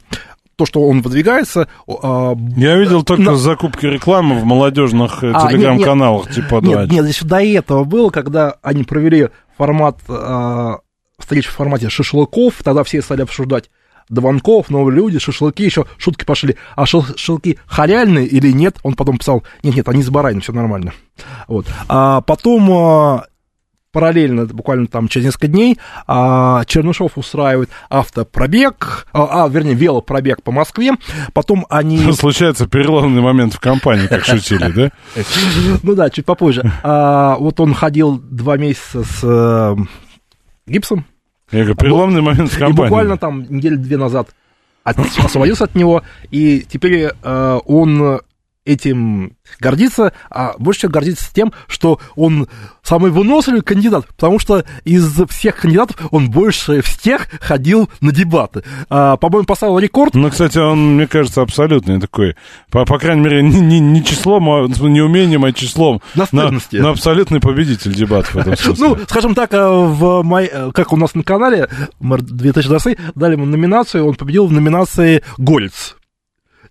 то, 0.57 0.66
что 0.68 0.82
он 0.88 1.01
выдвигается... 1.01 1.68
а, 1.88 2.36
Я 2.55 2.78
видел 2.78 3.03
только 3.03 3.24
на- 3.24 3.36
закупки 3.36 3.86
рекламы 3.88 4.39
в 4.39 4.43
молодежных 4.45 5.24
э, 5.24 5.32
А, 5.34 5.49
телеграм-каналах, 5.49 6.28
нет, 6.28 6.36
типа 6.36 6.55
Нет, 6.62 6.74
да. 6.74 6.86
нет, 6.88 7.07
еще 7.07 7.26
до 7.26 7.41
этого 7.41 7.84
было, 7.84 8.09
когда 8.12 8.55
они 8.62 8.84
провели 8.84 9.30
формат, 9.57 9.97
э, 10.07 10.72
встреч 11.18 11.47
в 11.47 11.51
формате 11.51 11.89
шашлыков, 11.89 12.62
тогда 12.64 12.84
все 12.84 13.01
стали 13.01 13.22
обсуждать 13.24 13.72
Дованков, 14.10 14.70
новые 14.70 14.95
люди, 14.95 15.20
шашлыки, 15.20 15.64
еще 15.64 15.86
шутки 15.97 16.26
пошли. 16.26 16.58
А 16.76 16.86
шашлыки 16.86 17.60
халяльные 17.66 18.26
или 18.26 18.52
нет? 18.52 18.78
Он 18.84 18.93
потом 18.95 19.18
писал, 19.18 19.43
нет-нет, 19.64 19.88
они 19.89 20.04
с 20.04 20.10
бараниной, 20.10 20.41
все 20.41 20.54
нормально. 20.54 20.93
Вот. 21.47 21.68
А 21.88 22.22
потом 22.22 22.70
э, 22.72 23.22
параллельно, 23.91 24.45
буквально 24.45 24.88
там 24.88 25.08
через 25.08 25.28
несколько 25.28 25.47
дней, 25.47 25.78
а, 26.08 26.64
Чернышов 26.66 27.18
устраивает 27.18 27.70
автопробег, 27.89 29.08
а, 29.14 29.45
а, 29.45 29.49
вернее, 29.49 29.74
велопробег 29.74 30.43
по 30.43 30.52
Москве. 30.52 30.93
Потом 31.34 31.66
они... 31.70 32.12
Случается 32.14 32.68
переломный 32.68 33.22
момент 33.22 33.54
в 33.54 33.60
компании, 33.60 34.08
как 34.08 34.26
шутили, 34.26 34.72
да? 34.72 34.91
Ну 35.84 35.95
да, 35.95 36.10
чуть 36.10 36.26
попозже. 36.26 36.72
А, 36.84 37.36
вот 37.38 37.60
он 37.60 37.74
ходил 37.74 38.18
два 38.18 38.58
месяца 38.58 39.04
с 39.04 39.20
э, 39.24 39.76
гипсом. 40.68 41.06
Я 41.52 41.60
говорю, 41.60 41.76
переломный 41.76 42.22
момент 42.22 42.49
в 42.52 42.56
И 42.56 42.60
компании. 42.60 42.89
буквально 42.89 43.18
там 43.18 43.45
недели 43.49 43.76
две 43.76 43.97
назад 43.97 44.30
от- 44.84 44.97
освободился 45.24 45.66
от 45.66 45.76
него, 45.76 46.02
и 46.32 46.66
теперь 46.68 47.10
э, 47.24 47.60
он 47.66 48.22
этим 48.66 49.38
гордится, 49.59 50.14
а 50.30 50.53
больше 50.57 50.82
всего 50.82 50.91
гордится 50.91 51.34
тем, 51.34 51.51
что 51.68 51.99
он 52.16 52.47
самый 52.84 53.12
выносливый 53.12 53.62
кандидат, 53.62 54.07
потому 54.07 54.39
что 54.39 54.64
из 54.84 55.20
всех 55.30 55.57
кандидатов 55.57 55.97
он 56.12 56.30
больше 56.30 56.82
всех 56.82 57.28
ходил 57.39 57.89
на 58.01 58.12
дебаты. 58.12 58.64
А, 58.89 59.18
по-моему, 59.18 59.45
поставил 59.45 59.80
рекорд. 59.80 60.14
Ну, 60.14 60.30
кстати, 60.30 60.57
он, 60.57 60.95
мне 60.95 61.07
кажется, 61.07 61.41
абсолютный 61.41 61.99
такой. 61.99 62.36
По, 62.70 62.86
по 62.86 62.99
крайней 62.99 63.22
мере, 63.22 63.43
не, 63.43 63.59
не, 63.59 63.80
не 63.80 64.03
числом, 64.03 64.49
а 64.49 64.68
не 64.68 65.01
умением, 65.01 65.43
а 65.45 65.53
числом. 65.53 66.01
На, 66.16 66.28
на 66.72 66.89
абсолютный 66.89 67.39
победитель 67.39 67.93
дебатов 67.93 68.36
в 68.36 68.38
этом 68.38 68.57
смысле. 68.57 68.88
Ну, 68.88 68.97
скажем 69.07 69.36
так, 69.36 69.53
э, 69.53 69.68
в 69.68 70.22
мой, 70.24 70.49
э, 70.51 70.72
как 70.74 70.93
у 70.93 70.97
нас 70.97 71.16
на 71.16 71.24
канале, 71.24 71.68
мэр 71.99 72.22
2020, 72.22 72.97
дали 73.16 73.34
ему 73.34 73.45
номинацию, 73.45 74.05
он 74.05 74.16
победил 74.16 74.47
в 74.47 74.51
номинации 74.51 75.24
«Горец». 75.38 75.95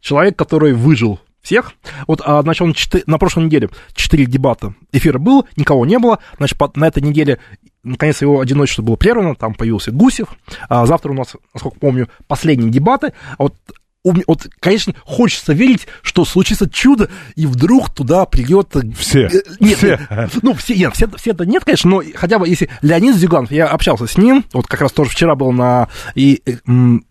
Человек, 0.00 0.36
который 0.36 0.72
выжил 0.72 1.20
всех. 1.42 1.72
Вот, 2.06 2.20
а, 2.24 2.42
значит, 2.42 2.62
он 2.62 2.72
четы- 2.72 3.02
на 3.06 3.18
прошлой 3.18 3.44
неделе 3.44 3.70
четыре 3.94 4.26
дебата 4.26 4.74
эфира 4.92 5.18
был, 5.18 5.46
никого 5.56 5.86
не 5.86 5.98
было. 5.98 6.18
Значит, 6.36 6.58
по- 6.58 6.70
на 6.74 6.86
этой 6.86 7.02
неделе, 7.02 7.38
наконец, 7.82 8.20
его 8.20 8.40
одиночество 8.40 8.82
было 8.82 8.96
прервано, 8.96 9.34
там 9.34 9.54
появился 9.54 9.90
Гусев. 9.90 10.28
А 10.68 10.84
завтра 10.86 11.10
у 11.12 11.14
нас, 11.14 11.34
насколько 11.54 11.78
помню, 11.78 12.08
последние 12.26 12.70
дебаты. 12.70 13.12
А 13.38 13.44
вот 13.44 13.54
вот, 14.02 14.48
конечно, 14.60 14.94
хочется 15.04 15.52
верить, 15.52 15.86
что 16.00 16.24
случится 16.24 16.66
чудо, 16.70 17.10
и 17.36 17.44
вдруг 17.44 17.90
туда 17.94 18.24
придет... 18.24 18.74
Все. 18.96 19.26
Э, 19.26 19.30
Нет, 19.60 19.76
Все. 19.76 19.98
нет, 20.10 20.30
ну, 20.40 20.54
все, 20.54 20.74
нет, 20.74 20.94
все, 20.94 21.06
все 21.18 21.32
это 21.32 21.44
нет, 21.44 21.66
конечно, 21.66 21.90
но 21.90 22.02
хотя 22.14 22.38
бы 22.38 22.48
если 22.48 22.70
Леонид 22.80 23.14
Зюганов, 23.16 23.50
я 23.52 23.66
общался 23.66 24.06
с 24.06 24.16
ним, 24.16 24.46
вот 24.54 24.66
как 24.66 24.80
раз 24.80 24.92
тоже 24.92 25.10
вчера 25.10 25.34
был 25.34 25.52
на 25.52 25.88
и, 26.14 26.40
э, 26.46 26.52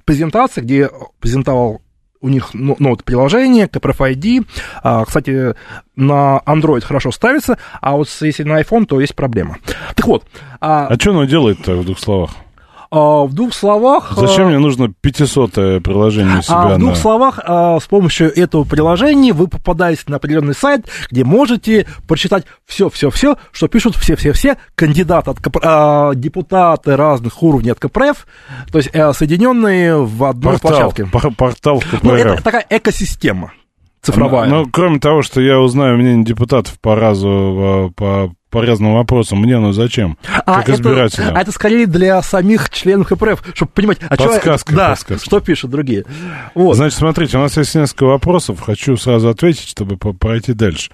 презентации, 0.03 0.61
где 0.61 0.89
презентовал 1.19 1.83
у 2.21 2.29
них 2.29 2.53
ноут 2.53 3.03
приложение, 3.03 3.67
KPRF-ID. 3.67 4.45
А, 4.83 5.05
кстати, 5.05 5.55
на 5.95 6.41
Android 6.45 6.81
хорошо 6.81 7.11
ставится, 7.11 7.57
а 7.81 7.95
вот 7.95 8.09
если 8.21 8.43
на 8.43 8.61
iPhone, 8.61 8.85
то 8.85 8.99
есть 8.99 9.15
проблема. 9.15 9.57
Так 9.95 10.07
вот, 10.07 10.25
а, 10.59 10.87
А 10.87 10.95
что 10.99 11.11
оно 11.11 11.25
делает-то 11.25 11.75
в 11.75 11.85
двух 11.85 11.99
словах? 11.99 12.31
А, 12.91 13.23
в 13.25 13.33
двух 13.33 13.53
словах... 13.53 14.11
а, 14.17 14.21
Зачем 14.21 14.47
мне 14.47 14.57
нужно 14.59 14.91
500-е 15.03 15.81
приложение 15.81 16.39
у 16.39 16.41
себя 16.41 16.55
А 16.61 16.75
в 16.75 16.79
двух 16.79 16.91
на... 16.91 16.95
словах, 16.95 17.39
а, 17.43 17.79
с 17.79 17.85
помощью 17.85 18.35
этого 18.35 18.63
приложения 18.63 19.31
вы 19.33 19.47
попадаете 19.47 20.03
на 20.07 20.15
определенный 20.17 20.55
сайт, 20.55 20.87
где 21.11 21.23
можете 21.23 21.85
прочитать 22.07 22.45
все-все-все, 22.65 23.37
что 23.51 23.67
пишут 23.67 23.95
все-все-все 23.95 24.57
кандидаты, 24.75 25.31
от 25.31 25.37
КП- 25.39 25.59
а, 25.63 26.13
депутаты 26.15 26.95
разных 26.95 27.41
уровней 27.43 27.71
от 27.71 27.79
КПРФ, 27.79 28.25
то 28.71 28.77
есть 28.77 28.89
э, 28.93 29.13
соединенные 29.13 29.97
в 30.03 30.23
одной 30.23 30.59
Портал, 30.59 30.91
площадке. 30.91 31.05
пор- 31.05 31.33
портал 31.35 31.79
КПРФ. 31.79 32.03
Ну, 32.03 32.13
это 32.13 32.43
такая 32.43 32.65
экосистема 32.69 33.51
цифровая. 34.01 34.49
Ну, 34.49 34.65
кроме 34.71 34.99
того, 34.99 35.21
что 35.21 35.41
я 35.41 35.59
узнаю 35.59 35.97
мнение 35.97 36.23
депутатов 36.25 36.79
по 36.79 36.95
разу, 36.95 37.27
э, 37.29 37.89
по, 37.95 38.31
по 38.49 38.61
разным 38.61 38.95
вопросам, 38.95 39.39
мне 39.39 39.59
ну 39.59 39.71
зачем? 39.73 40.17
А 40.45 40.55
как 40.55 40.69
это, 40.69 40.73
избирателю. 40.73 41.31
а 41.35 41.41
это 41.41 41.51
скорее 41.51 41.85
для 41.85 42.21
самих 42.21 42.69
членов 42.69 43.07
КПРФ, 43.07 43.43
чтобы 43.53 43.71
понимать, 43.71 43.99
а 44.09 44.15
Подсказка, 44.15 44.75
да, 44.75 44.89
подсказка. 44.89 45.25
что 45.25 45.39
пишут 45.39 45.71
другие. 45.71 46.05
Вот. 46.55 46.75
Значит, 46.75 46.97
смотрите, 46.97 47.37
у 47.37 47.41
нас 47.41 47.55
есть 47.57 47.75
несколько 47.75 48.05
вопросов. 48.05 48.59
Хочу 48.59 48.97
сразу 48.97 49.29
ответить, 49.29 49.69
чтобы 49.69 49.97
пройти 49.97 50.53
дальше. 50.53 50.89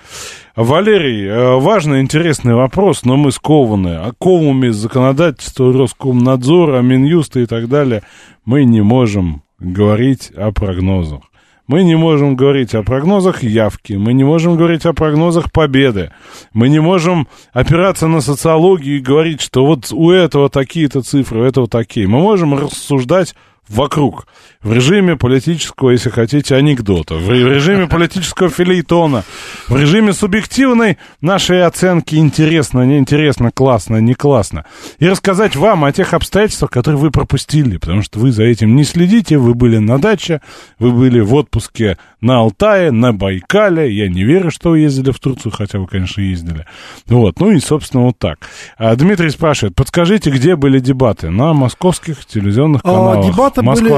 Валерий, 0.56 1.26
э, 1.28 1.60
важный, 1.60 2.02
интересный 2.02 2.56
вопрос, 2.56 3.04
но 3.06 3.16
мы 3.16 3.32
скованы 3.32 3.98
оковами 3.98 4.70
законодательства 4.70 5.72
Роскомнадзора, 5.72 6.82
Минюста 6.82 7.40
и 7.40 7.46
так 7.46 7.68
далее. 7.70 8.04
Мы 8.46 8.66
не 8.66 8.82
можем 8.82 9.44
говорить 9.60 10.32
о 10.36 10.52
прогнозах. 10.52 11.22
Мы 11.68 11.84
не 11.84 11.96
можем 11.96 12.36
говорить 12.36 12.76
о 12.76 12.84
прогнозах 12.84 13.42
явки, 13.42 13.94
мы 13.94 14.14
не 14.14 14.24
можем 14.24 14.56
говорить 14.56 14.86
о 14.86 14.94
прогнозах 14.94 15.52
победы, 15.52 16.12
мы 16.54 16.70
не 16.70 16.80
можем 16.80 17.28
опираться 17.54 18.08
на 18.08 18.22
социологию 18.22 18.98
и 18.98 19.02
говорить, 19.02 19.42
что 19.42 19.66
вот 19.66 19.92
у 19.92 20.12
этого 20.12 20.50
такие-то 20.50 21.02
цифры, 21.02 21.42
у 21.42 21.44
этого 21.44 21.68
такие. 21.68 22.08
Мы 22.08 22.20
можем 22.20 22.54
рассуждать 22.54 23.34
вокруг, 23.68 24.28
в 24.66 24.74
режиме 24.74 25.16
политического, 25.16 25.92
если 25.92 26.10
хотите, 26.10 26.56
анекдота, 26.56 27.16
в 27.16 27.30
ре- 27.30 27.46
в 27.46 27.48
режиме 27.54 27.88
политического 27.88 28.50
филейтона, 28.50 29.24
в 29.68 29.78
режиме 29.80 30.12
субъективной 30.12 30.98
нашей 31.22 31.64
оценки 31.66 32.16
интересно, 32.16 32.82
неинтересно, 32.86 33.52
классно, 33.52 33.98
не 33.98 34.16
классно. 34.16 34.66
И 35.00 35.08
рассказать 35.08 35.56
вам 35.56 35.86
о 35.86 35.92
тех 35.92 36.14
обстоятельствах, 36.16 36.72
которые 36.72 37.00
вы 37.00 37.12
пропустили, 37.12 37.78
потому 37.78 38.02
что 38.02 38.20
вы 38.20 38.32
за 38.32 38.44
этим 38.44 38.76
не 38.76 38.84
следите, 38.84 39.38
вы 39.38 39.54
были 39.54 39.78
на 39.78 40.00
даче, 40.00 40.42
вы 40.80 40.92
были 40.92 41.20
в 41.20 41.34
отпуске 41.36 41.98
на 42.20 42.40
Алтае, 42.40 42.90
на 42.90 43.14
Байкале, 43.14 43.92
я 43.92 44.10
не 44.10 44.24
верю, 44.24 44.50
что 44.50 44.72
вы 44.72 44.80
ездили 44.80 45.12
в 45.12 45.20
Турцию, 45.20 45.52
хотя 45.52 45.78
вы, 45.78 45.86
конечно, 45.86 46.22
ездили. 46.22 46.66
Вот, 47.06 47.40
ну 47.40 47.52
и, 47.52 47.60
собственно, 47.60 48.04
вот 48.06 48.18
так. 48.18 48.40
А 48.80 48.96
Дмитрий 48.96 49.30
спрашивает, 49.30 49.76
подскажите, 49.76 50.32
где 50.32 50.56
были 50.56 50.80
дебаты? 50.80 51.30
На 51.30 51.54
московских 51.54 52.26
телевизионных 52.26 52.82
А, 52.84 52.88
каналах 52.88 53.26
дебаты 53.32 53.62
были- 53.62 53.90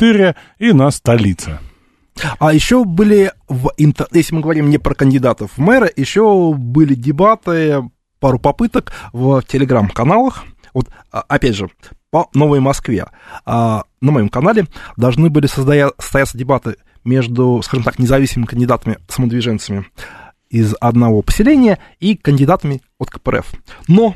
Москва-24 0.00 0.34
и 0.58 0.72
на 0.72 0.90
столице. 0.90 1.58
А 2.38 2.52
еще 2.52 2.84
были, 2.84 3.32
в 3.48 3.70
если 3.78 4.34
мы 4.34 4.40
говорим 4.40 4.68
не 4.68 4.78
про 4.78 4.94
кандидатов 4.94 5.52
в 5.56 5.58
мэры, 5.58 5.90
еще 5.96 6.52
были 6.54 6.94
дебаты, 6.94 7.82
пару 8.18 8.38
попыток 8.38 8.92
в 9.12 9.42
телеграм-каналах. 9.42 10.44
Вот, 10.74 10.88
а, 11.10 11.24
опять 11.26 11.56
же, 11.56 11.70
по 12.10 12.28
Новой 12.34 12.60
Москве. 12.60 13.06
А, 13.46 13.84
на 14.00 14.12
моем 14.12 14.28
канале 14.28 14.66
должны 14.96 15.30
были 15.30 15.46
создая- 15.46 15.92
состояться 15.98 16.36
дебаты 16.36 16.76
между, 17.04 17.62
скажем 17.62 17.84
так, 17.84 17.98
независимыми 17.98 18.46
кандидатами, 18.46 18.98
самодвиженцами 19.08 19.86
из 20.50 20.74
одного 20.80 21.22
поселения 21.22 21.78
и 21.98 22.16
кандидатами 22.16 22.82
от 22.98 23.10
КПРФ. 23.10 23.52
Но 23.88 24.14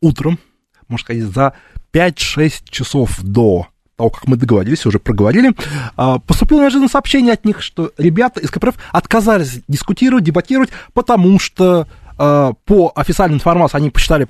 утром, 0.00 0.38
можно 0.86 1.04
сказать, 1.04 1.22
за 1.24 1.54
5-6 1.90 2.68
часов 2.68 3.20
до 3.20 3.66
того, 3.96 4.10
как 4.10 4.26
мы 4.26 4.36
договорились, 4.36 4.86
уже 4.86 4.98
проговорили, 4.98 5.54
а, 5.96 6.18
поступило 6.18 6.60
неожиданное 6.60 6.88
сообщение 6.88 7.32
от 7.32 7.44
них, 7.44 7.62
что 7.62 7.92
ребята 7.98 8.40
из 8.40 8.50
КПРФ 8.50 8.76
отказались 8.90 9.60
дискутировать, 9.68 10.24
дебатировать, 10.24 10.70
потому 10.94 11.38
что 11.38 11.86
а, 12.18 12.52
по 12.64 12.92
официальной 12.94 13.36
информации 13.36 13.76
они 13.76 13.90
посчитали, 13.90 14.26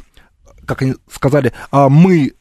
как 0.67 0.83
они 0.83 0.95
сказали, 1.11 1.53
а, 1.71 1.89
мы 1.89 2.35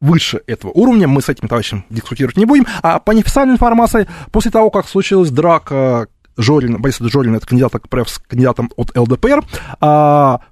выше 0.00 0.40
этого 0.46 0.70
уровня, 0.70 1.08
мы 1.08 1.20
с 1.20 1.28
этим 1.28 1.48
товарищем 1.48 1.84
дискутировать 1.90 2.36
не 2.36 2.46
будем, 2.46 2.66
а 2.82 3.00
по 3.00 3.12
неофициальной 3.12 3.54
информации, 3.54 4.08
после 4.32 4.50
того, 4.50 4.70
как 4.70 4.88
случилась 4.88 5.30
драка 5.30 6.08
Жорина, 6.36 6.78
Бориса 6.78 7.06
Жорина, 7.06 7.36
это 7.36 7.46
кандидат 7.46 7.72
КПРФ 7.72 8.08
с 8.08 8.18
кандидатом 8.18 8.70
от 8.76 8.96
ЛДПР, 8.96 9.44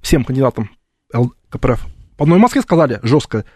всем 0.03 0.25
кандидатам 0.25 0.71
КПРФ 1.49 1.87
по 2.19 2.25
одной 2.25 2.39
Москве 2.39 2.61
сказали 2.61 3.01
жестко, 3.03 3.47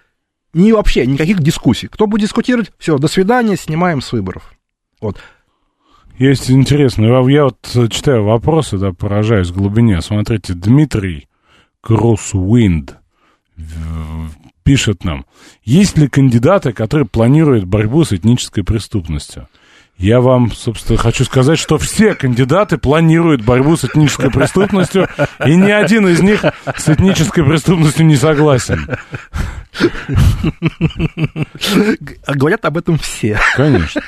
не 0.54 0.72
вообще 0.72 1.06
никаких 1.06 1.40
дискуссий. 1.40 1.88
Кто 1.88 2.06
будет 2.06 2.22
дискутировать, 2.22 2.72
все, 2.78 2.98
до 2.98 3.08
свидания, 3.08 3.56
снимаем 3.56 4.00
с 4.00 4.12
выборов. 4.12 4.54
Вот. 5.00 5.18
Есть 6.18 6.50
интересно, 6.50 7.06
я 7.28 7.44
вот 7.44 7.70
э, 7.74 7.88
читаю 7.88 8.24
вопросы, 8.24 8.78
да, 8.78 8.92
поражаюсь 8.92 9.48
в 9.48 9.56
глубине. 9.56 10.00
Смотрите, 10.02 10.52
Дмитрий 10.52 11.26
Кроссвинд 11.80 12.96
пишет 14.62 15.04
нам, 15.04 15.24
есть 15.64 15.96
ли 15.98 16.08
кандидаты, 16.08 16.72
которые 16.72 17.08
планируют 17.08 17.64
борьбу 17.64 18.04
с 18.04 18.12
этнической 18.12 18.62
преступностью? 18.62 19.48
Я 19.98 20.20
вам, 20.20 20.50
собственно, 20.50 20.98
хочу 20.98 21.24
сказать, 21.24 21.58
что 21.58 21.78
все 21.78 22.14
кандидаты 22.14 22.76
планируют 22.76 23.42
борьбу 23.42 23.76
с 23.76 23.84
этнической 23.84 24.30
преступностью, 24.30 25.08
и 25.46 25.54
ни 25.54 25.70
один 25.70 26.08
из 26.08 26.20
них 26.20 26.44
с 26.76 26.88
этнической 26.88 27.44
преступностью 27.44 28.06
не 28.06 28.16
согласен. 28.16 28.88
Говорят 32.26 32.64
об 32.64 32.78
этом 32.78 32.98
все. 32.98 33.38
Конечно. 33.54 34.02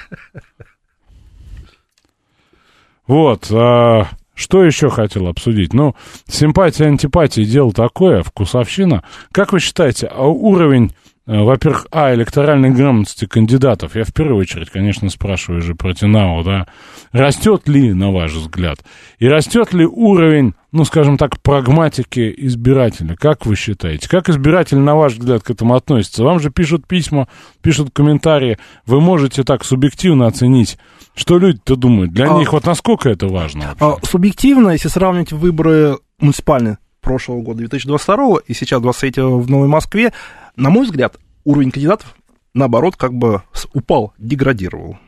Вот, 3.07 3.49
а, 3.53 4.09
что 4.35 4.64
еще 4.64 4.91
хотел 4.91 5.28
обсудить? 5.28 5.72
Ну, 5.72 5.95
симпатия, 6.26 6.87
антипатия, 6.87 7.45
дело 7.45 7.72
такое, 7.72 8.22
вкусовщина. 8.22 9.05
Как 9.30 9.53
вы 9.53 9.61
считаете, 9.61 10.07
а 10.07 10.24
уровень, 10.24 10.93
во-первых, 11.26 11.86
а, 11.90 12.14
электоральной 12.14 12.70
грамотности 12.70 13.24
кандидатов, 13.26 13.96
я 13.96 14.04
в 14.04 14.12
первую 14.12 14.38
очередь, 14.38 14.70
конечно, 14.70 15.08
спрашиваю 15.08 15.62
же 15.62 15.74
про 15.74 15.94
Тинау, 15.94 16.42
да, 16.44 16.66
растет 17.12 17.66
ли, 17.66 17.94
на 17.94 18.10
ваш 18.12 18.32
взгляд, 18.32 18.78
и 19.18 19.26
растет 19.26 19.72
ли 19.72 19.86
уровень, 19.86 20.52
ну, 20.70 20.84
скажем 20.84 21.16
так, 21.16 21.40
прагматики 21.40 22.34
избирателя? 22.36 23.16
Как 23.16 23.46
вы 23.46 23.56
считаете? 23.56 24.06
Как 24.08 24.28
избиратель, 24.28 24.76
на 24.78 24.96
ваш 24.96 25.14
взгляд, 25.14 25.42
к 25.42 25.50
этому 25.50 25.74
относится? 25.76 26.24
Вам 26.24 26.40
же 26.40 26.50
пишут 26.50 26.86
письма, 26.86 27.28
пишут 27.62 27.88
комментарии, 27.94 28.58
вы 28.84 29.00
можете 29.00 29.44
так 29.44 29.64
субъективно 29.64 30.26
оценить, 30.26 30.76
что 31.14 31.38
люди-то 31.38 31.76
думают? 31.76 32.12
Для 32.12 32.34
А- 32.34 32.38
них 32.38 32.52
вот 32.52 32.66
насколько 32.66 33.08
это 33.08 33.28
важно? 33.28 33.74
А, 33.80 33.94
Субъективно, 34.02 34.70
если 34.70 34.88
сравнить 34.88 35.32
выборы 35.32 35.96
муниципальные 36.20 36.78
прошлого 37.00 37.40
года, 37.42 37.58
2022 37.58 38.38
и 38.46 38.52
сейчас 38.54 38.80
23 38.82 39.22
в 39.22 39.48
Новой 39.50 39.68
Москве, 39.68 40.12
на 40.57 40.70
мой 40.70 40.86
взгляд, 40.86 41.18
уровень 41.44 41.70
кандидатов, 41.70 42.14
наоборот, 42.55 42.96
как 42.96 43.12
бы 43.14 43.42
упал, 43.72 44.12
деградировал. 44.18 44.98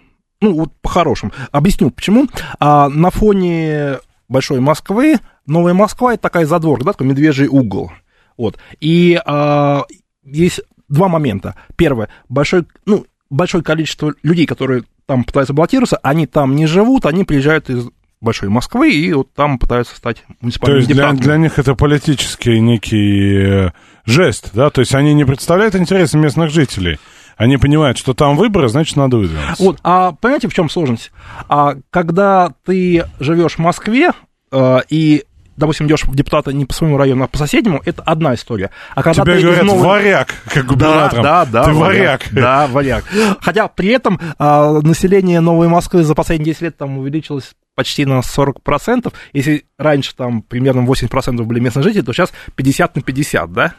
Ну, 0.41 0.55
вот 0.55 0.73
по-хорошему. 0.83 1.33
Объясню, 1.51 1.91
почему. 1.91 2.29
А, 2.59 2.89
на 2.89 3.11
фоне 3.11 3.99
Большой 4.29 4.61
Москвы, 4.61 5.19
Новая 5.47 5.73
Москва 5.73 6.15
это 6.15 6.23
такая 6.23 6.47
задворка, 6.47 6.85
да, 6.85 6.93
такой 6.93 7.07
медвежий 7.07 7.49
угол. 7.49 7.93
Вот. 8.37 8.59
И 8.81 9.21
а, 9.25 9.85
есть 10.25 10.61
два 10.89 11.09
момента. 11.09 11.55
Первое, 11.77 12.09
большой, 12.29 12.67
ну, 12.85 13.07
большое 13.31 13.63
количество 13.63 14.15
людей, 14.23 14.47
которые 14.47 14.85
там 15.07 15.25
пытаются 15.25 15.55
баллотироваться, 15.55 15.99
они 16.03 16.27
там 16.27 16.57
не 16.57 16.67
живут, 16.67 17.07
они 17.07 17.25
приезжают 17.25 17.71
из 17.71 17.89
Большой 18.21 18.49
Москвы 18.49 18.93
и 18.93 19.13
вот 19.13 19.33
там 19.35 19.59
пытаются 19.59 19.95
стать 19.95 20.25
То 20.27 20.35
муниципальными 20.41 20.81
есть 20.81 20.91
для, 20.91 21.13
для 21.13 21.37
них 21.37 21.59
это 21.59 21.75
политический 21.75 22.61
некий 22.61 23.67
э, 23.67 23.71
жест, 24.07 24.51
да? 24.55 24.71
То 24.71 24.81
есть 24.81 24.95
они 24.95 25.13
не 25.15 25.25
представляют 25.25 25.75
интересы 25.75 26.17
местных 26.17 26.51
жителей. 26.51 26.99
Они 27.37 27.59
понимают, 27.59 27.99
что 27.99 28.15
там 28.15 28.37
выборы, 28.37 28.69
значит, 28.69 28.97
надо 28.97 29.19
выдвинуться. 29.19 29.63
Вот, 29.63 29.79
а 29.83 30.13
понимаете, 30.13 30.49
в 30.49 30.55
чем 30.55 30.71
сложность? 30.71 31.13
А, 31.49 31.77
когда 31.91 32.55
ты 32.65 33.05
живешь 33.21 33.57
в 33.57 33.59
Москве 33.59 34.13
э, 34.51 34.79
и, 34.89 35.25
допустим, 35.57 35.87
идешь 35.87 36.05
в 36.05 36.15
депутата 36.15 36.53
не 36.53 36.65
по 36.65 36.75
своему 36.75 36.97
району, 36.97 37.25
а 37.25 37.29
по 37.29 37.39
соседнему, 37.39 37.81
это 37.85 38.03
одна 38.03 38.35
история. 38.35 38.71
А 38.95 39.03
когда 39.03 39.23
Тебе 39.23 39.37
ты 39.37 39.43
говорят, 39.43 39.65
новой- 39.65 39.87
варяг, 39.87 40.35
как 40.53 40.67
губернатором. 40.67 41.23
Да, 41.23 41.45
да, 41.45 41.63
да. 41.63 41.65
Ты 41.65 41.73
варяг. 41.73 42.21
Да, 42.33 42.67
варяг. 42.67 43.05
Хотя 43.41 43.69
при 43.69 43.89
этом 43.89 44.21
а, 44.39 44.81
население 44.81 45.41
Новой 45.41 45.69
Москвы 45.69 46.03
за 46.03 46.15
последние 46.15 46.47
10 46.53 46.63
лет 46.63 46.77
там 46.77 46.99
увеличилось 46.99 47.53
почти 47.75 48.05
на 48.07 48.21
40%. 48.21 49.13
Если 49.33 49.67
раньше 49.79 50.15
там 50.17 50.43
примерно 50.43 50.81
80% 50.81 51.43
были 51.43 51.61
местные 51.61 51.83
жители, 51.83 52.03
то 52.03 52.13
сейчас 52.13 52.33
50 52.55 52.97
на 52.97 53.03
50, 53.03 53.53
да? 53.53 53.75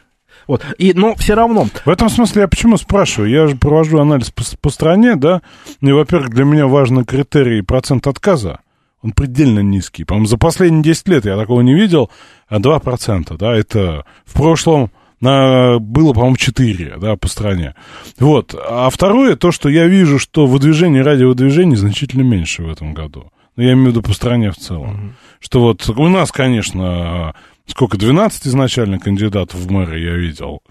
Вот. 0.47 0.63
И, 0.77 0.93
но 0.93 1.15
все 1.15 1.33
равно. 1.33 1.67
В 1.83 1.89
этом 1.89 2.09
смысле 2.09 2.43
я 2.43 2.47
почему 2.47 2.77
спрашиваю? 2.77 3.29
Я 3.29 3.47
же 3.47 3.55
провожу 3.55 3.99
анализ 3.99 4.29
по, 4.31 4.43
по 4.61 4.69
стране, 4.69 5.15
да, 5.15 5.41
и, 5.81 5.91
во-первых, 5.91 6.29
для 6.29 6.45
меня 6.45 6.67
важный 6.67 7.03
критерий 7.05 7.61
процент 7.61 8.07
отказа. 8.07 8.59
Он 9.07 9.13
предельно 9.13 9.59
низкий. 9.59 10.03
По-моему, 10.03 10.27
за 10.27 10.37
последние 10.37 10.83
10 10.83 11.07
лет 11.07 11.25
я 11.25 11.37
такого 11.37 11.61
не 11.61 11.73
видел, 11.73 12.09
а 12.49 12.59
2%, 12.59 13.37
да, 13.37 13.55
это 13.55 14.03
в 14.25 14.33
прошлом 14.33 14.91
на, 15.21 15.79
было, 15.79 16.11
по-моему, 16.11 16.35
4, 16.35 16.97
да, 16.97 17.15
по 17.15 17.29
стране. 17.29 17.73
Вот. 18.19 18.53
А 18.53 18.89
второе, 18.89 19.37
то, 19.37 19.53
что 19.53 19.69
я 19.69 19.87
вижу, 19.87 20.19
что 20.19 20.45
выдвижение 20.45 21.03
радиовыдвижений 21.03 21.77
значительно 21.77 22.23
меньше 22.23 22.63
в 22.63 22.69
этом 22.69 22.93
году. 22.93 23.31
Ну, 23.55 23.63
я 23.63 23.71
имею 23.71 23.85
в 23.85 23.89
виду 23.91 24.01
по 24.01 24.11
стране 24.11 24.51
в 24.51 24.57
целом. 24.57 25.15
Что 25.39 25.61
вот 25.61 25.87
у 25.87 26.07
нас, 26.09 26.33
конечно, 26.33 27.33
сколько, 27.65 27.97
12 27.97 28.47
изначально 28.47 28.99
кандидатов 28.99 29.61
в 29.61 29.71
мэры 29.71 29.99
я 29.99 30.15
видел. 30.15 30.61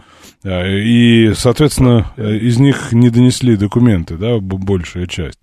А, 0.46 0.64
И, 0.64 1.34
соответственно, 1.34 2.12
из 2.16 2.58
них 2.58 2.92
не 2.92 3.10
донесли 3.10 3.56
документы, 3.56 4.16
да, 4.16 4.38
большая 4.38 5.06
часть. 5.06 5.38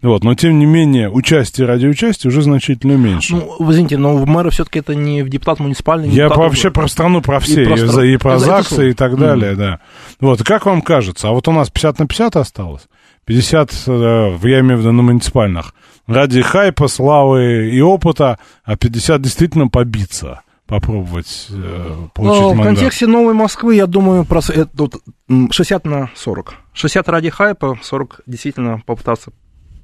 Вот, 0.00 0.22
но, 0.22 0.34
тем 0.34 0.58
не 0.58 0.66
менее, 0.66 1.10
участие 1.10 1.66
радиоучастия 1.66 2.28
уже 2.28 2.42
значительно 2.42 2.92
меньше. 2.92 3.34
Ну, 3.34 3.56
вы 3.58 3.72
извините, 3.72 3.98
но 3.98 4.16
в 4.16 4.26
мэры 4.28 4.50
все-таки 4.50 4.78
это 4.78 4.94
не 4.94 5.22
в 5.22 5.28
депутат 5.28 5.58
муниципальный. 5.58 6.08
не 6.08 6.14
Я 6.14 6.26
депутат 6.26 6.44
вообще 6.44 6.70
про 6.70 6.86
страну, 6.86 7.20
про 7.20 7.40
все, 7.40 7.62
и, 7.62 7.66
про 7.66 7.76
страну. 7.76 8.02
и 8.02 8.16
про 8.16 8.38
ЗАГСы 8.38 8.90
и 8.90 8.92
так 8.92 9.16
далее, 9.16 9.56
да. 9.56 9.80
Вот, 10.20 10.42
как 10.44 10.66
вам 10.66 10.82
кажется, 10.82 11.28
а 11.28 11.32
вот 11.32 11.48
у 11.48 11.52
нас 11.52 11.70
50 11.70 11.98
на 11.98 12.06
50 12.06 12.36
осталось? 12.36 12.82
50, 13.24 13.72
э, 13.88 14.38
я 14.42 14.60
имею 14.60 14.78
в 14.78 14.80
виду 14.80 14.92
на 14.92 15.02
муниципальных, 15.02 15.74
ради 16.06 16.40
хайпа, 16.42 16.88
славы 16.88 17.68
и 17.70 17.80
опыта, 17.80 18.38
а 18.64 18.76
50 18.76 19.20
действительно 19.20 19.68
побиться, 19.68 20.42
попробовать 20.68 21.48
э, 21.50 21.94
получить 22.14 22.42
Ну, 22.42 22.48
в 22.50 22.54
мандат. 22.56 22.66
контексте 22.76 23.06
Новой 23.06 23.34
Москвы, 23.34 23.74
я 23.74 23.86
думаю, 23.86 24.22
прос- 24.22 24.52
это 24.52 24.68
вот, 24.74 24.94
м, 25.28 25.50
60 25.50 25.84
на 25.86 26.10
40. 26.14 26.54
60 26.74 27.08
ради 27.08 27.30
хайпа, 27.30 27.78
40 27.82 28.20
действительно 28.26 28.80
попытаться 28.86 29.32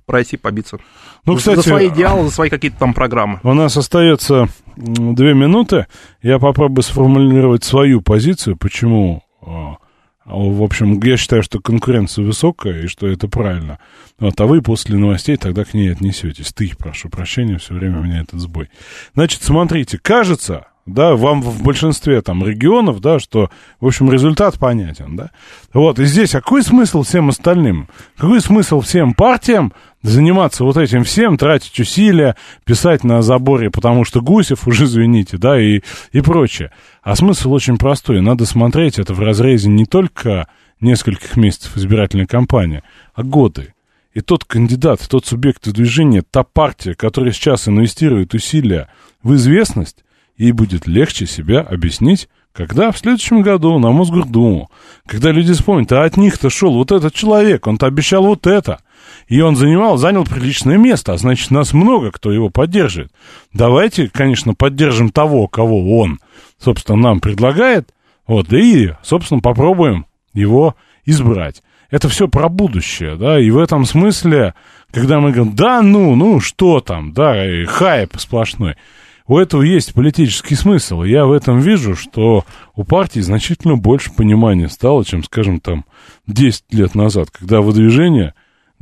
пройти, 0.07 0.37
побиться. 0.37 0.78
Ну, 1.24 1.37
кстати, 1.37 1.57
за 1.57 1.62
свои 1.62 1.89
идеалы, 1.89 2.24
за 2.24 2.30
свои 2.30 2.51
какие-то 2.51 2.78
там 2.78 2.93
программы. 2.93 3.41
У 3.43 3.55
нас 3.55 3.76
остается 3.78 4.49
две 4.76 5.32
минуты. 5.35 5.87
Я 6.22 6.39
попробую 6.39 6.82
сформулировать 6.82 7.64
свою 7.64 8.03
позицию, 8.03 8.59
почему, 8.59 9.22
а, 9.41 9.76
в 10.25 10.62
общем, 10.62 11.01
я 11.03 11.16
считаю, 11.16 11.43
что 11.43 11.61
конкуренция 11.61 12.25
высокая 12.25 12.83
и 12.83 12.87
что 12.87 13.07
это 13.07 13.29
правильно. 13.29 13.79
Вот, 14.18 14.41
а 14.41 14.47
вы 14.47 14.62
после 14.62 14.97
новостей 14.97 15.37
тогда 15.37 15.64
к 15.64 15.75
ней 15.75 15.93
отнесетесь. 15.93 16.53
Ты, 16.53 16.72
прошу 16.77 17.09
прощения, 17.09 17.59
все 17.59 17.75
время 17.75 18.01
у 18.01 18.03
меня 18.03 18.20
этот 18.20 18.41
сбой. 18.41 18.70
Значит, 19.14 19.43
смотрите, 19.43 19.99
кажется, 19.99 20.66
да, 20.87 21.14
вам 21.14 21.43
в 21.43 21.62
большинстве 21.62 22.20
там 22.20 22.47
регионов, 22.47 23.01
да, 23.01 23.18
что, 23.18 23.51
в 23.81 23.87
общем, 23.87 24.11
результат 24.11 24.59
понятен, 24.59 25.16
да. 25.16 25.31
Вот, 25.72 25.99
и 25.99 26.05
здесь, 26.05 26.35
а 26.35 26.41
какой 26.41 26.62
смысл 26.62 27.03
всем 27.03 27.29
остальным? 27.29 27.89
Какой 28.16 28.41
смысл 28.41 28.81
всем 28.81 29.14
партиям 29.14 29.72
заниматься 30.05 30.65
вот 30.65 30.77
этим 30.77 31.03
всем, 31.03 31.39
тратить 31.39 31.81
усилия, 31.81 32.37
писать 32.65 33.05
на 33.05 33.23
заборе, 33.23 33.71
потому 33.71 34.05
что 34.05 34.21
Гусев, 34.21 34.69
уже 34.69 34.85
извините, 34.85 35.39
да, 35.39 35.61
и, 35.61 35.81
и 36.13 36.21
прочее. 36.21 36.71
А 37.03 37.17
смысл 37.17 37.53
очень 37.53 37.79
простой. 37.79 38.21
Надо 38.21 38.45
смотреть 38.45 38.99
это 38.99 39.15
в 39.15 39.21
разрезе 39.21 39.71
не 39.71 39.87
только 39.87 40.47
нескольких 40.81 41.37
месяцев 41.37 41.77
избирательной 41.77 42.27
кампании, 42.27 42.83
а 43.15 43.23
годы. 43.23 43.75
И 44.13 44.21
тот 44.21 44.45
кандидат, 44.45 45.01
тот 45.09 45.27
субъект 45.27 45.69
движения, 45.69 46.23
та 46.23 46.45
партия, 46.45 46.95
которая 46.95 47.33
сейчас 47.33 47.67
инвестирует 47.67 48.35
усилия 48.35 48.89
в 49.23 49.35
известность, 49.35 50.05
ей 50.37 50.53
будет 50.53 50.87
легче 50.87 51.27
себя 51.27 51.61
объяснить, 51.61 52.29
когда 52.53 52.93
в 52.93 52.99
следующем 52.99 53.41
году 53.41 53.79
на 53.79 53.91
Мосгордуму, 53.91 54.71
когда 55.07 55.33
люди 55.33 55.55
вспомнят, 55.55 55.91
а 55.93 56.05
от 56.05 56.17
них-то 56.17 56.51
шел 56.51 56.75
вот 56.75 56.93
этот 56.93 57.15
человек, 57.15 57.67
он-то 57.67 57.87
обещал 57.87 58.25
вот 58.25 58.47
это, 58.47 58.81
и 59.29 59.41
он 59.41 59.57
занимал, 59.57 59.96
занял 59.96 60.25
приличное 60.25 60.76
место, 60.76 61.13
а 61.13 61.17
значит, 61.17 61.51
нас 61.51 61.72
много, 61.72 62.11
кто 62.11 62.30
его 62.33 62.51
поддерживает. 62.51 63.13
Давайте, 63.53 64.09
конечно, 64.09 64.55
поддержим 64.55 65.11
того, 65.11 65.49
кого 65.49 65.99
он, 65.99 66.21
собственно, 66.59 66.99
нам 66.99 67.21
предлагает, 67.21 67.91
вот, 68.26 68.53
и, 68.53 68.92
собственно, 69.03 69.41
попробуем 69.41 70.07
его 70.33 70.75
избрать. 71.05 71.63
Это 71.91 72.09
все 72.09 72.29
про 72.29 72.49
будущее, 72.49 73.17
да, 73.17 73.38
и 73.38 73.51
в 73.51 73.59
этом 73.59 73.84
смысле, 73.84 74.55
когда 74.91 75.21
мы 75.21 75.33
говорим, 75.33 75.55
да, 75.55 75.83
ну, 75.83 76.14
ну, 76.17 76.41
что 76.41 76.80
там, 76.80 77.13
да, 77.13 77.46
и 77.46 77.64
хайп 77.64 78.17
сплошной, 78.17 78.76
у 79.26 79.38
этого 79.38 79.63
есть 79.63 79.95
политический 79.95 80.55
смысл. 80.55 81.03
Я 81.03 81.25
в 81.25 81.33
этом 81.33 81.59
вижу, 81.59 81.96
что 81.96 82.45
у 82.75 82.84
партии 82.84 83.21
значительно 83.21 83.76
больше 83.76 84.13
понимания 84.13 84.68
стало, 84.68 85.05
чем, 85.05 85.25
скажем, 85.25 85.61
там, 85.61 85.87
10 86.26 86.64
лет 86.72 86.95
назад, 86.95 87.30
когда 87.30 87.63
выдвижение 87.63 88.34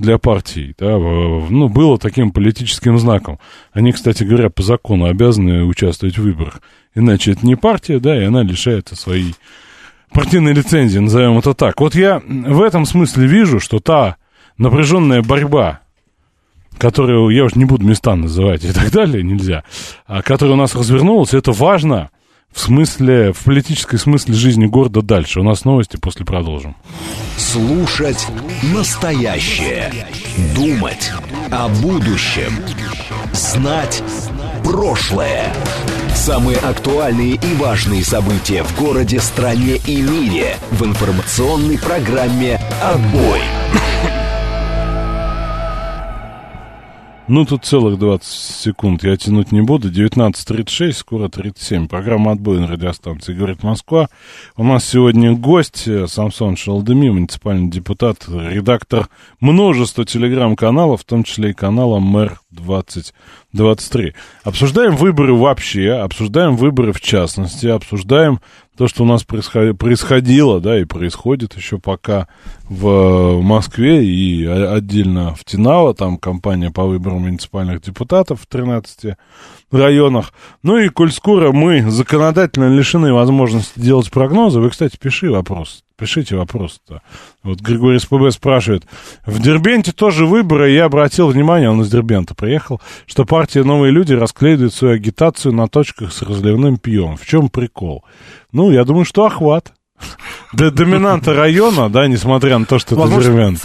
для 0.03 0.19
партий, 0.19 0.75
да, 0.79 0.99
ну, 0.99 1.69
было 1.69 1.97
таким 1.99 2.33
политическим 2.33 2.99
знаком. 2.99 3.39
Они, 3.73 3.93
кстати 3.93 4.25
говоря, 4.25 4.51
по 4.51 4.63
закону 4.63 5.07
обязаны 5.07 5.65
участвовать 5.65 6.19
в 6.19 6.23
выборах. 6.23 6.61
Иначе 6.95 7.33
это 7.33 7.47
не 7.47 7.55
партия, 7.55 7.99
да, 7.99 8.21
и 8.21 8.25
она 8.25 8.43
лишается 8.43 8.97
своей 8.97 9.35
партийной 10.13 10.53
лицензии, 10.53 10.99
назовем 10.99 11.39
это 11.39 11.55
так. 11.55 11.81
Вот 11.81 11.95
я 11.95 12.21
в 12.27 12.61
этом 12.61 12.85
смысле 12.85 13.27
вижу, 13.27 13.61
что 13.61 13.79
та 13.79 14.17
напряженная 14.59 15.23
борьба, 15.23 15.81
которую 16.77 17.31
я 17.35 17.45
уже 17.45 17.59
не 17.59 17.65
буду 17.65 17.87
места 17.87 18.15
называть 18.15 18.65
и 18.65 18.73
так 18.73 18.91
далее, 18.91 19.23
нельзя, 19.23 19.65
а 20.07 20.23
которая 20.23 20.55
у 20.55 20.59
нас 20.59 20.75
развернулась, 20.75 21.33
это 21.33 21.53
важно 21.53 22.11
в 22.53 22.61
смысле, 22.61 23.33
в 23.33 23.45
политической 23.45 23.99
смысле 23.99 24.35
жизни 24.35 24.67
города 24.67 25.03
дальше. 25.03 25.41
У 25.41 25.43
нас 25.43 25.65
новости, 25.65 25.97
после 25.97 26.25
продолжим. 26.25 26.77
Слушать 27.37 28.27
настоящее. 28.75 29.93
Думать 30.55 31.11
о 31.51 31.69
будущем. 31.69 32.53
Знать 33.33 34.03
прошлое. 34.65 35.53
Самые 36.15 36.59
актуальные 36.59 37.35
и 37.35 37.55
важные 37.59 38.05
события 38.05 38.63
в 38.63 38.79
городе, 38.79 39.19
стране 39.19 39.77
и 39.87 40.03
мире 40.03 40.57
в 40.71 40.85
информационной 40.85 41.79
программе 41.79 42.61
«Отбой». 42.83 43.41
Ну, 47.35 47.47
тут 47.47 47.65
целых 47.65 47.99
20 47.99 48.29
секунд. 48.29 49.05
Я 49.05 49.17
тянуть 49.17 49.53
не 49.53 49.63
буду. 49.63 49.91
19.36, 49.91 50.93
скоро 50.93 51.31
37. 51.31 51.89
Программа 51.89 52.33
«Отбой» 52.33 52.61
на 52.61 52.67
радиостанции 52.67 53.33
«Говорит 53.33 53.63
Москва». 53.63 54.11
У 54.55 54.63
нас 54.63 54.85
сегодня 54.85 55.33
гость 55.33 55.89
э, 55.89 56.07
Самсон 56.09 56.57
Шалдеми, 56.57 57.09
муниципальный 57.09 57.71
депутат, 57.71 58.29
редактор 58.29 59.09
множества 59.41 60.05
телеграм-каналов, 60.05 61.01
в 61.01 61.05
том 61.05 61.25
числе 61.25 61.53
и 61.53 61.55
канала 61.55 62.01
«Мэр 62.01 62.39
2023». 63.55 64.15
Обсуждаем 64.45 64.97
выборы 64.97 65.35
вообще, 65.35 65.93
обсуждаем 65.93 66.57
выборы 66.57 66.93
в 66.93 67.01
частности, 67.01 67.67
обсуждаем 67.67 68.41
то, 68.77 68.89
что 68.89 69.03
у 69.03 69.07
нас 69.07 69.23
происходило, 69.25 70.61
да, 70.61 70.79
и 70.79 70.85
происходит 70.85 71.55
еще 71.57 71.79
пока 71.79 72.27
в 72.69 73.41
Москве 73.43 74.05
и 74.05 74.47
отдельно 74.47 75.35
в 75.35 75.45
Тинало, 75.45 75.95
там 75.95 76.17
кампания 76.17 76.71
по 76.71 76.85
выборам 76.85 77.23
муниципальных 77.23 77.83
депутатов 77.83 78.41
в 78.41 78.47
13 78.47 79.17
районах. 79.79 80.33
Ну 80.63 80.79
и 80.79 80.89
коль 80.89 81.13
скоро 81.13 81.53
мы 81.53 81.91
законодательно 81.91 82.75
лишены 82.75 83.13
возможности 83.13 83.79
делать 83.79 84.11
прогнозы, 84.11 84.61
вы, 84.61 84.71
кстати, 84.71 84.97
пиши 84.97 85.31
вопрос, 85.31 85.85
пишите 85.97 86.37
вопрос-то. 86.37 87.01
Вот 87.43 87.61
Григорий 87.61 87.99
СПБ 87.99 88.31
спрашивает, 88.31 88.85
в 89.27 89.41
Дербенте 89.41 89.93
тоже 89.93 90.27
выборы, 90.27 90.71
я 90.71 90.85
обратил 90.85 91.29
внимание, 91.29 91.71
он 91.71 91.81
из 91.83 91.91
Дербента 91.91 92.35
приехал, 92.35 92.81
что 93.07 93.25
партия 93.25 93.65
«Новые 93.65 93.93
люди» 93.93 94.13
расклеивает 94.13 94.75
свою 94.75 94.95
агитацию 94.95 95.53
на 95.55 95.69
точках 95.69 96.13
с 96.13 96.23
разливным 96.23 96.77
пьем. 96.77 97.17
В 97.17 97.27
чем 97.27 97.49
прикол? 97.49 98.05
Ну, 98.53 98.71
я 98.71 98.85
думаю, 98.85 99.05
что 99.05 99.25
охват. 99.25 99.73
Доминанта 100.53 101.33
района, 101.33 101.89
да, 101.89 102.07
несмотря 102.07 102.59
на 102.59 102.67
то, 102.67 102.79
что 102.79 102.95
это 102.95 103.21
Дербент. 103.23 103.59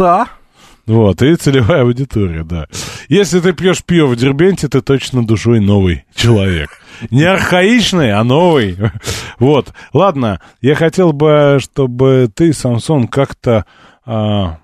Вот, 0.87 1.21
и 1.21 1.35
целевая 1.35 1.81
аудитория, 1.81 2.45
да. 2.45 2.67
Если 3.09 3.41
ты 3.41 3.51
пьешь 3.51 3.83
пиво 3.83 4.07
в 4.07 4.15
Дербенте, 4.15 4.69
ты 4.69 4.81
точно 4.81 5.25
душой 5.25 5.59
новый 5.59 6.05
человек. 6.15 6.69
Не 7.11 7.23
архаичный, 7.23 8.13
а 8.13 8.23
новый. 8.23 8.77
Вот. 9.37 9.73
Ладно, 9.93 10.41
я 10.61 10.75
хотел 10.75 11.11
бы, 11.11 11.59
чтобы 11.61 12.29
ты, 12.33 12.53
Самсон, 12.53 13.07
как-то 13.07 13.65
а, 14.05 14.59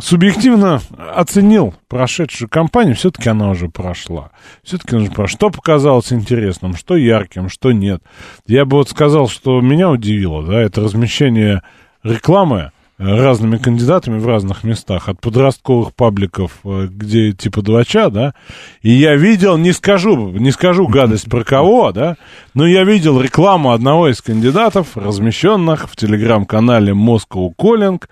субъективно 0.00 0.80
оценил 1.14 1.74
прошедшую 1.88 2.48
кампанию. 2.48 2.96
Все-таки 2.96 3.28
она 3.28 3.48
уже 3.50 3.68
прошла. 3.68 4.32
Все-таки 4.64 4.96
она 4.96 5.04
уже 5.04 5.12
прошла. 5.12 5.36
Что 5.36 5.50
показалось 5.50 6.12
интересным, 6.12 6.74
что 6.74 6.96
ярким, 6.96 7.48
что 7.48 7.70
нет. 7.70 8.02
Я 8.46 8.64
бы 8.64 8.78
вот 8.78 8.90
сказал, 8.90 9.28
что 9.28 9.60
меня 9.60 9.88
удивило, 9.90 10.44
да, 10.44 10.60
это 10.60 10.80
размещение 10.80 11.62
рекламы 12.02 12.72
разными 12.98 13.58
кандидатами 13.58 14.18
в 14.18 14.26
разных 14.26 14.64
местах, 14.64 15.08
от 15.08 15.20
подростковых 15.20 15.94
пабликов, 15.94 16.58
э, 16.64 16.88
где 16.90 17.32
типа 17.32 17.62
двача, 17.62 18.08
да, 18.08 18.34
и 18.82 18.90
я 18.90 19.16
видел, 19.16 19.58
не 19.58 19.72
скажу, 19.72 20.30
не 20.30 20.50
скажу 20.50 20.86
гадость 20.86 21.28
про 21.28 21.44
кого, 21.44 21.92
да, 21.92 22.16
но 22.54 22.66
я 22.66 22.84
видел 22.84 23.20
рекламу 23.20 23.72
одного 23.72 24.08
из 24.08 24.22
кандидатов, 24.22 24.96
размещенных 24.96 25.90
в 25.90 25.96
телеграм-канале 25.96 26.92
Moscow 26.92 27.50
Calling, 27.56 28.02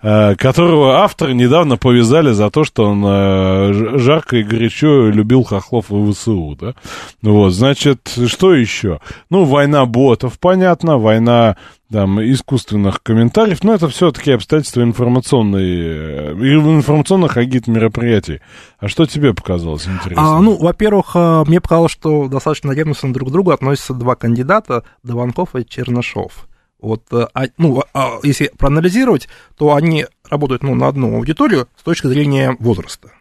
которого 0.00 1.02
автор 1.02 1.32
недавно 1.32 1.76
повязали 1.76 2.32
за 2.32 2.50
то, 2.50 2.64
что 2.64 2.86
он 2.86 3.04
э, 3.04 3.98
жарко 3.98 4.38
и 4.38 4.42
горячо 4.42 5.08
любил 5.10 5.44
Хохлов 5.44 5.90
и 5.90 6.12
ВСУ, 6.12 6.56
да? 6.58 6.74
Вот, 7.20 7.50
значит, 7.50 8.10
что 8.26 8.54
еще? 8.54 9.00
Ну, 9.28 9.44
война 9.44 9.84
ботов, 9.84 10.38
понятно, 10.38 10.96
война 10.96 11.56
там, 11.92 12.18
искусственных 12.22 13.02
комментариев, 13.02 13.62
но 13.62 13.74
это 13.74 13.88
все-таки 13.88 14.30
обстоятельства 14.30 14.82
информационные, 14.82 16.30
э, 16.30 16.32
информационных 16.32 17.36
агит 17.36 17.66
мероприятий. 17.66 18.40
А 18.78 18.88
что 18.88 19.04
тебе 19.04 19.34
показалось 19.34 19.86
интересно? 19.86 20.36
А, 20.36 20.40
ну, 20.40 20.56
во-первых, 20.56 21.14
мне 21.46 21.60
показалось, 21.60 21.92
что 21.92 22.28
достаточно 22.28 22.72
ревностно 22.72 23.12
друг 23.12 23.28
к 23.28 23.32
другу 23.32 23.50
относятся 23.50 23.92
два 23.92 24.14
кандидата, 24.14 24.84
Дованков 25.02 25.54
и 25.56 25.66
Чернышов. 25.66 26.46
Вот, 26.80 27.04
э, 27.12 27.26
а, 27.34 27.44
ну, 27.58 27.82
а, 27.94 28.18
если 28.22 28.50
проанализировать, 28.56 29.28
то 29.56 29.74
они 29.74 30.06
работают 30.28 30.62
ну, 30.62 30.74
на 30.74 30.88
одну 30.88 31.16
аудиторию 31.16 31.68
с 31.76 31.82
точки 31.82 32.06
зрения 32.06 32.56
возраста. 32.58 33.12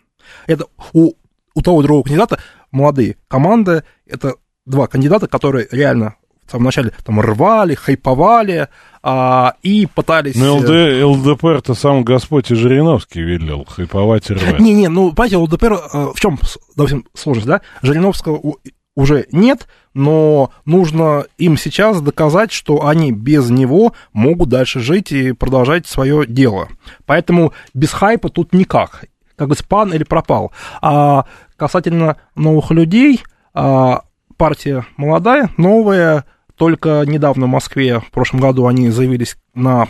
Это 0.48 0.66
у, 0.94 1.14
у 1.54 1.62
того 1.62 1.82
и 1.82 1.84
другого 1.84 2.04
кандидата 2.04 2.40
молодые 2.72 3.18
команды, 3.28 3.84
это 4.06 4.36
два 4.66 4.88
кандидата, 4.88 5.28
которые 5.28 5.68
реально 5.72 6.16
в 6.46 6.52
самом 6.52 6.66
начале 6.66 6.92
там 7.06 7.22
рвали, 7.22 7.76
хайповали 7.76 8.70
а, 9.04 9.54
и 9.62 9.86
пытались... 9.86 10.36
Ну, 10.36 10.58
ЛД, 10.58 10.70
э, 10.70 11.04
ЛДПР-то 11.04 11.76
сам 11.76 12.04
Господь 12.04 12.50
и 12.50 12.56
Жириновский 12.56 13.22
велел 13.22 13.66
хайповать 13.66 14.30
и 14.32 14.34
рвать. 14.34 14.60
Не-не, 14.60 14.90
ну, 14.90 15.12
понимаете, 15.12 15.38
ЛДПР 15.38 15.74
э, 15.74 16.08
в 16.16 16.20
чем, 16.20 16.40
допустим, 16.76 17.06
сложность, 17.14 17.48
да? 17.48 17.62
Жириновского 17.84 18.56
уже 19.00 19.28
нет, 19.32 19.68
но 19.94 20.52
нужно 20.66 21.26
им 21.38 21.58
сейчас 21.58 22.02
доказать, 22.02 22.52
что 22.52 22.86
они 22.86 23.14
без 23.14 23.50
него 23.50 23.94
могут 24.12 24.50
дальше 24.50 24.82
жить 24.82 25.14
и 25.14 25.32
продолжать 25.32 25.88
свое 25.88 26.28
дело. 26.28 26.68
Поэтому 27.06 27.54
без 27.74 27.92
хайпа 27.92 28.30
тут 28.30 28.54
никак. 28.54 29.06
Как 29.38 29.48
бы 29.48 29.56
спан 29.56 29.94
или 29.94 30.04
пропал. 30.04 30.52
А 30.82 31.26
касательно 31.56 32.18
новых 32.36 32.72
людей, 32.72 33.24
а, 33.54 34.02
партия 34.36 34.86
молодая, 34.98 35.50
новая, 35.56 36.26
только 36.58 37.04
недавно 37.08 37.46
в 37.46 37.50
Москве, 37.50 38.02
в 38.02 38.12
прошлом 38.12 38.42
году 38.42 38.68
они 38.68 38.90
заявились 38.90 39.38
на 39.54 39.88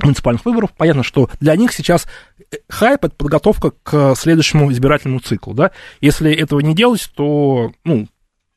муниципальных 0.00 0.44
выборов. 0.44 0.70
Понятно, 0.76 1.02
что 1.02 1.28
для 1.40 1.56
них 1.56 1.72
сейчас 1.72 2.06
хайп– 2.68 3.04
это 3.06 3.16
подготовка 3.16 3.72
к 3.82 4.14
следующему 4.14 4.70
избирательному 4.70 5.18
циклу. 5.18 5.54
Да? 5.54 5.72
Если 6.00 6.32
этого 6.32 6.60
не 6.60 6.76
делать, 6.76 7.10
то 7.16 7.72
ну, 7.82 8.06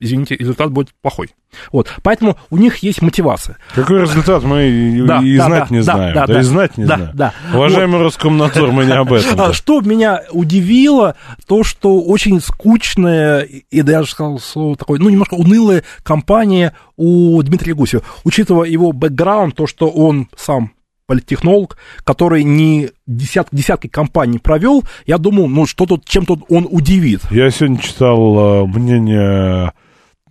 извините, 0.02 0.36
результат 0.36 0.72
будет 0.72 0.90
плохой. 1.02 1.30
Вот, 1.72 1.88
поэтому 2.02 2.38
у 2.49 2.57
них 2.57 2.78
есть 2.78 3.02
мотивация. 3.02 3.57
Какой 3.76 4.02
результат 4.02 4.44
мы 4.44 4.68
и, 4.68 5.02
да, 5.02 5.19
и 5.22 5.38
да, 5.38 5.45
знать 5.45 5.69
да, 5.69 5.76
не 5.76 5.78
да, 5.78 5.94
знаем, 5.94 6.15
да, 6.15 6.28
да, 6.28 6.34
да, 6.34 6.40
и 6.40 6.44
знать 6.44 6.78
не 6.78 6.86
да, 6.86 6.95
знаем. 6.95 7.11
Да. 7.14 7.34
Уважаемый 7.53 7.98
вот. 7.98 8.03
Роскомнадзор, 8.06 8.72
мы 8.72 8.86
не 8.86 8.94
об 8.94 9.14
этом. 9.14 9.38
Да. 9.38 9.53
Что 9.53 9.82
меня 9.82 10.23
удивило, 10.32 11.15
то, 11.48 11.64
что 11.64 12.02
очень 12.02 12.41
скучная 12.41 13.41
и 13.41 13.82
даже 13.82 14.11
сказал 14.11 14.40
слово 14.40 14.76
такое, 14.76 14.99
ну, 14.99 15.10
немножко 15.10 15.36
унылая 15.36 15.84
компания 16.03 16.73
у 16.98 17.41
Дмитрия 17.44 17.73
Гусева, 17.73 18.03
учитывая 18.23 18.68
его 18.68 18.91
бэкграунд, 18.91 19.56
то, 19.56 19.68
что 19.68 19.90
он 19.90 20.28
сам 20.36 20.72
политтехнолог, 21.06 21.78
который 22.06 22.44
не 22.45 22.91
десят, 23.06 23.49
десятки 23.52 23.88
компаний 23.88 24.40
провел, 24.40 24.86
я 25.06 25.18
думал, 25.18 25.49
ну, 25.49 25.68
что 25.68 25.86
тут, 25.86 26.06
чем 26.06 26.26
тут 26.26 26.44
он 26.48 26.65
удивит. 26.69 27.19
Я 27.30 27.52
сегодня 27.52 27.80
читал 27.80 28.65
мнение 28.65 29.52
Э, 29.52 29.72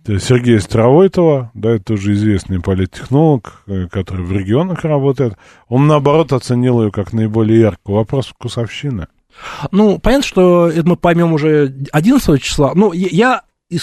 Сергея 0.05 0.59
Старовойтова, 0.59 1.51
да, 1.53 1.71
это 1.71 1.85
тоже 1.85 2.13
известный 2.13 2.59
политтехнолог, 2.59 3.63
э, 3.67 3.87
который 3.91 4.25
в 4.25 4.31
регионах 4.31 4.83
работает, 4.83 5.35
он, 5.67 5.87
наоборот, 5.87 6.33
оценил 6.33 6.83
ее 6.83 6.91
как 6.91 7.13
наиболее 7.13 7.59
яркую. 7.59 7.97
Вопрос 7.97 8.27
вкусовщины. 8.27 9.07
Ну, 9.71 9.99
понятно, 9.99 10.25
что 10.25 10.67
это 10.67 10.87
мы 10.87 10.95
поймем 10.95 11.33
уже 11.33 11.73
11 11.91 12.41
числа. 12.41 12.71
Ну, 12.75 12.91
я 12.93 13.43
э, 13.69 13.75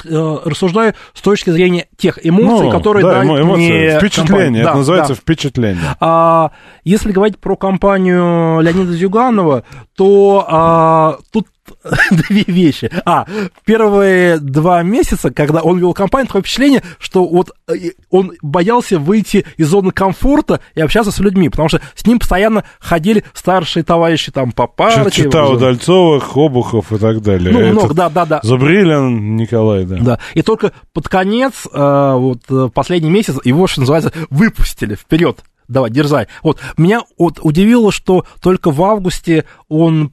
рассуждаю 0.44 0.94
с 1.14 1.20
точки 1.22 1.50
зрения 1.50 1.86
тех 1.96 2.18
эмоций, 2.24 2.66
ну, 2.66 2.70
которые 2.72 3.04
да, 3.04 3.12
дали 3.12 3.42
эмоции, 3.42 3.56
мне 3.56 3.98
впечатление, 3.98 4.62
это 4.62 4.72
да, 4.72 4.76
называется 4.76 5.14
да. 5.14 5.20
впечатление. 5.20 5.96
А, 6.00 6.50
если 6.84 7.12
говорить 7.12 7.38
про 7.38 7.56
компанию 7.56 8.60
Леонида 8.60 8.92
Зюганова, 8.92 9.64
то 9.96 10.44
а, 10.48 11.18
тут 11.32 11.46
две 12.10 12.44
вещи. 12.46 12.90
А, 13.04 13.26
первые 13.64 14.38
два 14.38 14.82
месяца, 14.82 15.30
когда 15.30 15.62
он 15.62 15.78
вел 15.78 15.94
компанию, 15.94 16.26
такое 16.26 16.42
впечатление, 16.42 16.82
что 16.98 17.24
вот 17.26 17.52
э, 17.68 17.90
он 18.10 18.32
боялся 18.42 18.98
выйти 18.98 19.44
из 19.56 19.68
зоны 19.68 19.90
комфорта 19.90 20.60
и 20.74 20.80
общаться 20.80 21.10
с 21.10 21.18
людьми, 21.18 21.48
потому 21.48 21.68
что 21.68 21.80
с 21.94 22.06
ним 22.06 22.18
постоянно 22.18 22.64
ходили 22.78 23.24
старшие 23.34 23.82
товарищи 23.82 24.32
там 24.32 24.52
по 24.52 24.66
партии. 24.66 25.22
Читал 25.22 25.52
Удальцовых, 25.52 26.36
Обухов 26.36 26.92
и 26.92 26.98
так 26.98 27.22
далее. 27.22 27.52
Ну, 27.52 27.72
много, 27.72 27.94
да, 27.94 28.08
да, 28.08 28.26
да. 28.26 28.40
Забрилин 28.42 29.36
Николай, 29.36 29.84
да. 29.84 29.96
Да, 29.98 30.18
и 30.34 30.42
только 30.42 30.72
под 30.92 31.08
конец, 31.08 31.66
э, 31.72 32.14
вот 32.16 32.42
э, 32.50 32.68
последний 32.72 33.10
месяц, 33.10 33.36
его, 33.44 33.66
что 33.66 33.80
называется, 33.80 34.12
выпустили 34.30 34.94
вперед 34.94 35.40
давай, 35.68 35.90
дерзай. 35.90 36.26
Вот, 36.42 36.58
меня 36.76 37.02
вот 37.18 37.38
удивило, 37.42 37.92
что 37.92 38.24
только 38.42 38.70
в 38.70 38.82
августе 38.82 39.44
он 39.68 40.12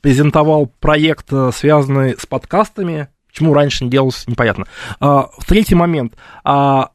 презентовал 0.00 0.66
проект, 0.66 1.32
э, 1.32 1.50
связанный 1.54 2.16
с 2.18 2.26
подкастами. 2.26 3.08
Почему 3.28 3.54
раньше 3.54 3.84
не 3.84 3.90
делалось, 3.90 4.26
непонятно. 4.26 4.66
А, 4.98 5.30
третий 5.46 5.74
момент. 5.74 6.14
А, 6.44 6.90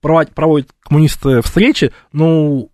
проводят 0.00 0.70
коммунисты 0.80 1.42
встречи, 1.42 1.92
ну, 2.12 2.70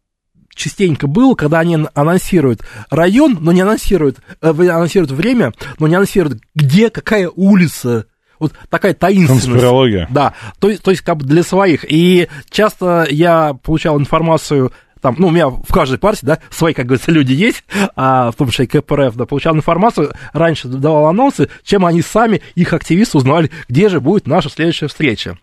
частенько 0.55 1.07
было, 1.07 1.35
когда 1.35 1.61
они 1.61 1.79
анонсируют 1.95 2.61
район, 2.91 3.39
но 3.41 3.53
не 3.53 3.63
анонсируют, 3.63 4.19
э, 4.41 4.49
анонсируют 4.51 5.11
время, 5.11 5.53
но 5.79 5.89
не 5.89 5.97
анонсируют, 5.97 6.41
где, 6.55 6.91
какая 6.91 7.29
улица, 7.29 8.07
вот 8.39 8.53
такая 8.69 8.95
таинственность. 8.95 9.47
Конспирология. 9.47 10.09
Да, 10.11 10.35
то, 10.59 10.77
то 10.79 10.91
есть 10.91 11.03
как 11.03 11.19
бы 11.19 11.25
для 11.25 11.43
своих. 11.43 11.85
И 11.91 12.29
часто 12.51 13.07
я 13.11 13.55
получал 13.55 13.99
информацию 13.99 14.73
там, 15.05 15.17
ну, 15.19 15.27
у 15.27 15.31
меня 15.31 15.51
в 15.51 15.71
каждой 15.71 15.99
партии, 15.99 16.25
да, 16.25 16.39
свои, 16.49 16.73
как 16.73 16.87
говорится, 16.87 17.13
люди 17.13 17.35
есть, 17.35 17.63
а, 17.95 18.31
в 18.31 18.37
том 18.37 18.49
числе 18.49 18.65
и 18.65 18.69
КПРФ, 18.69 19.15
да, 19.17 19.27
получал 19.27 19.55
информацию, 19.55 20.13
раньше 20.33 20.67
давал 20.67 21.09
анонсы, 21.09 21.51
чем 21.63 21.85
они 21.85 22.01
сами, 22.01 22.41
их 22.55 22.73
активисты 22.73 23.19
узнавали, 23.19 23.51
где 23.69 23.91
же 23.91 24.01
будет 24.01 24.27
наша 24.27 24.49
следующая 24.49 24.89
встреча. 24.89 25.37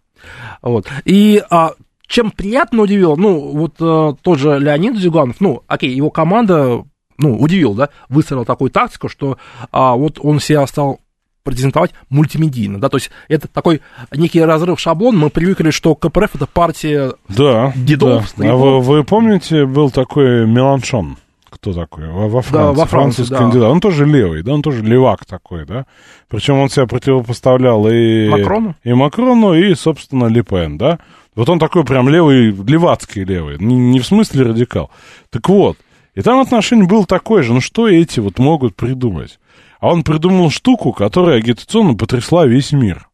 Вот. 0.64 0.88
И 1.06 1.44
а, 1.52 1.74
чем 2.08 2.32
приятно 2.32 2.82
удивил, 2.82 3.16
ну, 3.18 3.52
вот 3.52 3.76
а, 3.80 4.16
тот 4.20 4.40
же 4.40 4.58
Леонид 4.58 4.98
Зюганов, 4.98 5.36
ну, 5.40 5.62
окей, 5.68 5.94
его 5.94 6.10
команда, 6.10 6.84
ну, 7.20 7.40
удивил, 7.40 7.76
да, 7.76 7.90
выстроил 8.10 8.46
такую 8.46 8.72
тактику, 8.72 9.10
что 9.10 9.38
а, 9.72 9.94
вот 9.94 10.18
он 10.24 10.40
себя 10.40 10.66
стал 10.66 11.02
презентовать 11.44 11.92
мультимедийно, 12.10 12.80
да, 12.80 12.90
то 12.90 12.98
есть 12.98 13.12
это 13.28 13.48
такой 13.48 13.82
некий 14.12 14.42
разрыв 14.42 14.80
шаблон, 14.80 15.18
мы 15.18 15.30
привыкли, 15.30 15.72
что 15.72 15.96
КПРФ 15.96 16.36
это 16.36 16.46
партия 16.46 17.14
Да, 17.30 17.74
дедов, 17.76 18.32
да. 18.38 18.52
А 18.52 18.56
вы, 18.56 18.80
вы 18.80 19.04
помните, 19.04 19.66
был 19.66 19.90
такой 19.90 20.48
Меланшон? 20.48 21.18
Кто 21.50 21.74
такой? 21.74 22.08
Во, 22.08 22.30
во 22.30 22.42
Франции. 22.42 22.52
Да, 22.52 22.72
во 22.72 22.86
Франции, 22.86 22.88
Французский 22.88 23.34
да. 23.34 23.38
кандидат. 23.38 23.70
Он 23.70 23.82
тоже 23.82 24.06
левый, 24.06 24.42
да, 24.42 24.54
он 24.54 24.62
тоже 24.62 24.84
левак 24.84 25.26
такой, 25.26 25.66
да. 25.66 25.86
Причем 26.30 26.58
он 26.58 26.70
себя 26.70 26.88
противопоставлял 26.88 27.88
и... 27.90 28.30
Макрону? 28.30 28.76
И 28.84 28.94
Макрону, 28.94 29.54
и, 29.54 29.76
собственно, 29.76 30.28
Лепен, 30.28 30.78
да. 30.78 31.00
Вот 31.36 31.50
он 31.50 31.60
такой 31.60 31.84
прям 31.84 32.10
левый, 32.10 32.52
левацкий 32.52 33.24
левый, 33.24 33.58
не, 33.60 33.76
не 33.76 34.00
в 34.00 34.06
смысле 34.06 34.46
радикал. 34.46 34.92
Так 35.30 35.48
вот, 35.50 35.78
и 36.16 36.22
там 36.22 36.40
отношение 36.40 36.88
было 36.88 37.06
такое 37.06 37.44
же, 37.44 37.54
ну 37.54 37.62
что 37.62 37.88
эти 37.88 38.20
вот 38.20 38.40
могут 38.40 38.76
придумать? 38.76 39.40
А 39.82 39.88
он 39.88 40.04
придумал 40.04 40.52
штуку, 40.52 40.94
которая 40.94 41.40
агитационно 41.40 41.96
потрясла 41.96 42.46
весь 42.46 42.72
мир. 42.72 43.10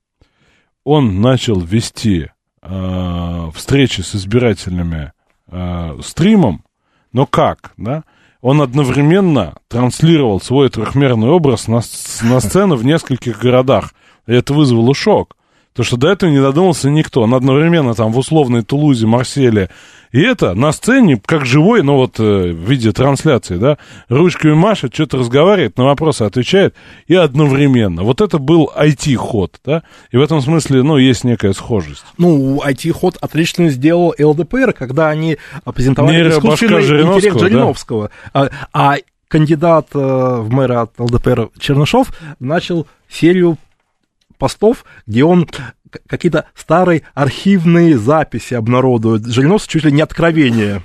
Он 0.84 1.22
начал 1.22 1.60
вести 1.62 2.28
э, 2.62 3.52
встречи 3.56 4.02
с 4.02 4.14
избирательными 4.16 5.14
э, 5.48 5.98
стримом, 6.04 6.64
но 7.14 7.26
как, 7.26 7.72
да? 7.78 8.04
Он 8.42 8.62
одновременно 8.62 9.56
транслировал 9.70 10.42
свой 10.42 10.70
трехмерный 10.70 11.30
образ 11.30 11.68
на, 11.68 11.82
на 12.24 12.40
сцену 12.42 12.76
в 12.76 12.86
нескольких 12.86 13.40
городах. 13.40 13.94
И 14.28 14.34
это 14.34 14.54
вызвало 14.54 14.94
шок. 14.94 15.38
То, 15.74 15.84
что 15.84 15.96
до 15.96 16.10
этого 16.10 16.30
не 16.30 16.42
додумался 16.42 16.90
никто. 16.90 17.22
Он 17.22 17.34
одновременно 17.34 17.96
там 17.96 18.12
в 18.12 18.18
условной 18.18 18.64
Тулузе, 18.64 19.08
Марселе. 19.08 19.70
И 20.12 20.22
это 20.22 20.54
на 20.54 20.72
сцене, 20.72 21.22
как 21.24 21.46
живой, 21.46 21.84
ну 21.84 21.96
вот 21.96 22.20
э, 22.20 22.52
в 22.52 22.70
виде 22.70 22.92
трансляции, 22.92 23.58
да, 23.58 23.78
ручками 24.10 24.54
машет, 24.54 24.94
что-то 24.94 25.18
разговаривает, 25.18 25.78
на 25.78 25.86
вопросы 25.86 26.24
отвечает, 26.24 26.76
и 27.08 27.16
одновременно. 27.16 28.04
Вот 28.04 28.22
это 28.22 28.38
был 28.38 28.72
IT-ход, 28.76 29.60
да, 29.66 29.84
и 30.12 30.18
в 30.18 30.22
этом 30.22 30.42
смысле, 30.42 30.84
ну, 30.84 30.98
есть 30.98 31.24
некая 31.24 31.54
схожесть. 31.54 32.06
Ну, 32.18 32.62
IT-ход 32.66 33.18
отлично 33.22 33.70
сделал 33.70 34.14
ЛДПР, 34.18 34.74
когда 34.74 35.10
они 35.10 35.38
презентовали 35.74 36.30
искусственный 36.30 36.82
Жириновского, 36.82 37.18
интеллект 37.18 37.38
да. 37.38 37.48
Жириновского. 37.48 38.12
А, 38.34 38.50
а 38.74 38.96
кандидат 39.28 39.88
э, 39.94 39.98
в 40.00 40.50
мэра 40.52 40.82
от 40.82 41.00
ЛДПР 41.00 41.50
Чернышов 41.60 42.14
начал 42.40 42.88
серию 43.10 43.58
постов, 44.38 44.86
где 45.06 45.24
он 45.24 45.48
какие-то 46.08 46.46
старые 46.56 47.04
архивные 47.14 47.98
записи 47.98 48.54
обнародует. 48.54 49.26
Жириновский 49.26 49.74
чуть 49.74 49.86
ли 49.86 49.92
не 49.92 50.02
откровение. 50.02 50.84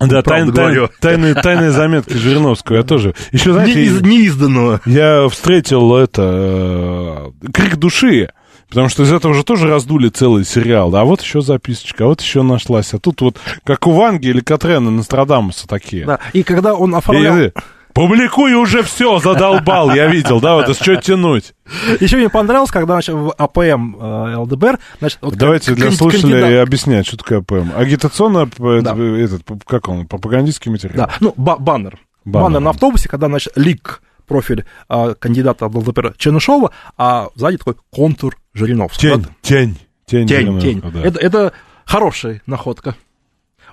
Да, 0.00 0.20
тайн- 0.20 0.52
тайн- 0.52 0.88
тайные, 1.00 1.34
тайные 1.34 1.72
заметки 1.72 2.12
Жириновского, 2.12 2.76
я 2.76 2.82
тоже. 2.84 3.14
Еще, 3.32 3.52
знаете, 3.52 3.80
неизданного. 4.00 4.80
я 4.86 5.28
встретил 5.28 5.96
это 5.96 7.32
э, 7.42 7.50
крик 7.52 7.76
души, 7.76 8.28
потому 8.68 8.88
что 8.90 9.02
из 9.02 9.12
этого 9.12 9.34
же 9.34 9.42
тоже 9.42 9.66
раздули 9.68 10.08
целый 10.08 10.44
сериал. 10.44 10.94
А 10.94 11.04
вот 11.04 11.20
еще 11.20 11.40
записочка, 11.40 12.04
а 12.04 12.06
вот 12.06 12.20
еще 12.20 12.42
нашлась. 12.42 12.94
А 12.94 13.00
тут 13.00 13.20
вот, 13.22 13.38
как 13.64 13.88
у 13.88 13.90
Ванги 13.90 14.28
или 14.28 14.38
катрены 14.40 14.86
Нострадамуса 14.86 15.66
такие. 15.66 16.06
Да. 16.06 16.20
И 16.32 16.44
когда 16.44 16.74
он 16.74 16.94
оформлял... 16.94 17.36
И- 17.38 17.50
Публикуй 17.98 18.52
уже 18.54 18.84
все, 18.84 19.18
задолбал, 19.18 19.92
я 19.92 20.06
видел, 20.06 20.40
да, 20.40 20.54
вот, 20.54 20.76
что 20.76 20.94
тянуть? 20.96 21.52
Еще 21.98 22.16
мне 22.16 22.28
понравилось, 22.28 22.70
когда 22.70 22.94
значит, 22.94 23.14
в 23.16 23.32
АПМ 23.36 23.96
э, 23.96 24.36
ЛДПР... 24.36 24.78
Значит, 25.00 25.18
вот 25.20 25.34
Давайте 25.34 25.74
для 25.74 25.90
слушателей 25.90 26.40
кандидат- 26.40 26.62
объяснять, 26.62 27.06
что 27.08 27.16
такое 27.16 27.38
АПМ. 27.40 27.72
Агитационно, 27.76 28.46
п- 28.46 28.82
Да. 28.82 28.92
этот, 28.94 29.44
п- 29.44 29.58
как 29.66 29.88
он, 29.88 30.06
пропагандистский 30.06 30.70
материал. 30.70 30.96
Да, 30.96 31.10
ну, 31.18 31.34
ба- 31.36 31.56
баннер. 31.58 31.98
Баннер. 32.24 32.44
баннер. 32.44 32.60
на 32.60 32.70
автобусе, 32.70 33.08
когда, 33.08 33.26
значит, 33.26 33.52
лик 33.56 34.00
профиль 34.28 34.64
а, 34.88 35.14
кандидата 35.14 35.66
в 35.66 35.76
ЛДПР 35.78 36.14
Чернышова, 36.16 36.70
а 36.96 37.30
сзади 37.34 37.56
такой 37.56 37.74
контур 37.90 38.36
Жириновского. 38.54 39.00
Тень, 39.22 39.26
тень, 39.42 39.76
тень. 40.06 40.26
Тень, 40.28 40.28
Жириновского, 40.28 40.72
тень. 40.72 40.82
да. 40.92 41.00
Это, 41.08 41.18
это 41.18 41.52
хорошая 41.84 42.42
находка. 42.46 42.94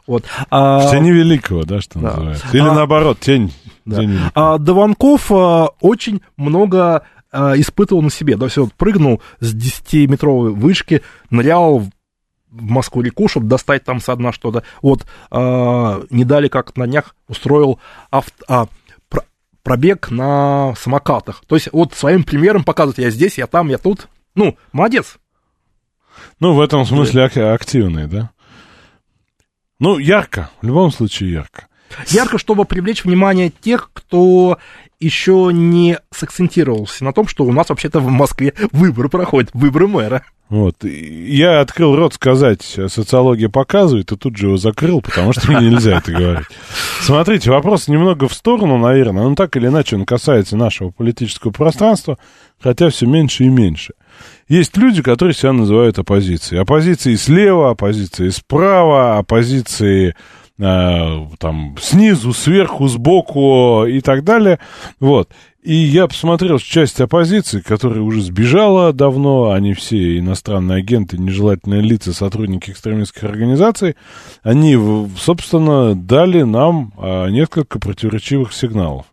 Вот. 0.07 0.23
А, 0.49 0.79
В 0.87 0.91
тени 0.91 1.11
великого, 1.11 1.63
да, 1.63 1.81
что 1.81 1.99
Да. 1.99 2.09
называется. 2.09 2.45
Или 2.53 2.61
А- 2.67 2.73
наоборот, 2.73 3.19
тень. 3.19 3.53
да. 3.85 3.97
тень 3.97 4.11
великого. 4.11 4.31
А 4.35 4.57
Дованков 4.57 5.31
а, 5.31 5.69
очень 5.81 6.21
много 6.37 7.03
а, 7.31 7.53
испытывал 7.59 8.01
на 8.01 8.09
себе. 8.11 8.37
Да, 8.37 8.47
все, 8.47 8.63
вот 8.65 8.73
прыгнул 8.73 9.21
с 9.39 9.53
10-метровой 9.53 10.51
вышки, 10.51 11.01
нырял 11.29 11.79
в 11.79 11.89
Москву-реку, 12.51 13.27
чтобы 13.27 13.47
достать 13.47 13.83
там 13.83 13.99
со 13.99 14.15
дна 14.15 14.31
что-то. 14.31 14.63
Вот 14.81 15.05
а, 15.31 16.01
не 16.09 16.23
дали, 16.23 16.47
как 16.47 16.77
на 16.77 16.87
днях 16.87 17.15
устроил 17.27 17.79
авт- 18.11 18.43
а, 18.47 18.67
про- 19.09 19.25
пробег 19.63 20.09
на 20.11 20.73
самокатах. 20.77 21.41
То 21.47 21.55
есть 21.55 21.69
вот 21.73 21.93
своим 21.93 22.23
примером 22.23 22.63
показывает, 22.63 22.99
я 22.99 23.09
здесь, 23.09 23.37
я 23.37 23.47
там, 23.47 23.67
я 23.69 23.77
тут. 23.79 24.07
Ну, 24.35 24.55
молодец. 24.71 25.17
Ну, 26.39 26.53
в 26.53 26.61
этом 26.61 26.85
смысле 26.85 27.23
ак- 27.25 27.35
активный, 27.37 28.07
да? 28.07 28.29
Ну, 29.79 29.97
ярко, 29.97 30.49
в 30.61 30.65
любом 30.65 30.91
случае 30.91 31.31
ярко. 31.31 31.67
Ярко, 32.07 32.37
чтобы 32.37 32.65
привлечь 32.65 33.03
внимание 33.03 33.49
тех, 33.49 33.89
кто 33.93 34.57
еще 34.99 35.49
не 35.53 35.99
сакцентировался 36.11 37.03
на 37.03 37.13
том, 37.13 37.27
что 37.27 37.43
у 37.43 37.51
нас 37.51 37.69
вообще-то 37.69 37.99
в 37.99 38.07
Москве 38.07 38.53
выборы 38.71 39.09
проходят, 39.09 39.49
выборы 39.53 39.87
мэра. 39.87 40.23
Вот. 40.47 40.83
Я 40.83 41.61
открыл 41.61 41.95
рот 41.95 42.13
сказать, 42.13 42.61
социология 42.61 43.49
показывает, 43.49 44.11
и 44.11 44.15
тут 44.15 44.37
же 44.37 44.47
его 44.47 44.57
закрыл, 44.57 45.01
потому 45.01 45.33
что 45.33 45.51
мне 45.51 45.69
нельзя 45.71 45.97
это 45.97 46.11
говорить. 46.11 46.47
Смотрите, 47.01 47.49
вопрос 47.49 47.87
немного 47.87 48.27
в 48.27 48.33
сторону, 48.33 48.77
наверное, 48.77 49.23
но 49.23 49.35
так 49.35 49.57
или 49.57 49.67
иначе 49.67 49.95
он 49.95 50.05
касается 50.05 50.55
нашего 50.55 50.91
политического 50.91 51.51
пространства, 51.51 52.19
хотя 52.61 52.89
все 52.89 53.07
меньше 53.07 53.45
и 53.45 53.49
меньше. 53.49 53.93
Есть 54.47 54.77
люди, 54.77 55.01
которые 55.01 55.33
себя 55.33 55.51
называют 55.51 55.97
оппозицией. 55.97 56.61
Оппозицией 56.61 57.17
слева, 57.17 57.71
оппозицией 57.71 58.31
справа, 58.31 59.17
оппозицией 59.17 60.09
э, 60.09 60.13
там 60.57 61.75
снизу, 61.81 62.33
сверху, 62.33 62.87
сбоку 62.87 63.85
и 63.85 63.99
так 63.99 64.23
далее. 64.23 64.59
Вот. 64.99 65.29
И 65.65 65.73
я 65.73 66.07
посмотрел 66.07 66.59
часть 66.59 67.01
оппозиции, 67.01 67.59
которая 67.59 68.01
уже 68.01 68.21
сбежала 68.21 68.93
давно, 68.93 69.49
они 69.49 69.73
все 69.73 70.19
иностранные 70.19 70.77
агенты, 70.77 71.17
нежелательные 71.17 71.81
лица, 71.81 72.13
сотрудники 72.13 72.69
экстремистских 72.69 73.23
организаций, 73.23 73.95
они, 74.43 74.77
собственно, 75.17 75.95
дали 75.95 76.43
нам 76.43 76.93
а, 76.97 77.29
несколько 77.29 77.79
противоречивых 77.79 78.53
сигналов. 78.53 79.07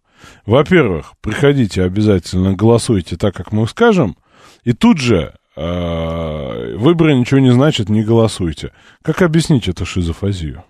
Во-первых, 0.44 1.14
приходите 1.22 1.84
обязательно, 1.84 2.52
голосуйте 2.52 3.16
так, 3.16 3.34
как 3.34 3.50
мы 3.50 3.66
скажем, 3.66 4.18
и 4.62 4.74
тут 4.74 4.98
же 4.98 5.32
а, 5.56 6.76
выборы 6.76 7.14
ничего 7.14 7.40
не 7.40 7.50
значит, 7.50 7.88
не 7.88 8.02
голосуйте. 8.02 8.72
Как 9.00 9.22
объяснить 9.22 9.68
эту 9.68 9.86
шизофазию? 9.86 10.64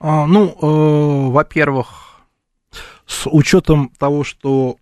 А, 0.00 0.26
ну, 0.26 0.48
э, 0.60 1.30
во-первых, 1.32 2.20
с 3.06 3.26
учетом 3.26 3.90
того, 3.98 4.24
что 4.24 4.76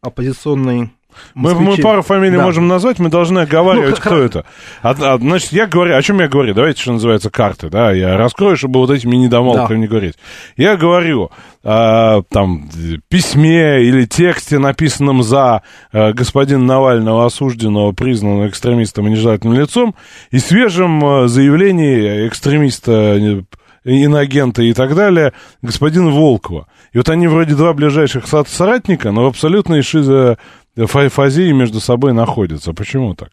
оппозиционный 0.00 0.90
Мы, 1.34 1.54
мы 1.54 1.76
пару 1.78 2.02
фамилий 2.02 2.36
Да. 2.36 2.44
можем 2.44 2.68
назвать, 2.68 3.00
мы 3.00 3.08
должны 3.08 3.40
оговаривать, 3.40 3.96
Ну, 3.96 3.96
кто 3.96 4.16
это. 4.18 4.44
А- 4.82 4.94
а, 5.00 5.18
значит, 5.18 5.52
я 5.52 5.66
говорю, 5.66 5.96
о 5.96 6.02
чем 6.02 6.20
я 6.20 6.28
говорю? 6.28 6.54
Давайте, 6.54 6.80
что 6.80 6.92
называется, 6.92 7.28
карты, 7.28 7.70
да, 7.70 7.90
я 7.92 8.16
раскрою, 8.16 8.56
чтобы 8.56 8.78
вот 8.78 8.90
этими 8.90 9.16
недомолвками 9.16 9.78
Да. 9.78 9.80
не 9.80 9.86
говорить. 9.88 10.14
Я 10.56 10.76
говорю, 10.76 11.30
а, 11.64 12.22
там, 12.30 12.68
э, 12.76 12.98
письме 13.08 13.82
или 13.82 14.04
тексте, 14.04 14.58
написанном 14.60 15.22
за 15.24 15.62
э, 15.92 16.12
господина 16.12 16.62
Навального, 16.62 17.26
осужденного, 17.26 17.92
признанного 17.92 18.46
экстремистом 18.48 19.08
и 19.08 19.10
нежелательным 19.10 19.58
лицом, 19.58 19.96
и 20.30 20.38
свежем 20.38 21.04
э, 21.04 21.28
заявлении 21.28 22.28
экстремиста, 22.28 22.92
э, 23.18 23.42
иноагента 23.90 24.62
и 24.62 24.72
так 24.72 24.94
далее, 24.94 25.32
господина 25.62 26.10
Волкова. 26.10 26.66
И 26.92 26.98
вот 26.98 27.08
они 27.08 27.26
вроде 27.28 27.54
два 27.54 27.72
ближайших 27.72 28.26
со- 28.26 28.44
соратника, 28.44 29.10
но 29.12 29.24
в 29.24 29.26
абсолютной 29.28 29.82
шизо 29.82 30.38
фа- 30.76 31.08
фазии 31.08 31.52
между 31.52 31.80
собой 31.80 32.12
находятся. 32.12 32.72
Почему 32.72 33.14
так? 33.14 33.30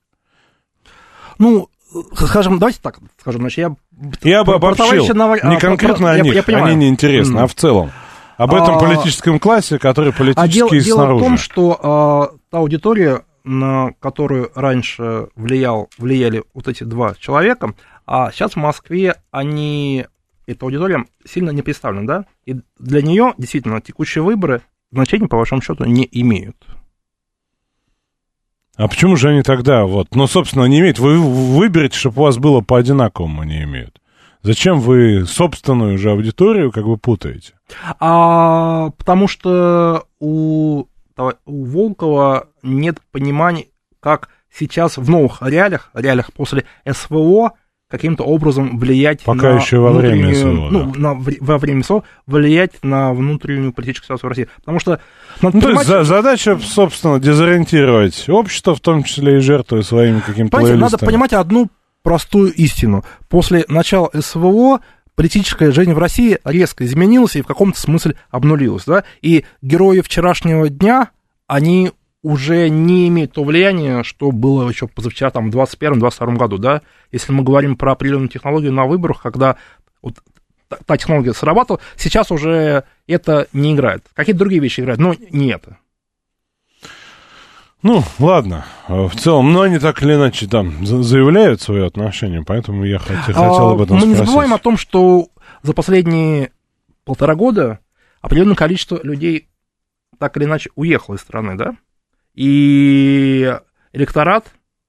Ну, 1.37 1.67
скажем, 2.15 2.59
давайте 2.59 2.79
так 2.81 2.99
скажем, 3.19 3.41
значит, 3.41 3.57
я... 3.57 3.75
Я 4.23 4.43
бы 4.43 4.53
про- 4.53 4.59
про 4.59 4.67
обобщил. 4.69 4.85
товарища 4.85 5.13
Наваль- 5.13 5.47
Не 5.49 5.55
а, 5.57 5.59
конкретно 5.59 5.97
про- 6.07 6.11
о 6.11 6.17
я- 6.17 6.23
них, 6.23 6.35
я 6.35 6.43
понимаю. 6.43 6.65
они 6.67 6.75
не 6.75 6.89
интересны, 6.89 7.37
М. 7.37 7.43
а 7.43 7.47
в 7.47 7.55
целом. 7.55 7.91
Об 8.37 8.53
этом 8.53 8.75
А, 8.75 8.79
политическом 8.79 9.39
классе, 9.39 9.79
который 9.79 10.11
А 10.11 10.13
политически 10.13 10.53
дело, 10.53 10.69
дело 10.71 10.97
снаружи. 10.97 11.23
в 11.23 11.27
том, 11.27 11.37
что 11.37 11.79
а, 11.81 12.29
та 12.51 12.57
аудитория, 12.57 13.21
на 13.45 13.91
которую 14.01 14.51
раньше 14.55 15.27
влиял, 15.37 15.87
влияли 15.97 16.43
вот 16.53 16.67
эти 16.67 16.83
два 16.83 17.13
человека, 17.15 17.73
а 18.05 18.31
сейчас 18.31 18.53
в 18.53 18.57
Москве 18.57 19.15
они 19.31 20.05
эта 20.47 20.65
аудитория 20.65 21.05
сильно 21.25 21.51
не 21.51 21.61
представлена, 21.61 22.05
да? 22.05 22.25
И 22.45 22.55
для 22.79 23.01
нее 23.01 23.33
действительно 23.37 23.81
текущие 23.81 24.23
выборы 24.23 24.61
значения, 24.91 25.27
по 25.27 25.37
вашему 25.37 25.61
счету, 25.61 25.85
не 25.85 26.07
имеют. 26.11 26.57
А 28.77 28.87
почему 28.87 29.15
же 29.15 29.29
они 29.29 29.41
тогда, 29.41 29.85
вот, 29.85 30.15
ну, 30.15 30.27
собственно, 30.27 30.65
не 30.65 30.79
имеют? 30.79 30.99
Вы 30.99 31.17
выберете, 31.19 31.97
чтобы 31.97 32.21
у 32.21 32.25
вас 32.25 32.37
было 32.37 32.61
по 32.61 32.77
одинаковому, 32.77 33.43
не 33.43 33.63
имеют. 33.63 34.01
Зачем 34.41 34.79
вы 34.79 35.25
собственную 35.25 35.97
же 35.97 36.11
аудиторию 36.11 36.71
как 36.71 36.85
бы 36.85 36.97
путаете? 36.97 37.53
А, 37.99 38.91
потому 38.91 39.27
что 39.27 40.05
у, 40.19 40.85
у 41.45 41.65
Волкова 41.65 42.49
нет 42.61 42.99
понимания, 43.11 43.67
как 43.99 44.29
сейчас 44.53 44.97
в 44.97 45.09
новых 45.09 45.41
реалиях, 45.41 45.89
реалиях 45.93 46.31
после 46.33 46.65
СВО, 46.87 47.53
каким-то 47.89 48.23
образом 48.23 48.79
влиять 48.79 49.21
Пока 49.21 49.53
на 49.53 49.59
еще 49.59 49.77
во 49.77 49.91
время 49.91 50.33
СВО, 50.33 50.69
ну, 50.71 50.93
на, 50.95 51.13
во 51.13 51.57
время 51.57 51.83
СВО 51.83 52.03
влиять 52.25 52.83
на 52.83 53.13
внутреннюю 53.13 53.73
политическую 53.73 54.05
ситуацию 54.05 54.27
в 54.27 54.29
России. 54.29 54.47
Потому 54.57 54.79
что 54.79 54.99
Ну, 55.41 55.51
то 55.51 55.57
есть 55.57 55.65
понимать, 55.67 55.87
за- 55.87 56.03
задача, 56.03 56.57
собственно, 56.59 57.19
дезориентировать 57.19 58.27
общество, 58.27 58.75
в 58.75 58.79
том 58.79 59.03
числе 59.03 59.37
и 59.37 59.39
жертвуя 59.39 59.83
своими 59.83 60.19
Понимаете, 60.19 60.75
надо 60.75 60.97
понимать 60.97 61.33
одну 61.33 61.69
простую 62.01 62.53
истину. 62.53 63.03
После 63.29 63.65
начала 63.67 64.09
СВО 64.13 64.79
политическая 65.15 65.71
жизнь 65.71 65.93
в 65.93 65.97
России 65.97 66.39
резко 66.43 66.85
изменилась 66.85 67.35
и 67.35 67.41
в 67.41 67.47
каком-то 67.47 67.79
смысле 67.79 68.15
обнулилась. 68.29 68.85
Да? 68.85 69.03
И 69.21 69.45
герои 69.61 70.01
вчерашнего 70.01 70.69
дня, 70.69 71.09
они 71.47 71.91
уже 72.25 72.69
не 72.69 73.07
имеют 73.07 73.33
то 73.33 73.43
влияния, 73.43 74.03
что 74.03 74.31
было 74.31 74.67
еще 74.67 74.87
позавчера, 74.87 75.29
там, 75.29 75.51
в 75.51 75.55
2021-2022 75.55 76.35
году. 76.37 76.57
Да? 76.57 76.81
Если 77.11 77.31
мы 77.31 77.43
говорим 77.43 77.75
про 77.77 77.91
определенную 77.91 78.29
технологию 78.29 78.73
на 78.73 78.85
выборах, 78.85 79.21
когда 79.21 79.57
вот 80.01 80.15
та- 80.67 80.97
технология 80.97 81.33
срабатывала, 81.33 81.79
сейчас 81.95 82.31
уже 82.31 82.83
это 83.07 83.47
не 83.53 83.73
играет. 83.73 84.05
Какие-то 84.15 84.39
другие 84.39 84.59
вещи 84.61 84.79
играют, 84.81 84.99
но 84.99 85.13
не 85.29 85.49
это. 85.51 85.77
Ну, 87.83 88.03
ладно. 88.17 88.65
А 88.87 89.07
В 89.07 89.15
целом, 89.15 89.53
но 89.53 89.61
они 89.61 89.77
так 89.77 90.01
или 90.01 90.15
иначе 90.15 90.47
там 90.47 90.83
за- 90.85 91.03
заявляют 91.03 91.61
свое 91.61 91.85
отношение, 91.85 92.43
поэтому 92.43 92.83
я 92.83 92.97
хот- 92.97 93.17
хотел 93.21 93.69
об 93.69 93.81
этом 93.81 93.97
А, 93.97 93.99
Мы 93.99 94.07
не 94.07 94.13
спросить. 94.15 94.25
забываем 94.31 94.53
о 94.53 94.57
том, 94.57 94.77
что 94.77 95.27
за 95.61 95.73
последние 95.73 96.51
полтора 97.03 97.35
года 97.35 97.79
определенное 98.21 98.55
количество 98.55 98.99
людей 99.03 99.47
так 100.17 100.35
или 100.37 100.45
иначе 100.45 100.71
уехало 100.75 101.15
из 101.15 101.21
страны, 101.21 101.55
да? 101.55 101.75
И 102.35 103.57
электорат 103.93 104.47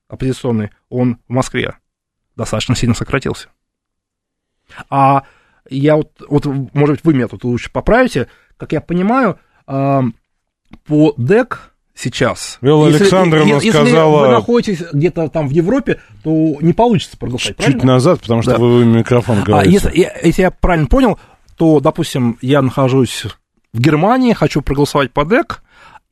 оппозиционный, 0.08 0.70
он 0.88 1.18
в 1.28 1.32
Москве 1.32 1.76
достаточно 2.36 2.74
сильно 2.76 2.94
сократился. 2.94 3.48
А 4.90 5.22
я 5.70 5.96
вот, 5.96 6.10
вот 6.28 6.44
может 6.74 6.96
быть, 6.96 7.04
вы 7.04 7.14
меня 7.14 7.28
тут 7.28 7.44
лучше 7.44 7.70
поправите, 7.70 8.28
как 8.56 8.72
я 8.72 8.80
понимаю, 8.80 9.38
по 9.64 11.14
ДЭК 11.16 11.72
сейчас... 11.94 12.58
Элла 12.62 12.88
если- 12.88 13.02
Александровна 13.04 13.54
если 13.54 13.70
сказала- 13.70 14.26
вы 14.26 14.28
находитесь 14.32 14.82
где-то 14.92 15.28
там 15.28 15.48
в 15.48 15.50
Европе, 15.52 16.00
то 16.22 16.56
не 16.60 16.72
получится 16.72 17.16
проголосовать, 17.16 17.56
Чуть 17.56 17.64
правильно? 17.64 17.84
назад, 17.94 18.20
потому 18.20 18.42
что 18.42 18.52
Да. 18.52 18.58
вы 18.58 18.84
микрофон 18.84 19.38
А 19.38 19.42
говорите. 19.42 19.72
если, 19.72 20.10
если 20.26 20.42
я 20.42 20.50
правильно 20.50 20.88
понял, 20.88 21.18
то, 21.56 21.80
допустим, 21.80 22.38
я 22.42 22.60
нахожусь 22.60 23.24
в 23.72 23.80
Германии, 23.80 24.32
хочу 24.34 24.60
проголосовать 24.62 25.12
по 25.12 25.24
ДЭК, 25.24 25.62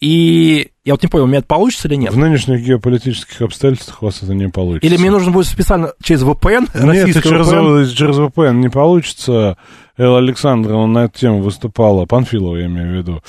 и 0.00 0.70
я 0.84 0.92
вот 0.94 1.02
не 1.02 1.08
понял, 1.08 1.24
у 1.24 1.26
меня 1.28 1.38
это 1.38 1.46
получится 1.46 1.88
или 1.88 1.94
нет? 1.94 2.12
В 2.12 2.18
нынешних 2.18 2.62
геополитических 2.64 3.40
обстоятельствах 3.42 4.02
у 4.02 4.06
вас 4.06 4.22
это 4.22 4.34
не 4.34 4.48
получится. 4.48 4.86
Или 4.86 4.96
мне 4.96 5.10
нужно 5.10 5.30
будет 5.30 5.46
специально 5.46 5.92
через 6.02 6.22
VPN, 6.22 6.68
Нет, 6.74 6.84
российский 6.84 7.22
через, 7.28 7.46
VPN? 7.48 7.86
через 7.94 8.18
VPN 8.18 8.54
не 8.56 8.68
получится. 8.68 9.56
Элла 9.96 10.18
Александровна 10.18 10.86
на 10.86 11.04
эту 11.04 11.18
тему 11.18 11.40
выступала, 11.40 12.04
Панфилова 12.04 12.56
я 12.56 12.66
имею 12.66 12.90
в 12.90 12.96
виду, 12.96 13.22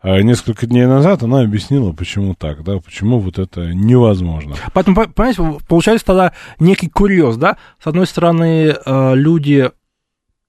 а, 0.00 0.20
несколько 0.22 0.66
дней 0.66 0.86
назад 0.86 1.22
она 1.22 1.42
объяснила, 1.42 1.92
почему 1.92 2.34
так, 2.34 2.62
да, 2.64 2.78
почему 2.78 3.18
вот 3.18 3.38
это 3.38 3.74
невозможно. 3.74 4.54
Поэтому, 4.72 4.96
по- 4.96 5.08
понимаете, 5.08 5.58
получается 5.68 6.06
тогда 6.06 6.32
некий 6.60 6.88
курьез, 6.88 7.36
да? 7.36 7.56
С 7.82 7.86
одной 7.86 8.06
стороны, 8.06 8.74
э, 8.84 9.14
люди, 9.14 9.70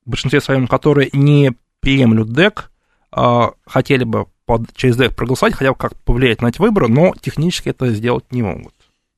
в 0.05 0.09
большинстве 0.09 0.41
своем, 0.41 0.67
которые 0.67 1.09
не 1.13 1.53
приемлют 1.81 2.29
ДЭК, 2.29 2.71
э, 3.15 3.41
хотели 3.65 4.03
бы 4.03 4.27
под- 4.45 4.73
через 4.75 4.95
ДЭК 4.97 5.15
проголосовать, 5.15 5.53
хотя 5.55 5.71
бы 5.71 5.77
как 5.77 5.95
повлиять 6.03 6.41
на 6.41 6.47
эти 6.47 6.59
выборы, 6.59 6.87
но 6.87 7.13
технически 7.19 7.69
это 7.69 7.91
сделать 7.93 8.25
не 8.31 8.41
могут. 8.43 8.73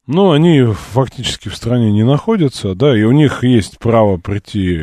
Ну, 0.07 0.31
они 0.31 0.63
фактически 0.93 1.49
в 1.49 1.55
стране 1.55 1.91
не 1.91 2.03
находятся, 2.03 2.75
да, 2.75 2.95
и 2.97 3.03
у 3.03 3.11
них 3.11 3.43
есть 3.43 3.79
право 3.79 4.17
прийти 4.17 4.81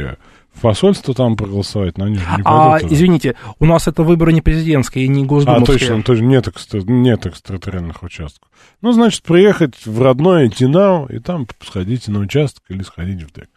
в 0.53 0.61
посольство 0.61 1.15
там 1.15 1.37
проголосовать, 1.37 1.97
но 1.97 2.05
они 2.07 2.17
же 2.17 2.25
не 2.37 2.43
А, 2.45 2.79
извините, 2.83 3.37
у 3.59 3.65
нас 3.65 3.87
это 3.89 4.03
выборы 4.03 4.33
не 4.33 4.43
президентские 4.43 5.05
и 5.05 5.09
не 5.09 5.23
А, 5.23 5.27
госдумовские. 5.27 5.79
точно, 5.79 6.03
точно, 6.03 6.25
нет, 6.25 6.49
экстра- 6.49 6.83
нет 6.85 7.25
экстерриториальных 7.27 8.03
участков. 8.03 8.51
Ну, 8.83 8.93
значит, 8.93 9.23
приехать 9.23 9.87
в 9.87 10.03
родное 10.03 10.49
Тинау 10.49 11.07
и 11.07 11.21
там 11.21 11.47
сходите 11.65 12.11
на 12.11 12.19
участок 12.19 12.65
или 12.69 12.83
сходить 12.83 13.23
в 13.23 13.33
ДЭК. 13.33 13.49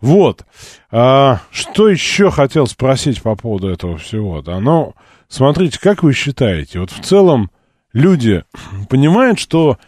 Вот. 0.00 0.44
А, 0.90 1.40
что 1.50 1.88
еще 1.88 2.30
хотел 2.30 2.66
спросить 2.66 3.22
по 3.22 3.34
поводу 3.34 3.68
этого 3.68 3.98
всего? 3.98 4.40
Да? 4.40 4.60
Ну, 4.60 4.94
смотрите, 5.28 5.78
как 5.80 6.02
вы 6.02 6.12
считаете, 6.12 6.80
вот 6.80 6.90
в 6.90 7.00
целом 7.00 7.50
люди 7.92 8.44
понимают, 8.88 9.38
что 9.38 9.78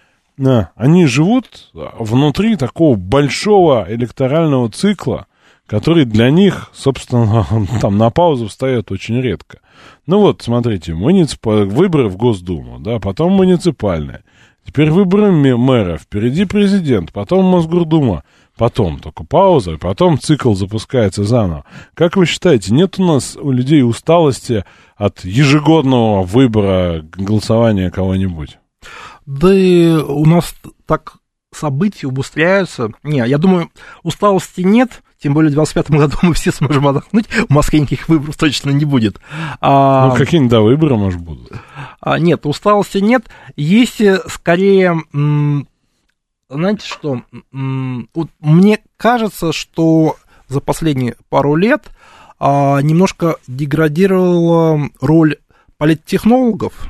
а, 0.45 0.69
они 0.77 1.07
живут 1.07 1.71
внутри 1.73 2.57
такого 2.57 2.97
большого 2.97 3.87
электорального 3.89 4.71
цикла, 4.71 5.27
который 5.67 6.05
для 6.05 6.31
них, 6.31 6.71
собственно, 6.73 7.47
там 7.81 7.99
на 7.99 8.11
паузу 8.11 8.49
встает 8.49 8.91
очень 8.91 9.21
редко. 9.21 9.61
Ну 10.07 10.21
вот, 10.21 10.43
смотрите, 10.43 10.95
муниципа... 10.95 11.65
выборы 11.65 12.09
в 12.09 12.17
Госдуму, 12.17 12.81
да, 12.81 12.99
потом 12.99 13.33
муниципальные, 13.33 14.25
теперь 14.65 14.91
выборы 14.91 15.31
мэра, 15.31 15.99
впереди 15.99 16.45
президент, 16.47 17.13
потом 17.13 17.45
Мосгордума, 17.45 18.25
потом 18.59 18.99
только 18.99 19.25
пауза, 19.25 19.73
и 19.73 19.77
потом 19.77 20.19
цикл 20.19 20.53
запускается 20.55 21.25
заново. 21.25 21.65
Как 21.95 22.17
вы 22.17 22.27
считаете, 22.27 22.75
нет 22.75 22.99
у 22.99 23.05
нас 23.07 23.37
у 23.41 23.51
людей 23.51 23.83
усталости 23.83 24.65
от 24.97 25.25
ежегодного 25.25 26.23
выбора 26.25 27.03
голосования 27.17 27.91
кого-нибудь? 27.91 28.59
Да 29.25 29.55
и 29.55 29.87
у 29.89 30.25
нас 30.27 30.55
так 30.87 31.15
события 31.55 32.07
убыстряются. 32.07 32.91
Не, 33.03 33.19
я 33.27 33.39
думаю, 33.39 33.71
усталости 34.03 34.61
нет, 34.61 35.03
тем 35.23 35.35
более 35.35 35.51
в 35.51 35.55
25 35.55 35.91
году 35.91 36.17
мы 36.23 36.35
все 36.35 36.53
сможем 36.53 36.87
отдохнуть, 36.87 37.27
в 37.27 37.51
Москве 37.51 37.81
никаких 37.81 38.09
выборов 38.09 38.37
точно 38.37 38.71
не 38.71 38.85
будет. 38.85 39.19
А, 39.61 40.09
Ну, 40.11 40.15
какие-нибудь, 40.17 40.51
да, 40.51 40.61
выборы, 40.61 40.97
может, 40.97 41.21
будут. 41.21 41.51
а, 42.01 42.19
нет, 42.19 42.47
усталости 42.47 42.99
нет. 42.99 43.25
Есть 43.57 44.01
э, 44.01 44.21
скорее, 44.29 45.03
м, 45.13 45.67
знаете 46.49 46.87
что, 46.87 47.23
вот 47.53 48.31
мне 48.41 48.81
кажется, 48.97 49.53
что 49.53 50.17
за 50.49 50.61
последние 50.61 51.17
пару 51.29 51.55
лет 51.57 51.91
а, 52.39 52.81
немножко 52.81 53.37
деградировала 53.47 54.89
роль 55.01 55.37
политтехнологов, 55.77 56.89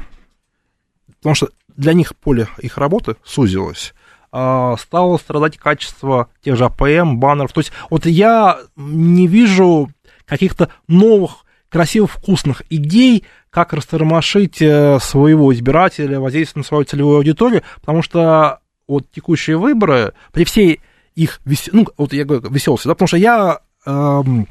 потому 1.19 1.35
что 1.35 1.49
для 1.77 1.93
них 1.93 2.15
поле 2.17 2.49
их 2.59 2.79
работы 2.79 3.17
сузилось, 3.25 3.95
а, 4.31 4.77
стало 4.77 5.17
страдать 5.19 5.59
качество 5.59 6.29
тех 6.43 6.57
же 6.57 6.67
АПМ, 6.67 7.19
баннеров. 7.19 7.53
То 7.53 7.61
есть 7.61 7.73
вот 7.91 8.07
я 8.07 8.59
не 8.77 9.27
вижу 9.27 9.91
каких-то 10.25 10.71
новых, 10.87 11.45
красивых, 11.69 12.13
вкусных 12.13 12.63
идей, 12.71 13.25
как 13.51 13.73
растормошить 13.73 14.61
э, 14.61 14.99
своего 15.01 15.53
избирателя, 15.53 16.21
воздействовать 16.21 16.65
на 16.65 16.69
свою 16.69 16.85
целевую 16.85 17.17
аудиторию, 17.17 17.63
потому 17.81 18.03
что 18.03 18.61
вот 18.89 19.11
текущие 19.13 19.57
выборы, 19.57 20.15
при 20.33 20.45
всей 20.45 20.81
их, 21.15 21.41
вес... 21.45 21.69
ну, 21.73 21.87
вот 21.97 22.13
я 22.13 22.25
говорю, 22.25 22.49
веселости, 22.51 22.89
да, 22.89 22.95
потому 22.95 23.09
что 23.09 23.17
я 23.17 23.61
эм, 23.87 24.47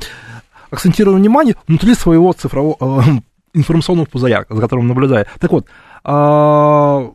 акцентирую 0.70 1.18
внимание 1.18 1.56
внутри 1.68 1.96
своего 1.96 2.32
цифрового 2.34 3.02
э, 3.02 3.22
информационного 3.54 4.06
пузыря, 4.06 4.46
за 4.48 4.62
которым 4.62 4.88
наблюдаю. 4.88 5.26
Так 5.40 5.52
вот, 5.52 5.68
а, 6.04 7.12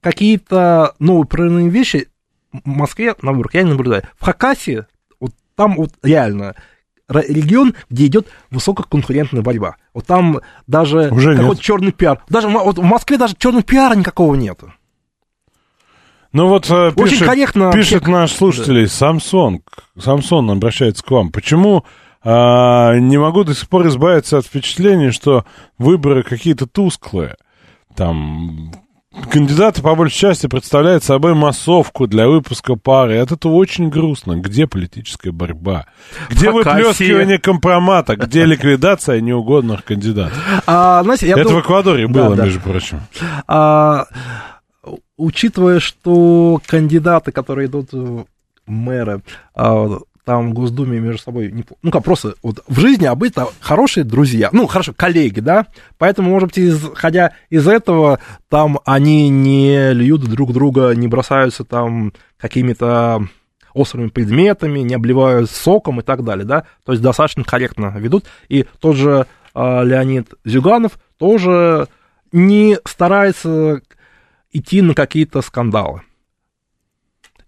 какие-то 0.00 0.94
новые 0.98 1.26
прорывные 1.26 1.68
вещи 1.68 2.08
в 2.52 2.66
Москве 2.66 3.14
на 3.22 3.32
выборах 3.32 3.54
я 3.54 3.62
не 3.62 3.70
наблюдаю. 3.70 4.02
В 4.18 4.24
Хакасии, 4.24 4.86
вот 5.20 5.32
там 5.54 5.76
вот 5.76 5.92
реально 6.02 6.54
регион, 7.08 7.74
где 7.90 8.06
идет 8.06 8.28
высококонкурентная 8.50 9.42
борьба. 9.42 9.76
Вот 9.94 10.06
там 10.06 10.40
даже 10.66 11.10
Уже 11.10 11.36
какой-то 11.36 11.62
черный 11.62 11.92
пиар. 11.92 12.22
Даже 12.28 12.48
вот 12.48 12.78
в 12.78 12.82
Москве 12.82 13.16
даже 13.16 13.34
черного 13.36 13.62
пиара 13.62 13.94
никакого 13.94 14.34
нету. 14.34 14.72
Ну 16.32 16.48
вот 16.48 16.68
э, 16.70 16.88
Очень 16.94 17.04
пишет, 17.12 17.26
корректно 17.26 17.72
пишет 17.72 18.06
наш 18.06 18.32
слушатель 18.32 18.86
Самсон. 18.88 19.62
Самсон 19.98 20.50
обращается 20.50 21.02
к 21.02 21.10
вам. 21.10 21.30
Почему 21.30 21.84
а, 22.22 22.94
не 22.96 23.16
могу 23.18 23.44
до 23.44 23.54
сих 23.54 23.68
пор 23.68 23.86
избавиться 23.88 24.38
от 24.38 24.44
впечатления, 24.46 25.10
что 25.12 25.44
выборы 25.78 26.22
какие-то 26.22 26.66
тусклые? 26.66 27.36
Там 27.96 28.72
кандидаты 29.30 29.82
по 29.82 29.94
большей 29.94 30.18
части 30.18 30.46
представляют 30.46 31.02
собой 31.02 31.34
массовку 31.34 32.06
для 32.06 32.28
выпуска 32.28 32.76
пары. 32.76 33.14
И 33.14 33.18
от 33.18 33.32
этого 33.32 33.54
очень 33.54 33.88
грустно. 33.88 34.36
Где 34.36 34.66
политическая 34.66 35.32
борьба? 35.32 35.86
Где 36.28 36.50
Вакансии. 36.50 36.82
выплескивание 36.82 37.38
компромата? 37.38 38.16
Где 38.16 38.44
ликвидация 38.46 39.20
неугодных 39.20 39.84
кандидатов? 39.84 40.38
А, 40.66 41.02
знаете, 41.02 41.26
я 41.28 41.34
Это 41.34 41.44
думаю- 41.44 41.62
в 41.62 41.64
Эквадоре 41.64 42.06
было, 42.06 42.36
да. 42.36 42.44
между 42.44 42.60
прочим. 42.60 43.00
А, 43.46 44.04
учитывая, 45.18 45.80
что 45.80 46.62
кандидаты, 46.66 47.32
которые 47.32 47.66
идут 47.66 47.92
в 47.92 48.24
мэры, 48.66 49.22
а, 49.54 49.98
там 50.24 50.50
в 50.50 50.52
Госдуме 50.52 51.00
между 51.00 51.22
собой, 51.22 51.50
не, 51.50 51.64
ну 51.82 51.90
как 51.90 52.04
просто 52.04 52.34
вот 52.42 52.62
в 52.68 52.78
жизни 52.80 53.06
обычно 53.06 53.46
хорошие 53.60 54.04
друзья, 54.04 54.50
ну 54.52 54.66
хорошо, 54.66 54.92
коллеги, 54.94 55.40
да, 55.40 55.66
поэтому, 55.96 56.30
может 56.30 56.50
быть, 56.50 56.58
исходя 56.58 57.32
из 57.48 57.66
этого, 57.66 58.20
там 58.50 58.78
они 58.84 59.30
не 59.30 59.92
льют 59.94 60.22
друг 60.24 60.52
друга, 60.52 60.92
не 60.94 61.08
бросаются 61.08 61.64
там 61.64 62.12
какими-то 62.36 63.26
острыми 63.72 64.08
предметами, 64.08 64.80
не 64.80 64.94
обливают 64.94 65.50
соком 65.50 66.00
и 66.00 66.02
так 66.02 66.22
далее, 66.22 66.44
да, 66.44 66.64
то 66.84 66.92
есть 66.92 67.02
достаточно 67.02 67.42
корректно 67.42 67.94
ведут, 67.96 68.26
и 68.50 68.66
тот 68.80 68.96
же 68.96 69.26
а, 69.54 69.82
Леонид 69.82 70.34
Зюганов 70.44 70.98
тоже 71.16 71.88
не 72.32 72.76
старается 72.84 73.80
идти 74.52 74.82
на 74.82 74.94
какие-то 74.94 75.42
скандалы. 75.42 76.02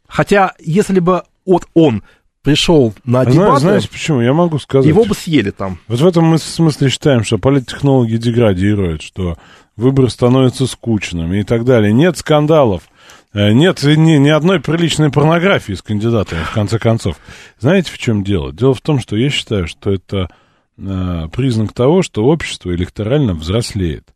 Хотя, 0.06 0.54
если 0.58 1.00
бы 1.00 1.22
вот 1.46 1.66
он 1.74 2.02
пришел 2.42 2.94
на 3.04 3.24
дебаты, 3.24 3.60
Знаете 3.60 3.88
почему? 3.88 4.20
Я 4.20 4.32
могу 4.32 4.58
сказать. 4.58 4.86
его 4.86 5.04
бы 5.04 5.14
съели 5.14 5.50
там. 5.50 5.78
Вот 5.88 6.00
в 6.00 6.06
этом 6.06 6.24
мы 6.24 6.38
смысле 6.38 6.88
считаем, 6.88 7.22
что 7.22 7.38
политтехнологи 7.38 8.16
деградируют, 8.16 9.02
что 9.02 9.36
выборы 9.76 10.08
становятся 10.10 10.66
скучными 10.66 11.40
и 11.40 11.44
так 11.44 11.64
далее. 11.64 11.92
Нет 11.92 12.16
скандалов. 12.18 12.82
Э, 13.32 13.52
Нет 13.52 13.82
ни, 13.82 14.16
ни 14.16 14.28
одной 14.28 14.60
приличной 14.60 15.10
порнографии 15.10 15.74
с 15.74 15.82
кандидатами, 15.82 16.42
в 16.42 16.52
конце 16.52 16.78
концов. 16.78 17.16
Знаете, 17.60 17.92
в 17.92 17.98
чем 17.98 18.24
дело? 18.24 18.52
Дело 18.52 18.74
в 18.74 18.80
том, 18.80 19.00
что 19.00 19.16
я 19.16 19.30
считаю, 19.30 19.68
что 19.68 19.92
это 19.92 20.28
э, 20.76 21.28
признак 21.32 21.72
того, 21.72 22.02
что 22.02 22.24
общество 22.24 22.74
электорально 22.74 23.34
взрослеет. 23.34 24.08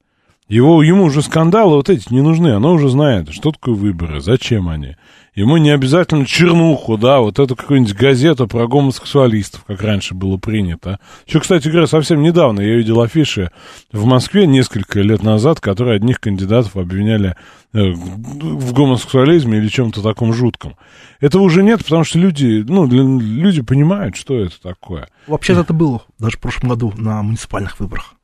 Его, 0.49 0.83
ему 0.83 1.05
уже 1.05 1.23
скандалы 1.23 1.77
вот 1.77 1.89
эти 1.89 2.13
не 2.13 2.21
нужны, 2.21 2.49
оно 2.49 2.73
уже 2.73 2.91
знает, 2.91 3.33
что 3.33 3.51
такое 3.51 3.75
выборы, 3.75 4.21
зачем 4.21 4.69
они. 4.69 4.97
Ему 5.35 5.57
не 5.57 5.71
обязательно 5.71 6.27
чернуху, 6.27 6.99
да, 6.99 7.19
вот 7.21 7.39
эту 7.39 7.57
какую-нибудь 7.57 7.97
газету 7.97 8.47
про 8.47 8.69
гомосексуалистов, 8.69 9.65
как 9.65 9.81
раньше 9.83 10.15
было 10.15 10.37
принято. 10.37 11.01
Еще, 11.27 11.41
кстати 11.41 11.67
говоря, 11.69 11.87
совсем 11.87 12.23
недавно 12.23 12.61
я 12.61 12.77
видел 12.77 13.01
афиши 13.01 13.51
в 13.91 14.05
Москве 14.05 14.47
несколько 14.47 15.01
лет 15.01 15.23
назад, 15.23 15.61
которые 15.61 15.97
одних 15.97 16.21
кандидатов 16.21 16.77
обвиняли 16.77 17.37
э, 17.73 17.91
в 17.91 18.73
гомосексуализме 18.75 19.59
или 19.59 19.69
чем-то 19.69 20.03
таком 20.03 20.35
жутком. 20.35 20.77
Этого 21.21 21.43
уже 21.43 21.63
нет, 21.65 21.83
потому 21.83 22.05
что 22.05 22.19
люди, 22.19 22.63
ну, 22.69 22.87
люди 22.87 23.63
понимают, 23.63 24.15
что 24.15 24.39
это 24.39 24.61
такое. 24.63 25.09
Вообще-то 25.27 25.63
это 25.63 25.73
было 25.73 26.03
даже 26.19 26.37
в 26.37 26.41
прошлом 26.41 26.69
году 26.69 26.93
на 26.97 27.23
муниципальных 27.23 27.81
выборах. 27.81 28.15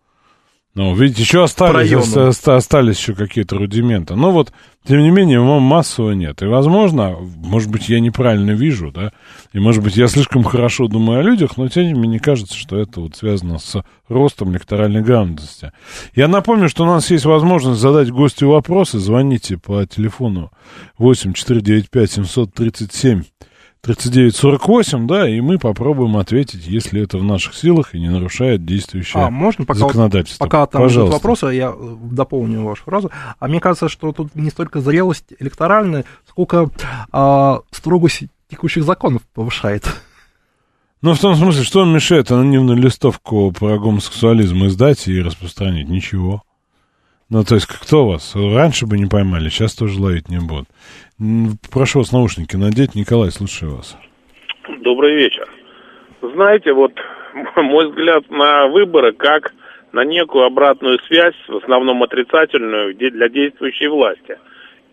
Ну, 0.75 0.95
видите, 0.95 1.23
еще 1.23 1.43
остались, 1.43 1.91
оста- 2.29 2.57
остались 2.57 2.97
еще 2.99 3.15
какие-то 3.15 3.57
рудименты. 3.59 4.15
Но 4.15 4.31
вот, 4.31 4.53
тем 4.87 5.01
не 5.01 5.11
менее, 5.11 5.41
ма- 5.41 5.59
массово 5.59 6.13
нет. 6.13 6.43
И, 6.43 6.47
возможно, 6.47 7.17
может 7.37 7.69
быть, 7.71 7.89
я 7.89 7.99
неправильно 7.99 8.53
вижу, 8.53 8.93
да, 8.93 9.11
и, 9.53 9.59
может 9.59 9.83
быть, 9.83 9.97
я 9.97 10.07
слишком 10.07 10.45
хорошо 10.45 10.87
думаю 10.87 11.21
о 11.21 11.23
людях, 11.25 11.57
но, 11.57 11.69
тем 11.69 11.87
не 11.87 11.93
менее, 11.95 12.21
кажется, 12.21 12.57
что 12.57 12.79
это 12.79 13.01
вот 13.01 13.17
связано 13.17 13.59
с 13.59 13.83
ростом 14.09 14.53
электоральной 14.53 15.03
грамотности. 15.03 15.73
Я 16.15 16.29
напомню, 16.29 16.69
что 16.69 16.85
у 16.85 16.87
нас 16.87 17.11
есть 17.11 17.25
возможность 17.25 17.81
задать 17.81 18.11
гостю 18.13 18.49
вопросы. 18.49 19.01
Звоните 19.01 19.59
по 19.59 19.85
телефону 19.87 20.53
8 20.99 21.33
495 21.33 22.13
737 22.27 23.25
3948, 23.83 25.07
да, 25.07 25.29
и 25.29 25.41
мы 25.41 25.59
попробуем 25.59 26.19
ответить, 26.19 26.67
если 26.67 27.03
это 27.03 27.17
в 27.17 27.25
наших 27.25 27.55
силах 27.55 27.95
и 27.95 28.01
не 28.01 28.11
нарушает 28.11 28.65
действующее 28.67 29.25
А, 29.25 29.31
можно 29.31 29.65
пока, 29.65 29.81
законодательство. 29.81 30.45
пока 30.45 30.67
там 30.67 30.83
Пожалуйста. 30.83 31.15
вопросы, 31.17 31.47
я 31.47 31.73
э, 31.75 31.97
дополню 32.11 32.63
вашу 32.65 32.85
фразу. 32.85 33.11
А 33.39 33.49
мне 33.49 33.59
кажется, 33.59 33.89
что 33.89 34.13
тут 34.13 34.35
не 34.35 34.51
столько 34.51 34.81
зрелость 34.81 35.33
электоральная, 35.39 36.05
сколько 36.29 36.69
а, 37.11 37.61
строгость 37.71 38.25
текущих 38.51 38.85
законов 38.85 39.23
повышает. 39.33 39.85
Ну, 41.01 41.15
в 41.15 41.19
том 41.19 41.35
смысле, 41.35 41.65
что 41.65 41.81
он 41.81 41.95
мешает 41.95 42.31
анонимную 42.31 42.77
листовку 42.77 43.51
про 43.53 43.79
гомосексуализм 43.79 44.67
издать 44.67 45.09
и 45.09 45.23
распространить? 45.23 45.89
Ничего. 45.89 46.43
Ну, 47.31 47.45
то 47.45 47.55
есть, 47.55 47.67
кто 47.67 48.09
вас? 48.09 48.35
Раньше 48.35 48.87
бы 48.87 48.99
не 48.99 49.07
поймали, 49.07 49.49
сейчас 49.51 49.77
тоже 49.77 50.01
ловить 50.01 50.29
не 50.29 50.39
будут. 50.39 50.67
Прошу 51.73 52.01
вас 52.01 52.11
наушники 52.11 52.57
надеть. 52.57 52.97
Николай, 52.97 53.31
слушаю 53.31 53.77
вас. 53.77 53.97
Добрый 54.81 55.15
вечер. 55.15 55.49
Знаете, 56.21 56.73
вот 56.73 56.93
мой 57.57 57.89
взгляд 57.89 58.29
на 58.31 58.67
выборы 58.67 59.13
как 59.13 59.53
на 59.93 60.05
некую 60.05 60.45
обратную 60.45 60.99
связь, 61.07 61.37
в 61.47 61.57
основном 61.57 62.03
отрицательную, 62.03 62.97
для 62.97 63.29
действующей 63.29 63.87
власти. 63.87 64.37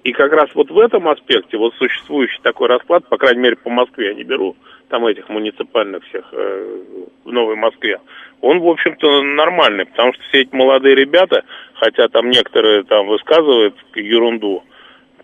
И 0.04 0.12
как 0.14 0.32
раз 0.32 0.50
вот 0.54 0.70
в 0.70 0.80
этом 0.80 1.08
аспекте, 1.10 1.58
вот 1.58 1.74
существующий 1.76 2.40
такой 2.42 2.68
расклад, 2.68 3.08
по 3.10 3.18
крайней 3.18 3.42
мере 3.42 3.56
по 3.58 3.70
Москве 3.70 4.10
я 4.10 4.14
не 4.14 4.24
беру, 4.24 4.56
там 4.90 5.06
этих 5.06 5.28
муниципальных 5.28 6.04
всех 6.06 6.26
э, 6.32 6.78
в 7.26 7.32
Новой 7.32 7.56
Москве, 7.56 8.00
он, 8.42 8.60
в 8.60 8.68
общем-то, 8.68 9.24
нормальный, 9.24 9.86
потому 9.86 10.14
что 10.14 10.24
все 10.30 10.42
эти 10.42 10.56
молодые 10.56 10.96
ребята, 10.96 11.44
хотя 11.80 12.08
там 12.08 12.30
некоторые 12.30 12.84
там 12.84 13.08
высказывают 13.08 13.76
ерунду, 13.96 14.64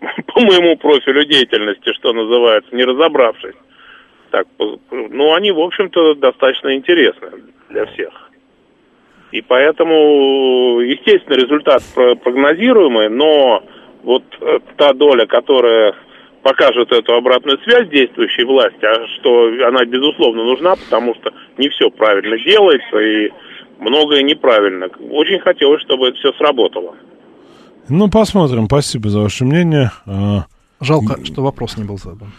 по 0.00 0.40
моему 0.40 0.76
профилю 0.76 1.24
деятельности, 1.24 1.92
что 1.94 2.12
называется, 2.12 2.74
не 2.74 2.84
разобравшись, 2.84 3.56
так, 4.30 4.46
ну, 4.90 5.34
они, 5.34 5.52
в 5.52 5.60
общем-то, 5.60 6.14
достаточно 6.14 6.74
интересны 6.74 7.28
для 7.70 7.86
всех. 7.86 8.30
И 9.30 9.42
поэтому, 9.42 10.80
естественно, 10.80 11.34
результат 11.34 11.82
про- 11.94 12.14
прогнозируемый, 12.16 13.10
но 13.10 13.64
вот 14.02 14.24
э, 14.40 14.58
та 14.76 14.92
доля, 14.92 15.26
которая 15.26 15.94
покажет 16.42 16.92
эту 16.92 17.14
обратную 17.14 17.58
связь 17.58 17.88
действующей 17.88 18.44
власти, 18.44 18.84
а 18.84 19.06
что 19.16 19.46
она, 19.66 19.84
безусловно, 19.84 20.44
нужна, 20.44 20.76
потому 20.76 21.14
что 21.14 21.32
не 21.56 21.68
все 21.70 21.90
правильно 21.90 22.38
делается 22.38 22.98
и 22.98 23.30
многое 23.84 24.22
неправильно. 24.22 24.86
Очень 25.10 25.40
хотелось, 25.40 25.82
чтобы 25.82 26.08
это 26.08 26.16
все 26.18 26.32
сработало. 26.32 26.94
Ну, 27.88 28.08
посмотрим. 28.10 28.66
Спасибо 28.66 29.10
за 29.10 29.20
ваше 29.20 29.44
мнение. 29.44 29.90
А, 30.06 30.46
Жалко, 30.80 31.24
что 31.24 31.42
вопрос 31.42 31.76
не 31.76 31.84
был 31.84 31.98
задан. 31.98 32.32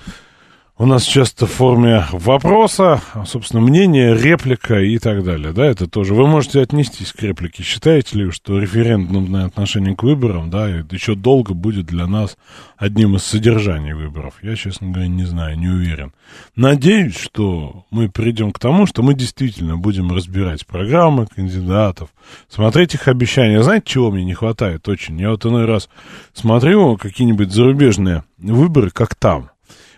У 0.78 0.86
нас 0.86 1.04
часто 1.04 1.46
в 1.46 1.52
форме 1.52 2.04
вопроса, 2.12 3.02
собственно, 3.26 3.62
мнение, 3.62 4.14
реплика 4.14 4.78
и 4.82 4.98
так 4.98 5.24
далее. 5.24 5.54
Да, 5.54 5.66
это 5.66 5.88
тоже. 5.88 6.14
Вы 6.14 6.28
можете 6.28 6.60
отнестись 6.60 7.14
к 7.14 7.22
реплике. 7.22 7.64
Считаете 7.64 8.18
ли, 8.18 8.32
что 8.32 8.60
референдумное 8.60 9.46
отношение 9.46 9.96
к 9.96 10.04
выборам, 10.04 10.50
да, 10.50 10.68
еще 10.68 11.16
долго 11.16 11.54
будет 11.54 11.86
для 11.86 12.08
нас 12.08 12.36
одним 12.76 13.16
из 13.16 13.24
содержаний 13.24 13.94
выборов? 13.94 14.34
Я, 14.42 14.58
честно 14.58 14.90
говоря, 14.90 15.08
не 15.08 15.24
знаю, 15.24 15.58
не 15.58 15.70
уверен. 15.70 16.12
Надеюсь, 16.58 17.16
что 17.16 17.86
мы 17.90 18.10
придем 18.10 18.52
к 18.52 18.60
тому, 18.60 18.86
что 18.86 19.02
мы 19.02 19.14
действительно 19.14 19.78
будем 19.78 20.12
разбирать 20.12 20.68
программы 20.68 21.26
кандидатов, 21.26 22.10
смотреть 22.50 22.96
их 22.96 23.08
обещания. 23.08 23.64
Знаете, 23.64 23.86
чего 23.88 24.12
мне 24.12 24.26
не 24.26 24.34
хватает 24.34 24.90
очень? 24.90 25.18
Я 25.22 25.30
вот 25.30 25.46
иной 25.46 25.64
раз 25.64 25.88
смотрю 26.34 26.98
какие-нибудь 26.98 27.54
зарубежные 27.54 28.26
выборы, 28.38 28.90
как 28.90 29.16
там. 29.16 29.52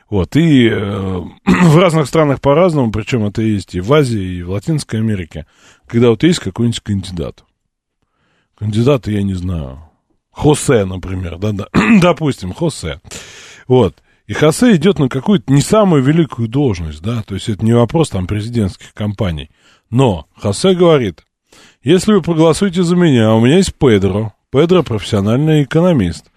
Вот, 0.10 0.36
и 0.36 0.70
э, 0.70 1.22
в 1.46 1.78
разных 1.78 2.08
странах 2.08 2.40
по-разному, 2.42 2.92
причем 2.92 3.26
это 3.26 3.42
есть 3.42 3.76
и 3.76 3.82
в 3.82 3.92
Азии, 3.94 4.38
и 4.38 4.44
в 4.44 4.52
Латинской 4.52 5.00
Америке, 5.00 5.46
когда 5.86 6.10
вот 6.10 6.24
есть 6.24 6.40
какой-нибудь 6.40 6.80
кандидат. 6.80 7.44
Кандидата, 8.58 9.12
я 9.12 9.22
не 9.22 9.34
знаю, 9.34 9.80
Хосе, 10.32 10.86
например, 10.86 11.38
да, 11.38 11.52
да, 11.52 11.68
допустим, 12.02 12.54
Хосе. 12.54 13.02
Вот. 13.68 13.96
И 14.28 14.34
Хосе 14.34 14.76
идет 14.76 15.00
на 15.00 15.10
какую-то 15.10 15.52
не 15.52 15.62
самую 15.62 16.04
великую 16.04 16.48
должность, 16.48 17.02
да, 17.02 17.24
то 17.24 17.36
есть 17.36 17.50
это 17.50 17.64
не 17.64 17.74
вопрос 17.74 18.10
там 18.10 18.28
президентских 18.28 18.94
кампаний. 18.94 19.50
Но 19.90 20.28
Хосе 20.36 20.74
говорит, 20.74 21.24
если 21.82 22.14
вы 22.14 22.22
проголосуете 22.22 22.84
за 22.84 22.96
меня, 22.96 23.34
у 23.34 23.42
меня 23.42 23.58
есть 23.58 23.74
Педро, 23.76 24.34
Педро 24.52 24.84
профессиональный 24.84 25.64
экономист. 25.64 26.30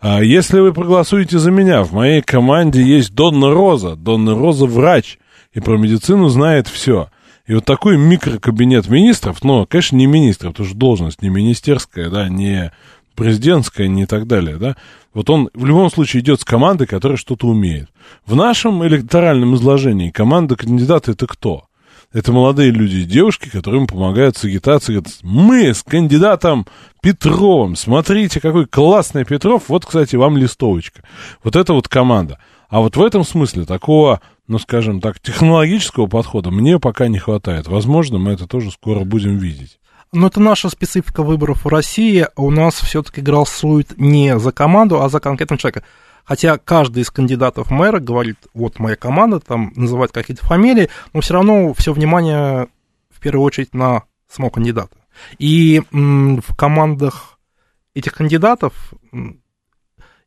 А 0.00 0.22
если 0.22 0.60
вы 0.60 0.72
проголосуете 0.72 1.38
за 1.38 1.50
меня, 1.50 1.82
в 1.82 1.92
моей 1.92 2.22
команде 2.22 2.82
есть 2.82 3.14
Донна 3.14 3.52
Роза. 3.52 3.96
Донна 3.96 4.34
Роза 4.34 4.66
врач, 4.66 5.18
и 5.52 5.60
про 5.60 5.78
медицину 5.78 6.28
знает 6.28 6.68
все. 6.68 7.08
И 7.46 7.54
вот 7.54 7.64
такой 7.64 7.96
микрокабинет 7.96 8.88
министров, 8.88 9.42
ну, 9.42 9.66
конечно, 9.66 9.96
не 9.96 10.06
министров, 10.06 10.52
потому 10.52 10.68
что 10.68 10.76
должность 10.76 11.22
не 11.22 11.28
министерская, 11.28 12.10
да, 12.10 12.28
не 12.28 12.72
президентская, 13.14 13.88
не 13.88 14.04
так 14.06 14.26
далее, 14.26 14.56
да. 14.56 14.76
Вот 15.14 15.30
он 15.30 15.48
в 15.54 15.64
любом 15.64 15.90
случае 15.90 16.22
идет 16.22 16.40
с 16.40 16.44
командой, 16.44 16.86
которая 16.86 17.16
что-то 17.16 17.46
умеет. 17.46 17.88
В 18.26 18.34
нашем 18.34 18.86
электоральном 18.86 19.54
изложении 19.54 20.10
команда 20.10 20.56
кандидата 20.56 21.12
это 21.12 21.26
кто? 21.26 21.64
Это 22.12 22.32
молодые 22.32 22.70
люди 22.70 22.96
и 22.96 23.04
девушки, 23.04 23.48
которым 23.48 23.86
помогают 23.86 24.36
с 24.36 24.44
агитацией. 24.44 24.98
Говорят, 24.98 25.18
мы 25.22 25.74
с 25.74 25.82
кандидатом 25.82 26.66
Петровым, 27.02 27.76
смотрите, 27.76 28.40
какой 28.40 28.66
классный 28.66 29.24
Петров, 29.24 29.64
вот, 29.68 29.86
кстати, 29.86 30.16
вам 30.16 30.36
листовочка. 30.36 31.02
Вот 31.44 31.56
это 31.56 31.72
вот 31.72 31.88
команда. 31.88 32.38
А 32.68 32.80
вот 32.80 32.96
в 32.96 33.02
этом 33.02 33.24
смысле 33.24 33.64
такого, 33.64 34.20
ну, 34.48 34.58
скажем 34.58 35.00
так, 35.00 35.20
технологического 35.20 36.06
подхода 36.06 36.50
мне 36.50 36.78
пока 36.80 37.08
не 37.08 37.18
хватает. 37.18 37.68
Возможно, 37.68 38.18
мы 38.18 38.32
это 38.32 38.46
тоже 38.46 38.70
скоро 38.70 39.04
будем 39.04 39.38
видеть. 39.38 39.78
Но 40.12 40.28
это 40.28 40.40
наша 40.40 40.68
специфика 40.68 41.22
выборов 41.22 41.64
в 41.64 41.68
России. 41.68 42.26
У 42.36 42.50
нас 42.50 42.74
все-таки 42.74 43.20
голосуют 43.20 43.98
не 43.98 44.38
за 44.38 44.52
команду, 44.52 45.02
а 45.02 45.08
за 45.08 45.20
конкретного 45.20 45.58
человека. 45.60 45.84
Хотя 46.26 46.58
каждый 46.58 47.04
из 47.04 47.10
кандидатов 47.10 47.68
в 47.68 47.70
мэра 47.70 48.00
говорит, 48.00 48.36
вот 48.52 48.78
моя 48.80 48.96
команда, 48.96 49.38
там 49.40 49.72
называет 49.76 50.10
какие-то 50.12 50.44
фамилии, 50.44 50.90
но 51.12 51.20
все 51.20 51.34
равно 51.34 51.72
все 51.74 51.92
внимание 51.92 52.66
в 53.10 53.20
первую 53.20 53.44
очередь 53.44 53.72
на 53.74 54.02
самого 54.28 54.50
кандидата. 54.50 54.96
И 55.38 55.82
м, 55.92 56.42
в 56.42 56.54
командах 56.56 57.38
этих 57.94 58.12
кандидатов 58.12 58.92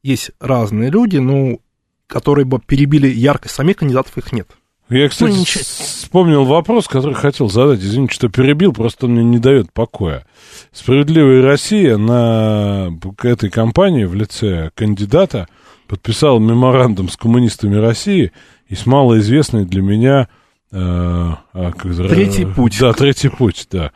есть 0.02 0.32
разные 0.40 0.90
люди, 0.90 1.18
ну, 1.18 1.60
которые 2.08 2.46
бы 2.46 2.60
перебили 2.60 3.08
яркость 3.08 3.56
самих 3.56 3.78
кандидатов, 3.78 4.18
их 4.18 4.32
нет. 4.32 4.50
Я, 4.90 5.08
кстати, 5.08 5.32
Ну, 5.32 5.38
ничего. 5.42 5.64
вспомнил 5.64 6.46
вопрос, 6.46 6.88
который 6.88 7.14
хотел 7.14 7.48
задать. 7.50 7.80
Извините, 7.82 8.16
что 8.16 8.30
перебил, 8.30 8.74
просто 8.74 9.06
он 9.06 9.12
мне 9.14 9.24
не 9.24 9.38
дает 9.38 9.72
покоя. 9.72 10.26
Справедливая 10.72 11.44
Россия 11.44 11.98
на 11.98 12.90
этой 13.22 13.52
кампании 13.52 14.06
в 14.06 14.16
лице 14.16 14.72
кандидата 14.74 15.48
подписала 15.90 16.40
меморандум 16.40 17.10
с 17.10 17.18
коммунистами 17.18 17.76
России 17.76 18.32
и 18.68 18.76
с 18.76 18.86
малоизвестной 18.86 19.66
для 19.66 19.82
меня... 19.82 20.28
э, 20.72 20.78
а, 20.78 21.72
как 21.72 21.82
Третий 21.82 22.46
путь. 22.46 22.78
Да, 22.80 22.94
третий 22.94 23.30
путь, 23.30 23.68
да. 23.72 23.92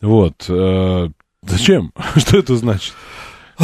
Вот. 0.00 0.44
э, 0.48 1.08
зачем? 1.42 1.92
Что 2.16 2.38
это 2.38 2.56
значит? 2.56 2.92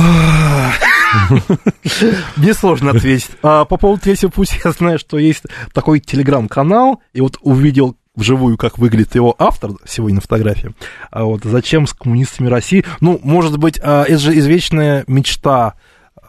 Мне 2.37 2.55
сложно 2.55 2.93
ответить. 2.93 3.33
А 3.43 3.65
по 3.65 3.77
поводу 3.77 4.01
третьего 4.01 4.31
пути 4.31 4.59
я 4.65 4.71
знаю, 4.71 4.99
что 4.99 5.19
есть 5.19 5.43
такой 5.75 6.01
телеграм-канал, 6.01 7.03
и 7.13 7.21
вот 7.21 7.37
увидел 7.43 7.97
вживую, 8.15 8.57
как 8.57 8.79
выглядит 8.79 9.17
его 9.17 9.35
автор 9.39 9.73
сегодня 9.85 10.17
на 10.17 10.21
фотографии. 10.23 10.71
А 11.11 11.25
вот 11.25 11.43
зачем 11.45 11.87
с 11.87 11.93
коммунистами 11.93 12.47
России? 12.47 12.85
Ну, 13.01 13.21
может 13.23 13.59
быть, 13.59 13.81
а, 13.83 14.05
это 14.05 14.19
же 14.19 14.39
извечная 14.39 15.05
мечта 15.09 15.75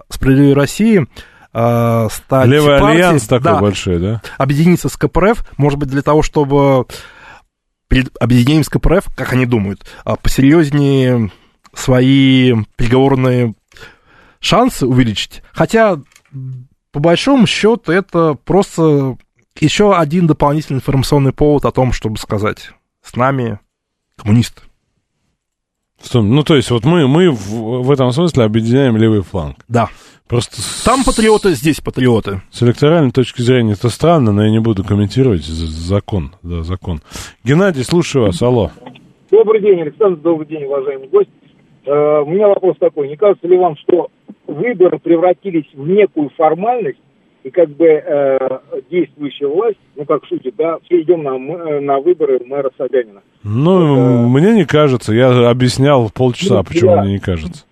справедливой 0.10 0.54
России 0.54 1.08
а, 1.54 2.08
стать 2.10 2.48
Левый 2.48 2.80
партией, 2.80 3.04
альянс 3.04 3.24
такой 3.28 3.44
да, 3.44 3.60
большой, 3.60 4.00
да? 4.00 4.22
объединиться 4.38 4.90
с 4.90 4.98
КПРФ, 4.98 5.46
может 5.58 5.78
быть, 5.78 5.90
для 5.90 6.02
того, 6.02 6.24
чтобы 6.24 6.88
перед 7.88 8.12
объединением 8.20 8.64
с 8.64 8.70
КПРФ, 8.70 9.06
как 9.16 9.34
они 9.34 9.46
думают, 9.46 9.82
а, 10.04 10.16
посерьезнее 10.16 11.32
свои 11.74 12.54
переговорные 12.76 13.54
шансы 14.40 14.88
увеличить. 14.88 15.44
Хотя, 15.52 16.00
по 16.92 17.00
большому 17.00 17.46
счету, 17.46 17.92
это 17.92 18.34
просто 18.34 19.18
еще 19.60 19.96
один 19.96 20.26
дополнительный 20.26 20.78
информационный 20.78 21.34
повод 21.34 21.66
о 21.66 21.72
том, 21.72 21.94
чтобы 21.94 22.18
сказать, 22.18 22.72
с 23.04 23.16
нами 23.16 23.60
коммунисты. 24.18 24.62
Ну, 26.14 26.44
то 26.44 26.56
есть, 26.56 26.70
вот 26.72 26.86
мы, 26.86 27.08
мы 27.08 27.32
в, 27.32 27.84
в 27.84 27.92
этом 27.92 28.12
смысле 28.12 28.44
объединяем 28.44 28.98
левый 28.98 29.22
фланг. 29.22 29.58
Да. 29.68 29.90
Просто 30.28 30.62
с, 30.62 30.84
Там 30.84 31.04
патриоты, 31.04 31.52
здесь 31.52 31.80
патриоты. 31.82 32.42
с 32.50 32.64
электоральной 32.64 33.12
точки 33.12 33.42
зрения 33.42 33.74
это 33.74 33.90
странно, 33.90 34.32
но 34.32 34.44
я 34.46 34.52
не 34.52 34.60
буду 34.60 34.84
комментировать 34.84 35.44
закон. 35.44 36.34
Да, 36.42 36.64
закон. 36.64 37.02
Геннадий, 37.44 37.84
слушаю 37.84 38.26
вас, 38.26 38.42
алло. 38.42 38.72
Добрый 39.32 39.62
день, 39.62 39.82
Александр, 39.82 40.20
добрый 40.22 40.48
день, 40.48 40.64
уважаемый 40.64 41.08
гость. 41.10 41.30
Э, 41.86 42.22
У 42.26 42.30
меня 42.30 42.48
вопрос 42.48 42.78
такой. 42.80 43.10
Не 43.10 43.18
кажется 43.18 43.48
ли 43.48 43.58
вам, 43.58 43.76
что 43.78 44.08
выборы 44.48 44.98
превратились 45.00 45.66
в 45.74 45.88
некую 45.88 46.30
формальность, 46.38 47.00
и 47.44 47.50
как 47.52 47.70
бы 47.70 47.86
э, 47.86 48.38
действующая 48.90 49.48
власть, 49.48 49.78
ну 49.96 50.06
как 50.06 50.26
шутит, 50.26 50.56
да, 50.58 50.78
все 50.86 51.02
идем 51.02 51.24
на, 51.24 51.36
э, 51.36 51.80
на 51.82 52.00
выборы 52.00 52.40
мэра 52.46 52.72
Собянина. 52.78 53.22
Ну, 53.44 54.28
мне 54.30 54.54
не 54.54 54.66
кажется. 54.66 55.14
Я 55.14 55.50
объяснял 55.50 56.10
полчаса, 56.10 56.56
Ну, 56.58 56.64
почему 56.64 56.92
я- 56.92 57.02
мне 57.02 57.14
не 57.14 57.20
кажется. 57.20 57.66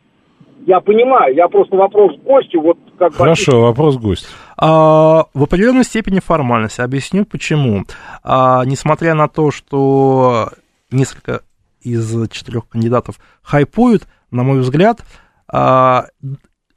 Я 0.68 0.80
понимаю, 0.80 1.34
я 1.34 1.48
просто 1.48 1.76
вопрос 1.76 2.16
гостю, 2.24 2.62
вот 2.62 2.78
как 3.00 3.12
бы... 3.12 3.18
Хорошо, 3.18 3.62
вопрос 3.62 3.98
гость. 3.98 4.28
А, 4.58 5.26
в 5.34 5.44
определенной 5.44 5.84
степени 5.84 6.20
формальность. 6.20 6.80
Объясню 6.80 7.26
почему. 7.26 7.84
А, 8.24 8.64
несмотря 8.66 9.16
на 9.16 9.28
то, 9.28 9.50
что 9.50 10.50
несколько 10.92 11.42
из 11.82 12.30
четырех 12.30 12.68
кандидатов 12.70 13.16
хайпуют, 13.42 14.04
на 14.30 14.44
мой 14.44 14.60
взгляд, 14.60 15.00
а, 15.48 16.06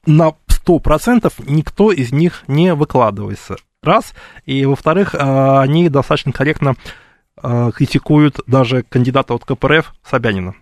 на 0.06 0.32
100% 0.48 1.32
никто 1.47 1.93
из 1.93 2.12
них 2.12 2.44
не 2.47 2.74
выкладывается. 2.74 3.56
Раз. 3.82 4.14
И, 4.47 4.64
во-вторых, 4.64 5.14
а, 5.14 5.60
они 5.60 5.89
достаточно 5.89 6.32
корректно 6.32 6.74
а, 7.36 7.70
критикуют 7.72 8.40
даже 8.47 8.82
кандидата 8.82 9.35
от 9.35 9.44
КПРФ 9.44 9.93
Собянина. 10.09 10.55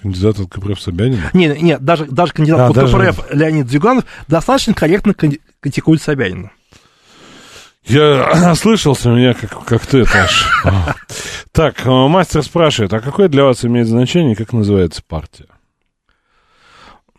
Кандидат 0.00 0.40
от 0.40 0.50
КПРФ 0.50 0.80
Собянина? 0.80 1.30
Нет, 1.34 1.60
нет, 1.60 1.84
даже, 1.84 2.06
даже 2.06 2.32
кандидат 2.32 2.60
А, 2.60 2.66
от 2.68 2.74
даже- 2.74 2.96
КПРФ 2.96 3.32
Леонид 3.32 3.70
Зюганов 3.70 4.04
достаточно 4.28 4.74
корректно 4.74 5.14
критикует 5.60 6.02
Собянина. 6.02 6.50
Я 7.84 8.54
слышался, 8.56 9.10
меня 9.10 9.34
как, 9.34 9.64
как 9.64 9.86
ты. 9.86 10.04
А. 10.64 10.94
Так, 11.52 11.84
э, 11.84 11.90
мастер 11.90 12.42
спрашивает, 12.44 12.92
а 12.92 13.00
какое 13.00 13.28
для 13.28 13.44
вас 13.44 13.64
имеет 13.64 13.88
значение, 13.88 14.36
как 14.36 14.52
называется 14.52 15.02
партия? 15.06 15.46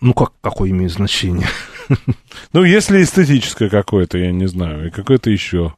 Ну, 0.02 0.14
как, 0.14 0.32
какое 0.42 0.70
имеет 0.72 0.92
значение? 0.92 1.48
Ну, 2.54 2.64
если 2.64 3.04
эстетическое 3.04 3.70
какое-то, 3.70 4.18
я 4.18 4.32
не 4.32 4.46
знаю, 4.48 4.88
и 4.88 4.92
какое-то 4.92 5.30
еще. 5.30 5.74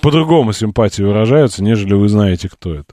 По-другому 0.00 0.52
симпатии 0.52 1.02
выражаются, 1.02 1.62
нежели 1.62 1.94
вы 1.94 2.08
знаете, 2.08 2.48
кто 2.48 2.74
это. 2.74 2.92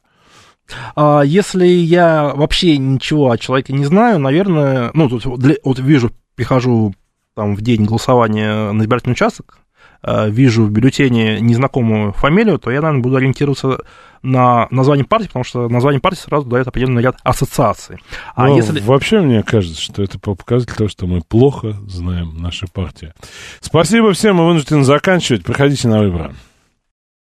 А 0.95 1.21
если 1.23 1.65
я 1.65 2.33
вообще 2.35 2.77
ничего 2.77 3.31
о 3.31 3.37
человеке 3.37 3.73
не 3.73 3.85
знаю, 3.85 4.19
наверное, 4.19 4.91
ну, 4.93 5.09
тут 5.09 5.25
вот 5.25 5.39
для- 5.39 5.57
вот 5.63 5.79
вижу, 5.79 6.11
прихожу 6.35 6.93
там 7.35 7.55
в 7.55 7.61
день 7.61 7.85
голосования 7.85 8.71
на 8.71 8.81
избирательный 8.83 9.13
участок, 9.13 9.57
вижу 10.03 10.65
в 10.65 10.71
бюллетене 10.71 11.39
незнакомую 11.39 12.13
фамилию, 12.13 12.57
то 12.57 12.71
я, 12.71 12.81
наверное, 12.81 13.03
буду 13.03 13.17
ориентироваться 13.17 13.79
на 14.23 14.67
название 14.69 15.05
партии, 15.05 15.27
потому 15.27 15.43
что 15.43 15.67
название 15.67 15.99
партии 15.99 16.19
сразу 16.19 16.47
дает 16.47 16.67
определенный 16.67 17.01
ряд 17.01 17.17
ассоциаций. 17.23 17.97
А 18.35 18.47
Ну, 18.47 18.57
если... 18.57 18.79
Вообще, 18.81 19.21
мне 19.21 19.43
кажется, 19.43 19.81
что 19.81 20.03
это 20.03 20.19
показатель 20.19 20.75
того, 20.75 20.89
что 20.89 21.07
мы 21.07 21.21
плохо 21.21 21.75
знаем 21.87 22.37
наши 22.37 22.67
партии. 22.67 23.13
Спасибо 23.59 24.13
всем, 24.13 24.37
мы 24.37 24.47
вынуждены 24.47 24.83
заканчивать. 24.83 25.43
Приходите 25.43 25.87
на 25.87 25.99
выборы. 25.99 26.33